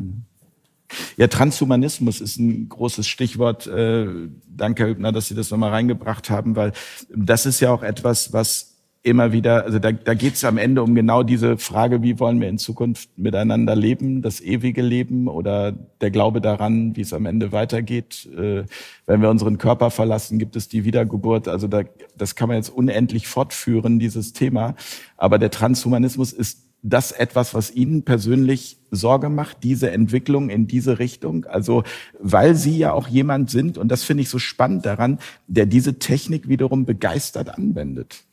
Ja, 1.18 1.28
Transhumanismus 1.28 2.20
ist 2.20 2.40
ein 2.40 2.68
großes 2.68 3.08
Stichwort. 3.08 3.68
Äh, 3.68 4.08
danke, 4.48 4.84
Herr 4.84 4.90
Hübner, 4.90 5.12
dass 5.12 5.28
Sie 5.28 5.36
das 5.36 5.52
nochmal 5.52 5.70
reingebracht 5.70 6.30
haben, 6.30 6.56
weil 6.56 6.74
das 7.16 7.46
ist 7.46 7.60
ja 7.60 7.72
auch 7.72 7.84
etwas, 7.84 8.34
was 8.34 8.69
immer 9.02 9.32
wieder, 9.32 9.64
also 9.64 9.80
da, 9.80 9.92
da 9.94 10.14
geht 10.14 10.36
es 10.36 10.44
am 10.44 10.58
Ende 10.58 10.84
um 10.84 10.94
genau 10.94 11.24
diese 11.24 11.58
Frage, 11.58 12.04
wie 12.04 12.20
wollen 12.20 12.42
wir 12.42 12.50
in 12.50 12.58
Zukunft 12.58 13.10
miteinander 13.18 13.76
leben, 13.76 14.22
das 14.22 14.42
ewige 14.42 14.82
Leben 14.82 15.28
oder 15.28 15.72
der 15.72 16.12
Glaube 16.12 16.42
daran, 16.42 16.96
wie 16.98 17.02
es 17.02 17.14
am 17.14 17.26
Ende 17.26 17.54
weitergeht. 17.54 18.28
Äh, 18.38 18.64
wenn 19.06 19.22
wir 19.22 19.30
unseren 19.30 19.58
Körper 19.58 19.90
verlassen, 19.90 20.38
gibt 20.38 20.58
es 20.58 20.68
die 20.68 20.84
Wiedergeburt. 20.84 21.48
Also 21.48 21.68
da, 21.68 21.84
das 22.18 22.36
kann 22.36 22.50
man 22.50 22.58
jetzt 22.58 22.70
unendlich 22.70 23.28
fortführen, 23.28 24.00
dieses 24.00 24.34
Thema. 24.34 24.76
Aber 25.16 25.40
der 25.40 25.52
Transhumanismus 25.52 26.34
ist 26.34 26.66
das 26.82 27.12
etwas, 27.12 27.54
was 27.54 27.72
Ihnen 27.72 28.04
persönlich 28.04 28.80
Sorge 28.92 29.30
macht, 29.30 29.64
diese 29.64 29.92
Entwicklung 29.92 30.50
in 30.50 30.68
diese 30.68 31.00
Richtung? 31.00 31.46
Also, 31.46 31.84
weil 32.20 32.56
Sie 32.56 32.78
ja 32.78 32.94
auch 32.94 33.08
jemand 33.08 33.50
sind, 33.50 33.78
und 33.78 33.90
das 33.90 34.04
finde 34.04 34.24
ich 34.24 34.30
so 34.30 34.40
spannend 34.40 34.86
daran, 34.86 35.20
der 35.48 35.66
diese 35.66 36.00
Technik 36.00 36.48
wiederum 36.48 36.86
begeistert 36.86 37.50
anwendet. 37.58 38.24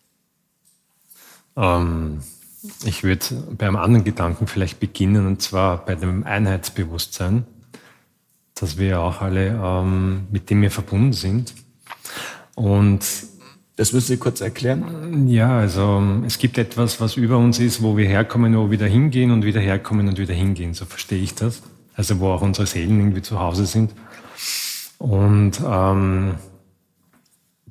Ähm, 1.56 2.20
ich 2.84 3.04
würde 3.04 3.24
beim 3.56 3.76
anderen 3.76 4.04
Gedanken 4.04 4.46
vielleicht 4.46 4.80
beginnen, 4.80 5.26
und 5.26 5.42
zwar 5.42 5.84
bei 5.84 5.94
dem 5.94 6.24
Einheitsbewusstsein. 6.24 7.44
dass 8.58 8.78
wir 8.78 9.00
auch 9.00 9.20
alle, 9.20 9.48
ähm, 9.62 10.28
mit 10.30 10.48
dem 10.48 10.62
wir 10.62 10.70
verbunden 10.70 11.12
sind. 11.12 11.52
Und 12.54 13.04
das 13.76 13.92
müssen 13.92 14.06
Sie 14.06 14.16
kurz 14.16 14.40
erklären. 14.40 15.28
Ja, 15.28 15.58
also 15.58 16.02
es 16.26 16.38
gibt 16.38 16.56
etwas, 16.56 16.98
was 16.98 17.18
über 17.18 17.36
uns 17.36 17.58
ist, 17.58 17.82
wo 17.82 17.98
wir 17.98 18.08
herkommen, 18.08 18.56
wo 18.56 18.64
wir 18.64 18.70
wieder 18.70 18.86
hingehen 18.86 19.30
und 19.30 19.44
wieder 19.44 19.60
herkommen 19.60 20.08
und 20.08 20.18
wieder 20.18 20.32
hingehen. 20.32 20.72
So 20.72 20.86
verstehe 20.86 21.22
ich 21.22 21.34
das. 21.34 21.62
Also 21.94 22.18
wo 22.18 22.30
auch 22.30 22.40
unsere 22.40 22.66
Seelen 22.66 22.98
irgendwie 22.98 23.20
zu 23.20 23.38
Hause 23.38 23.66
sind. 23.66 23.92
Und 24.96 25.60
ähm, 25.66 26.36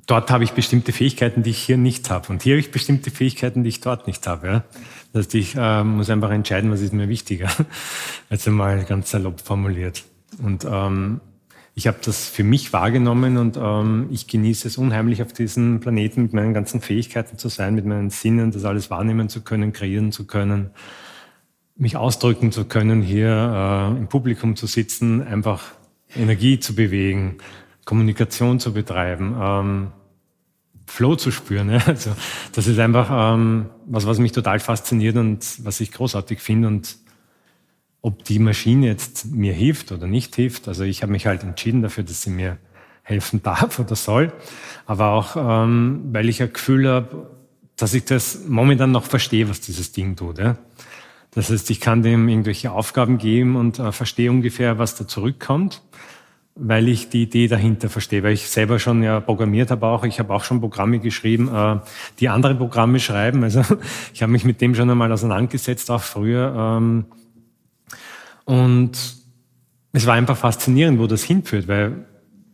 dort 0.06 0.30
habe 0.30 0.44
ich 0.44 0.52
bestimmte 0.52 0.92
Fähigkeiten, 0.92 1.42
die 1.42 1.50
ich 1.50 1.58
hier 1.58 1.76
nicht 1.76 2.10
habe. 2.10 2.28
Und 2.28 2.42
hier 2.42 2.54
habe 2.54 2.60
ich 2.60 2.70
bestimmte 2.70 3.10
Fähigkeiten, 3.10 3.62
die 3.64 3.68
ich 3.68 3.80
dort 3.80 4.06
nicht 4.06 4.26
habe. 4.26 4.46
Ja? 4.46 4.64
Das 5.12 5.26
heißt, 5.26 5.34
ich 5.34 5.54
äh, 5.56 5.84
muss 5.84 6.10
einfach 6.10 6.30
entscheiden, 6.30 6.70
was 6.70 6.80
ist 6.80 6.92
mir 6.92 7.08
wichtiger. 7.08 7.50
Also 8.28 8.50
mal 8.50 8.84
ganz 8.84 9.12
salopp 9.12 9.40
formuliert. 9.40 10.02
Und 10.42 10.66
ähm, 10.68 11.20
ich 11.74 11.86
habe 11.86 11.98
das 12.04 12.26
für 12.26 12.42
mich 12.42 12.72
wahrgenommen 12.72 13.36
und 13.36 13.56
ähm, 13.56 14.08
ich 14.10 14.26
genieße 14.26 14.66
es 14.66 14.78
unheimlich, 14.78 15.22
auf 15.22 15.32
diesem 15.32 15.78
Planeten 15.78 16.22
mit 16.22 16.32
meinen 16.32 16.54
ganzen 16.54 16.80
Fähigkeiten 16.80 17.38
zu 17.38 17.48
sein, 17.48 17.74
mit 17.74 17.84
meinen 17.84 18.10
Sinnen, 18.10 18.50
das 18.50 18.64
alles 18.64 18.90
wahrnehmen 18.90 19.28
zu 19.28 19.42
können, 19.42 19.72
kreieren 19.72 20.10
zu 20.10 20.26
können, 20.26 20.70
mich 21.76 21.96
ausdrücken 21.96 22.50
zu 22.50 22.64
können, 22.64 23.02
hier 23.02 23.28
äh, 23.28 23.96
im 23.96 24.08
Publikum 24.08 24.56
zu 24.56 24.66
sitzen, 24.66 25.22
einfach 25.22 25.62
Energie 26.16 26.58
zu 26.58 26.74
bewegen, 26.74 27.36
Kommunikation 27.86 28.60
zu 28.60 28.74
betreiben, 28.74 29.34
ähm, 29.40 29.92
Flow 30.86 31.16
zu 31.16 31.30
spüren. 31.30 31.70
Ja? 31.76 31.80
Also 31.86 32.14
das 32.52 32.66
ist 32.66 32.78
einfach 32.78 33.34
ähm, 33.34 33.66
was, 33.86 34.06
was 34.06 34.18
mich 34.18 34.32
total 34.32 34.60
fasziniert 34.60 35.16
und 35.16 35.64
was 35.64 35.80
ich 35.80 35.92
großartig 35.92 36.40
finde 36.40 36.68
und 36.68 36.98
ob 38.02 38.24
die 38.24 38.38
Maschine 38.38 38.86
jetzt 38.86 39.26
mir 39.26 39.54
hilft 39.54 39.90
oder 39.90 40.06
nicht 40.06 40.36
hilft. 40.36 40.68
Also 40.68 40.84
ich 40.84 41.02
habe 41.02 41.12
mich 41.12 41.26
halt 41.26 41.42
entschieden 41.42 41.80
dafür, 41.80 42.04
dass 42.04 42.22
sie 42.22 42.30
mir 42.30 42.58
helfen 43.02 43.42
darf 43.44 43.78
oder 43.78 43.96
soll, 43.96 44.32
aber 44.84 45.12
auch 45.12 45.36
ähm, 45.36 46.02
weil 46.12 46.28
ich 46.28 46.42
ein 46.42 46.52
Gefühl 46.52 46.88
habe, 46.88 47.30
dass 47.76 47.94
ich 47.94 48.04
das 48.04 48.46
momentan 48.48 48.90
noch 48.90 49.04
verstehe, 49.04 49.48
was 49.48 49.60
dieses 49.60 49.92
Ding 49.92 50.16
tut. 50.16 50.38
Ja? 50.38 50.58
Das 51.32 51.50
heißt, 51.50 51.70
ich 51.70 51.80
kann 51.80 52.02
dem 52.02 52.28
irgendwelche 52.28 52.72
Aufgaben 52.72 53.18
geben 53.18 53.56
und 53.56 53.78
äh, 53.78 53.92
verstehe 53.92 54.30
ungefähr, 54.30 54.78
was 54.78 54.96
da 54.96 55.06
zurückkommt, 55.06 55.82
weil 56.56 56.88
ich 56.88 57.10
die 57.10 57.22
Idee 57.22 57.48
dahinter 57.48 57.90
verstehe, 57.90 58.22
weil 58.22 58.32
ich 58.32 58.48
selber 58.48 58.78
schon 58.78 59.02
ja 59.02 59.20
programmiert 59.20 59.70
habe 59.70 59.86
auch. 59.86 60.04
Ich 60.04 60.18
habe 60.18 60.32
auch 60.32 60.42
schon 60.42 60.60
Programme 60.60 60.98
geschrieben, 60.98 61.54
äh, 61.54 61.78
die 62.18 62.30
andere 62.30 62.54
Programme 62.54 62.98
schreiben. 62.98 63.44
Also 63.44 63.62
ich 64.14 64.22
habe 64.22 64.32
mich 64.32 64.44
mit 64.44 64.60
dem 64.62 64.74
schon 64.74 64.90
einmal 64.90 65.12
auseinandergesetzt, 65.12 65.90
auch 65.90 66.02
früher. 66.02 66.54
Ähm, 66.56 67.04
und 68.46 69.16
es 69.92 70.06
war 70.06 70.14
einfach 70.14 70.36
faszinierend, 70.36 70.98
wo 70.98 71.06
das 71.06 71.22
hinführt, 71.24 71.68
weil 71.68 72.06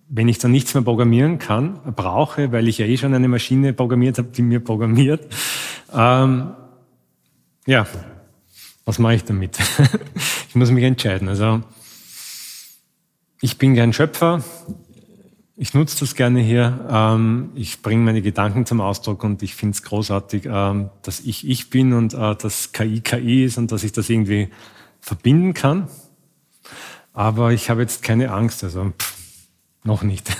wenn 0.08 0.28
ich 0.28 0.38
dann 0.38 0.50
nichts 0.50 0.74
mehr 0.74 0.82
programmieren 0.82 1.38
kann, 1.38 1.80
brauche, 1.96 2.52
weil 2.52 2.68
ich 2.68 2.78
ja 2.78 2.86
eh 2.86 2.96
schon 2.96 3.14
eine 3.14 3.28
Maschine 3.28 3.72
programmiert 3.72 4.18
habe, 4.18 4.28
die 4.28 4.42
mir 4.42 4.60
programmiert, 4.60 5.22
ähm, 5.94 6.50
ja, 7.66 7.86
was 8.84 8.98
mache 8.98 9.14
ich 9.14 9.24
damit? 9.24 9.58
ich 10.48 10.54
muss 10.54 10.70
mich 10.70 10.84
entscheiden. 10.84 11.28
Also 11.28 11.62
ich 13.43 13.59
bin 13.59 13.74
gern 13.74 13.93
Schöpfer, 13.93 14.44
ich 15.56 15.74
nutze 15.74 15.98
das 15.98 16.14
gerne 16.14 16.40
hier, 16.40 16.89
ähm, 16.89 17.51
ich 17.56 17.82
bringe 17.82 18.05
meine 18.05 18.23
Gedanken 18.23 18.66
zum 18.66 18.81
Ausdruck 18.81 19.24
und 19.24 19.43
ich 19.43 19.56
finde 19.56 19.74
es 19.74 19.82
großartig, 19.82 20.44
ähm, 20.47 20.90
dass 21.02 21.19
ich 21.19 21.47
ich 21.47 21.69
bin 21.69 21.93
und 21.93 22.14
äh, 22.14 22.36
dass 22.36 22.70
KI 22.70 23.01
KI 23.01 23.44
ist 23.44 23.59
und 23.59 23.73
dass 23.73 23.82
ich 23.82 23.90
das 23.90 24.09
irgendwie 24.09 24.48
verbinden 25.01 25.55
kann. 25.55 25.89
Aber 27.12 27.52
ich 27.52 27.69
habe 27.69 27.82
jetzt 27.82 28.02
keine 28.05 28.31
Angst, 28.31 28.62
also 28.62 28.93
pff, 28.97 29.19
noch 29.82 30.05
nicht. 30.05 30.31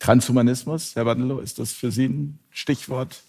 Transhumanismus, 0.00 0.96
Herr 0.96 1.06
Wandelow, 1.06 1.40
ist 1.40 1.58
das 1.58 1.72
für 1.72 1.90
Sie 1.90 2.04
ein 2.04 2.38
Stichwort? 2.50 3.22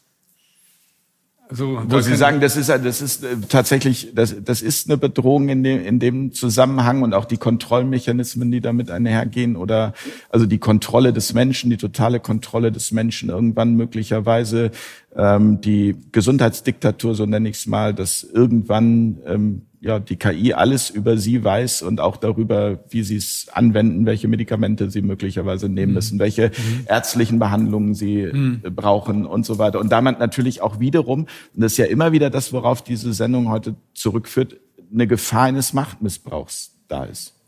Also, 1.52 1.82
Wo 1.88 2.00
Sie 2.00 2.16
sagen, 2.16 2.42
das 2.42 2.56
ist, 2.56 2.70
das 2.70 3.02
ist 3.02 3.24
äh, 3.24 3.38
tatsächlich, 3.50 4.12
das, 4.14 4.36
das 4.44 4.62
ist 4.62 4.88
eine 4.88 4.98
Bedrohung 4.98 5.50
in 5.50 5.64
dem, 5.64 5.84
in 5.84 5.98
dem 5.98 6.32
Zusammenhang 6.32 7.02
und 7.02 7.16
auch 7.16 7.26
die 7.26 7.38
Kontrollmechanismen, 7.38 8.52
die 8.52 8.62
damit 8.62 8.92
einhergehen 8.92 9.56
oder 9.56 9.94
also 10.30 10.46
die 10.46 10.60
Kontrolle 10.60 11.12
des 11.12 11.34
Menschen, 11.34 11.72
die 11.72 11.78
totale 11.78 12.20
Kontrolle 12.20 12.72
des 12.72 12.92
Menschen 12.92 13.30
irgendwann 13.30 13.74
möglicherweise 13.74 14.70
ähm, 15.16 15.60
die 15.60 15.96
Gesundheitsdiktatur, 16.12 17.16
so 17.16 17.26
nenne 17.26 17.50
ich 17.50 17.56
es 17.56 17.66
mal, 17.66 17.96
dass 17.96 18.22
irgendwann 18.24 19.18
ähm, 19.26 19.64
ja, 19.82 20.00
die 20.00 20.18
KI 20.18 20.54
alles 20.54 20.90
über 20.90 21.18
sie 21.18 21.44
weiß 21.44 21.84
und 21.84 22.02
auch 22.02 22.18
darüber, 22.18 22.84
wie 22.90 23.04
sie 23.04 23.16
es 23.16 23.48
anwenden, 23.54 24.06
welche 24.06 24.28
Medikamente 24.28 24.90
sie 24.90 25.02
möglicherweise 25.02 25.70
nehmen 25.70 25.94
müssen, 25.94 26.16
mhm. 26.16 26.20
welche 26.20 26.48
mhm. 26.50 26.86
ärztlichen 26.88 27.40
Behandlungen 27.40 27.94
sie 27.94 28.30
mhm. 28.32 28.62
brauchen 28.76 29.26
und 29.26 29.46
so 29.46 29.58
weiter. 29.58 29.80
Und 29.80 29.92
damit 29.92 30.20
natürlich 30.20 30.62
auch 30.62 30.80
wiederum, 30.80 31.22
und 31.22 31.30
das 31.64 31.74
ist 31.74 31.78
ja 31.78 31.86
immer 31.86 32.12
wieder 32.12 32.30
das, 32.30 32.52
worauf 32.52 32.84
diese 32.84 33.14
Sendung 33.14 33.50
heute 33.50 33.76
zurückführt, 33.94 34.58
eine 34.92 35.08
Gefahr 35.08 35.44
eines 35.44 35.74
Machtmissbrauchs 35.74 36.76
da 36.88 37.06
ist. 37.06 37.39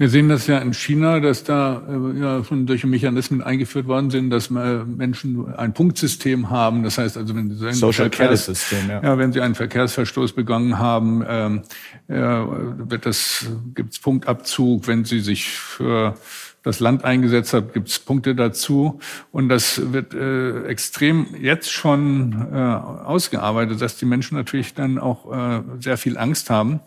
Wir 0.00 0.08
sehen 0.08 0.28
das 0.28 0.46
ja 0.46 0.58
in 0.58 0.74
China, 0.74 1.18
dass 1.18 1.42
da 1.42 1.82
äh, 1.88 2.20
ja 2.20 2.44
schon 2.44 2.68
solche 2.68 2.86
Mechanismen 2.86 3.42
eingeführt 3.42 3.88
worden 3.88 4.10
sind, 4.10 4.30
dass 4.30 4.48
äh, 4.48 4.84
Menschen 4.84 5.52
ein 5.56 5.74
Punktsystem 5.74 6.50
haben. 6.50 6.84
Das 6.84 6.98
heißt 6.98 7.16
also, 7.16 7.34
wenn 7.34 7.50
sie 7.50 7.66
einen, 7.66 7.74
Social 7.74 8.08
Verkehrs 8.08 8.46
System, 8.46 8.88
ja. 8.88 9.02
ja. 9.02 9.18
wenn 9.18 9.32
sie 9.32 9.40
einen 9.40 9.56
Verkehrsverstoß 9.56 10.34
begangen 10.34 10.78
haben, 10.78 11.24
ähm, 11.28 11.62
äh, 12.06 12.14
wird 12.16 13.06
das 13.06 13.46
gibt's 13.74 13.98
Punktabzug. 13.98 14.86
Wenn 14.86 15.04
sie 15.04 15.18
sich 15.18 15.48
für 15.48 16.14
das 16.62 16.78
Land 16.78 17.04
eingesetzt 17.04 17.52
hat, 17.52 17.72
gibt's 17.72 17.98
Punkte 17.98 18.36
dazu. 18.36 19.00
Und 19.32 19.48
das 19.48 19.92
wird 19.92 20.14
äh, 20.14 20.64
extrem 20.66 21.26
jetzt 21.40 21.72
schon 21.72 22.46
äh, 22.52 22.56
ausgearbeitet, 22.56 23.82
dass 23.82 23.96
die 23.96 24.06
Menschen 24.06 24.36
natürlich 24.36 24.74
dann 24.74 24.98
auch 24.98 25.32
äh, 25.32 25.62
sehr 25.80 25.98
viel 25.98 26.16
Angst 26.16 26.50
haben. 26.50 26.78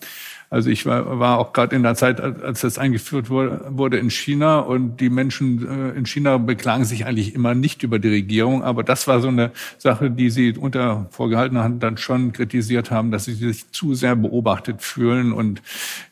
Also 0.53 0.69
ich 0.69 0.86
war, 0.86 1.18
war 1.18 1.40
auch 1.40 1.53
gerade 1.53 1.78
in 1.78 1.84
der 1.84 1.95
Zeit, 1.95 2.19
als 2.19 2.60
das 2.60 2.78
eingeführt 2.78 3.30
wurde, 3.30 3.98
in 3.98 4.10
China 4.10 4.60
und 4.60 4.98
die 4.98 5.10
Menschen 5.10 5.65
äh, 5.65 5.98
in 5.98 6.06
China 6.06 6.38
beklagen 6.40 6.84
sich 6.84 7.06
eigentlich 7.06 7.34
immer 7.34 7.56
nicht 7.56 7.84
über 7.84 7.99
die 7.99 8.10
Regierung, 8.10 8.61
aber 8.61 8.84
das 8.84 9.07
war 9.07 9.22
so 9.22 9.30
eine 9.30 9.52
Sache, 9.78 10.11
die 10.11 10.30
sie 10.30 10.57
unter 10.57 11.07
vorgehaltener 11.11 11.64
Hand 11.64 11.82
dann 11.84 11.95
schon 11.95 12.34
kritisiert 12.34 12.91
haben, 12.91 13.11
dass 13.11 13.23
sie 13.23 13.34
sich 13.34 13.72
zu 13.72 13.94
sehr 13.94 14.18
beobachtet 14.18 14.82
fühlen 14.82 15.32
und 15.32 15.61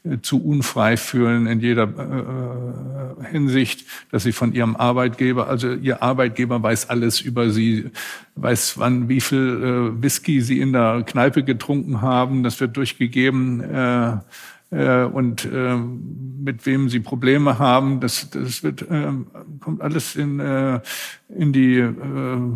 äh, 0.06 0.20
zu 0.22 0.41
unfrei 0.41 0.95
fühlen 0.95 1.45
in 1.45 1.60
jeder 1.60 1.84
äh, 1.84 3.26
Hinsicht, 3.32 3.86
dass 4.10 4.24
sie 4.24 4.32
von 4.32 4.53
ihrem 4.53 4.78
Arbeitgeber, 4.78 5.49
also 5.49 5.74
ihr 5.74 6.02
Arbeitgeber 6.02 6.64
weiß 6.64 6.90
alles 6.90 7.20
über 7.20 7.49
sie, 7.49 7.91
weiß 8.36 8.78
wann, 8.78 9.10
wie 9.10 9.20
viel 9.20 9.91
äh, 9.98 10.02
Whisky 10.02 10.40
sie 10.40 10.61
in 10.61 10.72
der 10.72 11.03
Kneipe 11.06 11.44
getrunken 11.44 12.02
haben, 12.02 12.44
das 12.44 12.61
wird 12.61 12.78
durchgegeben. 12.78 13.61
Äh, 13.61 14.20
äh, 14.72 15.04
und 15.04 15.46
äh, 15.46 15.76
mit 15.76 16.66
wem 16.66 16.90
sie 16.90 17.00
Probleme 17.00 17.60
haben. 17.60 18.00
Das, 18.00 18.30
das 18.30 18.64
wird, 18.64 18.84
äh, 18.84 19.12
kommt 19.60 19.82
alles 19.82 20.16
in, 20.16 20.40
äh, 20.40 20.80
in 21.35 21.53
die 21.53 21.77
äh, 21.77 21.93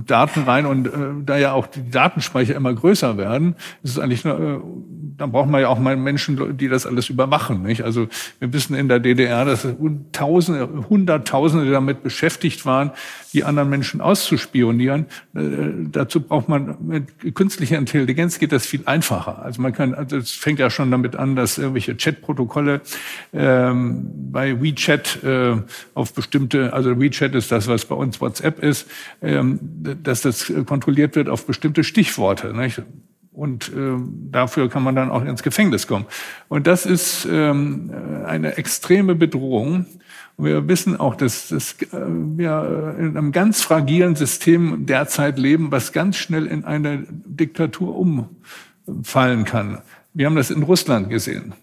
Daten 0.08 0.44
rein 0.44 0.66
und 0.66 0.88
äh, 0.88 0.92
da 1.24 1.38
ja 1.38 1.54
auch 1.54 1.68
die 1.68 1.92
Datenspeicher 1.92 2.56
immer 2.56 2.74
größer 2.74 3.18
werden, 3.18 3.56
ist 3.84 3.92
es 3.92 4.00
eigentlich, 4.00 4.26
äh, 4.26 4.58
dann 5.16 5.32
braucht 5.32 5.48
man 5.48 5.62
ja 5.62 5.68
auch 5.68 5.78
mal 5.78 5.96
Menschen, 5.96 6.58
die 6.58 6.68
das 6.68 6.88
alles 6.88 7.10
überwachen. 7.10 7.62
Nicht? 7.62 7.84
Also 7.84 8.08
wir 8.40 8.52
wissen 8.52 8.76
in 8.76 8.88
der 8.88 9.00
DDR, 9.00 9.46
dass 9.46 9.68
Tausende, 10.12 10.68
Hunderttausende 10.90 11.70
damit 11.72 12.02
beschäftigt 12.02 12.66
waren, 12.66 12.92
die 13.34 13.44
anderen 13.44 13.70
Menschen 13.70 14.02
auszuspionieren. 14.02 15.06
Äh, 15.36 15.42
dazu 15.92 16.22
braucht 16.22 16.50
man 16.50 16.76
mit 16.82 17.36
künstlicher 17.36 17.78
Intelligenz 17.78 18.40
geht 18.40 18.52
das 18.52 18.66
viel 18.66 18.82
einfacher. 18.86 19.44
Also 19.44 19.62
man 19.62 19.74
kann, 19.74 19.94
also 19.94 20.18
es 20.18 20.32
fängt 20.32 20.58
ja 20.58 20.72
schon 20.72 20.90
damit 20.90 21.16
an, 21.16 21.36
dass 21.36 21.60
irgendwelche 21.60 21.96
Chatprotokolle 21.96 22.82
ähm, 23.34 24.10
bei 24.32 24.60
WeChat 24.60 25.24
äh, 25.24 25.58
auf 25.94 26.14
bestimmte, 26.14 26.74
also 26.74 27.00
WeChat 27.00 27.36
ist 27.36 27.52
das, 27.52 27.68
was 27.68 27.86
bei 27.86 27.96
uns 27.96 28.20
WhatsApp 28.20 28.63
ist, 28.64 28.90
ähm, 29.22 29.60
dass 30.04 30.22
das 30.22 30.52
kontrolliert 30.66 31.16
wird 31.16 31.30
auf 31.30 31.46
bestimmte 31.46 31.84
Stichworte. 31.84 32.54
Nicht? 32.54 32.82
Und 33.34 33.70
äh, 33.70 33.98
dafür 34.32 34.70
kann 34.70 34.84
man 34.84 34.96
dann 34.96 35.10
auch 35.10 35.26
ins 35.26 35.42
Gefängnis 35.42 35.88
kommen. 35.88 36.06
Und 36.50 36.68
das 36.68 36.86
ist 36.86 37.28
ähm, 37.30 37.92
eine 38.26 38.58
extreme 38.58 39.16
Bedrohung. 39.16 39.88
Und 40.38 40.46
wir 40.46 40.68
wissen 40.68 41.00
auch, 41.00 41.16
dass, 41.16 41.50
dass 41.50 41.74
äh, 41.82 41.88
wir 41.92 42.96
in 43.00 43.18
einem 43.18 43.32
ganz 43.32 43.62
fragilen 43.62 44.16
System 44.16 44.86
derzeit 44.86 45.40
leben, 45.40 45.72
was 45.72 45.92
ganz 45.92 46.18
schnell 46.18 46.46
in 46.46 46.64
eine 46.64 47.06
Diktatur 47.10 47.96
umfallen 48.88 49.46
kann. 49.46 49.80
Wir 50.14 50.28
haben 50.28 50.36
das 50.36 50.52
in 50.52 50.62
Russland 50.62 51.10
gesehen 51.10 51.54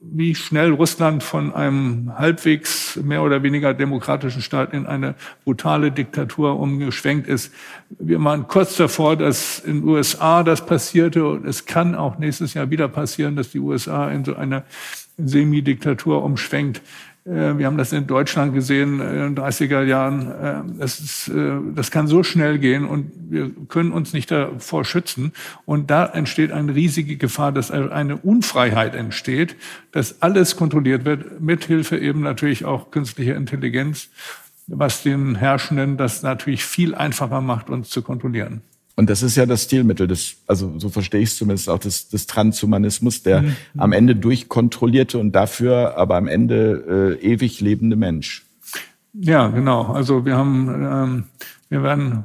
wie 0.00 0.34
schnell 0.34 0.70
Russland 0.70 1.24
von 1.24 1.52
einem 1.52 2.16
halbwegs 2.16 2.96
mehr 3.02 3.22
oder 3.22 3.42
weniger 3.42 3.74
demokratischen 3.74 4.42
Staat 4.42 4.72
in 4.72 4.86
eine 4.86 5.16
brutale 5.44 5.90
Diktatur 5.90 6.58
umgeschwenkt 6.58 7.26
ist. 7.26 7.52
Wir 7.98 8.22
waren 8.22 8.46
kurz 8.46 8.76
davor, 8.76 9.16
dass 9.16 9.58
in 9.58 9.80
den 9.80 9.88
USA 9.88 10.44
das 10.44 10.64
passierte 10.64 11.26
und 11.26 11.46
es 11.46 11.66
kann 11.66 11.96
auch 11.96 12.18
nächstes 12.18 12.54
Jahr 12.54 12.70
wieder 12.70 12.86
passieren, 12.88 13.34
dass 13.34 13.50
die 13.50 13.58
USA 13.58 14.08
in 14.10 14.24
so 14.24 14.36
eine 14.36 14.62
Semidiktatur 15.18 16.22
umschwenkt. 16.22 16.80
Äh, 17.28 17.58
wir 17.58 17.66
haben 17.66 17.76
das 17.76 17.92
in 17.92 18.06
Deutschland 18.06 18.54
gesehen 18.54 19.00
in 19.00 19.34
den 19.34 19.36
30er 19.36 19.82
Jahren. 19.82 20.30
Äh, 20.30 20.78
das, 20.78 20.98
ist, 21.00 21.28
äh, 21.28 21.58
das 21.74 21.90
kann 21.90 22.06
so 22.06 22.22
schnell 22.22 22.58
gehen 22.58 22.84
und 22.84 23.10
wir 23.28 23.50
können 23.68 23.92
uns 23.92 24.12
nicht 24.12 24.30
davor 24.30 24.84
schützen. 24.84 25.32
Und 25.66 25.90
da 25.90 26.06
entsteht 26.06 26.52
eine 26.52 26.74
riesige 26.74 27.16
Gefahr, 27.16 27.52
dass 27.52 27.70
eine 27.70 28.16
Unfreiheit 28.16 28.94
entsteht, 28.94 29.56
dass 29.92 30.22
alles 30.22 30.56
kontrolliert 30.56 31.04
wird, 31.04 31.40
mithilfe 31.40 31.98
eben 31.98 32.22
natürlich 32.22 32.64
auch 32.64 32.90
künstlicher 32.90 33.36
Intelligenz, 33.36 34.08
was 34.66 35.02
den 35.02 35.34
Herrschenden 35.34 35.96
das 35.96 36.22
natürlich 36.22 36.64
viel 36.64 36.94
einfacher 36.94 37.40
macht, 37.40 37.70
uns 37.70 37.90
zu 37.90 38.02
kontrollieren. 38.02 38.62
Und 38.98 39.08
das 39.08 39.22
ist 39.22 39.36
ja 39.36 39.46
das 39.46 39.62
Stilmittel 39.62 40.08
des, 40.08 40.38
also 40.48 40.76
so 40.76 40.88
verstehe 40.88 41.20
ich 41.20 41.28
es 41.28 41.36
zumindest 41.36 41.70
auch 41.70 41.78
des, 41.78 42.08
des 42.08 42.26
Transhumanismus, 42.26 43.22
der 43.22 43.42
mhm. 43.42 43.56
am 43.76 43.92
Ende 43.92 44.16
durchkontrollierte 44.16 45.18
und 45.18 45.30
dafür 45.30 45.96
aber 45.96 46.16
am 46.16 46.26
Ende 46.26 47.16
äh, 47.22 47.24
ewig 47.24 47.60
lebende 47.60 47.94
Mensch. 47.94 48.44
Ja, 49.12 49.46
genau. 49.50 49.92
Also 49.92 50.24
wir 50.24 50.36
haben, 50.36 50.88
ähm, 50.90 51.24
wir 51.68 51.84
werden 51.84 52.24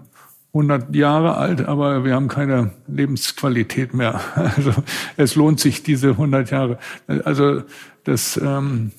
100 0.54 0.96
Jahre 0.96 1.38
alt, 1.38 1.62
aber 1.62 2.06
wir 2.06 2.16
haben 2.16 2.28
keine 2.28 2.72
Lebensqualität 2.88 3.94
mehr. 3.94 4.20
Also 4.36 4.74
es 5.16 5.36
lohnt 5.36 5.60
sich 5.60 5.84
diese 5.84 6.10
100 6.10 6.50
Jahre. 6.50 6.80
Also 7.24 7.62
das 8.04 8.36
ähm, 8.44 8.94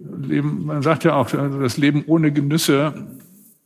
Leben, 0.00 0.66
man 0.66 0.82
sagt 0.82 1.04
ja 1.04 1.14
auch, 1.14 1.32
also 1.32 1.60
das 1.60 1.76
Leben 1.76 2.02
ohne 2.08 2.32
Genüsse 2.32 3.06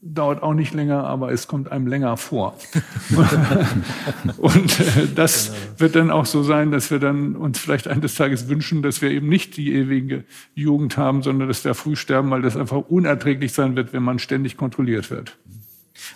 dauert 0.05 0.43
auch 0.43 0.53
nicht 0.53 0.75
länger, 0.75 1.05
aber 1.05 1.31
es 1.31 1.47
kommt 1.47 1.71
einem 1.71 1.87
länger 1.87 2.17
vor. 2.17 2.57
und 4.37 4.81
äh, 4.81 5.07
das 5.15 5.53
wird 5.79 5.95
dann 5.95 6.11
auch 6.11 6.27
so 6.27 6.43
sein, 6.43 6.73
dass 6.73 6.91
wir 6.91 6.99
dann 6.99 7.37
uns 7.37 7.61
vielleicht 7.61 7.87
eines 7.87 8.17
Tages 8.17 8.49
wünschen, 8.49 8.83
dass 8.83 9.01
wir 9.01 9.11
eben 9.11 9.29
nicht 9.29 9.57
die 9.57 9.73
ewige 9.73 10.25
Jugend 10.55 10.97
haben, 10.97 11.23
sondern 11.23 11.47
dass 11.47 11.65
wir 11.65 11.75
früh 11.75 11.95
sterben, 11.95 12.31
weil 12.31 12.43
das 12.43 12.57
einfach 12.57 12.79
unerträglich 12.89 13.53
sein 13.53 13.77
wird, 13.77 13.93
wenn 13.93 14.03
man 14.03 14.19
ständig 14.19 14.57
kontrolliert 14.57 15.11
wird. 15.11 15.39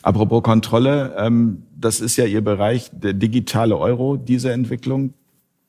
Apropos 0.03 0.43
Kontrolle, 0.43 1.15
ähm, 1.17 1.63
das 1.79 2.01
ist 2.01 2.17
ja 2.17 2.25
Ihr 2.25 2.43
Bereich, 2.43 2.91
der 2.93 3.13
digitale 3.13 3.77
Euro, 3.79 4.17
diese 4.17 4.51
Entwicklung. 4.51 5.15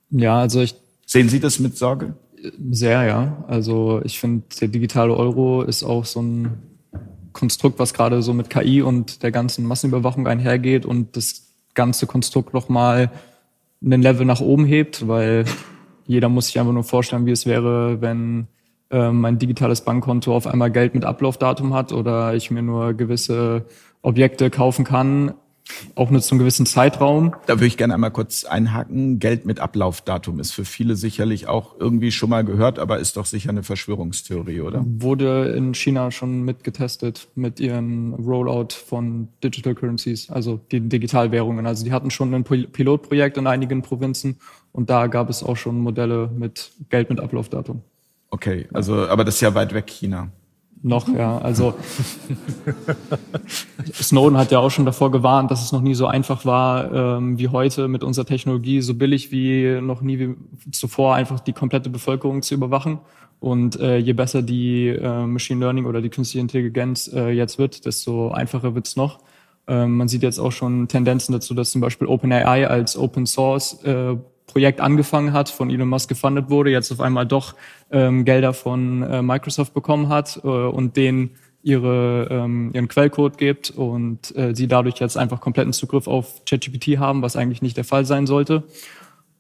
Ja, 0.10 0.40
also 0.40 0.62
ich. 0.62 0.76
Sehen 1.06 1.30
Sie 1.30 1.40
das 1.40 1.60
mit 1.60 1.78
Sorge? 1.78 2.16
Sehr, 2.72 3.04
ja. 3.04 3.46
Also 3.48 4.02
ich 4.04 4.20
finde, 4.20 4.44
der 4.60 4.70
digitale 4.70 5.16
Euro 5.16 5.62
ist 5.62 5.84
auch 5.84 6.06
so 6.06 6.22
ein 6.22 6.58
Konstrukt, 7.38 7.80
was 7.80 7.94
gerade 7.94 8.22
so 8.22 8.34
mit 8.34 8.50
KI 8.50 8.82
und 8.82 9.22
der 9.22 9.32
ganzen 9.32 9.66
Massenüberwachung 9.66 10.28
einhergeht 10.28 10.86
und 10.86 11.16
das 11.16 11.54
ganze 11.76 12.08
Konstrukt 12.08 12.54
nochmal 12.54 13.12
einen 13.84 14.02
Level 14.02 14.26
nach 14.26 14.42
oben 14.42 14.66
hebt, 14.66 15.08
weil 15.08 15.46
jeder 16.08 16.30
muss 16.30 16.48
sich 16.48 16.60
einfach 16.60 16.74
nur 16.74 16.84
vorstellen, 16.84 17.28
wie 17.28 17.32
es 17.32 17.46
wäre, 17.46 18.02
wenn 18.02 18.48
ähm, 18.90 19.22
mein 19.22 19.38
digitales 19.38 19.82
Bankkonto 19.82 20.36
auf 20.36 20.48
einmal 20.48 20.72
Geld 20.72 20.96
mit 20.96 21.06
Ablaufdatum 21.06 21.74
hat 21.74 21.94
oder 21.94 22.34
ich 22.34 22.50
mir 22.50 22.64
nur 22.64 22.94
gewisse 22.94 23.66
Objekte 24.02 24.50
kaufen 24.50 24.84
kann, 24.84 25.34
auch 25.96 26.10
nur 26.10 26.22
zum 26.22 26.38
gewissen 26.38 26.66
Zeitraum. 26.66 27.34
Da 27.46 27.56
würde 27.56 27.68
ich 27.68 27.78
gerne 27.78 27.94
einmal 27.94 28.12
kurz 28.12 28.44
einhaken. 28.44 29.20
Geld 29.20 29.46
mit 29.46 29.60
Ablaufdatum 29.60 30.40
ist 30.40 30.52
für 30.52 30.66
viele 30.66 30.96
sicherlich 30.96 31.48
auch 31.48 31.76
irgendwie 31.80 32.12
schon 32.12 32.30
mal 32.30 32.44
gehört, 32.44 32.80
aber 32.80 33.00
ist 33.00 33.18
doch 33.18 33.26
sicher 33.26 33.50
eine 33.50 33.64
Verschwörungstheorie, 33.64 34.62
oder? 34.62 34.84
Wurde 34.86 35.54
in 35.56 35.74
China 35.74 36.12
schon 36.12 36.44
mitgetestet 36.44 37.28
mit 37.36 37.60
ihren 37.60 38.14
Rollout 38.14 38.70
von 38.74 39.28
Digital 39.44 39.76
Currencies, 39.76 40.30
also 40.30 40.60
die 40.72 40.82
Digitalwährungen. 40.82 41.66
Also 41.66 41.84
die 41.84 41.92
hatten 41.92 42.12
schon 42.12 42.34
ein 42.34 42.44
Pilotprojekt 42.44 43.38
in 43.38 43.48
einigen 43.48 43.82
Provinzen 43.82 44.38
und 44.72 44.90
da 44.90 45.08
gab 45.08 45.30
es 45.30 45.44
auch 45.44 45.58
schon 45.58 45.80
Modelle 45.80 46.30
mit 46.36 46.72
Geld 46.90 47.10
mit 47.10 47.20
Ablaufdatum. 47.20 47.82
Okay, 48.30 48.68
also 48.74 49.08
aber 49.08 49.24
das 49.24 49.36
ist 49.36 49.42
ja 49.42 49.56
weit 49.56 49.74
weg 49.74 49.88
China. 49.88 50.30
Noch, 50.88 51.10
ja. 51.10 51.38
Also 51.40 51.74
Snowden 53.94 54.38
hat 54.38 54.52
ja 54.52 54.60
auch 54.60 54.70
schon 54.72 54.86
davor 54.86 55.12
gewarnt, 55.12 55.52
dass 55.52 55.62
es 55.62 55.74
noch 55.74 55.82
nie 55.82 55.96
so 55.96 56.08
einfach 56.08 56.46
war 56.46 56.92
ähm, 56.94 57.38
wie 57.38 57.50
heute 57.50 57.90
mit 57.90 58.06
unserer 58.06 58.26
Technologie, 58.26 58.80
so 58.80 58.94
billig 58.94 59.30
wie 59.30 59.82
noch 59.82 60.02
nie 60.02 60.18
wie 60.18 60.36
zuvor, 60.72 61.16
einfach 61.16 61.42
die 61.42 61.52
komplette 61.52 61.90
Bevölkerung 61.90 62.42
zu 62.42 62.54
überwachen. 62.54 63.00
Und 63.40 63.78
äh, 63.80 63.98
je 63.98 64.14
besser 64.14 64.42
die 64.42 64.88
äh, 64.88 65.26
Machine 65.26 65.60
Learning 65.60 65.86
oder 65.86 66.02
die 66.02 66.10
künstliche 66.10 66.42
Intelligenz 66.42 67.12
äh, 67.14 67.32
jetzt 67.32 67.60
wird, 67.60 67.86
desto 67.86 68.32
einfacher 68.32 68.74
wird's 68.74 68.96
noch. 68.96 69.20
Ähm, 69.68 69.98
man 69.98 70.08
sieht 70.08 70.24
jetzt 70.24 70.40
auch 70.40 70.54
schon 70.54 70.88
Tendenzen 70.88 71.34
dazu, 71.34 71.54
dass 71.54 71.72
zum 71.72 71.82
Beispiel 71.82 72.08
OpenAI 72.08 72.66
als 72.68 72.98
Open 72.98 73.26
Source 73.26 73.84
äh, 73.84 74.16
Projekt 74.48 74.82
angefangen 74.82 75.34
hat, 75.34 75.50
von 75.50 75.70
Elon 75.70 75.90
Musk 75.90 76.10
gefundet 76.10 76.50
wurde, 76.50 76.72
jetzt 76.72 76.92
auf 76.92 77.02
einmal 77.02 77.26
doch 77.26 77.54
ähm, 77.92 78.26
Gelder 78.26 78.54
von 78.54 79.04
äh, 79.04 79.22
Microsoft 79.22 79.74
bekommen 79.74 80.10
hat 80.10 80.42
äh, 80.44 80.48
und 80.48 80.98
denen 80.98 81.32
ihre, 81.64 82.28
ähm, 82.32 82.72
ihren 82.74 82.88
Quellcode 82.88 83.38
gibt 83.38 83.72
und 83.72 84.36
äh, 84.38 84.56
sie 84.56 84.68
dadurch 84.68 85.00
jetzt 85.00 85.18
einfach 85.18 85.42
kompletten 85.42 85.74
Zugriff 85.74 86.08
auf 86.08 86.46
ChatGPT 86.46 86.98
haben, 86.98 87.22
was 87.22 87.36
eigentlich 87.36 87.62
nicht 87.62 87.76
der 87.76 87.84
Fall 87.84 88.06
sein 88.06 88.26
sollte. 88.26 88.64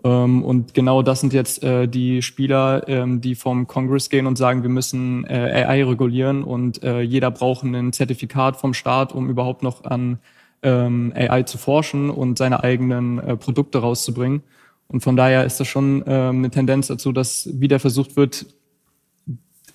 Ähm, 0.03 0.43
und 0.43 0.73
genau 0.73 1.01
das 1.01 1.21
sind 1.21 1.33
jetzt 1.33 1.63
äh, 1.63 1.87
die 1.87 2.21
Spieler, 2.21 2.87
ähm, 2.87 3.21
die 3.21 3.35
vom 3.35 3.65
Congress 3.65 4.09
gehen 4.09 4.27
und 4.27 4.37
sagen, 4.37 4.61
wir 4.61 4.69
müssen 4.69 5.25
äh, 5.25 5.63
AI 5.65 5.85
regulieren 5.85 6.43
und 6.43 6.83
äh, 6.83 7.01
jeder 7.01 7.31
braucht 7.31 7.63
ein 7.63 7.93
Zertifikat 7.93 8.57
vom 8.57 8.73
Staat, 8.73 9.13
um 9.13 9.29
überhaupt 9.29 9.63
noch 9.63 9.85
an 9.85 10.19
ähm, 10.63 11.13
AI 11.15 11.43
zu 11.43 11.57
forschen 11.57 12.09
und 12.09 12.37
seine 12.37 12.63
eigenen 12.63 13.19
äh, 13.19 13.37
Produkte 13.37 13.79
rauszubringen. 13.79 14.43
Und 14.87 15.01
von 15.01 15.15
daher 15.15 15.45
ist 15.45 15.59
das 15.59 15.67
schon 15.67 16.03
ähm, 16.07 16.37
eine 16.37 16.49
Tendenz 16.49 16.87
dazu, 16.87 17.11
dass 17.11 17.49
wieder 17.59 17.79
versucht 17.79 18.15
wird, 18.15 18.45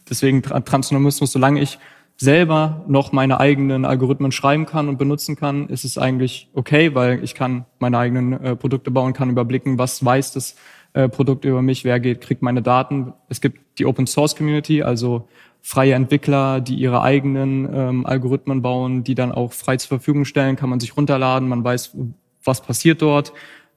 deswegen 0.08 0.42
Transhumanismus, 0.42 1.32
solange 1.32 1.60
ich 1.60 1.78
selber 2.16 2.84
noch 2.86 3.12
meine 3.12 3.40
eigenen 3.40 3.84
Algorithmen 3.84 4.32
schreiben 4.32 4.66
kann 4.66 4.88
und 4.88 4.98
benutzen 4.98 5.36
kann, 5.36 5.68
ist 5.68 5.84
es 5.84 5.98
eigentlich 5.98 6.48
okay, 6.54 6.94
weil 6.94 7.22
ich 7.24 7.34
kann 7.34 7.64
meine 7.78 7.98
eigenen 7.98 8.32
äh, 8.32 8.56
Produkte 8.56 8.90
bauen, 8.90 9.12
kann 9.12 9.30
überblicken, 9.30 9.78
was 9.78 10.04
weiß 10.04 10.32
das 10.32 10.54
äh, 10.92 11.08
Produkt 11.08 11.44
über 11.44 11.62
mich, 11.62 11.84
wer 11.84 12.00
geht, 12.00 12.20
kriegt 12.20 12.42
meine 12.42 12.62
Daten. 12.62 13.12
Es 13.28 13.40
gibt 13.40 13.78
die 13.78 13.86
Open 13.86 14.06
Source 14.06 14.36
Community, 14.36 14.82
also 14.82 15.28
freie 15.62 15.94
Entwickler, 15.94 16.60
die 16.60 16.74
ihre 16.74 17.02
eigenen 17.02 17.68
ähm, 17.72 18.06
Algorithmen 18.06 18.62
bauen, 18.62 19.04
die 19.04 19.14
dann 19.14 19.32
auch 19.32 19.52
frei 19.52 19.76
zur 19.76 19.88
Verfügung 19.88 20.24
stellen, 20.24 20.56
kann 20.56 20.70
man 20.70 20.80
sich 20.80 20.96
runterladen, 20.96 21.48
man 21.48 21.64
weiß, 21.64 21.96
was 22.44 22.60
passiert 22.60 23.02
dort 23.02 23.32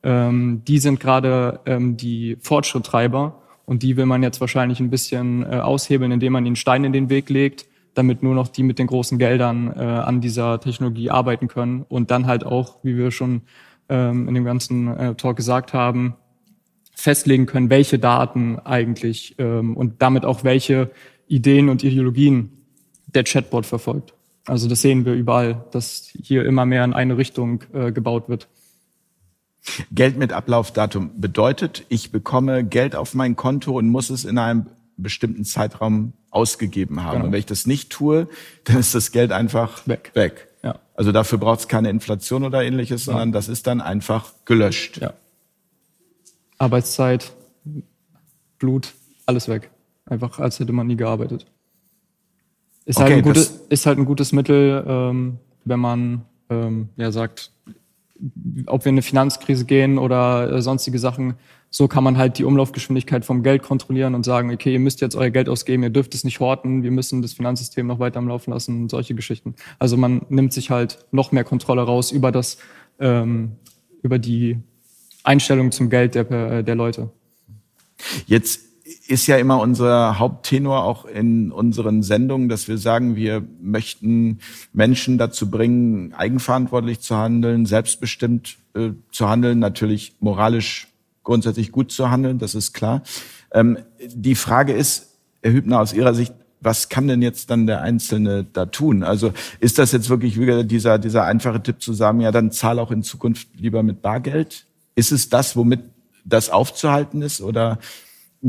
ähm, 0.05 0.61
die 0.65 0.77
sind 0.77 0.99
gerade 0.99 1.59
ähm, 1.65 1.97
die 1.97 2.37
Fortschritttreiber 2.39 3.41
und 3.65 3.81
die 3.81 3.97
will 3.97 4.05
man 4.05 4.21
jetzt 4.23 4.39
wahrscheinlich 4.39 4.79
ein 4.79 4.91
bisschen 4.91 5.43
äh, 5.43 5.57
aushebeln, 5.57 6.11
indem 6.11 6.33
man 6.33 6.45
den 6.45 6.55
Stein 6.55 6.83
in 6.83 6.93
den 6.93 7.09
Weg 7.09 7.29
legt, 7.29 7.65
damit 7.95 8.21
nur 8.21 8.35
noch 8.35 8.47
die 8.47 8.63
mit 8.63 8.77
den 8.77 8.87
großen 8.87 9.17
Geldern 9.17 9.73
äh, 9.75 9.81
an 9.81 10.21
dieser 10.21 10.59
Technologie 10.59 11.09
arbeiten 11.09 11.47
können 11.47 11.83
und 11.89 12.11
dann 12.11 12.27
halt 12.27 12.45
auch, 12.45 12.77
wie 12.83 12.95
wir 12.95 13.09
schon 13.09 13.41
ähm, 13.89 14.27
in 14.27 14.35
dem 14.35 14.45
ganzen 14.45 14.95
äh, 14.95 15.15
Talk 15.15 15.37
gesagt 15.37 15.73
haben, 15.73 16.15
festlegen 16.93 17.47
können, 17.47 17.71
welche 17.71 17.97
Daten 17.97 18.59
eigentlich 18.59 19.35
ähm, 19.39 19.75
und 19.75 20.01
damit 20.03 20.23
auch 20.23 20.43
welche 20.43 20.91
Ideen 21.27 21.67
und 21.69 21.83
Ideologien 21.83 22.51
der 23.07 23.23
Chatbot 23.23 23.65
verfolgt. 23.65 24.13
Also 24.45 24.69
das 24.69 24.81
sehen 24.81 25.05
wir 25.05 25.13
überall, 25.13 25.65
dass 25.71 26.07
hier 26.21 26.45
immer 26.45 26.65
mehr 26.67 26.83
in 26.83 26.93
eine 26.93 27.17
Richtung 27.17 27.63
äh, 27.73 27.91
gebaut 27.91 28.29
wird. 28.29 28.47
Geld 29.91 30.17
mit 30.17 30.31
Ablaufdatum 30.31 31.19
bedeutet, 31.19 31.85
ich 31.89 32.11
bekomme 32.11 32.63
Geld 32.63 32.95
auf 32.95 33.13
mein 33.13 33.35
Konto 33.35 33.77
und 33.77 33.89
muss 33.89 34.09
es 34.09 34.25
in 34.25 34.37
einem 34.37 34.67
bestimmten 34.97 35.43
Zeitraum 35.43 36.13
ausgegeben 36.29 37.03
haben. 37.03 37.13
Genau. 37.13 37.25
Und 37.25 37.31
wenn 37.31 37.39
ich 37.39 37.45
das 37.45 37.65
nicht 37.65 37.89
tue, 37.91 38.27
dann 38.65 38.77
ist 38.77 38.93
das 38.93 39.11
Geld 39.11 39.31
einfach 39.31 39.87
weg. 39.87 40.11
weg. 40.13 40.47
Ja. 40.63 40.79
Also 40.95 41.11
dafür 41.11 41.37
braucht 41.37 41.61
es 41.61 41.67
keine 41.67 41.89
Inflation 41.89 42.43
oder 42.43 42.63
ähnliches, 42.63 43.05
ja. 43.05 43.13
sondern 43.13 43.31
das 43.31 43.47
ist 43.47 43.67
dann 43.67 43.81
einfach 43.81 44.33
gelöscht. 44.45 44.97
Ja. 44.97 45.13
Arbeitszeit, 46.57 47.33
Blut, 48.59 48.93
alles 49.25 49.47
weg. 49.47 49.71
Einfach 50.05 50.39
als 50.39 50.59
hätte 50.59 50.71
man 50.71 50.87
nie 50.87 50.95
gearbeitet. 50.95 51.45
Ist, 52.85 52.99
halt 52.99 53.07
okay, 53.07 53.15
halt, 53.15 53.25
ein 53.25 53.27
gutes, 53.27 53.61
ist 53.69 53.85
halt 53.85 53.97
ein 53.97 54.05
gutes 54.05 54.31
Mittel, 54.31 54.83
ähm, 54.87 55.39
wenn 55.63 55.79
man 55.79 56.25
ähm, 56.49 56.89
ja 56.97 57.11
sagt, 57.11 57.51
ob 58.67 58.85
wir 58.85 58.89
in 58.89 58.95
eine 58.95 59.01
Finanzkrise 59.01 59.65
gehen 59.65 59.97
oder 59.97 60.51
äh, 60.51 60.61
sonstige 60.61 60.99
Sachen. 60.99 61.35
So 61.69 61.87
kann 61.87 62.03
man 62.03 62.17
halt 62.17 62.37
die 62.37 62.45
Umlaufgeschwindigkeit 62.45 63.25
vom 63.25 63.43
Geld 63.43 63.61
kontrollieren 63.61 64.15
und 64.15 64.23
sagen, 64.23 64.53
okay, 64.53 64.71
ihr 64.73 64.79
müsst 64.79 65.01
jetzt 65.01 65.15
euer 65.15 65.29
Geld 65.29 65.49
ausgeben, 65.49 65.83
ihr 65.83 65.89
dürft 65.89 66.15
es 66.15 66.23
nicht 66.23 66.39
horten, 66.39 66.83
wir 66.83 66.91
müssen 66.91 67.21
das 67.21 67.33
Finanzsystem 67.33 67.85
noch 67.85 67.99
weiter 67.99 68.19
am 68.19 68.29
Laufen 68.29 68.51
lassen 68.51 68.83
und 68.83 68.89
solche 68.89 69.15
Geschichten. 69.15 69.55
Also 69.79 69.97
man 69.97 70.25
nimmt 70.29 70.53
sich 70.53 70.69
halt 70.69 71.05
noch 71.11 71.33
mehr 71.33 71.43
Kontrolle 71.43 71.81
raus 71.81 72.11
über 72.11 72.31
das, 72.31 72.57
ähm, 72.99 73.57
über 74.01 74.19
die 74.19 74.57
Einstellung 75.23 75.71
zum 75.71 75.89
Geld 75.89 76.15
der, 76.15 76.31
äh, 76.31 76.63
der 76.63 76.75
Leute. 76.75 77.09
Jetzt 78.25 78.61
ist 79.07 79.25
ja 79.25 79.37
immer 79.37 79.59
unser 79.59 80.19
Haupttenor 80.19 80.83
auch 80.83 81.05
in 81.05 81.51
unseren 81.51 82.03
Sendungen, 82.03 82.49
dass 82.49 82.67
wir 82.67 82.77
sagen, 82.77 83.15
wir 83.15 83.43
möchten 83.59 84.39
Menschen 84.73 85.17
dazu 85.17 85.49
bringen, 85.49 86.13
eigenverantwortlich 86.13 86.99
zu 86.99 87.17
handeln, 87.17 87.65
selbstbestimmt 87.65 88.57
äh, 88.75 88.91
zu 89.11 89.27
handeln, 89.27 89.57
natürlich 89.57 90.15
moralisch 90.19 90.87
grundsätzlich 91.23 91.71
gut 91.71 91.91
zu 91.91 92.11
handeln, 92.11 92.37
das 92.37 92.53
ist 92.53 92.73
klar. 92.73 93.01
Ähm, 93.51 93.79
die 94.07 94.35
Frage 94.35 94.73
ist, 94.73 95.15
Herr 95.41 95.51
Hübner, 95.51 95.79
aus 95.79 95.93
Ihrer 95.93 96.13
Sicht, 96.13 96.33
was 96.61 96.89
kann 96.89 97.07
denn 97.07 97.23
jetzt 97.23 97.49
dann 97.49 97.65
der 97.65 97.81
Einzelne 97.81 98.43
da 98.43 98.67
tun? 98.67 99.03
Also 99.03 99.33
ist 99.59 99.79
das 99.79 99.91
jetzt 99.91 100.09
wirklich 100.09 100.39
wieder 100.39 100.63
dieser, 100.63 100.99
dieser 100.99 101.23
einfache 101.23 101.61
Tipp 101.61 101.81
zu 101.81 101.93
sagen, 101.93 102.21
ja, 102.21 102.31
dann 102.31 102.51
zahl 102.51 102.77
auch 102.77 102.91
in 102.91 103.01
Zukunft 103.01 103.47
lieber 103.55 103.81
mit 103.81 104.03
Bargeld? 104.03 104.65
Ist 104.95 105.11
es 105.11 105.29
das, 105.29 105.55
womit 105.55 105.81
das 106.23 106.49
aufzuhalten 106.49 107.21
ist? 107.21 107.41
Oder 107.41 107.79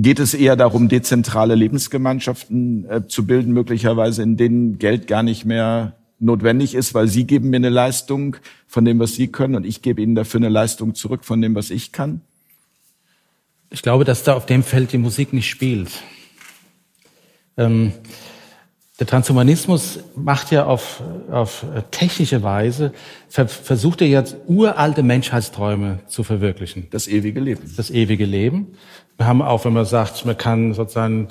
geht 0.02 0.20
es 0.20 0.35
eher 0.35 0.56
darum, 0.56 0.89
dezentrale 0.89 1.55
Lebensgemeinschaften 1.55 2.89
äh, 2.89 3.06
zu 3.09 3.27
bilden, 3.27 3.52
möglicherweise 3.52 4.23
in 4.23 4.36
denen 4.36 4.78
Geld 4.78 5.06
gar 5.06 5.23
nicht 5.23 5.47
mehr 5.47 5.97
notwendig 6.18 6.74
ist, 6.74 6.93
weil 6.93 7.09
Sie 7.09 7.24
geben 7.24 7.48
mir 7.48 7.56
eine 7.56 7.70
Leistung 7.70 8.36
von 8.66 8.85
dem, 8.85 8.98
was 8.98 9.14
Sie 9.14 9.28
können 9.28 9.55
und 9.55 9.64
ich 9.64 9.81
gebe 9.81 10.02
Ihnen 10.02 10.14
dafür 10.14 10.39
eine 10.39 10.51
Leistung 10.51 10.94
zurück 10.94 11.24
von 11.24 11.40
dem, 11.40 11.55
was 11.55 11.70
ich 11.70 11.93
kann? 11.93 12.20
Ich 13.70 13.82
glaube, 13.82 14.05
dass 14.05 14.23
da 14.23 14.35
auf 14.35 14.44
dem 14.44 14.62
Feld 14.62 14.93
die 14.93 14.98
Musik 14.98 15.32
nicht 15.32 15.48
spielt. 15.48 15.90
Ähm, 17.56 17.93
der 18.98 19.06
Transhumanismus 19.06 20.01
macht 20.14 20.51
ja 20.52 20.66
auf, 20.66 21.02
auf 21.31 21.66
technische 21.90 22.43
Weise, 22.43 22.93
ver, 23.28 23.48
versucht 23.48 24.01
er 24.01 24.09
jetzt 24.09 24.36
uralte 24.47 25.02
Menschheitsträume 25.02 26.01
zu 26.06 26.23
verwirklichen. 26.23 26.86
Das 26.90 27.06
ewige 27.06 27.40
Leben. 27.40 27.62
Das 27.77 27.90
ewige 27.90 28.24
Leben. 28.24 28.68
Wir 29.16 29.26
haben 29.26 29.43
auch, 29.43 29.64
wenn 29.64 29.72
man 29.72 29.86
sagt, 29.86 30.26
man 30.26 30.36
kann 30.36 30.74
sozusagen, 30.74 31.28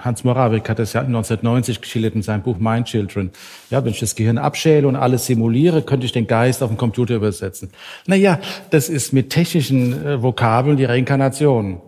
Hans 0.00 0.24
Moravik 0.24 0.68
hat 0.68 0.78
das 0.78 0.92
ja 0.92 1.00
1990 1.00 1.80
geschildert 1.80 2.14
in 2.14 2.22
seinem 2.22 2.42
Buch 2.42 2.58
Mind 2.58 2.86
Children. 2.86 3.30
Ja, 3.70 3.84
wenn 3.84 3.92
ich 3.92 4.00
das 4.00 4.14
Gehirn 4.14 4.38
abschäle 4.38 4.86
und 4.86 4.96
alles 4.96 5.26
simuliere, 5.26 5.82
könnte 5.82 6.06
ich 6.06 6.12
den 6.12 6.26
Geist 6.26 6.62
auf 6.62 6.70
den 6.70 6.76
Computer 6.76 7.14
übersetzen. 7.14 7.70
Naja, 8.06 8.40
das 8.70 8.88
ist 8.88 9.12
mit 9.12 9.30
technischen 9.30 10.06
äh, 10.06 10.22
Vokabeln 10.22 10.76
die 10.76 10.84
Reinkarnation. 10.84 11.80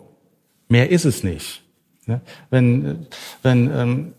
Mehr 0.69 0.91
ist 0.91 1.05
es 1.05 1.25
nicht. 1.25 1.63
Ja? 2.07 2.21
Wenn, 2.51 3.07
wenn, 3.43 3.71
ähm, 3.73 4.13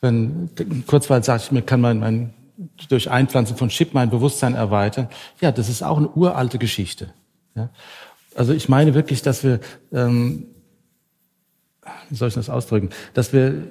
wenn 0.00 0.50
Kurzweil 0.86 1.24
sagt, 1.24 1.50
mir 1.52 1.62
kann 1.62 1.80
man 1.80 1.98
mein, 1.98 2.34
durch 2.88 3.10
Einpflanzen 3.10 3.56
von 3.56 3.68
Chip 3.68 3.94
mein 3.94 4.10
Bewusstsein 4.10 4.54
erweitern. 4.54 5.08
Ja, 5.40 5.50
das 5.52 5.68
ist 5.68 5.82
auch 5.82 5.98
eine 5.98 6.08
uralte 6.10 6.58
Geschichte. 6.58 7.12
Ja? 7.54 7.70
Also 8.34 8.52
ich 8.52 8.68
meine 8.68 8.94
wirklich, 8.94 9.22
dass 9.22 9.44
wir, 9.44 9.60
ähm, 9.92 10.46
wie 12.08 12.16
soll 12.16 12.28
ich 12.28 12.34
das 12.34 12.50
ausdrücken, 12.50 12.90
dass 13.14 13.32
wir 13.32 13.64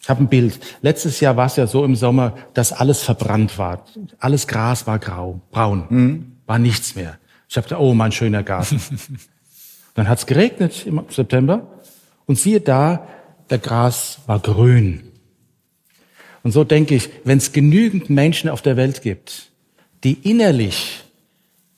ich 0.00 0.08
habe 0.08 0.24
ein 0.24 0.28
Bild. 0.28 0.58
Letztes 0.80 1.20
Jahr 1.20 1.36
war 1.36 1.46
es 1.46 1.56
ja 1.56 1.66
so 1.66 1.84
im 1.84 1.94
Sommer, 1.94 2.36
dass 2.54 2.72
alles 2.72 3.02
verbrannt 3.02 3.58
war. 3.58 3.84
Alles 4.18 4.46
Gras 4.46 4.86
war 4.86 4.98
grau, 4.98 5.40
braun, 5.50 5.84
mhm. 5.88 6.32
war 6.46 6.58
nichts 6.58 6.96
mehr. 6.96 7.18
Ich 7.48 7.56
habe 7.56 7.68
gedacht, 7.68 7.82
oh, 7.82 7.94
mein 7.94 8.12
schöner 8.12 8.42
Garten. 8.42 8.80
Dann 9.94 10.08
hat 10.08 10.18
es 10.18 10.26
geregnet 10.26 10.86
im 10.86 11.02
September 11.10 11.66
und 12.26 12.38
siehe 12.38 12.60
da, 12.60 13.06
der 13.50 13.58
Gras 13.58 14.20
war 14.26 14.38
grün. 14.38 15.02
Und 16.42 16.52
so 16.52 16.64
denke 16.64 16.94
ich, 16.94 17.10
wenn 17.24 17.38
es 17.38 17.52
genügend 17.52 18.08
Menschen 18.08 18.48
auf 18.48 18.62
der 18.62 18.76
Welt 18.76 19.02
gibt, 19.02 19.50
die 20.04 20.14
innerlich 20.14 21.04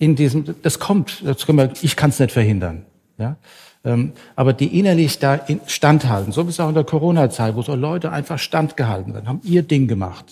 in 0.03 0.17
diesem, 0.17 0.45
das 0.63 0.81
kommt, 0.81 1.23
das 1.25 1.47
können 1.47 1.59
wir, 1.59 1.71
ich 1.81 1.95
kann 1.95 2.11
es 2.11 2.19
nicht 2.19 2.33
verhindern, 2.33 2.85
ja, 3.19 3.37
ähm, 3.85 4.13
aber 4.35 4.53
die 4.53 4.77
innerlich 4.77 5.21
da 5.21 5.41
standhalten, 5.69 6.33
so 6.33 6.45
wie 6.47 6.51
es 6.51 6.59
auch 6.59 6.69
in 6.69 6.75
der 6.75 6.83
Corona-Zeit, 6.83 7.55
wo 7.55 7.63
so 7.63 7.77
Leute 7.77 8.11
einfach 8.11 8.41
standgehalten 8.41 9.13
sind, 9.13 9.29
haben 9.29 9.41
ihr 9.45 9.63
Ding 9.63 9.87
gemacht, 9.87 10.25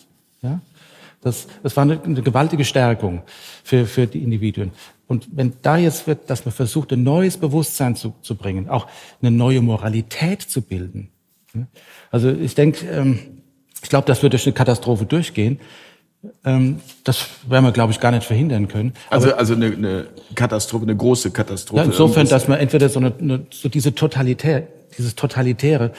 ja, 0.43 0.61
das, 1.21 1.47
das 1.63 1.77
war 1.77 1.83
eine, 1.83 2.03
eine 2.03 2.21
gewaltige 2.21 2.65
Stärkung 2.65 3.23
für, 3.63 3.87
für 3.87 4.09
die 4.09 4.25
Individuen. 4.25 4.73
Und 5.07 5.29
wenn 5.31 5.53
da 5.63 5.77
jetzt 5.77 6.09
wird, 6.09 6.29
dass 6.31 6.45
man 6.45 6.53
versucht, 6.53 6.93
ein 6.93 7.05
neues 7.05 7.37
Bewusstsein 7.37 7.95
zu, 7.95 8.15
zu 8.23 8.35
bringen, 8.35 8.69
auch 8.69 8.89
eine 9.23 9.31
neue 9.31 9.61
Moralität 9.61 10.43
zu 10.43 10.63
bilden. 10.63 11.11
Also 12.11 12.31
ich 12.31 12.55
denke, 12.57 12.87
ähm, 12.87 13.19
ich 13.83 13.89
glaube, 13.89 14.07
das 14.07 14.23
wird 14.23 14.33
durch 14.33 14.47
eine 14.47 14.55
Katastrophe 14.55 15.07
durchgehen. 15.07 15.61
Ähm, 16.45 16.81
das 17.05 17.27
werden 17.49 17.65
wir, 17.65 17.73
glaube 17.73 17.93
ich, 17.93 18.01
gar 18.01 18.11
nicht 18.11 18.25
verhindern 18.25 18.69
können. 18.69 18.93
Also, 19.09 19.35
also 19.35 19.55
eine, 19.55 19.67
eine 19.67 20.07
Katastrophe, 20.35 20.85
eine 20.85 20.97
große 20.97 21.31
Katastrophe. 21.31 21.81
Ja, 21.81 21.87
insofern, 21.87 22.29
dass 22.29 22.47
man 22.47 22.59
entweder 22.59 22.89
so, 22.91 23.01
eine, 23.01 23.15
eine, 23.19 23.47
so 23.51 23.69
diese 23.69 23.95
totalitär, 23.95 24.67
dieses 24.99 25.15
Totalitäre, 25.15 25.93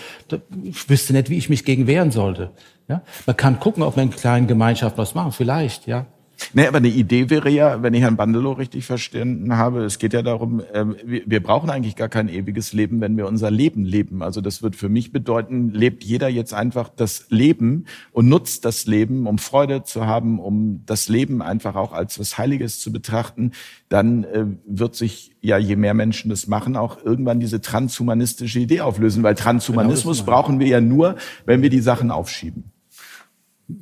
ich 0.64 0.90
wüsste 0.90 1.14
nicht, 1.14 1.30
wie 1.30 1.38
ich 1.38 1.50
mich 1.50 1.66
gegen 1.66 1.88
wehren 1.88 2.12
sollte. 2.12 2.52
Ja? 2.88 3.02
Man 3.26 3.38
kann 3.38 3.60
gucken, 3.60 3.82
ob 3.82 3.96
man 3.96 4.08
in 4.08 4.12
kleinen 4.12 4.48
Gemeinschaften 4.48 4.98
was 5.00 5.16
machen, 5.16 5.32
vielleicht, 5.32 5.88
ja. 5.88 6.06
Nee, 6.54 6.68
aber 6.68 6.78
eine 6.78 6.88
Idee 6.90 7.30
wäre 7.30 7.50
ja, 7.50 7.82
wenn 7.84 7.94
ich 7.94 8.02
Herrn 8.02 8.18
Bandelow 8.18 8.54
richtig 8.54 8.86
verstanden 8.86 9.58
habe, 9.58 9.84
es 9.84 10.00
geht 10.00 10.14
ja 10.14 10.22
darum, 10.22 10.62
ähm, 10.74 10.96
wir 11.04 11.42
brauchen 11.42 11.70
eigentlich 11.70 11.96
gar 11.96 12.10
kein 12.10 12.30
ewiges 12.30 12.74
Leben, 12.74 13.02
wenn 13.02 13.18
wir 13.18 13.28
unser 13.28 13.52
Leben 13.52 13.86
leben. 13.86 14.22
Also 14.22 14.42
das 14.42 14.62
wird 14.62 14.76
für 14.76 14.90
mich 14.90 15.12
bedeuten, 15.12 15.70
lebt 15.70 16.04
jeder 16.04 16.30
jetzt 16.30 16.54
einfach 16.54 16.90
das 16.90 17.26
Leben 17.30 17.86
und 18.12 18.28
nutzt 18.28 18.66
das 18.66 18.86
Leben, 18.86 19.28
um 19.28 19.38
Freude 19.38 19.84
zu 19.84 20.06
haben, 20.06 20.40
um 20.40 20.84
das 20.86 21.10
Leben 21.10 21.42
einfach 21.42 21.76
auch 21.76 21.94
als 21.94 22.20
was 22.20 22.38
Heiliges 22.38 22.80
zu 22.80 22.92
betrachten, 22.92 23.52
dann 23.90 24.24
äh, 24.24 24.46
wird 24.66 24.96
sich 24.96 25.32
ja, 25.42 25.58
je 25.58 25.76
mehr 25.76 25.94
Menschen 25.94 26.30
das 26.30 26.48
machen, 26.48 26.76
auch 26.76 27.04
irgendwann 27.04 27.40
diese 27.40 27.62
transhumanistische 27.62 28.60
Idee 28.60 28.82
auflösen, 28.82 29.24
weil 29.24 29.36
Transhumanismus 29.36 30.20
genau 30.20 30.32
brauchen 30.32 30.60
wir 30.60 30.68
ja 30.68 30.82
nur, 30.82 31.16
wenn 31.46 31.62
wir 31.62 31.70
die 31.70 31.82
Sachen 31.82 32.12
aufschieben. 32.12 32.71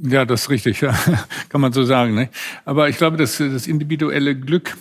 Ja, 0.01 0.25
das 0.25 0.43
ist 0.43 0.49
richtig, 0.49 0.81
ja. 0.81 0.93
kann 1.49 1.61
man 1.61 1.73
so 1.73 1.83
sagen. 1.83 2.13
Ne? 2.13 2.29
Aber 2.65 2.89
ich 2.89 2.97
glaube, 2.97 3.17
dass 3.17 3.37
das 3.37 3.67
individuelle 3.67 4.35
Glück 4.35 4.75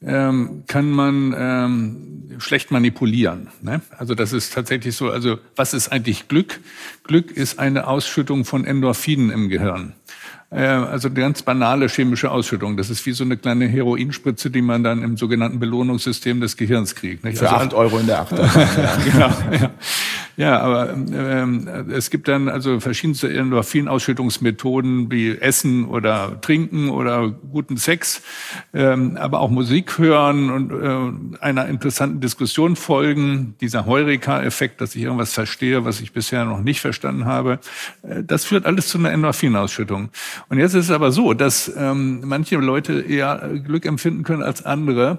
ähm, 0.00 0.62
kann 0.66 0.90
man 0.90 1.34
ähm, 1.36 2.30
schlecht 2.38 2.70
manipulieren. 2.70 3.48
Ne? 3.62 3.80
Also 3.96 4.14
das 4.14 4.32
ist 4.32 4.52
tatsächlich 4.52 4.94
so. 4.94 5.10
Also 5.10 5.38
was 5.56 5.74
ist 5.74 5.88
eigentlich 5.88 6.28
Glück? 6.28 6.60
Glück 7.04 7.32
ist 7.32 7.58
eine 7.58 7.86
Ausschüttung 7.86 8.44
von 8.44 8.64
Endorphinen 8.64 9.30
im 9.30 9.48
Gehirn. 9.48 9.94
Äh, 10.50 10.60
also 10.60 11.08
eine 11.08 11.20
ganz 11.20 11.42
banale 11.42 11.88
chemische 11.88 12.30
Ausschüttung. 12.30 12.76
Das 12.76 12.90
ist 12.90 13.04
wie 13.06 13.12
so 13.12 13.24
eine 13.24 13.36
kleine 13.36 13.66
Heroinspritze, 13.66 14.50
die 14.50 14.62
man 14.62 14.82
dann 14.82 15.02
im 15.02 15.16
sogenannten 15.16 15.58
Belohnungssystem 15.58 16.40
des 16.40 16.56
Gehirns 16.56 16.94
kriegt. 16.94 17.24
Nicht? 17.24 17.38
Für 17.38 17.50
also, 17.50 17.64
acht 17.64 17.74
Euro 17.74 17.98
in 17.98 18.06
der 18.06 18.20
Achterbahn. 18.20 18.68
genau, 19.04 19.28
ja. 19.60 19.70
Ja, 20.38 20.60
aber 20.60 20.90
ähm, 20.90 21.66
es 21.90 22.10
gibt 22.10 22.28
dann 22.28 22.48
also 22.48 22.78
verschiedenste 22.78 23.28
Endorphinausschüttungsmethoden 23.28 25.10
wie 25.10 25.36
Essen 25.36 25.86
oder 25.86 26.40
Trinken 26.40 26.90
oder 26.90 27.28
guten 27.28 27.76
Sex, 27.76 28.22
ähm, 28.72 29.16
aber 29.16 29.40
auch 29.40 29.50
Musik 29.50 29.98
hören 29.98 30.50
und 30.50 30.70
äh, 30.70 31.44
einer 31.44 31.66
interessanten 31.66 32.20
Diskussion 32.20 32.76
folgen. 32.76 33.56
Dieser 33.60 33.84
Heureka-Effekt, 33.84 34.80
dass 34.80 34.94
ich 34.94 35.02
irgendwas 35.02 35.32
verstehe, 35.32 35.84
was 35.84 36.00
ich 36.00 36.12
bisher 36.12 36.44
noch 36.44 36.60
nicht 36.60 36.80
verstanden 36.80 37.24
habe, 37.24 37.58
äh, 38.04 38.22
das 38.22 38.44
führt 38.44 38.64
alles 38.64 38.86
zu 38.86 38.98
einer 38.98 39.10
Endorphinausschüttung. 39.10 40.10
Und 40.48 40.58
jetzt 40.58 40.74
ist 40.74 40.84
es 40.84 40.90
aber 40.92 41.10
so, 41.10 41.34
dass 41.34 41.72
ähm, 41.76 42.20
manche 42.24 42.58
Leute 42.58 43.00
eher 43.00 43.58
Glück 43.64 43.84
empfinden 43.84 44.22
können 44.22 44.44
als 44.44 44.64
andere 44.64 45.18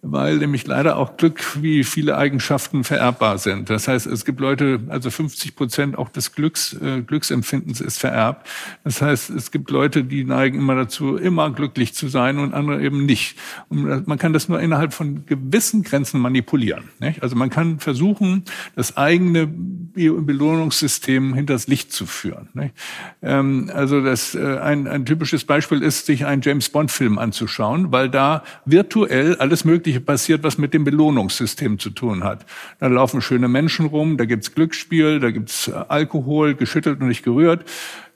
weil 0.00 0.38
nämlich 0.38 0.66
leider 0.66 0.96
auch 0.96 1.16
Glück 1.16 1.60
wie 1.60 1.82
viele 1.82 2.16
Eigenschaften 2.16 2.84
vererbbar 2.84 3.38
sind. 3.38 3.68
Das 3.68 3.88
heißt, 3.88 4.06
es 4.06 4.24
gibt 4.24 4.38
Leute, 4.38 4.80
also 4.88 5.10
50 5.10 5.56
Prozent 5.56 5.98
auch 5.98 6.08
des 6.08 6.34
Glücks, 6.34 6.72
äh, 6.74 7.02
Glücksempfindens 7.02 7.80
ist 7.80 7.98
vererbt. 7.98 8.48
Das 8.84 9.02
heißt, 9.02 9.30
es 9.30 9.50
gibt 9.50 9.70
Leute, 9.70 10.04
die 10.04 10.22
neigen 10.22 10.58
immer 10.58 10.76
dazu, 10.76 11.16
immer 11.16 11.50
glücklich 11.50 11.94
zu 11.94 12.06
sein 12.08 12.38
und 12.38 12.54
andere 12.54 12.80
eben 12.80 13.06
nicht. 13.06 13.36
Und 13.68 14.06
man 14.06 14.18
kann 14.18 14.32
das 14.32 14.48
nur 14.48 14.60
innerhalb 14.60 14.92
von 14.92 15.26
gewissen 15.26 15.82
Grenzen 15.82 16.20
manipulieren. 16.20 16.84
Nicht? 17.00 17.24
Also 17.24 17.34
man 17.34 17.50
kann 17.50 17.80
versuchen, 17.80 18.44
das 18.76 18.96
eigene 18.96 19.48
Belohnungssystem 19.48 21.34
hinters 21.34 21.66
Licht 21.66 21.92
zu 21.92 22.06
führen. 22.06 22.48
Nicht? 22.54 22.72
Ähm, 23.20 23.68
also 23.74 24.00
das, 24.00 24.36
äh, 24.36 24.58
ein, 24.58 24.86
ein 24.86 25.04
typisches 25.04 25.44
Beispiel 25.44 25.82
ist, 25.82 26.06
sich 26.06 26.24
einen 26.24 26.42
James 26.42 26.68
Bond 26.68 26.92
Film 26.92 27.18
anzuschauen, 27.18 27.90
weil 27.90 28.08
da 28.08 28.44
virtuell 28.64 29.34
alles 29.36 29.64
mögliche 29.64 29.87
Mögliche 29.88 30.00
passiert, 30.00 30.42
was 30.42 30.58
mit 30.58 30.74
dem 30.74 30.84
Belohnungssystem 30.84 31.78
zu 31.78 31.88
tun 31.88 32.22
hat. 32.22 32.44
Da 32.78 32.88
laufen 32.88 33.22
schöne 33.22 33.48
Menschen 33.48 33.86
rum, 33.86 34.18
da 34.18 34.26
gibt's 34.26 34.54
Glücksspiel, 34.54 35.18
da 35.18 35.30
gibt's 35.30 35.68
äh, 35.68 35.72
Alkohol, 35.88 36.54
geschüttelt 36.54 37.00
und 37.00 37.08
nicht 37.08 37.24
gerührt. 37.24 37.64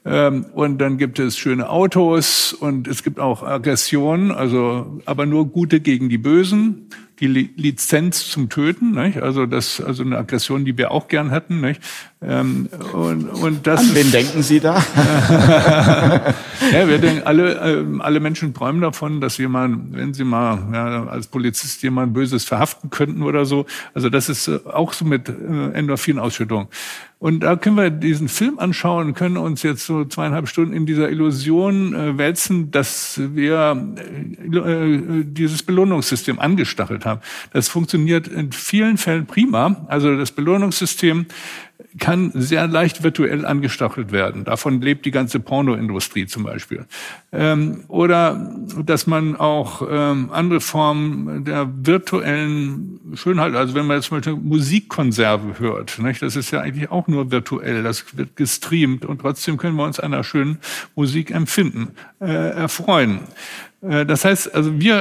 Ähm, 0.05 0.45
und 0.53 0.79
dann 0.79 0.97
gibt 0.97 1.19
es 1.19 1.37
schöne 1.37 1.69
Autos 1.69 2.51
und 2.53 2.87
es 2.87 3.03
gibt 3.03 3.19
auch 3.19 3.43
Aggression, 3.43 4.31
also 4.31 5.01
aber 5.05 5.25
nur 5.25 5.47
Gute 5.47 5.79
gegen 5.79 6.09
die 6.09 6.17
Bösen 6.17 6.89
die 7.19 7.27
Lizenz 7.27 8.29
zum 8.29 8.49
Töten, 8.49 8.91
nicht? 8.91 9.21
also 9.21 9.45
das, 9.45 9.79
also 9.79 10.03
eine 10.03 10.17
Aggression, 10.17 10.65
die 10.65 10.77
wir 10.77 10.91
auch 10.91 11.07
gern 11.07 11.29
hätten. 11.29 11.61
Nicht? 11.61 11.81
Ähm, 12.21 12.67
und, 12.91 13.29
und 13.29 13.67
das 13.67 13.79
An 13.79 13.95
wen 13.95 14.11
denken 14.11 14.43
Sie 14.43 14.59
da? 14.59 14.75
ja, 16.73 16.87
wir 16.87 16.97
denken, 16.97 17.21
alle, 17.25 17.53
äh, 17.53 17.85
alle 17.99 18.19
Menschen 18.19 18.53
träumen 18.53 18.81
davon, 18.81 19.21
dass 19.21 19.37
jemand, 19.37 19.95
wenn 19.95 20.13
sie 20.13 20.23
mal 20.23 20.67
ja, 20.73 21.05
als 21.05 21.27
Polizist 21.27 21.83
jemand 21.83 22.13
Böses 22.13 22.45
verhaften 22.45 22.89
könnten 22.89 23.21
oder 23.21 23.45
so. 23.45 23.65
Also 23.93 24.09
das 24.09 24.27
ist 24.27 24.47
äh, 24.47 24.59
auch 24.65 24.91
so 24.91 25.05
mit 25.05 25.29
äh, 25.29 25.33
Endorphinausschüttung. 25.73 26.67
Und 27.23 27.39
da 27.39 27.55
können 27.55 27.77
wir 27.77 27.89
diesen 27.89 28.27
Film 28.27 28.59
anschauen, 28.59 29.13
können 29.13 29.37
uns 29.37 29.63
jetzt 29.63 29.85
so 29.85 30.03
zweieinhalb 30.03 30.49
Stunden 30.49 30.73
in 30.73 30.85
dieser 30.85 31.09
Illusion 31.09 31.95
äh, 31.95 32.17
wälzen, 32.17 32.69
dass 32.69 33.17
wir 33.17 33.95
äh, 34.41 34.57
äh 34.57 35.23
dieses 35.23 35.63
Belohnungssystem 35.63 36.37
angestachelt 36.37 37.05
haben. 37.05 37.21
Das 37.53 37.69
funktioniert 37.69 38.27
in 38.27 38.51
vielen 38.51 38.97
Fällen 38.97 39.25
prima. 39.25 39.85
Also 39.87 40.17
das 40.17 40.33
Belohnungssystem 40.33 41.27
kann 41.99 42.31
sehr 42.33 42.67
leicht 42.67 43.03
virtuell 43.03 43.45
angestachelt 43.45 44.11
werden. 44.11 44.43
Davon 44.43 44.81
lebt 44.81 45.05
die 45.05 45.11
ganze 45.11 45.39
Pornoindustrie 45.39 46.25
zum 46.25 46.43
Beispiel. 46.43 46.85
Ähm, 47.31 47.83
oder 47.87 48.55
dass 48.83 49.07
man 49.07 49.35
auch 49.35 49.85
ähm, 49.89 50.29
andere 50.31 50.59
Formen 50.59 51.45
der 51.45 51.69
virtuellen 51.71 52.99
Schönheit, 53.13 53.55
also 53.55 53.75
wenn 53.75 53.85
man 53.85 53.97
jetzt 53.97 54.07
zum 54.07 54.17
Beispiel 54.17 54.35
Musikkonserve 54.35 55.59
hört, 55.59 55.99
nicht? 55.99 56.21
das 56.21 56.35
ist 56.35 56.51
ja 56.51 56.61
eigentlich 56.61 56.89
auch 56.91 57.07
nur 57.07 57.31
virtuell, 57.31 57.83
das 57.83 58.17
wird 58.17 58.35
gestreamt 58.35 59.05
und 59.05 59.21
trotzdem 59.21 59.57
können 59.57 59.75
wir 59.75 59.83
uns 59.83 59.99
einer 59.99 60.23
schönen 60.23 60.57
Musik 60.95 61.31
empfinden, 61.31 61.89
äh, 62.19 62.25
erfreuen. 62.25 63.19
Äh, 63.83 64.05
das 64.05 64.25
heißt, 64.25 64.55
also 64.55 64.79
wir, 64.79 64.99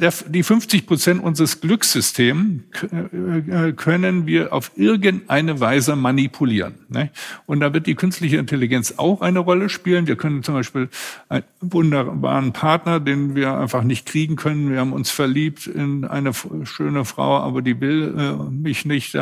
äh, 0.00 0.10
die 0.28 0.42
50 0.42 0.86
Prozent 0.86 1.22
unseres 1.22 1.60
Glückssystems 1.60 2.62
äh, 2.82 3.72
können 3.72 4.26
wir 4.26 4.52
auf 4.52 4.72
irgendeine 4.76 5.60
Weise 5.60 5.96
manipulieren. 5.96 6.74
Ne? 6.88 7.10
Und 7.46 7.60
da 7.60 7.72
wird 7.74 7.86
die 7.86 7.94
künstliche 7.94 8.36
Intelligenz 8.36 8.94
auch 8.96 9.20
eine 9.20 9.40
Rolle 9.40 9.68
spielen. 9.68 10.06
Wir 10.06 10.16
können 10.16 10.42
zum 10.42 10.54
Beispiel 10.54 10.88
einen 11.28 11.44
wunderbaren 11.60 12.52
Partner, 12.52 13.00
den 13.00 13.34
wir 13.34 13.58
einfach 13.58 13.82
nicht 13.82 14.06
kriegen 14.06 14.36
können. 14.36 14.70
Wir 14.70 14.80
haben 14.80 14.92
uns 14.92 15.10
verliebt 15.10 15.66
in 15.66 16.04
eine 16.04 16.32
schöne 16.64 17.04
Frau, 17.04 17.38
aber 17.38 17.62
die 17.62 17.80
will 17.80 18.12
mich 18.50 18.84
nicht. 18.84 19.16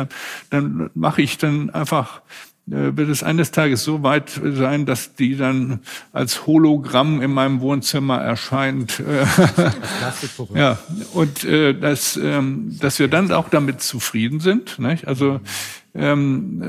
Dann 0.49 0.89
mache 0.93 1.21
ich 1.21 1.37
dann 1.37 1.69
einfach 1.69 2.21
wird 2.65 3.09
es 3.09 3.23
eines 3.23 3.51
Tages 3.51 3.83
so 3.83 4.03
weit 4.03 4.39
sein, 4.41 4.85
dass 4.85 5.15
die 5.15 5.35
dann 5.35 5.79
als 6.13 6.47
Hologramm 6.47 7.21
in 7.21 7.31
meinem 7.31 7.59
Wohnzimmer 7.59 8.19
erscheint. 8.19 9.03
ja, 10.55 10.79
und 11.13 11.43
äh, 11.43 11.73
dass, 11.73 12.15
ähm, 12.15 12.77
dass 12.79 12.99
wir 12.99 13.09
dann 13.09 13.31
auch 13.33 13.49
damit 13.49 13.81
zufrieden 13.81 14.39
sind. 14.39 14.79
Nicht? 14.79 15.07
Also 15.07 15.41
ähm, 15.95 16.61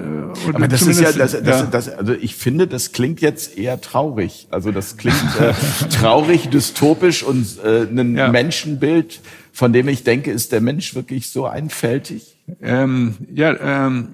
äh, 0.44 0.48
Aber 0.50 0.68
das 0.68 0.82
ist 0.82 1.00
ja, 1.00 1.10
das, 1.12 1.32
das, 1.32 1.46
ja. 1.46 1.66
Das, 1.66 1.88
also 1.88 2.12
ich 2.12 2.36
finde, 2.36 2.66
das 2.66 2.92
klingt 2.92 3.22
jetzt 3.22 3.56
eher 3.56 3.80
traurig. 3.80 4.48
Also 4.50 4.70
das 4.70 4.98
klingt 4.98 5.16
äh, 5.40 5.54
traurig, 5.88 6.50
dystopisch 6.50 7.22
und 7.22 7.46
äh, 7.64 7.82
ein 7.82 8.16
ja. 8.16 8.28
Menschenbild, 8.28 9.20
von 9.52 9.72
dem 9.72 9.88
ich 9.88 10.04
denke, 10.04 10.30
ist 10.30 10.52
der 10.52 10.60
Mensch 10.60 10.94
wirklich 10.94 11.30
so 11.30 11.46
einfältig? 11.46 12.36
Ähm, 12.60 13.14
ja, 13.34 13.86
ähm, 13.86 14.08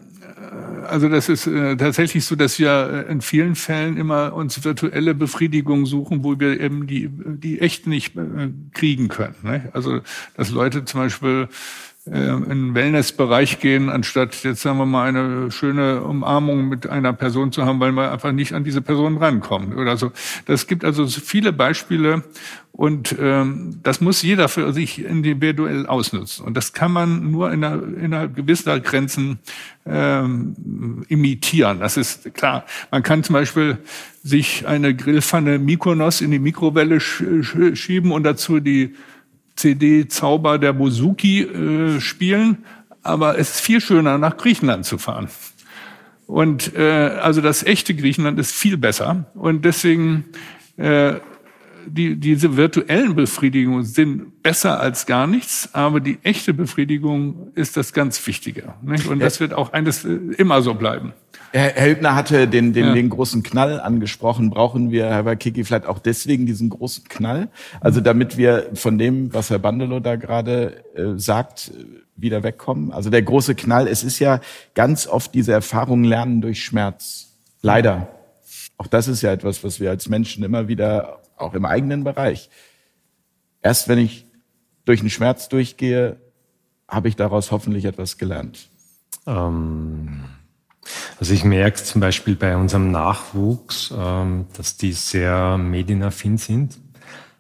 also 0.89 1.09
das 1.09 1.29
ist 1.29 1.47
äh, 1.47 1.77
tatsächlich 1.77 2.25
so, 2.25 2.35
dass 2.35 2.59
wir 2.59 3.07
äh, 3.09 3.13
in 3.13 3.21
vielen 3.21 3.55
Fällen 3.55 3.97
immer 3.97 4.33
uns 4.33 4.65
virtuelle 4.65 5.15
Befriedigung 5.15 5.87
suchen, 5.87 6.25
wo 6.25 6.39
wir 6.39 6.61
eben 6.61 6.87
die, 6.87 7.09
die 7.11 7.61
echt 7.61 7.87
nicht 7.87 8.17
äh, 8.17 8.51
kriegen 8.73 9.09
können. 9.09 9.37
Ne? 9.43 9.69
Also 9.73 10.01
dass 10.37 10.51
Leute 10.51 10.85
zum 10.85 11.01
Beispiel 11.01 11.49
in 12.07 12.49
den 12.49 12.75
Wellnessbereich 12.75 13.61
gehen, 13.61 13.91
anstatt 13.91 14.43
jetzt 14.43 14.63
sagen 14.63 14.79
wir 14.79 14.87
mal 14.87 15.09
eine 15.09 15.51
schöne 15.51 16.03
Umarmung 16.03 16.69
mit 16.69 16.89
einer 16.89 17.13
Person 17.13 17.53
zu 17.53 17.67
haben, 17.67 17.79
weil 17.79 17.93
wir 17.93 18.11
einfach 18.11 18.33
nicht 18.33 18.55
an 18.55 18.65
diese 18.65 18.81
Person 18.81 19.19
rankommen 19.19 19.75
oder 19.75 19.99
so. 19.99 20.11
Das 20.47 20.67
gibt 20.67 20.85
also 20.85 21.07
viele 21.07 21.53
Beispiele 21.53 22.25
und 22.73 23.15
ähm, 23.21 23.81
das 23.83 24.01
muss 24.01 24.23
jeder 24.23 24.49
für 24.49 24.73
sich 24.73 25.05
individuell 25.05 25.87
ausnutzen. 25.87 26.47
Und 26.47 26.57
das 26.57 26.73
kann 26.73 26.91
man 26.91 27.31
nur 27.31 27.53
in 27.53 27.63
einer, 27.63 27.83
innerhalb 27.99 28.35
gewisser 28.35 28.81
Grenzen 28.81 29.39
ähm, 29.85 31.05
imitieren. 31.09 31.81
Das 31.81 31.99
ist 31.99 32.33
klar. 32.35 32.65
Man 32.91 33.03
kann 33.03 33.23
zum 33.23 33.35
Beispiel 33.35 33.77
sich 34.23 34.67
eine 34.67 34.95
Grillpfanne 34.95 35.59
Mykonos 35.59 36.23
in 36.23 36.31
die 36.31 36.39
Mikrowelle 36.39 37.01
sch 37.01 37.23
schieben 37.75 38.13
und 38.13 38.23
dazu 38.23 38.61
die 38.61 38.95
CD 39.61 40.09
Zauber 40.09 40.59
der 40.59 40.73
Bouzouki 40.73 41.43
äh, 41.43 42.01
spielen, 42.01 42.65
aber 43.03 43.39
es 43.39 43.57
ist 43.57 43.61
viel 43.61 43.81
schöner, 43.81 44.19
nach 44.19 44.37
Griechenland 44.37 44.85
zu 44.85 44.99
fahren. 44.99 45.29
Und 46.27 46.75
äh, 46.77 47.19
also 47.21 47.41
das 47.41 47.65
echte 47.65 47.95
Griechenland 47.95 48.39
ist 48.39 48.53
viel 48.53 48.77
besser. 48.77 49.25
Und 49.35 49.65
deswegen 49.65 50.25
äh, 50.77 51.15
die, 51.87 52.17
diese 52.17 52.57
virtuellen 52.57 53.15
Befriedigungen 53.15 53.85
sind 53.85 54.43
besser 54.43 54.81
als 54.81 55.07
gar 55.07 55.27
nichts, 55.27 55.71
aber 55.73 56.01
die 56.01 56.19
echte 56.23 56.55
Befriedigung 56.55 57.53
ist 57.55 57.77
das 57.77 57.93
ganz 57.93 58.25
Wichtige. 58.27 58.75
Nicht? 58.83 59.07
Und 59.07 59.21
das 59.21 59.41
wird 59.41 59.53
auch 59.55 59.73
eines 59.73 60.05
äh, 60.05 60.19
immer 60.37 60.63
so 60.63 60.75
bleiben. 60.75 61.13
Herr 61.53 61.87
Hübner 61.87 62.15
hatte 62.15 62.47
den, 62.47 62.73
den, 62.73 62.87
ja. 62.87 62.93
den 62.95 63.11
großen 63.11 63.43
Knall 63.43 63.81
angesprochen. 63.81 64.51
Brauchen 64.51 64.93
wir, 64.93 65.07
Herr 65.07 65.25
Bakiki, 65.25 65.65
vielleicht 65.65 65.87
auch 65.87 65.99
deswegen 65.99 66.47
diesen 66.47 66.71
großen 66.71 67.05
Knall? 67.09 67.49
Also 67.81 68.01
damit 68.01 68.37
wir 68.37 68.71
von 68.75 68.99
dem, 68.99 69.35
was 69.35 69.51
Herr 69.51 69.59
Bandelow 69.59 69.99
da 69.99 70.15
gerade 70.15 70.85
äh, 70.95 71.19
sagt, 71.19 71.73
wieder 72.15 72.43
wegkommen? 72.45 72.93
Also 72.93 73.11
der 73.11 73.23
große 73.23 73.57
Knall, 73.57 73.89
es 73.89 74.05
ist 74.05 74.21
ja 74.21 74.41
ganz 74.75 75.09
oft 75.09 75.35
diese 75.35 75.53
Erfahrung 75.53 76.05
lernen 76.05 76.41
durch 76.41 76.63
Schmerz. 76.63 77.37
Leider. 77.63 78.09
Auch 78.77 78.87
das 78.87 79.09
ist 79.09 79.23
ja 79.23 79.33
etwas, 79.33 79.65
was 79.65 79.81
wir 79.81 79.91
als 79.91 80.09
Menschen 80.09 80.45
immer 80.45 80.69
wieder, 80.69 81.21
auch 81.41 81.55
im 81.55 81.65
eigenen 81.65 82.05
Bereich, 82.05 82.51
erst 83.63 83.89
wenn 83.89 83.99
ich 83.99 84.27
durch 84.85 85.01
den 85.01 85.11
Schmerz 85.11 85.49
durchgehe, 85.49 86.21
habe 86.89 87.09
ich 87.09 87.17
daraus 87.17 87.51
hoffentlich 87.53 87.85
etwas 87.85 88.19
gelernt. 88.19 88.69
Ähm 89.27 90.25
also 91.19 91.35
ich 91.35 91.45
merke 91.45 91.83
zum 91.83 92.01
Beispiel 92.01 92.35
bei 92.35 92.57
unserem 92.57 92.91
Nachwuchs, 92.91 93.93
ähm, 93.97 94.47
dass 94.57 94.77
die 94.77 94.93
sehr 94.93 95.59
medienaffin 95.59 96.39
sind, 96.39 96.79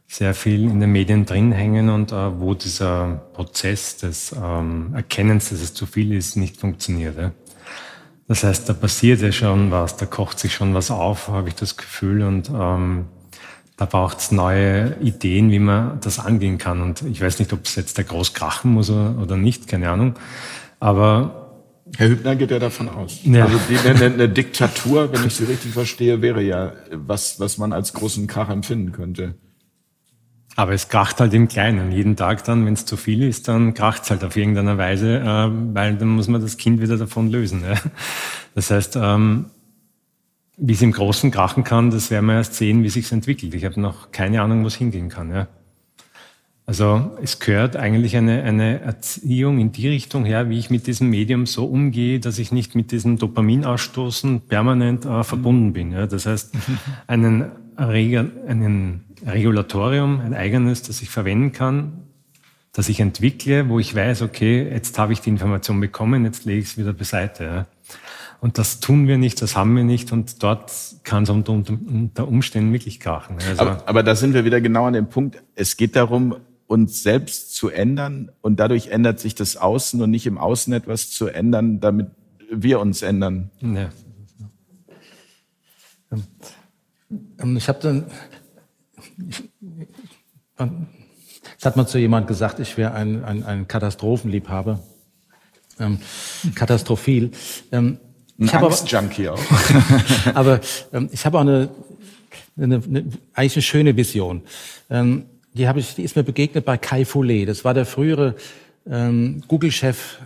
sehr 0.06 0.34
viel 0.34 0.64
in 0.64 0.80
den 0.80 0.92
Medien 0.92 1.24
drin 1.24 1.52
hängen 1.52 1.88
und 1.88 2.12
äh, 2.12 2.40
wo 2.40 2.54
dieser 2.54 3.22
Prozess 3.32 3.96
des 3.96 4.34
ähm, 4.40 4.92
Erkennens, 4.94 5.48
dass 5.48 5.60
es 5.60 5.72
zu 5.72 5.86
viel 5.86 6.12
ist, 6.12 6.36
nicht 6.36 6.58
funktioniert. 6.58 7.32
Das 8.28 8.44
heißt, 8.44 8.68
da 8.68 8.74
passiert 8.74 9.22
ja 9.22 9.32
schon 9.32 9.70
was, 9.70 9.96
da 9.96 10.06
kocht 10.06 10.38
sich 10.38 10.54
schon 10.54 10.74
was 10.74 10.90
auf, 10.90 11.28
habe 11.28 11.48
ich 11.48 11.54
das 11.54 11.76
Gefühl 11.76 12.22
und 12.22 12.50
ähm, 12.54 13.06
da 13.80 13.86
braucht 13.86 14.18
es 14.18 14.30
neue 14.30 14.94
Ideen, 15.00 15.50
wie 15.50 15.58
man 15.58 16.00
das 16.02 16.18
angehen 16.18 16.58
kann. 16.58 16.82
Und 16.82 17.00
ich 17.00 17.22
weiß 17.22 17.38
nicht, 17.38 17.50
ob 17.54 17.64
es 17.64 17.76
jetzt 17.76 17.96
der 17.96 18.04
groß 18.04 18.34
krachen 18.34 18.72
muss 18.72 18.90
oder 18.90 19.38
nicht, 19.38 19.68
keine 19.68 19.88
Ahnung. 19.88 20.16
Aber 20.80 21.62
Herr 21.96 22.10
Hübner 22.10 22.36
geht 22.36 22.50
ja 22.50 22.58
davon 22.58 22.90
aus. 22.90 23.20
Ja. 23.24 23.46
Also 23.46 23.58
die, 23.70 23.78
eine, 23.78 24.12
eine 24.12 24.28
Diktatur, 24.28 25.10
wenn 25.10 25.26
ich 25.26 25.34
Sie 25.34 25.44
richtig 25.44 25.72
verstehe, 25.72 26.20
wäre 26.20 26.42
ja 26.42 26.74
was, 26.92 27.40
was 27.40 27.56
man 27.56 27.72
als 27.72 27.94
großen 27.94 28.26
Krach 28.26 28.50
empfinden 28.50 28.92
könnte. 28.92 29.36
Aber 30.56 30.72
es 30.72 30.90
kracht 30.90 31.18
halt 31.18 31.32
im 31.32 31.48
Kleinen. 31.48 31.90
Jeden 31.90 32.16
Tag 32.16 32.44
dann, 32.44 32.66
wenn 32.66 32.74
es 32.74 32.84
zu 32.84 32.98
viel 32.98 33.22
ist, 33.22 33.48
dann 33.48 33.72
kracht 33.72 34.02
es 34.02 34.10
halt 34.10 34.22
auf 34.24 34.36
irgendeiner 34.36 34.76
Weise, 34.76 35.20
äh, 35.20 35.50
weil 35.74 35.96
dann 35.96 36.08
muss 36.08 36.28
man 36.28 36.42
das 36.42 36.58
Kind 36.58 36.82
wieder 36.82 36.98
davon 36.98 37.30
lösen. 37.30 37.62
Ja. 37.64 37.76
Das 38.54 38.70
heißt, 38.70 38.98
ähm, 39.00 39.46
wie 40.60 40.74
es 40.74 40.82
im 40.82 40.92
Großen 40.92 41.30
krachen 41.30 41.64
kann, 41.64 41.90
das 41.90 42.10
werden 42.10 42.26
wir 42.26 42.34
erst 42.34 42.54
sehen, 42.54 42.82
wie 42.82 42.90
sich 42.90 43.10
entwickelt. 43.10 43.54
Ich 43.54 43.64
habe 43.64 43.80
noch 43.80 44.12
keine 44.12 44.42
Ahnung, 44.42 44.62
wo 44.62 44.66
es 44.66 44.74
hingehen 44.74 45.08
kann. 45.08 45.30
Ja. 45.30 45.48
Also 46.66 47.16
es 47.22 47.40
gehört 47.40 47.76
eigentlich 47.76 48.16
eine, 48.16 48.42
eine 48.42 48.80
Erziehung 48.80 49.58
in 49.58 49.72
die 49.72 49.88
Richtung 49.88 50.24
her, 50.24 50.50
wie 50.50 50.58
ich 50.58 50.70
mit 50.70 50.86
diesem 50.86 51.08
Medium 51.10 51.46
so 51.46 51.64
umgehe, 51.64 52.20
dass 52.20 52.38
ich 52.38 52.52
nicht 52.52 52.74
mit 52.74 52.92
diesem 52.92 53.16
Dopaminausstoßen 53.18 54.42
permanent 54.42 55.06
äh, 55.06 55.24
verbunden 55.24 55.72
bin. 55.72 55.92
Ja. 55.92 56.06
Das 56.06 56.26
heißt, 56.26 56.54
einen, 57.06 57.50
Regel, 57.78 58.30
einen 58.46 59.04
Regulatorium, 59.26 60.20
ein 60.20 60.34
eigenes, 60.34 60.82
das 60.82 61.00
ich 61.00 61.08
verwenden 61.08 61.52
kann, 61.52 62.04
das 62.72 62.88
ich 62.88 63.00
entwickle, 63.00 63.68
wo 63.68 63.78
ich 63.78 63.94
weiß, 63.94 64.22
okay, 64.22 64.68
jetzt 64.70 64.98
habe 64.98 65.14
ich 65.14 65.20
die 65.20 65.30
Information 65.30 65.80
bekommen, 65.80 66.24
jetzt 66.24 66.44
lege 66.44 66.60
ich 66.60 66.66
es 66.66 66.78
wieder 66.78 66.92
beiseite. 66.92 67.44
Ja. 67.44 67.66
Und 68.40 68.56
das 68.56 68.80
tun 68.80 69.06
wir 69.06 69.18
nicht, 69.18 69.42
das 69.42 69.54
haben 69.54 69.76
wir 69.76 69.84
nicht 69.84 70.12
und 70.12 70.42
dort 70.42 70.72
kann 71.04 71.24
es 71.24 71.30
unter, 71.30 71.52
unter 71.52 72.26
Umständen 72.26 72.72
wirklich 72.72 72.98
krachen. 72.98 73.36
Also 73.46 73.62
aber, 73.62 73.88
aber 73.88 74.02
da 74.02 74.14
sind 74.14 74.32
wir 74.32 74.46
wieder 74.46 74.62
genau 74.62 74.86
an 74.86 74.94
dem 74.94 75.08
Punkt. 75.08 75.42
Es 75.54 75.76
geht 75.76 75.94
darum, 75.94 76.36
uns 76.66 77.02
selbst 77.02 77.54
zu 77.54 77.68
ändern 77.68 78.30
und 78.40 78.58
dadurch 78.58 78.88
ändert 78.88 79.20
sich 79.20 79.34
das 79.34 79.56
Außen 79.56 80.00
und 80.00 80.10
nicht 80.10 80.26
im 80.26 80.38
Außen 80.38 80.72
etwas 80.72 81.10
zu 81.10 81.26
ändern, 81.26 81.80
damit 81.80 82.12
wir 82.50 82.80
uns 82.80 83.02
ändern. 83.02 83.50
Ja. 83.60 83.90
Ähm, 87.38 87.56
ich 87.56 87.68
habe 87.68 87.78
dann, 87.80 88.06
es 91.58 91.66
hat 91.66 91.76
mal 91.76 91.86
zu 91.86 91.98
jemand 91.98 92.26
gesagt, 92.26 92.58
ich 92.58 92.76
wäre 92.78 92.92
ein, 92.92 93.22
ein, 93.24 93.44
ein 93.44 93.68
Katastrophenliebhaber, 93.68 94.80
ähm, 95.78 95.98
katastrophil. 96.54 97.32
Ähm, 97.72 97.98
ich 98.40 98.54
ein 98.54 98.64
Angstjunkie 98.64 99.28
auch. 99.28 99.38
aber 100.34 100.60
ähm, 100.92 101.08
ich 101.12 101.24
habe 101.26 101.38
auch 101.38 101.42
eine, 101.42 101.68
eine, 102.56 102.76
eine, 102.76 103.04
eigentlich 103.34 103.56
eine 103.56 103.62
schöne 103.62 103.96
Vision. 103.96 104.42
Ähm, 104.88 105.26
die, 105.52 105.68
habe 105.68 105.80
ich, 105.80 105.94
die 105.94 106.02
ist 106.02 106.16
mir 106.16 106.22
begegnet 106.22 106.64
bei 106.64 106.76
Kai 106.78 107.04
Foulet. 107.04 107.48
Das 107.48 107.64
war 107.64 107.74
der 107.74 107.86
frühere 107.86 108.34
ähm, 108.88 109.42
Google-Chef, 109.46 110.18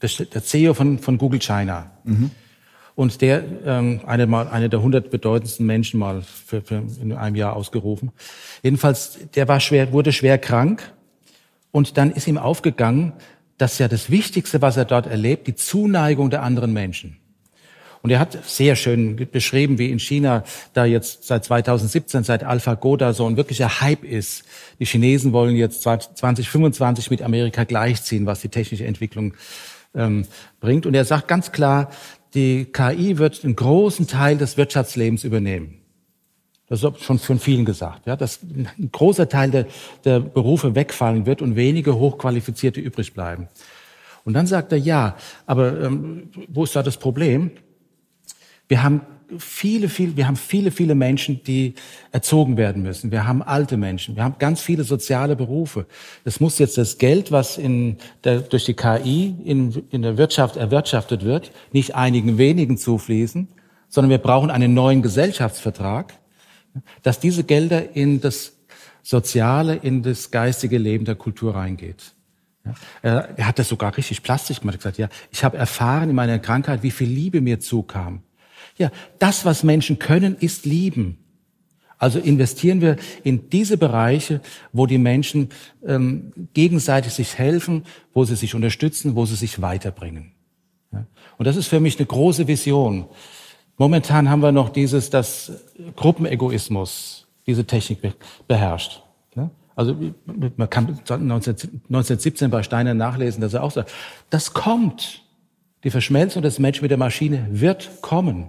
der 0.00 0.44
CEO 0.44 0.74
von, 0.74 0.98
von 0.98 1.18
Google 1.18 1.40
China. 1.40 1.90
Mhm. 2.04 2.30
Und 2.96 3.22
der, 3.22 3.42
ähm, 3.64 4.00
eine, 4.06 4.26
mal, 4.26 4.46
eine 4.48 4.68
der 4.68 4.80
hundert 4.80 5.10
bedeutendsten 5.10 5.66
Menschen 5.66 5.98
mal 5.98 6.22
für, 6.22 6.62
für 6.62 6.82
in 7.00 7.12
einem 7.12 7.34
Jahr 7.34 7.56
ausgerufen. 7.56 8.12
Jedenfalls, 8.62 9.18
der 9.34 9.48
war 9.48 9.58
schwer, 9.58 9.92
wurde 9.92 10.12
schwer 10.12 10.38
krank 10.38 10.92
Und 11.72 11.96
dann 11.96 12.12
ist 12.12 12.28
ihm 12.28 12.38
aufgegangen, 12.38 13.14
dass 13.58 13.78
ja 13.78 13.88
das 13.88 14.10
Wichtigste, 14.10 14.62
was 14.62 14.76
er 14.76 14.84
dort 14.84 15.06
erlebt, 15.06 15.46
die 15.46 15.54
Zuneigung 15.54 16.30
der 16.30 16.42
anderen 16.42 16.72
Menschen. 16.72 17.16
Und 18.04 18.10
er 18.10 18.18
hat 18.18 18.36
sehr 18.44 18.76
schön 18.76 19.16
beschrieben, 19.32 19.78
wie 19.78 19.90
in 19.90 19.98
China 19.98 20.44
da 20.74 20.84
jetzt 20.84 21.24
seit 21.24 21.42
2017, 21.46 22.22
seit 22.22 22.44
AlphaGo 22.44 22.98
da 22.98 23.14
so 23.14 23.26
ein 23.26 23.38
wirklicher 23.38 23.80
Hype 23.80 24.04
ist. 24.04 24.44
Die 24.78 24.84
Chinesen 24.84 25.32
wollen 25.32 25.56
jetzt 25.56 25.80
2025 25.80 27.08
mit 27.08 27.22
Amerika 27.22 27.64
gleichziehen, 27.64 28.26
was 28.26 28.42
die 28.42 28.50
technische 28.50 28.84
Entwicklung 28.84 29.32
ähm, 29.94 30.26
bringt. 30.60 30.84
Und 30.84 30.92
er 30.92 31.06
sagt 31.06 31.28
ganz 31.28 31.50
klar, 31.50 31.88
die 32.34 32.66
KI 32.66 33.16
wird 33.16 33.42
einen 33.42 33.56
großen 33.56 34.06
Teil 34.06 34.36
des 34.36 34.58
Wirtschaftslebens 34.58 35.24
übernehmen. 35.24 35.80
Das 36.68 36.82
ist 36.82 37.02
schon 37.02 37.18
von 37.18 37.38
vielen 37.38 37.64
gesagt, 37.64 38.06
ja, 38.06 38.16
dass 38.16 38.40
ein 38.42 38.90
großer 38.92 39.30
Teil 39.30 39.50
der, 39.50 39.66
der 40.04 40.20
Berufe 40.20 40.74
wegfallen 40.74 41.24
wird 41.24 41.40
und 41.40 41.56
wenige 41.56 41.94
hochqualifizierte 41.94 42.82
übrig 42.82 43.14
bleiben. 43.14 43.48
Und 44.24 44.34
dann 44.34 44.46
sagt 44.46 44.72
er, 44.72 44.78
ja, 44.78 45.16
aber 45.46 45.80
ähm, 45.80 46.28
wo 46.48 46.64
ist 46.64 46.76
da 46.76 46.82
das 46.82 46.98
Problem? 46.98 47.50
Wir 48.68 48.82
haben 48.82 49.02
viele, 49.38 49.88
viele, 49.88 50.16
wir 50.16 50.26
haben 50.26 50.36
viele, 50.36 50.70
viele 50.70 50.94
Menschen, 50.94 51.42
die 51.44 51.74
erzogen 52.12 52.56
werden 52.56 52.82
müssen. 52.82 53.10
Wir 53.10 53.26
haben 53.26 53.42
alte 53.42 53.76
Menschen. 53.76 54.16
Wir 54.16 54.24
haben 54.24 54.36
ganz 54.38 54.60
viele 54.60 54.84
soziale 54.84 55.36
Berufe. 55.36 55.86
Das 56.24 56.40
muss 56.40 56.58
jetzt 56.58 56.78
das 56.78 56.98
Geld, 56.98 57.32
was 57.32 57.58
in 57.58 57.96
der, 58.22 58.40
durch 58.40 58.64
die 58.64 58.74
KI 58.74 59.34
in, 59.44 59.84
in 59.90 60.02
der 60.02 60.18
Wirtschaft 60.18 60.56
erwirtschaftet 60.56 61.24
wird, 61.24 61.52
nicht 61.72 61.94
einigen 61.94 62.38
wenigen 62.38 62.76
zufließen, 62.76 63.48
sondern 63.88 64.10
wir 64.10 64.18
brauchen 64.18 64.50
einen 64.50 64.74
neuen 64.74 65.02
Gesellschaftsvertrag, 65.02 66.14
dass 67.02 67.20
diese 67.20 67.44
Gelder 67.44 67.94
in 67.94 68.20
das 68.20 68.56
soziale, 69.02 69.76
in 69.76 70.02
das 70.02 70.30
geistige 70.30 70.78
Leben 70.78 71.04
der 71.04 71.14
Kultur 71.14 71.54
reingeht. 71.54 72.14
Er 73.02 73.46
hat 73.46 73.58
das 73.58 73.68
sogar 73.68 73.94
richtig 73.94 74.22
plastisch 74.22 74.60
gemacht. 74.60 74.76
Er 74.76 74.76
hat 74.76 74.80
gesagt, 74.80 74.98
ja, 74.98 75.08
ich 75.30 75.44
habe 75.44 75.58
erfahren 75.58 76.08
in 76.08 76.16
meiner 76.16 76.38
Krankheit, 76.38 76.82
wie 76.82 76.90
viel 76.90 77.08
Liebe 77.08 77.42
mir 77.42 77.60
zukam. 77.60 78.22
Ja, 78.76 78.90
das, 79.18 79.44
was 79.44 79.62
Menschen 79.62 79.98
können, 79.98 80.36
ist 80.38 80.64
lieben. 80.64 81.18
Also 81.98 82.18
investieren 82.18 82.80
wir 82.80 82.96
in 83.22 83.48
diese 83.50 83.78
Bereiche, 83.78 84.40
wo 84.72 84.86
die 84.86 84.98
Menschen 84.98 85.50
ähm, 85.86 86.32
gegenseitig 86.52 87.12
sich 87.12 87.38
helfen, 87.38 87.84
wo 88.12 88.24
sie 88.24 88.36
sich 88.36 88.54
unterstützen, 88.54 89.14
wo 89.14 89.26
sie 89.26 89.36
sich 89.36 89.62
weiterbringen. 89.62 90.32
Ja? 90.92 91.06
Und 91.38 91.46
das 91.46 91.56
ist 91.56 91.68
für 91.68 91.80
mich 91.80 91.98
eine 91.98 92.06
große 92.06 92.48
Vision. 92.48 93.06
Momentan 93.76 94.28
haben 94.28 94.42
wir 94.42 94.52
noch 94.52 94.68
dieses, 94.68 95.10
dass 95.10 95.52
Gruppenegoismus 95.96 97.26
diese 97.46 97.64
Technik 97.64 98.00
beherrscht. 98.46 99.02
Ja? 99.36 99.50
Also 99.76 99.96
man 100.56 100.70
kann 100.70 100.98
1917 101.08 102.50
bei 102.50 102.62
Steiner 102.62 102.94
nachlesen, 102.94 103.40
dass 103.40 103.54
er 103.54 103.62
auch 103.62 103.70
sagt, 103.70 103.92
das 104.30 104.52
kommt. 104.52 105.22
Die 105.84 105.90
Verschmelzung 105.90 106.42
des 106.42 106.58
Menschen 106.58 106.82
mit 106.82 106.90
der 106.90 106.98
Maschine 106.98 107.46
wird 107.50 108.00
kommen. 108.00 108.48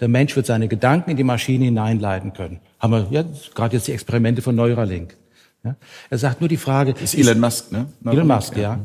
Der 0.00 0.08
Mensch 0.08 0.36
wird 0.36 0.46
seine 0.46 0.68
Gedanken 0.68 1.10
in 1.10 1.16
die 1.16 1.24
Maschine 1.24 1.64
hineinleiten 1.64 2.32
können. 2.32 2.60
Haben 2.78 2.92
wir 2.92 3.06
ja, 3.10 3.24
gerade 3.54 3.76
jetzt 3.76 3.88
die 3.88 3.92
Experimente 3.92 4.42
von 4.42 4.54
Neuralink. 4.54 5.16
Ja? 5.64 5.76
Er 6.10 6.18
sagt 6.18 6.40
nur 6.40 6.48
die 6.48 6.56
Frage. 6.56 6.94
Ist 7.02 7.14
Elon 7.14 7.40
Musk, 7.40 7.72
ne? 7.72 7.86
Elon 8.04 8.26
Musk, 8.26 8.56
ja. 8.56 8.62
ja. 8.62 8.80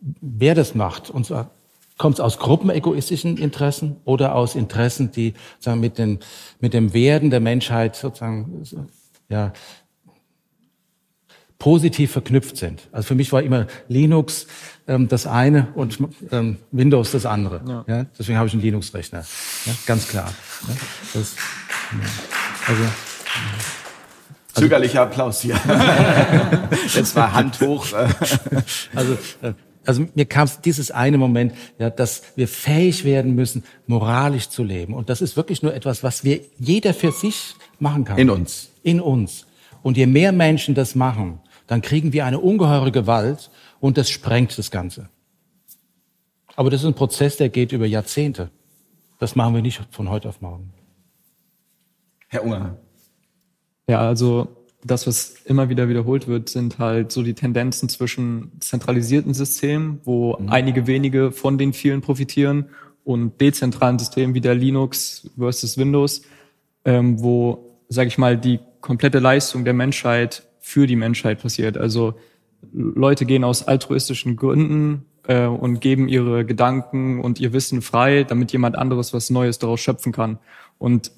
Wer 0.00 0.54
das 0.54 0.74
macht, 0.74 1.10
und 1.10 1.26
zwar 1.26 1.50
kommt 1.96 2.14
es 2.14 2.20
aus 2.20 2.38
gruppenegoistischen 2.38 3.36
Interessen 3.36 3.96
oder 4.04 4.34
aus 4.34 4.54
Interessen, 4.54 5.12
die 5.12 5.34
sagen, 5.60 5.80
mit, 5.80 5.98
den, 5.98 6.18
mit 6.60 6.74
dem 6.74 6.92
Werden 6.92 7.30
der 7.30 7.40
Menschheit 7.40 7.94
sozusagen 7.94 8.64
ja, 9.28 9.52
positiv 11.58 12.12
verknüpft 12.12 12.56
sind. 12.56 12.88
Also 12.92 13.06
für 13.08 13.14
mich 13.14 13.32
war 13.32 13.42
immer 13.42 13.66
Linux 13.88 14.46
ähm, 14.86 15.08
das 15.08 15.26
eine 15.26 15.68
und 15.74 15.98
ähm, 16.30 16.58
Windows 16.72 17.12
das 17.12 17.26
andere. 17.26 17.62
Ja. 17.66 17.84
ja 17.86 18.06
deswegen 18.18 18.38
habe 18.38 18.48
ich 18.48 18.54
einen 18.54 18.62
Linux-Rechner. 18.62 19.24
Ja, 19.64 19.72
ganz 19.86 20.08
klar. 20.08 20.30
Das, 21.12 21.36
also, 22.66 22.82
also, 22.82 22.82
Zögerlicher 24.54 25.02
Applaus 25.02 25.40
hier. 25.40 25.56
Jetzt 26.94 27.16
war 27.16 27.32
Hand 27.32 27.60
hoch. 27.60 27.86
also, 28.94 29.18
äh, 29.42 29.52
also 29.84 30.06
mir 30.14 30.24
kam 30.24 30.48
dieses 30.64 30.90
eine 30.90 31.18
Moment, 31.18 31.54
ja, 31.78 31.90
dass 31.90 32.22
wir 32.36 32.48
fähig 32.48 33.04
werden 33.04 33.34
müssen, 33.34 33.64
moralisch 33.86 34.48
zu 34.48 34.62
leben. 34.62 34.94
Und 34.94 35.10
das 35.10 35.20
ist 35.20 35.36
wirklich 35.36 35.62
nur 35.62 35.74
etwas, 35.74 36.02
was 36.02 36.24
wir 36.24 36.40
jeder 36.58 36.94
für 36.94 37.12
sich 37.12 37.54
machen 37.78 38.04
kann. 38.04 38.18
In 38.18 38.30
uns. 38.30 38.70
In 38.82 39.00
uns. 39.00 39.46
Und 39.82 39.96
je 39.96 40.06
mehr 40.06 40.32
Menschen 40.32 40.74
das 40.74 40.94
machen, 40.94 41.40
dann 41.66 41.82
kriegen 41.82 42.12
wir 42.12 42.24
eine 42.24 42.38
ungeheure 42.38 42.92
Gewalt 42.92 43.50
und 43.80 43.98
das 43.98 44.08
sprengt 44.08 44.56
das 44.56 44.70
Ganze. 44.70 45.08
Aber 46.56 46.70
das 46.70 46.82
ist 46.82 46.86
ein 46.86 46.94
Prozess, 46.94 47.36
der 47.36 47.48
geht 47.48 47.72
über 47.72 47.86
Jahrzehnte. 47.86 48.50
Das 49.24 49.36
machen 49.36 49.54
wir 49.54 49.62
nicht 49.62 49.80
von 49.90 50.10
heute 50.10 50.28
auf 50.28 50.42
morgen. 50.42 50.74
Herr 52.28 52.44
Unger. 52.44 52.76
Ja, 53.88 54.00
also 54.00 54.48
das, 54.84 55.06
was 55.06 55.36
immer 55.46 55.70
wieder 55.70 55.88
wiederholt 55.88 56.28
wird, 56.28 56.50
sind 56.50 56.78
halt 56.78 57.10
so 57.10 57.22
die 57.22 57.32
Tendenzen 57.32 57.88
zwischen 57.88 58.52
zentralisierten 58.60 59.32
Systemen, 59.32 60.02
wo 60.04 60.36
mhm. 60.38 60.50
einige 60.50 60.86
wenige 60.86 61.32
von 61.32 61.56
den 61.56 61.72
vielen 61.72 62.02
profitieren, 62.02 62.66
und 63.02 63.40
dezentralen 63.40 63.98
Systemen 63.98 64.34
wie 64.34 64.42
der 64.42 64.56
Linux 64.56 65.30
versus 65.38 65.78
Windows, 65.78 66.20
ähm, 66.84 67.18
wo, 67.22 67.78
sage 67.88 68.08
ich 68.08 68.18
mal, 68.18 68.36
die 68.36 68.60
komplette 68.82 69.20
Leistung 69.20 69.64
der 69.64 69.72
Menschheit 69.72 70.46
für 70.60 70.86
die 70.86 70.96
Menschheit 70.96 71.40
passiert. 71.40 71.78
Also 71.78 72.12
Leute 72.74 73.24
gehen 73.24 73.42
aus 73.42 73.66
altruistischen 73.66 74.36
Gründen 74.36 75.06
äh, 75.26 75.46
und 75.46 75.80
geben 75.80 76.08
ihre 76.08 76.44
Gedanken 76.44 77.20
und 77.20 77.40
ihr 77.40 77.52
Wissen 77.52 77.82
frei, 77.82 78.24
damit 78.24 78.52
jemand 78.52 78.76
anderes 78.76 79.12
was 79.12 79.30
Neues 79.30 79.58
daraus 79.58 79.80
schöpfen 79.80 80.12
kann. 80.12 80.38
Und 80.78 81.12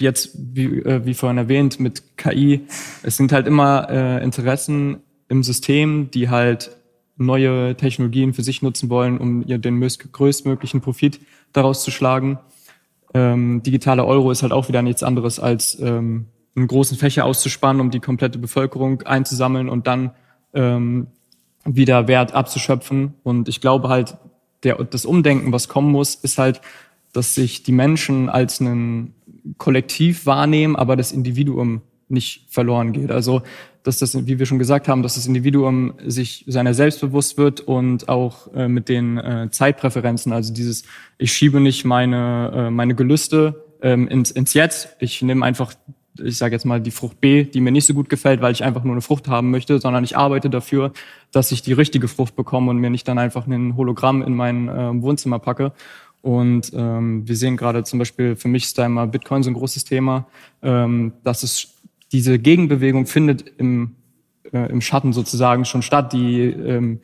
jetzt, 0.00 0.36
wie, 0.36 0.78
äh, 0.80 1.04
wie 1.04 1.14
vorhin 1.14 1.38
erwähnt, 1.38 1.80
mit 1.80 2.16
KI, 2.16 2.66
es 3.02 3.16
sind 3.16 3.32
halt 3.32 3.46
immer 3.46 3.88
äh, 3.90 4.22
Interessen 4.22 4.98
im 5.28 5.42
System, 5.42 6.10
die 6.10 6.28
halt 6.28 6.76
neue 7.16 7.76
Technologien 7.76 8.34
für 8.34 8.42
sich 8.42 8.62
nutzen 8.62 8.90
wollen, 8.90 9.18
um 9.18 9.46
ihr 9.46 9.58
den 9.58 9.80
größtmöglichen 9.80 10.80
Profit 10.80 11.20
daraus 11.52 11.82
zu 11.82 11.90
schlagen. 11.90 12.38
Ähm, 13.14 13.62
digitaler 13.62 14.06
Euro 14.06 14.30
ist 14.30 14.42
halt 14.42 14.52
auch 14.52 14.68
wieder 14.68 14.82
nichts 14.82 15.02
anderes 15.02 15.38
als 15.38 15.78
ähm, 15.80 16.26
einen 16.54 16.66
großen 16.66 16.96
Fächer 16.96 17.24
auszuspannen, 17.24 17.80
um 17.80 17.90
die 17.90 18.00
komplette 18.00 18.38
Bevölkerung 18.38 19.02
einzusammeln 19.02 19.68
und 19.68 19.86
dann 19.86 20.12
ähm, 20.54 21.08
wieder 21.64 22.08
Wert 22.08 22.32
abzuschöpfen. 22.34 23.14
Und 23.22 23.48
ich 23.48 23.60
glaube 23.60 23.88
halt, 23.88 24.16
der, 24.62 24.82
das 24.84 25.04
Umdenken, 25.04 25.52
was 25.52 25.68
kommen 25.68 25.90
muss, 25.90 26.14
ist 26.14 26.38
halt, 26.38 26.60
dass 27.12 27.34
sich 27.34 27.62
die 27.62 27.72
Menschen 27.72 28.28
als 28.28 28.60
ein 28.60 29.14
Kollektiv 29.58 30.26
wahrnehmen, 30.26 30.76
aber 30.76 30.96
das 30.96 31.12
Individuum 31.12 31.82
nicht 32.08 32.46
verloren 32.48 32.92
geht. 32.92 33.10
Also, 33.10 33.42
dass 33.82 33.98
das, 33.98 34.26
wie 34.26 34.38
wir 34.38 34.46
schon 34.46 34.60
gesagt 34.60 34.86
haben, 34.86 35.02
dass 35.02 35.16
das 35.16 35.26
Individuum 35.26 35.94
sich 36.06 36.44
seiner 36.46 36.74
selbst 36.74 37.00
bewusst 37.00 37.36
wird 37.36 37.60
und 37.60 38.08
auch 38.08 38.52
äh, 38.54 38.68
mit 38.68 38.88
den 38.88 39.18
äh, 39.18 39.48
Zeitpräferenzen, 39.50 40.32
also 40.32 40.52
dieses, 40.52 40.84
ich 41.18 41.32
schiebe 41.32 41.58
nicht 41.58 41.84
meine, 41.84 42.52
äh, 42.54 42.70
meine 42.70 42.94
Gelüste 42.94 43.64
ähm, 43.82 44.06
ins, 44.06 44.30
ins 44.30 44.54
Jetzt, 44.54 44.96
ich 45.00 45.20
nehme 45.22 45.44
einfach 45.44 45.74
ich 46.18 46.38
sage 46.38 46.54
jetzt 46.54 46.64
mal 46.64 46.80
die 46.80 46.90
Frucht 46.90 47.20
B, 47.20 47.44
die 47.44 47.60
mir 47.60 47.72
nicht 47.72 47.86
so 47.86 47.94
gut 47.94 48.08
gefällt, 48.08 48.40
weil 48.40 48.52
ich 48.52 48.64
einfach 48.64 48.84
nur 48.84 48.92
eine 48.92 49.00
Frucht 49.00 49.28
haben 49.28 49.50
möchte, 49.50 49.78
sondern 49.78 50.04
ich 50.04 50.16
arbeite 50.16 50.50
dafür, 50.50 50.92
dass 51.30 51.52
ich 51.52 51.62
die 51.62 51.72
richtige 51.72 52.08
Frucht 52.08 52.36
bekomme 52.36 52.70
und 52.70 52.78
mir 52.78 52.90
nicht 52.90 53.08
dann 53.08 53.18
einfach 53.18 53.46
ein 53.46 53.76
Hologramm 53.76 54.22
in 54.22 54.34
mein 54.34 54.68
äh, 54.68 55.02
Wohnzimmer 55.02 55.38
packe. 55.38 55.72
Und 56.20 56.72
ähm, 56.74 57.26
wir 57.26 57.36
sehen 57.36 57.56
gerade 57.56 57.82
zum 57.84 57.98
Beispiel, 57.98 58.36
für 58.36 58.48
mich 58.48 58.64
ist 58.64 58.78
da 58.78 58.86
immer 58.86 59.06
Bitcoin 59.06 59.42
so 59.42 59.50
ein 59.50 59.54
großes 59.54 59.84
Thema, 59.84 60.26
ähm, 60.62 61.14
dass 61.24 61.42
es 61.42 61.74
diese 62.12 62.38
Gegenbewegung 62.38 63.06
findet 63.06 63.44
im, 63.58 63.96
äh, 64.52 64.70
im 64.70 64.80
Schatten 64.80 65.12
sozusagen 65.12 65.64
schon 65.64 65.82
statt. 65.82 66.12
Die 66.12 66.42
ähm, 66.42 67.00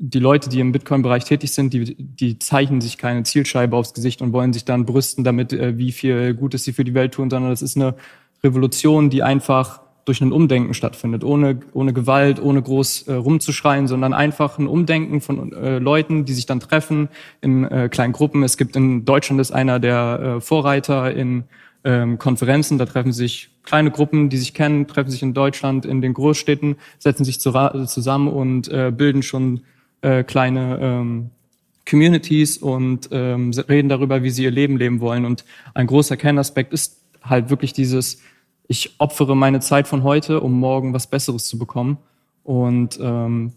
die 0.00 0.18
Leute, 0.18 0.48
die 0.48 0.60
im 0.60 0.72
Bitcoin-Bereich 0.72 1.24
tätig 1.24 1.52
sind, 1.52 1.72
die, 1.72 1.94
die 1.96 2.38
zeichnen 2.38 2.80
sich 2.80 2.98
keine 2.98 3.22
Zielscheibe 3.24 3.76
aufs 3.76 3.94
Gesicht 3.94 4.22
und 4.22 4.32
wollen 4.32 4.52
sich 4.52 4.64
dann 4.64 4.84
brüsten 4.84 5.24
damit, 5.24 5.52
äh, 5.52 5.76
wie 5.76 5.92
viel 5.92 6.34
Gutes 6.34 6.64
sie 6.64 6.72
für 6.72 6.84
die 6.84 6.94
Welt 6.94 7.14
tun, 7.14 7.30
sondern 7.30 7.50
das 7.50 7.62
ist 7.62 7.76
eine 7.76 7.94
Revolution, 8.42 9.10
die 9.10 9.22
einfach 9.22 9.80
durch 10.08 10.22
ein 10.22 10.32
Umdenken 10.32 10.72
stattfindet, 10.72 11.22
ohne, 11.22 11.60
ohne 11.74 11.92
Gewalt, 11.92 12.40
ohne 12.40 12.62
groß 12.62 13.08
äh, 13.08 13.12
rumzuschreien, 13.12 13.86
sondern 13.86 14.14
einfach 14.14 14.58
ein 14.58 14.66
Umdenken 14.66 15.20
von 15.20 15.52
äh, 15.52 15.78
Leuten, 15.78 16.24
die 16.24 16.32
sich 16.32 16.46
dann 16.46 16.60
treffen 16.60 17.10
in 17.42 17.64
äh, 17.64 17.90
kleinen 17.90 18.14
Gruppen. 18.14 18.42
Es 18.42 18.56
gibt 18.56 18.74
in 18.74 19.04
Deutschland 19.04 19.38
ist 19.38 19.52
einer 19.52 19.78
der 19.78 20.36
äh, 20.38 20.40
Vorreiter 20.40 21.14
in 21.14 21.44
ähm, 21.84 22.18
Konferenzen, 22.18 22.78
da 22.78 22.86
treffen 22.86 23.12
sich 23.12 23.50
kleine 23.64 23.90
Gruppen, 23.90 24.30
die 24.30 24.38
sich 24.38 24.54
kennen, 24.54 24.86
treffen 24.86 25.10
sich 25.10 25.22
in 25.22 25.34
Deutschland 25.34 25.84
in 25.84 26.00
den 26.00 26.14
Großstädten, 26.14 26.76
setzen 26.98 27.24
sich 27.24 27.38
zu, 27.38 27.52
zusammen 27.86 28.28
und 28.28 28.68
äh, 28.68 28.90
bilden 28.90 29.22
schon 29.22 29.60
äh, 30.00 30.24
kleine 30.24 30.78
ähm, 30.80 31.30
Communities 31.88 32.56
und 32.56 33.10
ähm, 33.12 33.50
reden 33.68 33.90
darüber, 33.90 34.22
wie 34.22 34.30
sie 34.30 34.44
ihr 34.44 34.50
Leben 34.50 34.78
leben 34.78 35.00
wollen. 35.00 35.26
Und 35.26 35.44
ein 35.74 35.86
großer 35.86 36.16
Kernaspekt 36.16 36.72
ist 36.72 37.02
halt 37.22 37.50
wirklich 37.50 37.72
dieses, 37.72 38.22
ich 38.68 38.94
opfere 38.98 39.36
meine 39.36 39.60
Zeit 39.60 39.88
von 39.88 40.04
heute, 40.04 40.40
um 40.40 40.52
morgen 40.52 40.92
was 40.94 41.06
Besseres 41.06 41.46
zu 41.48 41.58
bekommen. 41.58 41.98
Und 42.44 42.98
ähm, 43.00 43.52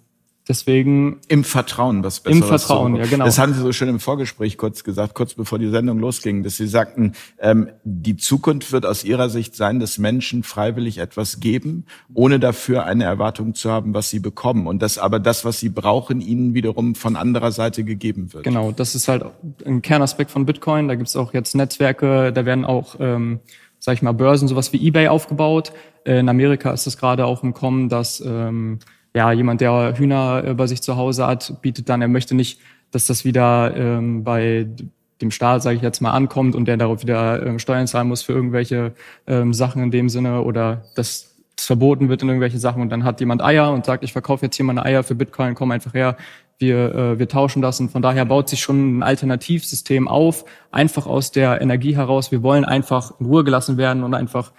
Deswegen 0.49 1.21
im 1.27 1.43
Vertrauen, 1.43 2.03
was 2.03 2.19
besser 2.19 2.35
Im 2.35 2.43
Vertrauen, 2.43 2.95
ja 2.95 3.05
genau. 3.05 3.25
Das 3.25 3.37
haben 3.37 3.53
Sie 3.53 3.61
so 3.61 3.71
schön 3.71 3.87
im 3.87 3.99
Vorgespräch 3.99 4.57
kurz 4.57 4.83
gesagt, 4.83 5.13
kurz 5.13 5.35
bevor 5.35 5.59
die 5.59 5.69
Sendung 5.69 5.99
losging, 5.99 6.41
dass 6.41 6.57
Sie 6.57 6.65
sagten, 6.65 7.13
ähm, 7.39 7.69
die 7.83 8.17
Zukunft 8.17 8.71
wird 8.71 8.87
aus 8.87 9.03
Ihrer 9.03 9.29
Sicht 9.29 9.55
sein, 9.55 9.79
dass 9.79 9.99
Menschen 9.99 10.41
freiwillig 10.41 10.97
etwas 10.97 11.39
geben, 11.39 11.85
ohne 12.15 12.39
dafür 12.39 12.85
eine 12.85 13.03
Erwartung 13.03 13.53
zu 13.53 13.69
haben, 13.69 13.93
was 13.93 14.09
sie 14.09 14.19
bekommen, 14.19 14.65
und 14.65 14.81
dass 14.81 14.97
aber 14.97 15.19
das, 15.19 15.45
was 15.45 15.59
sie 15.59 15.69
brauchen, 15.69 16.21
ihnen 16.21 16.55
wiederum 16.55 16.95
von 16.95 17.15
anderer 17.15 17.51
Seite 17.51 17.83
gegeben 17.83 18.33
wird. 18.33 18.43
Genau, 18.43 18.71
das 18.71 18.95
ist 18.95 19.07
halt 19.07 19.23
ein 19.63 19.83
Kernaspekt 19.83 20.31
von 20.31 20.47
Bitcoin. 20.47 20.87
Da 20.87 20.95
gibt's 20.95 21.15
auch 21.15 21.33
jetzt 21.33 21.53
Netzwerke, 21.53 22.33
da 22.33 22.45
werden 22.45 22.65
auch 22.65 22.95
ähm, 22.99 23.41
sag 23.81 23.95
ich 23.95 24.01
mal, 24.03 24.13
Börsen, 24.13 24.47
sowas 24.47 24.71
wie 24.71 24.87
eBay 24.87 25.07
aufgebaut. 25.07 25.73
In 26.05 26.29
Amerika 26.29 26.71
ist 26.71 26.85
es 26.85 26.97
gerade 26.97 27.25
auch 27.25 27.43
im 27.43 27.53
Kommen, 27.53 27.89
dass 27.89 28.21
ähm, 28.21 28.79
ja, 29.13 29.31
jemand, 29.31 29.59
der 29.59 29.97
Hühner 29.97 30.43
äh, 30.45 30.53
bei 30.53 30.67
sich 30.67 30.81
zu 30.81 30.95
Hause 30.95 31.25
hat, 31.27 31.61
bietet 31.61 31.89
dann, 31.89 32.01
er 32.01 32.07
möchte 32.07 32.35
nicht, 32.35 32.59
dass 32.91 33.07
das 33.07 33.25
wieder 33.25 33.75
ähm, 33.75 34.23
bei 34.23 34.67
dem 35.19 35.31
Staat, 35.31 35.63
sage 35.63 35.77
ich 35.77 35.81
jetzt 35.81 35.99
mal, 35.99 36.11
ankommt 36.11 36.55
und 36.55 36.65
der 36.65 36.77
darauf 36.77 37.01
wieder 37.01 37.45
ähm, 37.45 37.59
Steuern 37.59 37.87
zahlen 37.87 38.07
muss 38.07 38.21
für 38.21 38.33
irgendwelche 38.33 38.93
ähm, 39.25 39.53
Sachen 39.53 39.81
in 39.81 39.91
dem 39.91 40.09
Sinne 40.09 40.41
oder 40.41 40.83
dass 40.95 41.35
es 41.57 41.65
verboten 41.65 42.07
wird 42.07 42.21
in 42.21 42.29
irgendwelche 42.29 42.59
Sachen 42.59 42.81
und 42.81 42.89
dann 42.89 43.03
hat 43.03 43.19
jemand 43.19 43.41
Eier 43.41 43.71
und 43.71 43.85
sagt, 43.85 44.03
ich 44.03 44.13
verkaufe 44.13 44.45
jetzt 44.45 44.55
hier 44.55 44.65
meine 44.65 44.85
Eier 44.85 45.03
für 45.03 45.15
Bitcoin, 45.15 45.55
komm 45.55 45.71
einfach 45.71 45.93
her, 45.93 46.17
wir, 46.61 46.95
äh, 46.95 47.19
wir 47.19 47.27
tauschen 47.27 47.61
das 47.61 47.79
und 47.79 47.91
von 47.91 48.01
daher 48.01 48.25
baut 48.25 48.49
sich 48.49 48.61
schon 48.61 48.99
ein 48.99 49.03
Alternativsystem 49.03 50.07
auf, 50.07 50.45
einfach 50.71 51.07
aus 51.07 51.31
der 51.31 51.61
Energie 51.61 51.95
heraus. 51.95 52.31
Wir 52.31 52.43
wollen 52.43 52.65
einfach 52.65 53.19
in 53.19 53.25
Ruhe 53.25 53.43
gelassen 53.43 53.77
werden 53.77 54.03
und 54.03 54.13
einfach 54.13 54.51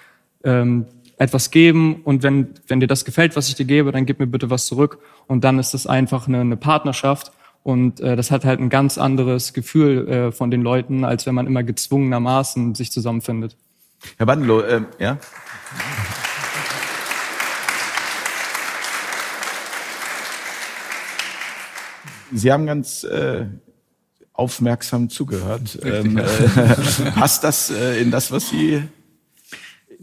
ähm, 0.44 0.86
etwas 1.16 1.50
geben 1.50 2.02
und 2.04 2.22
wenn, 2.22 2.48
wenn 2.66 2.80
dir 2.80 2.88
das 2.88 3.04
gefällt, 3.04 3.36
was 3.36 3.48
ich 3.48 3.54
dir 3.54 3.64
gebe, 3.64 3.92
dann 3.92 4.06
gib 4.06 4.18
mir 4.18 4.26
bitte 4.26 4.50
was 4.50 4.66
zurück 4.66 4.98
und 5.28 5.44
dann 5.44 5.58
ist 5.58 5.72
das 5.72 5.86
einfach 5.86 6.26
eine, 6.26 6.40
eine 6.40 6.56
Partnerschaft 6.56 7.32
und 7.62 8.00
äh, 8.00 8.16
das 8.16 8.30
hat 8.30 8.44
halt 8.44 8.60
ein 8.60 8.70
ganz 8.70 8.98
anderes 8.98 9.52
Gefühl 9.52 10.08
äh, 10.08 10.32
von 10.32 10.50
den 10.50 10.62
Leuten, 10.62 11.04
als 11.04 11.26
wenn 11.26 11.34
man 11.34 11.46
immer 11.46 11.62
gezwungenermaßen 11.62 12.74
sich 12.74 12.90
zusammenfindet. 12.90 13.56
Herr 14.16 14.26
Bandelow, 14.26 14.62
äh, 14.62 14.80
ja? 14.98 15.18
Sie 22.32 22.52
haben 22.52 22.66
ganz 22.66 23.04
äh, 23.04 23.46
aufmerksam 24.32 25.10
zugehört. 25.10 25.78
Ähm, 25.82 26.16
äh, 26.16 26.24
passt 27.14 27.44
das 27.44 27.70
äh, 27.70 28.00
in 28.00 28.10
das, 28.10 28.32
was 28.32 28.48
Sie 28.48 28.82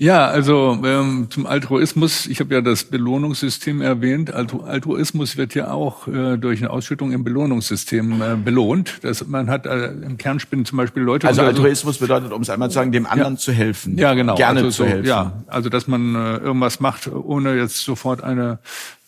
ja, 0.01 0.27
also 0.27 0.79
ähm, 0.85 1.27
zum 1.29 1.45
Altruismus, 1.45 2.25
ich 2.25 2.39
habe 2.39 2.53
ja 2.53 2.61
das 2.61 2.85
Belohnungssystem 2.85 3.81
erwähnt. 3.81 4.33
Altruismus 4.33 5.35
wird 5.35 5.55
ja 5.55 5.71
auch 5.71 6.07
äh, 6.07 6.37
durch 6.37 6.61
eine 6.61 6.69
Ausschüttung 6.69 7.11
im 7.11 7.25
Belohnungssystem 7.25 8.21
äh, 8.21 8.35
belohnt. 8.37 8.99
Das, 9.01 9.27
man 9.27 9.49
hat 9.49 9.65
äh, 9.65 9.87
im 9.87 10.17
Kernspinnen 10.17 10.63
zum 10.63 10.77
Beispiel 10.77 11.03
Leute. 11.03 11.27
Also 11.27 11.41
Altruismus 11.41 11.97
bedeutet, 11.97 12.31
um 12.31 12.41
es 12.41 12.49
einmal 12.49 12.69
zu 12.69 12.75
sagen, 12.75 12.93
dem 12.93 13.05
anderen 13.07 13.33
ja. 13.33 13.39
zu 13.39 13.51
helfen. 13.51 13.97
Ja, 13.97 14.13
genau. 14.13 14.35
Gerne 14.35 14.61
also 14.61 14.71
zu 14.71 14.83
so, 14.83 14.85
helfen. 14.85 15.05
Ja, 15.05 15.43
also 15.47 15.67
dass 15.67 15.85
man 15.87 16.15
äh, 16.15 16.37
irgendwas 16.37 16.79
macht, 16.79 17.11
ohne 17.11 17.57
jetzt 17.57 17.79
sofort 17.79 18.23
eine, 18.23 18.59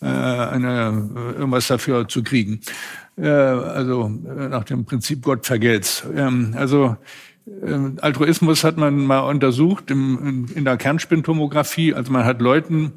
äh, 0.02 0.06
eine 0.08 1.08
äh, 1.16 1.38
irgendwas 1.38 1.68
dafür 1.68 2.06
zu 2.06 2.22
kriegen. 2.22 2.60
Äh, 3.22 3.28
also 3.28 4.06
äh, 4.06 4.48
nach 4.48 4.64
dem 4.64 4.84
Prinzip 4.84 5.22
Gott 5.22 5.46
vergelt's. 5.46 6.04
Ähm, 6.14 6.54
also 6.56 6.96
ähm, 7.64 7.98
Altruismus 8.00 8.64
hat 8.64 8.76
man 8.76 9.06
mal 9.06 9.20
untersucht 9.20 9.90
im, 9.92 10.46
in 10.54 10.64
der 10.64 10.76
Kernspintomographie. 10.76 11.94
Also 11.94 12.12
man 12.12 12.24
hat 12.24 12.40
Leuten 12.40 12.94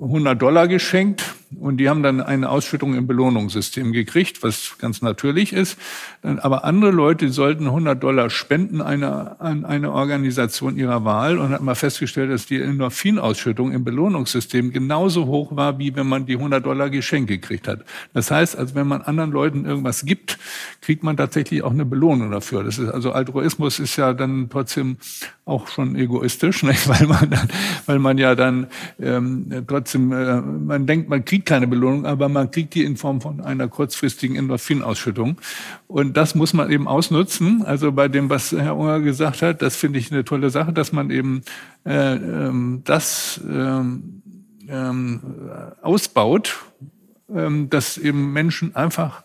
100 0.00 0.40
Dollar 0.40 0.66
geschenkt 0.66 1.34
und 1.60 1.78
die 1.78 1.88
haben 1.88 2.02
dann 2.02 2.20
eine 2.20 2.48
Ausschüttung 2.48 2.94
im 2.94 3.06
Belohnungssystem 3.06 3.92
gekriegt, 3.92 4.42
was 4.42 4.76
ganz 4.78 5.02
natürlich 5.02 5.52
ist. 5.52 5.78
Aber 6.22 6.64
andere 6.64 6.90
Leute 6.90 7.28
sollten 7.30 7.66
100 7.66 8.02
Dollar 8.02 8.30
spenden 8.30 8.80
eine, 8.80 9.40
an 9.40 9.64
eine 9.64 9.92
Organisation 9.92 10.76
ihrer 10.76 11.04
Wahl 11.04 11.38
und 11.38 11.50
hat 11.50 11.62
mal 11.62 11.74
festgestellt, 11.74 12.30
dass 12.30 12.46
die 12.46 12.60
Endorphinausschüttung 12.60 13.72
im 13.72 13.84
Belohnungssystem 13.84 14.72
genauso 14.72 15.26
hoch 15.26 15.54
war, 15.56 15.78
wie 15.78 15.94
wenn 15.94 16.06
man 16.06 16.26
die 16.26 16.34
100 16.34 16.64
Dollar 16.64 16.90
Geschenk 16.90 17.28
gekriegt 17.28 17.68
hat. 17.68 17.84
Das 18.12 18.30
heißt, 18.30 18.56
als 18.56 18.74
wenn 18.74 18.86
man 18.86 19.02
anderen 19.02 19.32
Leuten 19.32 19.64
irgendwas 19.64 20.04
gibt, 20.04 20.38
kriegt 20.80 21.02
man 21.02 21.16
tatsächlich 21.16 21.62
auch 21.62 21.72
eine 21.72 21.84
Belohnung 21.84 22.30
dafür. 22.30 22.64
Das 22.64 22.78
ist 22.78 22.90
also 22.90 23.12
Altruismus 23.12 23.78
ist 23.78 23.96
ja 23.96 24.12
dann 24.12 24.48
trotzdem 24.50 24.96
auch 25.44 25.68
schon 25.68 25.96
egoistisch, 25.96 26.62
nicht? 26.64 26.88
weil 26.88 27.06
man 27.06 27.30
dann, 27.30 27.48
weil 27.86 27.98
man 27.98 28.18
ja 28.18 28.34
dann 28.34 28.66
ähm, 29.00 29.64
trotzdem 29.66 30.12
äh, 30.12 30.40
man 30.40 30.86
denkt, 30.86 31.08
man 31.08 31.24
kriegt 31.24 31.43
keine 31.46 31.66
Belohnung, 31.66 32.06
aber 32.06 32.28
man 32.28 32.50
kriegt 32.50 32.74
die 32.74 32.84
in 32.84 32.96
Form 32.96 33.20
von 33.20 33.40
einer 33.40 33.68
kurzfristigen 33.68 34.36
Endorphinausschüttung. 34.36 35.38
Und 35.86 36.16
das 36.16 36.34
muss 36.34 36.52
man 36.52 36.70
eben 36.70 36.88
ausnutzen. 36.88 37.62
Also 37.64 37.92
bei 37.92 38.08
dem, 38.08 38.30
was 38.30 38.52
Herr 38.52 38.76
Unger 38.76 39.00
gesagt 39.00 39.42
hat, 39.42 39.62
das 39.62 39.76
finde 39.76 39.98
ich 39.98 40.10
eine 40.12 40.24
tolle 40.24 40.50
Sache, 40.50 40.72
dass 40.72 40.92
man 40.92 41.10
eben 41.10 41.42
äh, 41.84 42.14
ähm, 42.14 42.82
das 42.84 43.40
ähm, 43.48 44.22
ähm, 44.68 45.20
ausbaut, 45.82 46.56
ähm, 47.34 47.70
dass 47.70 47.98
eben 47.98 48.32
Menschen 48.32 48.74
einfach 48.76 49.24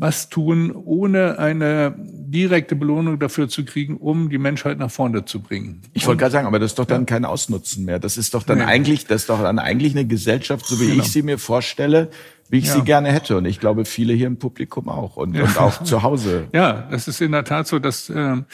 was 0.00 0.28
tun, 0.28 0.70
ohne 0.70 1.38
eine 1.38 1.94
direkte 1.98 2.76
Belohnung 2.76 3.18
dafür 3.18 3.48
zu 3.48 3.64
kriegen, 3.64 3.96
um 3.96 4.30
die 4.30 4.38
Menschheit 4.38 4.78
nach 4.78 4.90
vorne 4.90 5.24
zu 5.24 5.40
bringen. 5.40 5.82
Ich 5.92 6.06
wollte 6.06 6.20
gerade 6.20 6.32
sagen, 6.32 6.46
aber 6.46 6.60
das 6.60 6.72
ist 6.72 6.78
doch 6.78 6.84
dann 6.84 7.02
ja. 7.02 7.06
kein 7.06 7.24
Ausnutzen 7.24 7.84
mehr. 7.84 7.98
Das 7.98 8.16
ist 8.16 8.34
doch 8.34 8.44
dann 8.44 8.58
nee. 8.58 8.64
eigentlich, 8.64 9.06
das 9.06 9.22
ist 9.22 9.28
doch 9.28 9.42
dann 9.42 9.58
eigentlich 9.58 9.94
eine 9.94 10.06
Gesellschaft, 10.06 10.66
so 10.66 10.80
wie 10.80 10.86
genau. 10.86 11.02
ich 11.02 11.10
sie 11.10 11.22
mir 11.22 11.38
vorstelle, 11.38 12.10
wie 12.50 12.58
ich 12.58 12.66
ja. 12.66 12.74
sie 12.74 12.82
gerne 12.82 13.12
hätte. 13.12 13.36
Und 13.36 13.44
ich 13.44 13.60
glaube, 13.60 13.84
viele 13.84 14.12
hier 14.12 14.26
im 14.26 14.38
Publikum 14.38 14.88
auch 14.88 15.16
und, 15.16 15.34
ja. 15.34 15.44
und 15.44 15.58
auch 15.58 15.82
zu 15.84 16.02
Hause. 16.02 16.48
Ja, 16.52 16.88
das 16.90 17.08
ist 17.08 17.20
in 17.20 17.32
der 17.32 17.44
Tat 17.44 17.66
so, 17.66 17.78
dass 17.78 18.10
ähm, 18.10 18.44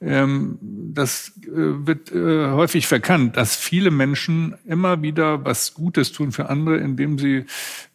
ähm, 0.00 0.58
das 0.60 1.32
äh, 1.42 1.46
wird 1.46 2.12
äh, 2.12 2.50
häufig 2.50 2.86
verkannt, 2.86 3.36
dass 3.36 3.56
viele 3.56 3.90
Menschen 3.90 4.54
immer 4.66 5.02
wieder 5.02 5.44
was 5.44 5.74
Gutes 5.74 6.12
tun 6.12 6.32
für 6.32 6.48
andere, 6.48 6.78
indem 6.78 7.18
sie 7.18 7.44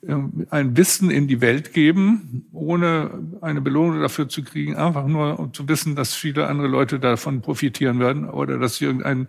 äh, 0.08 0.16
ein 0.50 0.78
Wissen 0.78 1.10
in 1.10 1.28
die 1.28 1.42
Welt 1.42 1.74
geben, 1.74 2.46
ohne 2.54 3.12
eine 3.42 3.62
Belohnung 3.62 4.02
dafür 4.02 4.30
zu 4.30 4.44
kriegen, 4.44 4.76
einfach 4.76 5.08
nur 5.08 5.40
um 5.40 5.54
zu 5.54 5.68
wissen, 5.68 5.96
dass 5.96 6.14
viele 6.14 6.48
andere 6.48 6.68
Leute 6.68 7.00
davon 7.00 7.42
profitieren 7.42 8.00
werden 8.00 8.30
oder 8.30 8.58
dass 8.58 8.78
sie 8.78 8.86
irgendeinen 8.86 9.28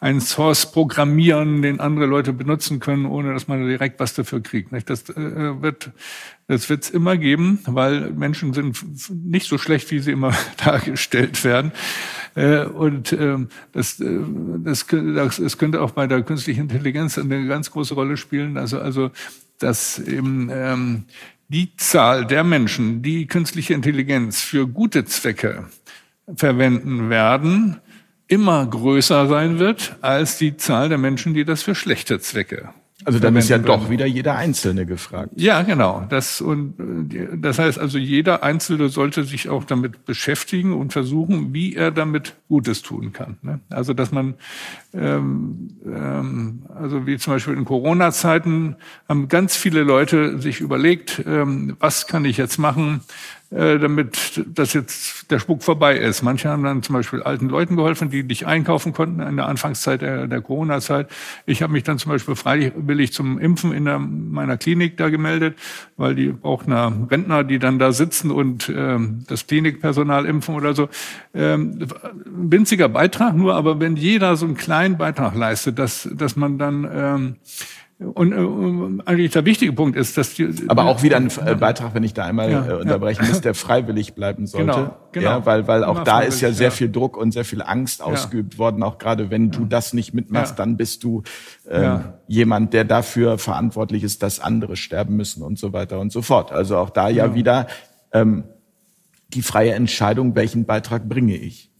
einen 0.00 0.20
Source 0.20 0.70
programmieren, 0.70 1.62
den 1.62 1.80
andere 1.80 2.06
Leute 2.06 2.32
benutzen 2.32 2.80
können, 2.80 3.06
ohne 3.06 3.32
dass 3.32 3.48
man 3.48 3.66
direkt 3.66 3.98
was 4.00 4.14
dafür 4.14 4.40
kriegt. 4.40 4.70
Das 4.88 5.08
äh, 5.10 5.62
wird 5.70 5.92
das 6.50 6.68
wird 6.68 6.82
es 6.82 6.90
immer 6.90 7.16
geben, 7.16 7.60
weil 7.64 8.10
Menschen 8.10 8.52
sind 8.52 8.76
nicht 9.12 9.46
so 9.46 9.56
schlecht, 9.56 9.92
wie 9.92 10.00
sie 10.00 10.10
immer 10.10 10.34
dargestellt 10.64 11.44
werden. 11.44 11.70
Äh, 12.34 12.64
und 12.64 13.12
ähm, 13.12 13.50
das, 13.70 14.00
äh, 14.00 14.18
das, 14.64 14.88
das, 14.88 15.58
könnte 15.58 15.80
auch 15.80 15.92
bei 15.92 16.08
der 16.08 16.22
künstlichen 16.22 16.62
Intelligenz 16.62 17.18
eine 17.18 17.46
ganz 17.46 17.70
große 17.70 17.94
Rolle 17.94 18.16
spielen. 18.16 18.56
Also, 18.56 18.80
also 18.80 19.12
dass 19.60 20.00
eben 20.00 20.50
ähm, 20.52 21.04
die 21.46 21.76
Zahl 21.76 22.26
der 22.26 22.42
Menschen, 22.42 23.00
die 23.00 23.28
künstliche 23.28 23.74
Intelligenz 23.74 24.40
für 24.40 24.66
gute 24.66 25.04
Zwecke 25.04 25.68
verwenden 26.34 27.10
werden, 27.10 27.76
immer 28.26 28.66
größer 28.66 29.28
sein 29.28 29.60
wird 29.60 29.96
als 30.00 30.36
die 30.36 30.56
Zahl 30.56 30.88
der 30.88 30.98
Menschen, 30.98 31.32
die 31.32 31.44
das 31.44 31.62
für 31.62 31.76
schlechte 31.76 32.18
Zwecke 32.18 32.70
also 33.04 33.18
dann 33.18 33.34
ist 33.36 33.48
ja 33.48 33.58
doch 33.58 33.88
wieder 33.88 34.04
jeder 34.04 34.36
Einzelne 34.36 34.84
gefragt. 34.84 35.32
Ja, 35.36 35.62
genau. 35.62 36.06
Das, 36.08 36.40
und, 36.40 36.74
das 37.36 37.58
heißt 37.58 37.78
also, 37.78 37.98
jeder 37.98 38.42
Einzelne 38.42 38.88
sollte 38.88 39.24
sich 39.24 39.48
auch 39.48 39.64
damit 39.64 40.04
beschäftigen 40.04 40.74
und 40.74 40.92
versuchen, 40.92 41.54
wie 41.54 41.74
er 41.74 41.90
damit 41.90 42.36
Gutes 42.48 42.82
tun 42.82 43.12
kann. 43.12 43.38
Ne? 43.42 43.60
Also, 43.70 43.94
dass 43.94 44.12
man, 44.12 44.34
ähm, 44.92 45.70
ähm, 45.86 46.62
also 46.74 47.06
wie 47.06 47.16
zum 47.16 47.34
Beispiel 47.34 47.54
in 47.54 47.64
Corona-Zeiten 47.64 48.76
haben 49.08 49.28
ganz 49.28 49.56
viele 49.56 49.82
Leute 49.82 50.38
sich 50.38 50.60
überlegt, 50.60 51.22
ähm, 51.26 51.76
was 51.80 52.06
kann 52.06 52.24
ich 52.24 52.36
jetzt 52.36 52.58
machen, 52.58 53.00
damit 53.50 54.44
das 54.46 54.74
jetzt 54.74 55.30
der 55.32 55.40
Spuk 55.40 55.64
vorbei 55.64 55.96
ist. 55.96 56.22
Manche 56.22 56.48
haben 56.48 56.62
dann 56.62 56.84
zum 56.84 56.94
Beispiel 56.94 57.20
alten 57.22 57.48
Leuten 57.48 57.76
geholfen, 57.76 58.08
die 58.08 58.22
nicht 58.22 58.46
einkaufen 58.46 58.92
konnten 58.92 59.20
in 59.20 59.36
der 59.36 59.46
Anfangszeit 59.46 60.02
der, 60.02 60.28
der 60.28 60.40
Corona-Zeit. 60.40 61.10
Ich 61.46 61.60
habe 61.60 61.72
mich 61.72 61.82
dann 61.82 61.98
zum 61.98 62.12
Beispiel 62.12 62.36
freiwillig 62.36 63.12
zum 63.12 63.40
Impfen 63.40 63.72
in 63.72 63.86
der, 63.86 63.98
meiner 63.98 64.56
Klinik 64.56 64.96
da 64.98 65.08
gemeldet, 65.08 65.58
weil 65.96 66.14
die 66.14 66.32
auch 66.42 66.64
eine 66.64 67.08
Rentner, 67.10 67.42
die 67.42 67.58
dann 67.58 67.80
da 67.80 67.90
sitzen 67.90 68.30
und 68.30 68.72
ähm, 68.74 69.24
das 69.26 69.48
Klinikpersonal 69.48 70.26
impfen 70.26 70.54
oder 70.54 70.72
so. 70.74 70.88
Ähm, 71.34 71.88
winziger 72.24 72.88
Beitrag 72.88 73.34
nur, 73.34 73.56
aber 73.56 73.80
wenn 73.80 73.96
jeder 73.96 74.36
so 74.36 74.46
einen 74.46 74.56
kleinen 74.56 74.96
Beitrag 74.96 75.34
leistet, 75.34 75.78
dass, 75.80 76.08
dass 76.12 76.36
man 76.36 76.58
dann 76.58 76.88
ähm, 76.92 77.36
Und 78.00 78.32
äh, 78.32 79.02
eigentlich 79.04 79.32
der 79.32 79.44
wichtige 79.44 79.74
Punkt 79.74 79.94
ist, 79.94 80.16
dass 80.16 80.32
die 80.32 80.48
aber 80.68 80.86
auch 80.86 81.02
wieder 81.02 81.18
ein 81.18 81.30
äh, 81.44 81.54
Beitrag, 81.54 81.94
wenn 81.94 82.02
ich 82.02 82.14
da 82.14 82.24
einmal 82.24 82.50
ja, 82.50 82.66
äh, 82.66 82.72
unterbrechen 82.72 83.24
ja. 83.24 83.28
muss, 83.28 83.42
der 83.42 83.54
freiwillig 83.54 84.14
bleiben 84.14 84.46
sollte. 84.46 84.72
Genau, 84.72 84.96
genau. 85.12 85.26
Ja, 85.26 85.46
weil 85.46 85.68
weil 85.68 85.84
auch 85.84 86.02
da 86.02 86.20
ist 86.20 86.40
ja 86.40 86.50
sehr 86.50 86.70
viel 86.70 86.90
Druck 86.90 87.18
und 87.18 87.32
sehr 87.32 87.44
viel 87.44 87.60
Angst 87.60 88.02
ausgeübt 88.02 88.56
worden. 88.56 88.82
Auch 88.82 88.96
gerade 88.96 89.30
wenn 89.30 89.50
du 89.50 89.66
das 89.66 89.92
nicht 89.92 90.14
mitmachst, 90.14 90.58
dann 90.58 90.78
bist 90.78 91.04
du 91.04 91.24
äh, 91.68 91.98
jemand, 92.26 92.72
der 92.72 92.84
dafür 92.84 93.36
verantwortlich 93.36 94.02
ist, 94.02 94.22
dass 94.22 94.40
andere 94.40 94.76
sterben 94.76 95.16
müssen 95.16 95.42
und 95.42 95.58
so 95.58 95.74
weiter 95.74 96.00
und 96.00 96.10
so 96.10 96.22
fort. 96.22 96.52
Also 96.52 96.78
auch 96.78 96.88
da 96.88 97.10
ja 97.10 97.24
genau. 97.24 97.36
wieder 97.36 97.66
ähm, 98.12 98.44
die 99.28 99.42
freie 99.42 99.74
Entscheidung, 99.74 100.34
welchen 100.36 100.64
Beitrag 100.64 101.06
bringe 101.06 101.36
ich. 101.36 101.70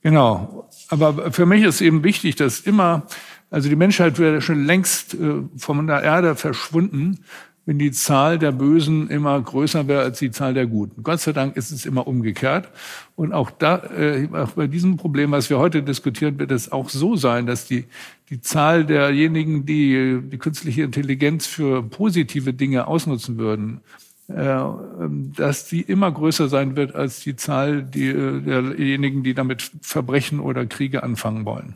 Genau. 0.00 0.68
Aber 0.88 1.30
für 1.30 1.46
mich 1.46 1.62
ist 1.62 1.80
eben 1.80 2.02
wichtig, 2.02 2.34
dass 2.34 2.58
immer 2.58 3.06
also 3.52 3.68
die 3.68 3.76
Menschheit 3.76 4.18
wäre 4.18 4.40
schon 4.40 4.64
längst 4.64 5.14
äh, 5.14 5.42
von 5.58 5.86
der 5.86 6.02
Erde 6.02 6.34
verschwunden, 6.36 7.18
wenn 7.66 7.78
die 7.78 7.92
Zahl 7.92 8.38
der 8.38 8.50
Bösen 8.50 9.08
immer 9.08 9.40
größer 9.40 9.86
wäre 9.86 10.02
als 10.02 10.18
die 10.18 10.30
Zahl 10.30 10.54
der 10.54 10.66
Guten. 10.66 11.02
Gott 11.02 11.20
sei 11.20 11.32
Dank 11.32 11.54
ist 11.56 11.70
es 11.70 11.84
immer 11.84 12.06
umgekehrt. 12.06 12.70
Und 13.14 13.32
auch 13.34 13.50
da, 13.50 13.76
äh, 13.96 14.26
auch 14.32 14.52
bei 14.52 14.66
diesem 14.66 14.96
Problem, 14.96 15.30
was 15.32 15.50
wir 15.50 15.58
heute 15.58 15.82
diskutieren, 15.82 16.38
wird 16.38 16.50
es 16.50 16.72
auch 16.72 16.88
so 16.88 17.14
sein, 17.14 17.46
dass 17.46 17.66
die, 17.66 17.84
die 18.30 18.40
Zahl 18.40 18.86
derjenigen, 18.86 19.66
die 19.66 20.18
die 20.24 20.38
künstliche 20.38 20.82
Intelligenz 20.82 21.46
für 21.46 21.82
positive 21.82 22.54
Dinge 22.54 22.86
ausnutzen 22.86 23.36
würden, 23.36 23.82
äh, 24.28 24.32
ähm, 24.34 25.32
dass 25.36 25.66
die 25.66 25.82
immer 25.82 26.10
größer 26.10 26.48
sein 26.48 26.74
wird 26.74 26.94
als 26.94 27.20
die 27.20 27.36
Zahl 27.36 27.82
die, 27.82 28.12
derjenigen, 28.12 29.22
die 29.22 29.34
damit 29.34 29.70
Verbrechen 29.82 30.40
oder 30.40 30.64
Kriege 30.64 31.02
anfangen 31.02 31.44
wollen. 31.44 31.74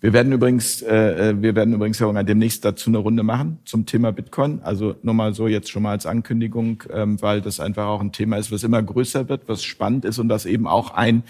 Wir 0.00 0.12
werden 0.12 0.32
übrigens, 0.32 0.80
äh, 0.82 1.30
äh 1.30 1.42
wir 1.42 1.56
werden 1.56 1.74
übrigens 1.74 1.98
Herr 1.98 2.08
Unger, 2.08 2.22
demnächst 2.22 2.64
dazu 2.64 2.90
eine 2.90 2.98
Runde 2.98 3.22
machen 3.22 3.58
zum 3.64 3.84
Thema 3.84 4.12
Bitcoin. 4.12 4.60
Also 4.62 4.94
nur 5.02 5.14
mal 5.14 5.34
so 5.34 5.48
jetzt 5.48 5.70
schon 5.70 5.82
mal 5.82 5.90
als 5.90 6.06
Ankündigung, 6.06 6.84
ähm, 6.92 7.20
weil 7.20 7.40
das 7.40 7.58
einfach 7.58 7.86
auch 7.86 8.00
ein 8.00 8.12
Thema 8.12 8.36
ist, 8.36 8.52
was 8.52 8.62
immer 8.62 8.82
größer 8.82 9.28
wird, 9.28 9.48
was 9.48 9.64
spannend 9.64 10.04
ist 10.04 10.18
und 10.18 10.28
das 10.28 10.46
eben 10.46 10.66
auch 10.66 10.92
ein 10.92 11.24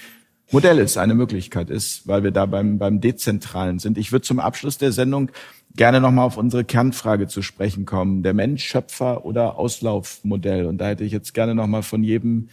Modell 0.51 0.79
ist, 0.79 0.97
eine 0.97 1.15
Möglichkeit 1.15 1.69
ist, 1.69 2.09
weil 2.09 2.23
wir 2.23 2.31
da 2.31 2.47
beim, 2.47 2.79
beim 2.79 3.01
Dezentralen 3.01 3.79
sind. 3.79 3.99
Ich 3.99 4.13
würde 4.13 4.23
zum 4.23 4.41
Abschluss 4.41 4.79
der 4.79 4.93
Sendung 4.93 5.31
gerne 5.77 6.01
nochmal 6.01 6.25
auf 6.25 6.39
unsere 6.39 6.65
Kernfrage 6.65 7.27
zu 7.27 7.43
sprechen 7.43 7.85
kommen. 7.85 8.23
Der 8.23 8.33
Mensch, 8.33 8.65
Schöpfer 8.65 9.25
oder 9.27 9.59
Auslaufmodell? 9.59 10.67
Und 10.67 10.79
da 10.79 10.89
hätte 10.89 11.05
ich 11.05 11.13
jetzt 11.13 11.35
gerne 11.35 11.55
nochmal 11.55 11.83
von 11.83 12.03
jedem 12.03 12.49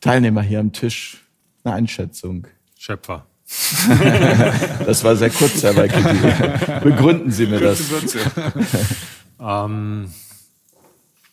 Teilnehmer 0.00 0.42
hier 0.42 0.60
am 0.60 0.72
Tisch 0.72 1.24
eine 1.62 1.74
Einschätzung. 1.74 2.46
Schöpfer. 2.78 3.26
das 4.86 5.04
war 5.04 5.16
sehr 5.16 5.30
kurz, 5.30 5.62
Herr 5.62 5.76
Weikeli. 5.76 6.80
Begründen 6.82 7.30
Sie 7.30 7.46
mir 7.46 7.60
das. 7.60 7.82
ähm, 9.40 10.08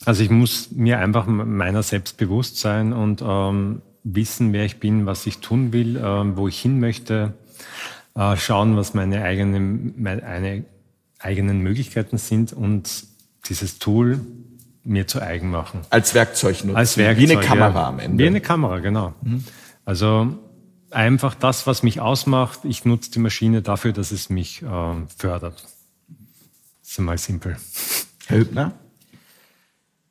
also 0.06 0.24
ich 0.24 0.30
muss 0.30 0.72
mir 0.72 1.00
einfach 1.00 1.26
meiner 1.28 1.84
selbst 1.84 2.18
bewusst 2.18 2.58
sein 2.60 2.94
und 2.94 3.24
ähm, 3.26 3.82
wissen, 4.04 4.52
wer 4.54 4.66
ich 4.66 4.80
bin, 4.80 5.06
was 5.06 5.26
ich 5.26 5.40
tun 5.40 5.74
will, 5.74 5.98
äh, 5.98 6.36
wo 6.36 6.48
ich 6.48 6.60
hin 6.60 6.80
möchte, 6.80 7.34
äh, 8.16 8.36
schauen, 8.36 8.76
was 8.76 8.94
meine 8.94 9.24
eigenen, 9.24 9.94
meine 10.02 10.66
eigenen 11.20 11.60
Möglichkeiten 11.60 12.18
sind 12.18 12.52
und 12.52 13.06
dieses 13.48 13.80
Tool 13.80 14.20
mir 14.84 15.08
zu 15.08 15.22
eigen 15.22 15.52
machen. 15.52 15.82
Als 15.92 16.14
Werkzeug 16.14 16.64
nutzen. 16.64 16.76
Als 16.76 16.98
Werkzeug, 16.98 17.30
Wie 17.30 17.32
eine 17.32 17.42
Kamera 17.42 17.82
ja. 17.82 17.88
am 17.88 18.00
Ende. 18.00 18.24
Wie 18.24 18.28
eine 18.28 18.42
Kamera, 18.42 18.80
genau. 18.80 19.14
Mhm. 19.22 19.44
Also 19.86 20.40
einfach 20.92 21.36
das, 21.36 21.68
was 21.68 21.84
mich 21.84 22.00
ausmacht. 22.00 22.62
Ich 22.64 22.86
nutze 22.86 23.12
die 23.12 23.20
Maschine 23.20 23.62
dafür, 23.62 23.94
dass 23.94 24.12
es 24.12 24.30
mich 24.30 24.62
äh, 24.62 24.94
fördert. 25.18 25.64
Das 25.64 26.92
ist 26.92 27.00
einmal 27.00 27.18
simpel. 27.18 27.58
Herr 28.28 28.38
Hübner? 28.38 28.74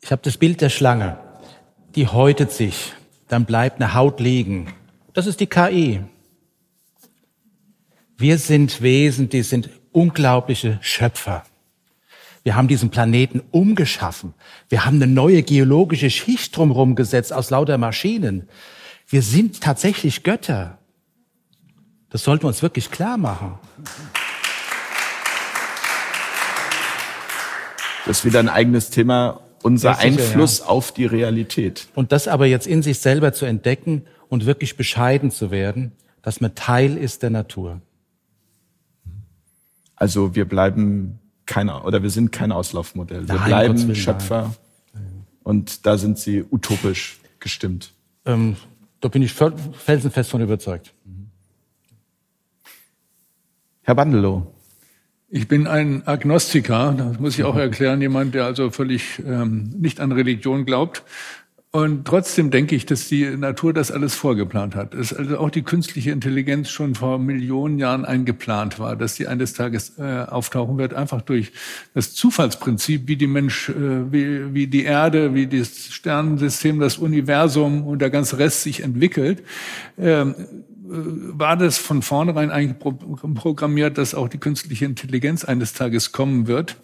Ich 0.00 0.12
habe 0.12 0.22
das 0.22 0.36
Bild 0.36 0.60
der 0.60 0.70
Schlange. 0.70 1.18
Die 1.94 2.06
häutet 2.06 2.52
sich, 2.52 2.92
dann 3.28 3.44
bleibt 3.44 3.80
eine 3.80 3.94
Haut 3.94 4.20
liegen. 4.20 4.72
Das 5.12 5.26
ist 5.26 5.40
die 5.40 5.46
KI. 5.46 6.00
Wir 8.16 8.38
sind 8.38 8.82
Wesen, 8.82 9.28
die 9.28 9.42
sind 9.42 9.70
unglaubliche 9.92 10.78
Schöpfer. 10.82 11.44
Wir 12.42 12.54
haben 12.54 12.68
diesen 12.68 12.90
Planeten 12.90 13.42
umgeschaffen. 13.50 14.34
Wir 14.68 14.84
haben 14.84 14.96
eine 14.96 15.06
neue 15.06 15.42
geologische 15.42 16.10
Schicht 16.10 16.56
drumherum 16.56 16.94
gesetzt 16.94 17.32
aus 17.32 17.50
lauter 17.50 17.76
Maschinen. 17.76 18.48
Wir 19.10 19.22
sind 19.22 19.60
tatsächlich 19.60 20.22
Götter. 20.22 20.78
Das 22.10 22.22
sollten 22.22 22.44
wir 22.44 22.48
uns 22.48 22.62
wirklich 22.62 22.92
klar 22.92 23.16
machen. 23.18 23.58
Das 28.06 28.20
ist 28.20 28.24
wieder 28.24 28.38
ein 28.38 28.48
eigenes 28.48 28.90
Thema, 28.90 29.40
unser 29.62 29.94
sicher, 29.94 30.06
Einfluss 30.06 30.60
ja. 30.60 30.66
auf 30.66 30.92
die 30.92 31.06
Realität. 31.06 31.88
Und 31.96 32.12
das 32.12 32.28
aber 32.28 32.46
jetzt 32.46 32.68
in 32.68 32.82
sich 32.82 33.00
selber 33.00 33.32
zu 33.32 33.46
entdecken 33.46 34.06
und 34.28 34.46
wirklich 34.46 34.76
bescheiden 34.76 35.32
zu 35.32 35.50
werden, 35.50 35.90
dass 36.22 36.40
man 36.40 36.54
Teil 36.54 36.96
ist 36.96 37.24
der 37.24 37.30
Natur. 37.30 37.80
Also 39.96 40.36
wir 40.36 40.44
bleiben 40.44 41.18
keine, 41.46 41.82
oder 41.82 42.04
wir 42.04 42.10
sind 42.10 42.30
kein 42.30 42.52
Auslaufmodell. 42.52 43.26
Wir 43.26 43.34
Nein, 43.34 43.44
bleiben 43.44 43.94
Schöpfer. 43.96 44.54
Nein. 44.94 45.26
Und 45.42 45.84
da 45.84 45.98
sind 45.98 46.16
Sie 46.16 46.44
utopisch 46.48 47.18
gestimmt. 47.40 47.92
Ähm, 48.24 48.56
da 49.00 49.08
bin 49.08 49.22
ich 49.22 49.32
felsenfest 49.32 50.30
von 50.30 50.40
überzeugt. 50.40 50.94
Herr 53.82 53.94
Bandelow. 53.94 54.46
Ich 55.32 55.46
bin 55.46 55.66
ein 55.66 56.06
Agnostiker, 56.06 56.92
das 56.96 57.20
muss 57.20 57.38
ich 57.38 57.44
auch 57.44 57.56
erklären, 57.56 58.00
jemand, 58.00 58.34
der 58.34 58.44
also 58.44 58.70
völlig 58.70 59.20
ähm, 59.24 59.72
nicht 59.78 60.00
an 60.00 60.10
Religion 60.10 60.66
glaubt. 60.66 61.04
Und 61.72 62.04
trotzdem 62.04 62.50
denke 62.50 62.74
ich, 62.74 62.84
dass 62.84 63.06
die 63.06 63.24
Natur 63.36 63.72
das 63.72 63.92
alles 63.92 64.16
vorgeplant 64.16 64.74
hat. 64.74 64.92
Dass 64.92 65.12
also 65.12 65.38
auch 65.38 65.50
die 65.50 65.62
künstliche 65.62 66.10
Intelligenz 66.10 66.68
schon 66.68 66.96
vor 66.96 67.20
Millionen 67.20 67.78
Jahren 67.78 68.04
eingeplant 68.04 68.80
war, 68.80 68.96
dass 68.96 69.14
sie 69.14 69.28
eines 69.28 69.52
Tages 69.52 69.96
äh, 69.96 70.24
auftauchen 70.28 70.78
wird, 70.78 70.94
einfach 70.94 71.22
durch 71.22 71.52
das 71.94 72.12
Zufallsprinzip, 72.12 73.06
wie 73.06 73.14
die 73.14 73.28
Mensch, 73.28 73.68
äh, 73.68 74.12
wie, 74.12 74.52
wie 74.52 74.66
die 74.66 74.82
Erde, 74.82 75.32
wie 75.34 75.46
das 75.46 75.94
Sternensystem, 75.94 76.80
das 76.80 76.98
Universum 76.98 77.86
und 77.86 78.00
der 78.00 78.10
ganze 78.10 78.38
Rest 78.38 78.64
sich 78.64 78.82
entwickelt. 78.82 79.44
Ähm, 79.96 80.34
war 80.82 81.56
das 81.56 81.78
von 81.78 82.02
vornherein 82.02 82.50
eigentlich 82.50 82.78
programmiert, 82.80 83.96
dass 83.96 84.16
auch 84.16 84.28
die 84.28 84.38
künstliche 84.38 84.86
Intelligenz 84.86 85.44
eines 85.44 85.72
Tages 85.72 86.10
kommen 86.10 86.48
wird. 86.48 86.78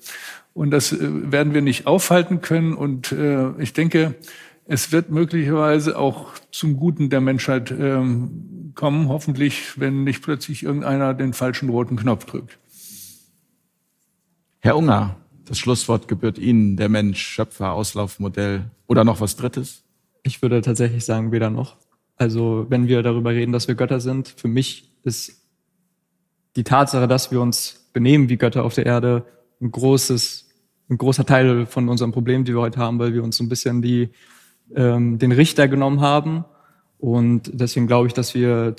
Und 0.55 0.71
das 0.71 0.93
äh, 0.93 0.99
werden 1.01 1.55
wir 1.55 1.61
nicht 1.61 1.89
aufhalten 1.89 2.41
können. 2.41 2.75
Und 2.75 3.11
äh, 3.11 3.51
ich 3.59 3.73
denke, 3.73 4.15
es 4.68 4.93
wird 4.93 5.10
möglicherweise 5.10 5.98
auch 5.98 6.32
zum 6.51 6.76
Guten 6.76 7.09
der 7.09 7.20
Menschheit 7.20 7.70
ähm, 7.70 8.72
kommen, 8.74 9.09
hoffentlich, 9.09 9.78
wenn 9.78 10.05
nicht 10.05 10.22
plötzlich 10.22 10.64
irgendeiner 10.64 11.14
den 11.14 11.32
falschen 11.32 11.68
roten 11.68 11.97
Knopf 11.97 12.24
drückt. 12.24 12.59
Herr 14.59 14.76
Unger, 14.76 15.16
das 15.44 15.59
Schlusswort 15.59 16.09
gebührt 16.09 16.38
Ihnen, 16.38 16.76
der 16.76 16.88
Mensch, 16.88 17.22
Schöpfer, 17.22 17.72
Auslaufmodell 17.72 18.70
oder 18.88 19.05
noch 19.05 19.20
was 19.20 19.36
Drittes? 19.36 19.84
Ich 20.24 20.43
würde 20.43 20.60
tatsächlich 20.60 21.05
sagen, 21.05 21.30
weder 21.30 21.51
noch. 21.51 21.76
Also 22.16 22.66
wenn 22.68 22.88
wir 22.88 23.02
darüber 23.02 23.30
reden, 23.30 23.52
dass 23.52 23.68
wir 23.68 23.76
Götter 23.76 24.01
sind, 24.01 24.28
für 24.28 24.48
mich 24.48 24.90
ist 25.05 25.40
die 26.56 26.64
Tatsache, 26.64 27.06
dass 27.06 27.30
wir 27.30 27.40
uns 27.40 27.88
benehmen 27.93 28.28
wie 28.28 28.36
Götter 28.36 28.64
auf 28.64 28.74
der 28.74 28.86
Erde, 28.86 29.24
ein 29.60 29.70
großes, 29.70 30.48
ein 30.90 30.98
großer 30.98 31.24
Teil 31.24 31.66
von 31.66 31.88
unserem 31.88 32.10
Problem, 32.10 32.44
die 32.44 32.55
wir 32.55 32.60
heute 32.60 32.80
haben, 32.80 32.98
weil 32.98 33.14
wir 33.14 33.22
uns 33.22 33.36
so 33.36 33.44
ein 33.44 33.48
bisschen 33.48 33.82
die 33.82 34.10
ähm, 34.74 35.18
den 35.18 35.32
Richter 35.32 35.68
genommen 35.68 36.01
haben. 36.01 36.44
Und 36.98 37.51
deswegen 37.52 37.86
glaube 37.86 38.09
ich, 38.09 38.14
dass 38.14 38.34
wir, 38.34 38.74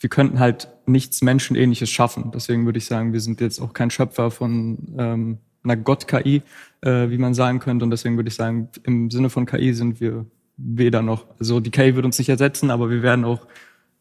wir 0.00 0.10
könnten 0.10 0.38
halt 0.38 0.68
nichts 0.86 1.22
Menschenähnliches 1.22 1.90
schaffen. 1.90 2.30
Deswegen 2.34 2.64
würde 2.64 2.78
ich 2.78 2.86
sagen, 2.86 3.12
wir 3.12 3.20
sind 3.20 3.40
jetzt 3.40 3.60
auch 3.60 3.72
kein 3.72 3.90
Schöpfer 3.90 4.30
von 4.30 4.78
ähm, 4.98 5.38
einer 5.62 5.76
Gott-KI, 5.76 6.42
äh, 6.80 7.10
wie 7.10 7.18
man 7.18 7.34
sagen 7.34 7.58
könnte. 7.58 7.84
Und 7.84 7.90
deswegen 7.90 8.16
würde 8.16 8.28
ich 8.28 8.34
sagen, 8.34 8.68
im 8.84 9.10
Sinne 9.10 9.30
von 9.30 9.46
KI 9.46 9.72
sind 9.72 10.00
wir 10.00 10.26
weder 10.56 11.02
noch. 11.02 11.26
Also 11.38 11.60
die 11.60 11.70
KI 11.70 11.94
wird 11.94 12.04
uns 12.04 12.18
nicht 12.18 12.28
ersetzen, 12.28 12.70
aber 12.70 12.90
wir 12.90 13.02
werden 13.02 13.24
auch 13.24 13.46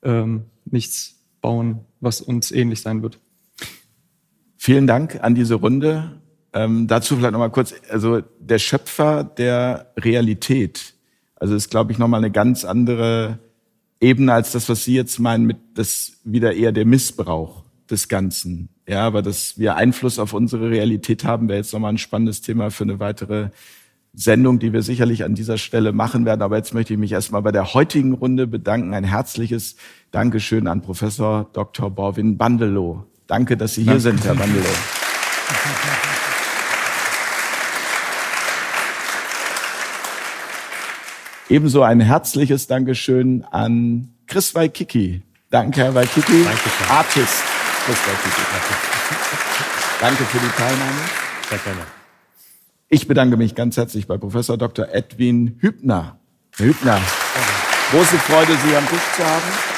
ähm, 0.03 0.45
nichts 0.65 1.19
bauen, 1.41 1.81
was 1.99 2.21
uns 2.21 2.51
ähnlich 2.51 2.81
sein 2.81 3.01
wird. 3.01 3.19
Vielen 4.57 4.85
Dank 4.85 5.23
an 5.23 5.33
diese 5.33 5.55
Runde. 5.55 6.20
Ähm, 6.53 6.87
dazu 6.87 7.15
vielleicht 7.15 7.31
nochmal 7.31 7.51
kurz, 7.51 7.73
also 7.89 8.21
der 8.39 8.59
Schöpfer 8.59 9.23
der 9.23 9.93
Realität, 9.97 10.93
also 11.35 11.55
ist, 11.55 11.69
glaube 11.69 11.91
ich, 11.91 11.97
nochmal 11.97 12.19
eine 12.19 12.31
ganz 12.31 12.65
andere 12.65 13.39
Ebene 13.99 14.33
als 14.33 14.51
das, 14.51 14.67
was 14.67 14.83
Sie 14.83 14.95
jetzt 14.95 15.19
meinen, 15.19 15.45
mit 15.45 15.57
das 15.75 16.13
wieder 16.23 16.53
eher 16.53 16.71
der 16.71 16.85
Missbrauch 16.85 17.63
des 17.89 18.07
Ganzen. 18.07 18.69
Ja, 18.87 19.05
aber 19.05 19.21
dass 19.21 19.57
wir 19.57 19.75
Einfluss 19.75 20.19
auf 20.19 20.33
unsere 20.33 20.69
Realität 20.69 21.23
haben, 21.23 21.47
wäre 21.47 21.59
jetzt 21.59 21.71
nochmal 21.71 21.93
ein 21.93 21.97
spannendes 21.97 22.41
Thema 22.41 22.71
für 22.71 22.83
eine 22.83 22.99
weitere 22.99 23.49
Sendung, 24.13 24.59
die 24.59 24.73
wir 24.73 24.81
sicherlich 24.81 25.23
an 25.23 25.35
dieser 25.35 25.57
Stelle 25.57 25.93
machen 25.93 26.25
werden. 26.25 26.41
Aber 26.41 26.57
jetzt 26.57 26.73
möchte 26.73 26.93
ich 26.93 26.99
mich 26.99 27.11
erstmal 27.11 27.41
bei 27.41 27.51
der 27.51 27.73
heutigen 27.73 28.13
Runde 28.13 28.47
bedanken. 28.47 28.93
Ein 28.93 29.05
herzliches 29.05 29.77
Dankeschön 30.11 30.67
an 30.67 30.81
Professor 30.81 31.49
Dr. 31.53 31.89
Borwin 31.89 32.37
Bandelow. 32.37 33.05
Danke, 33.27 33.55
dass 33.55 33.75
Sie 33.75 33.83
hier 33.83 33.93
Danke. 33.93 34.01
sind, 34.01 34.25
Herr 34.25 34.35
Bandelow. 34.35 34.65
Ebenso 41.51 41.83
ein 41.83 41.99
herzliches 41.99 42.67
Dankeschön 42.67 43.43
an 43.51 44.07
Chris 44.25 44.55
Waikiki. 44.55 45.21
Danke, 45.49 45.81
Herr 45.81 45.93
Waikiki. 45.93 46.45
Dankeschön. 46.45 46.87
Artist 46.89 47.43
Chris 47.85 47.97
Waikiki. 48.07 48.41
Danke 49.99 50.23
für 50.31 50.39
die 50.39 50.51
Teilnahme. 50.57 51.01
Sehr 51.49 51.57
gerne. 51.57 51.81
Ich 52.87 53.05
bedanke 53.05 53.35
mich 53.35 53.53
ganz 53.53 53.75
herzlich 53.75 54.07
bei 54.07 54.17
Professor 54.17 54.57
Dr. 54.57 54.87
Edwin 54.93 55.57
Hübner. 55.59 56.19
Herr 56.55 56.67
Hübner, 56.67 57.01
große 57.91 58.17
Freude, 58.19 58.53
Sie 58.65 58.73
am 58.73 58.87
Tisch 58.87 59.11
zu 59.17 59.25
haben. 59.25 59.71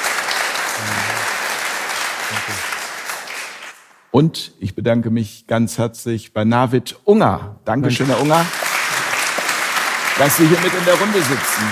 Und 4.12 4.52
ich 4.60 4.76
bedanke 4.76 5.10
mich 5.10 5.48
ganz 5.48 5.78
herzlich 5.78 6.32
bei 6.32 6.44
Navid 6.44 7.00
Unger. 7.02 7.58
Dankeschön, 7.64 8.06
Herr 8.06 8.20
Unger, 8.20 8.46
dass 10.18 10.36
Sie 10.36 10.46
hier 10.46 10.60
mit 10.60 10.72
in 10.72 10.84
der 10.84 10.94
Runde 10.94 11.18
sitzen. 11.18 11.64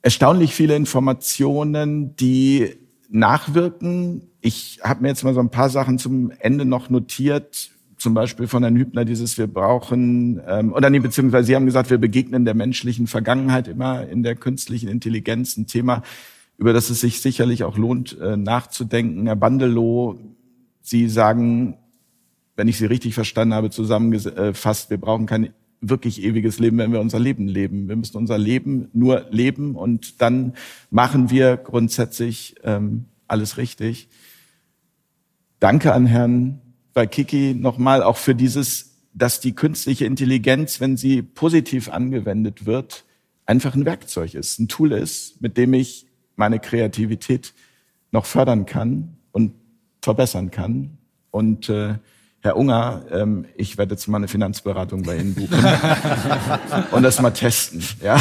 Erstaunlich 0.00 0.54
viele 0.54 0.74
Informationen, 0.74 2.16
die 2.16 2.76
nachwirken. 3.10 4.30
Ich 4.40 4.80
habe 4.82 5.02
mir 5.02 5.08
jetzt 5.08 5.22
mal 5.22 5.34
so 5.34 5.40
ein 5.40 5.50
paar 5.50 5.68
Sachen 5.68 5.98
zum 5.98 6.30
Ende 6.38 6.64
noch 6.64 6.88
notiert, 6.88 7.70
zum 7.98 8.14
Beispiel 8.14 8.46
von 8.46 8.62
Herrn 8.62 8.76
Hübner 8.76 9.04
dieses, 9.04 9.36
wir 9.36 9.48
brauchen, 9.48 10.40
ähm, 10.46 10.72
oder 10.72 10.88
nee, 10.88 11.00
beziehungsweise 11.00 11.48
Sie 11.48 11.56
haben 11.56 11.66
gesagt, 11.66 11.90
wir 11.90 11.98
begegnen 11.98 12.44
der 12.44 12.54
menschlichen 12.54 13.06
Vergangenheit 13.06 13.68
immer 13.68 14.06
in 14.08 14.22
der 14.22 14.36
künstlichen 14.36 14.88
Intelligenz, 14.88 15.56
ein 15.56 15.66
Thema, 15.66 16.02
über 16.56 16.72
das 16.72 16.90
es 16.90 17.00
sich 17.00 17.20
sicherlich 17.20 17.64
auch 17.64 17.76
lohnt, 17.76 18.18
äh, 18.18 18.36
nachzudenken. 18.36 19.26
Herr 19.26 19.36
Bandelow, 19.36 20.16
Sie 20.80 21.08
sagen, 21.08 21.76
wenn 22.58 22.66
ich 22.66 22.76
Sie 22.76 22.86
richtig 22.86 23.14
verstanden 23.14 23.54
habe, 23.54 23.70
zusammengefasst, 23.70 24.90
wir 24.90 24.98
brauchen 24.98 25.26
kein 25.26 25.54
wirklich 25.80 26.24
ewiges 26.24 26.58
Leben, 26.58 26.78
wenn 26.78 26.90
wir 26.90 27.00
unser 27.00 27.20
Leben 27.20 27.46
leben. 27.46 27.88
Wir 27.88 27.94
müssen 27.94 28.16
unser 28.16 28.36
Leben 28.36 28.88
nur 28.92 29.26
leben 29.30 29.76
und 29.76 30.20
dann 30.20 30.54
machen 30.90 31.30
wir 31.30 31.56
grundsätzlich 31.56 32.56
ähm, 32.64 33.04
alles 33.28 33.58
richtig. 33.58 34.08
Danke 35.60 35.92
an 35.92 36.06
Herrn 36.06 36.60
bei 36.94 37.06
Kiki 37.06 37.54
nochmal 37.54 38.02
auch 38.02 38.16
für 38.16 38.34
dieses, 38.34 39.06
dass 39.14 39.38
die 39.38 39.54
künstliche 39.54 40.06
Intelligenz, 40.06 40.80
wenn 40.80 40.96
sie 40.96 41.22
positiv 41.22 41.88
angewendet 41.88 42.66
wird, 42.66 43.04
einfach 43.46 43.76
ein 43.76 43.84
Werkzeug 43.84 44.34
ist, 44.34 44.58
ein 44.58 44.66
Tool 44.66 44.90
ist, 44.90 45.40
mit 45.40 45.56
dem 45.56 45.74
ich 45.74 46.08
meine 46.34 46.58
Kreativität 46.58 47.54
noch 48.10 48.26
fördern 48.26 48.66
kann 48.66 49.16
und 49.30 49.52
verbessern 50.02 50.50
kann. 50.50 50.98
Und 51.30 51.68
äh, 51.68 51.98
Herr 52.40 52.56
Unger, 52.56 53.02
ähm, 53.10 53.46
ich 53.56 53.78
werde 53.78 53.94
jetzt 53.94 54.06
mal 54.06 54.18
eine 54.18 54.28
Finanzberatung 54.28 55.02
bei 55.02 55.16
Ihnen 55.16 55.34
buchen 55.34 55.58
und 56.92 57.02
das 57.02 57.20
mal 57.20 57.32
testen. 57.32 57.82
Ja? 58.00 58.16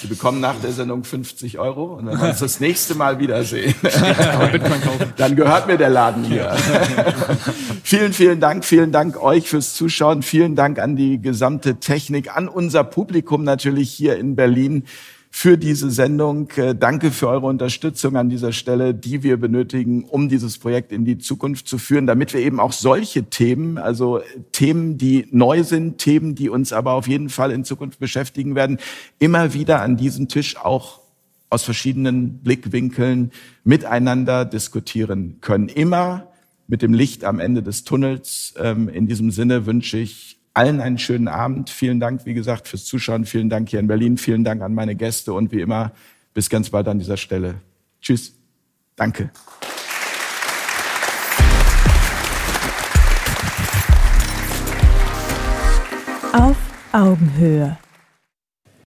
Sie 0.00 0.08
bekommen 0.08 0.40
nach 0.40 0.56
der 0.60 0.72
Sendung 0.72 1.04
50 1.04 1.60
Euro 1.60 1.94
und 1.94 2.06
wenn 2.06 2.20
wir 2.20 2.30
uns 2.30 2.40
das 2.40 2.58
nächste 2.58 2.96
Mal 2.96 3.20
wiedersehen, 3.20 3.76
dann 5.16 5.36
gehört 5.36 5.68
mir 5.68 5.78
der 5.78 5.90
Laden 5.90 6.24
hier. 6.24 6.50
vielen, 7.84 8.12
vielen 8.12 8.40
Dank, 8.40 8.64
vielen 8.64 8.90
Dank 8.90 9.22
euch 9.22 9.48
fürs 9.48 9.74
Zuschauen, 9.74 10.22
vielen 10.22 10.56
Dank 10.56 10.80
an 10.80 10.96
die 10.96 11.22
gesamte 11.22 11.76
Technik, 11.76 12.36
an 12.36 12.48
unser 12.48 12.82
Publikum 12.82 13.44
natürlich 13.44 13.92
hier 13.92 14.16
in 14.16 14.34
Berlin 14.34 14.86
für 15.30 15.56
diese 15.56 15.90
Sendung. 15.90 16.50
Äh, 16.56 16.74
danke 16.74 17.10
für 17.10 17.28
eure 17.28 17.46
Unterstützung 17.46 18.16
an 18.16 18.28
dieser 18.28 18.52
Stelle, 18.52 18.92
die 18.94 19.22
wir 19.22 19.36
benötigen, 19.36 20.04
um 20.04 20.28
dieses 20.28 20.58
Projekt 20.58 20.92
in 20.92 21.04
die 21.04 21.18
Zukunft 21.18 21.68
zu 21.68 21.78
führen, 21.78 22.06
damit 22.06 22.34
wir 22.34 22.40
eben 22.40 22.58
auch 22.60 22.72
solche 22.72 23.24
Themen, 23.24 23.78
also 23.78 24.20
Themen, 24.52 24.98
die 24.98 25.28
neu 25.30 25.62
sind, 25.62 25.98
Themen, 25.98 26.34
die 26.34 26.48
uns 26.48 26.72
aber 26.72 26.92
auf 26.92 27.06
jeden 27.06 27.28
Fall 27.28 27.52
in 27.52 27.64
Zukunft 27.64 28.00
beschäftigen 28.00 28.54
werden, 28.54 28.78
immer 29.18 29.54
wieder 29.54 29.80
an 29.80 29.96
diesem 29.96 30.28
Tisch 30.28 30.56
auch 30.56 31.00
aus 31.48 31.62
verschiedenen 31.62 32.38
Blickwinkeln 32.38 33.32
miteinander 33.64 34.44
diskutieren 34.44 35.38
können. 35.40 35.68
Immer 35.68 36.28
mit 36.66 36.82
dem 36.82 36.94
Licht 36.94 37.24
am 37.24 37.40
Ende 37.40 37.62
des 37.62 37.84
Tunnels. 37.84 38.54
Ähm, 38.56 38.88
in 38.88 39.06
diesem 39.06 39.30
Sinne 39.32 39.66
wünsche 39.66 39.98
ich 39.98 40.39
allen 40.54 40.80
einen 40.80 40.98
schönen 40.98 41.28
Abend. 41.28 41.70
Vielen 41.70 42.00
Dank, 42.00 42.26
wie 42.26 42.34
gesagt, 42.34 42.68
fürs 42.68 42.84
Zuschauen. 42.84 43.24
Vielen 43.24 43.48
Dank 43.48 43.68
hier 43.68 43.80
in 43.80 43.86
Berlin. 43.86 44.18
Vielen 44.18 44.44
Dank 44.44 44.62
an 44.62 44.74
meine 44.74 44.94
Gäste 44.94 45.32
und 45.32 45.52
wie 45.52 45.60
immer 45.60 45.92
bis 46.34 46.50
ganz 46.50 46.70
bald 46.70 46.88
an 46.88 46.98
dieser 46.98 47.16
Stelle. 47.16 47.56
Tschüss. 48.00 48.34
Danke. 48.96 49.30
Auf 56.32 56.56
Augenhöhe. 56.92 57.76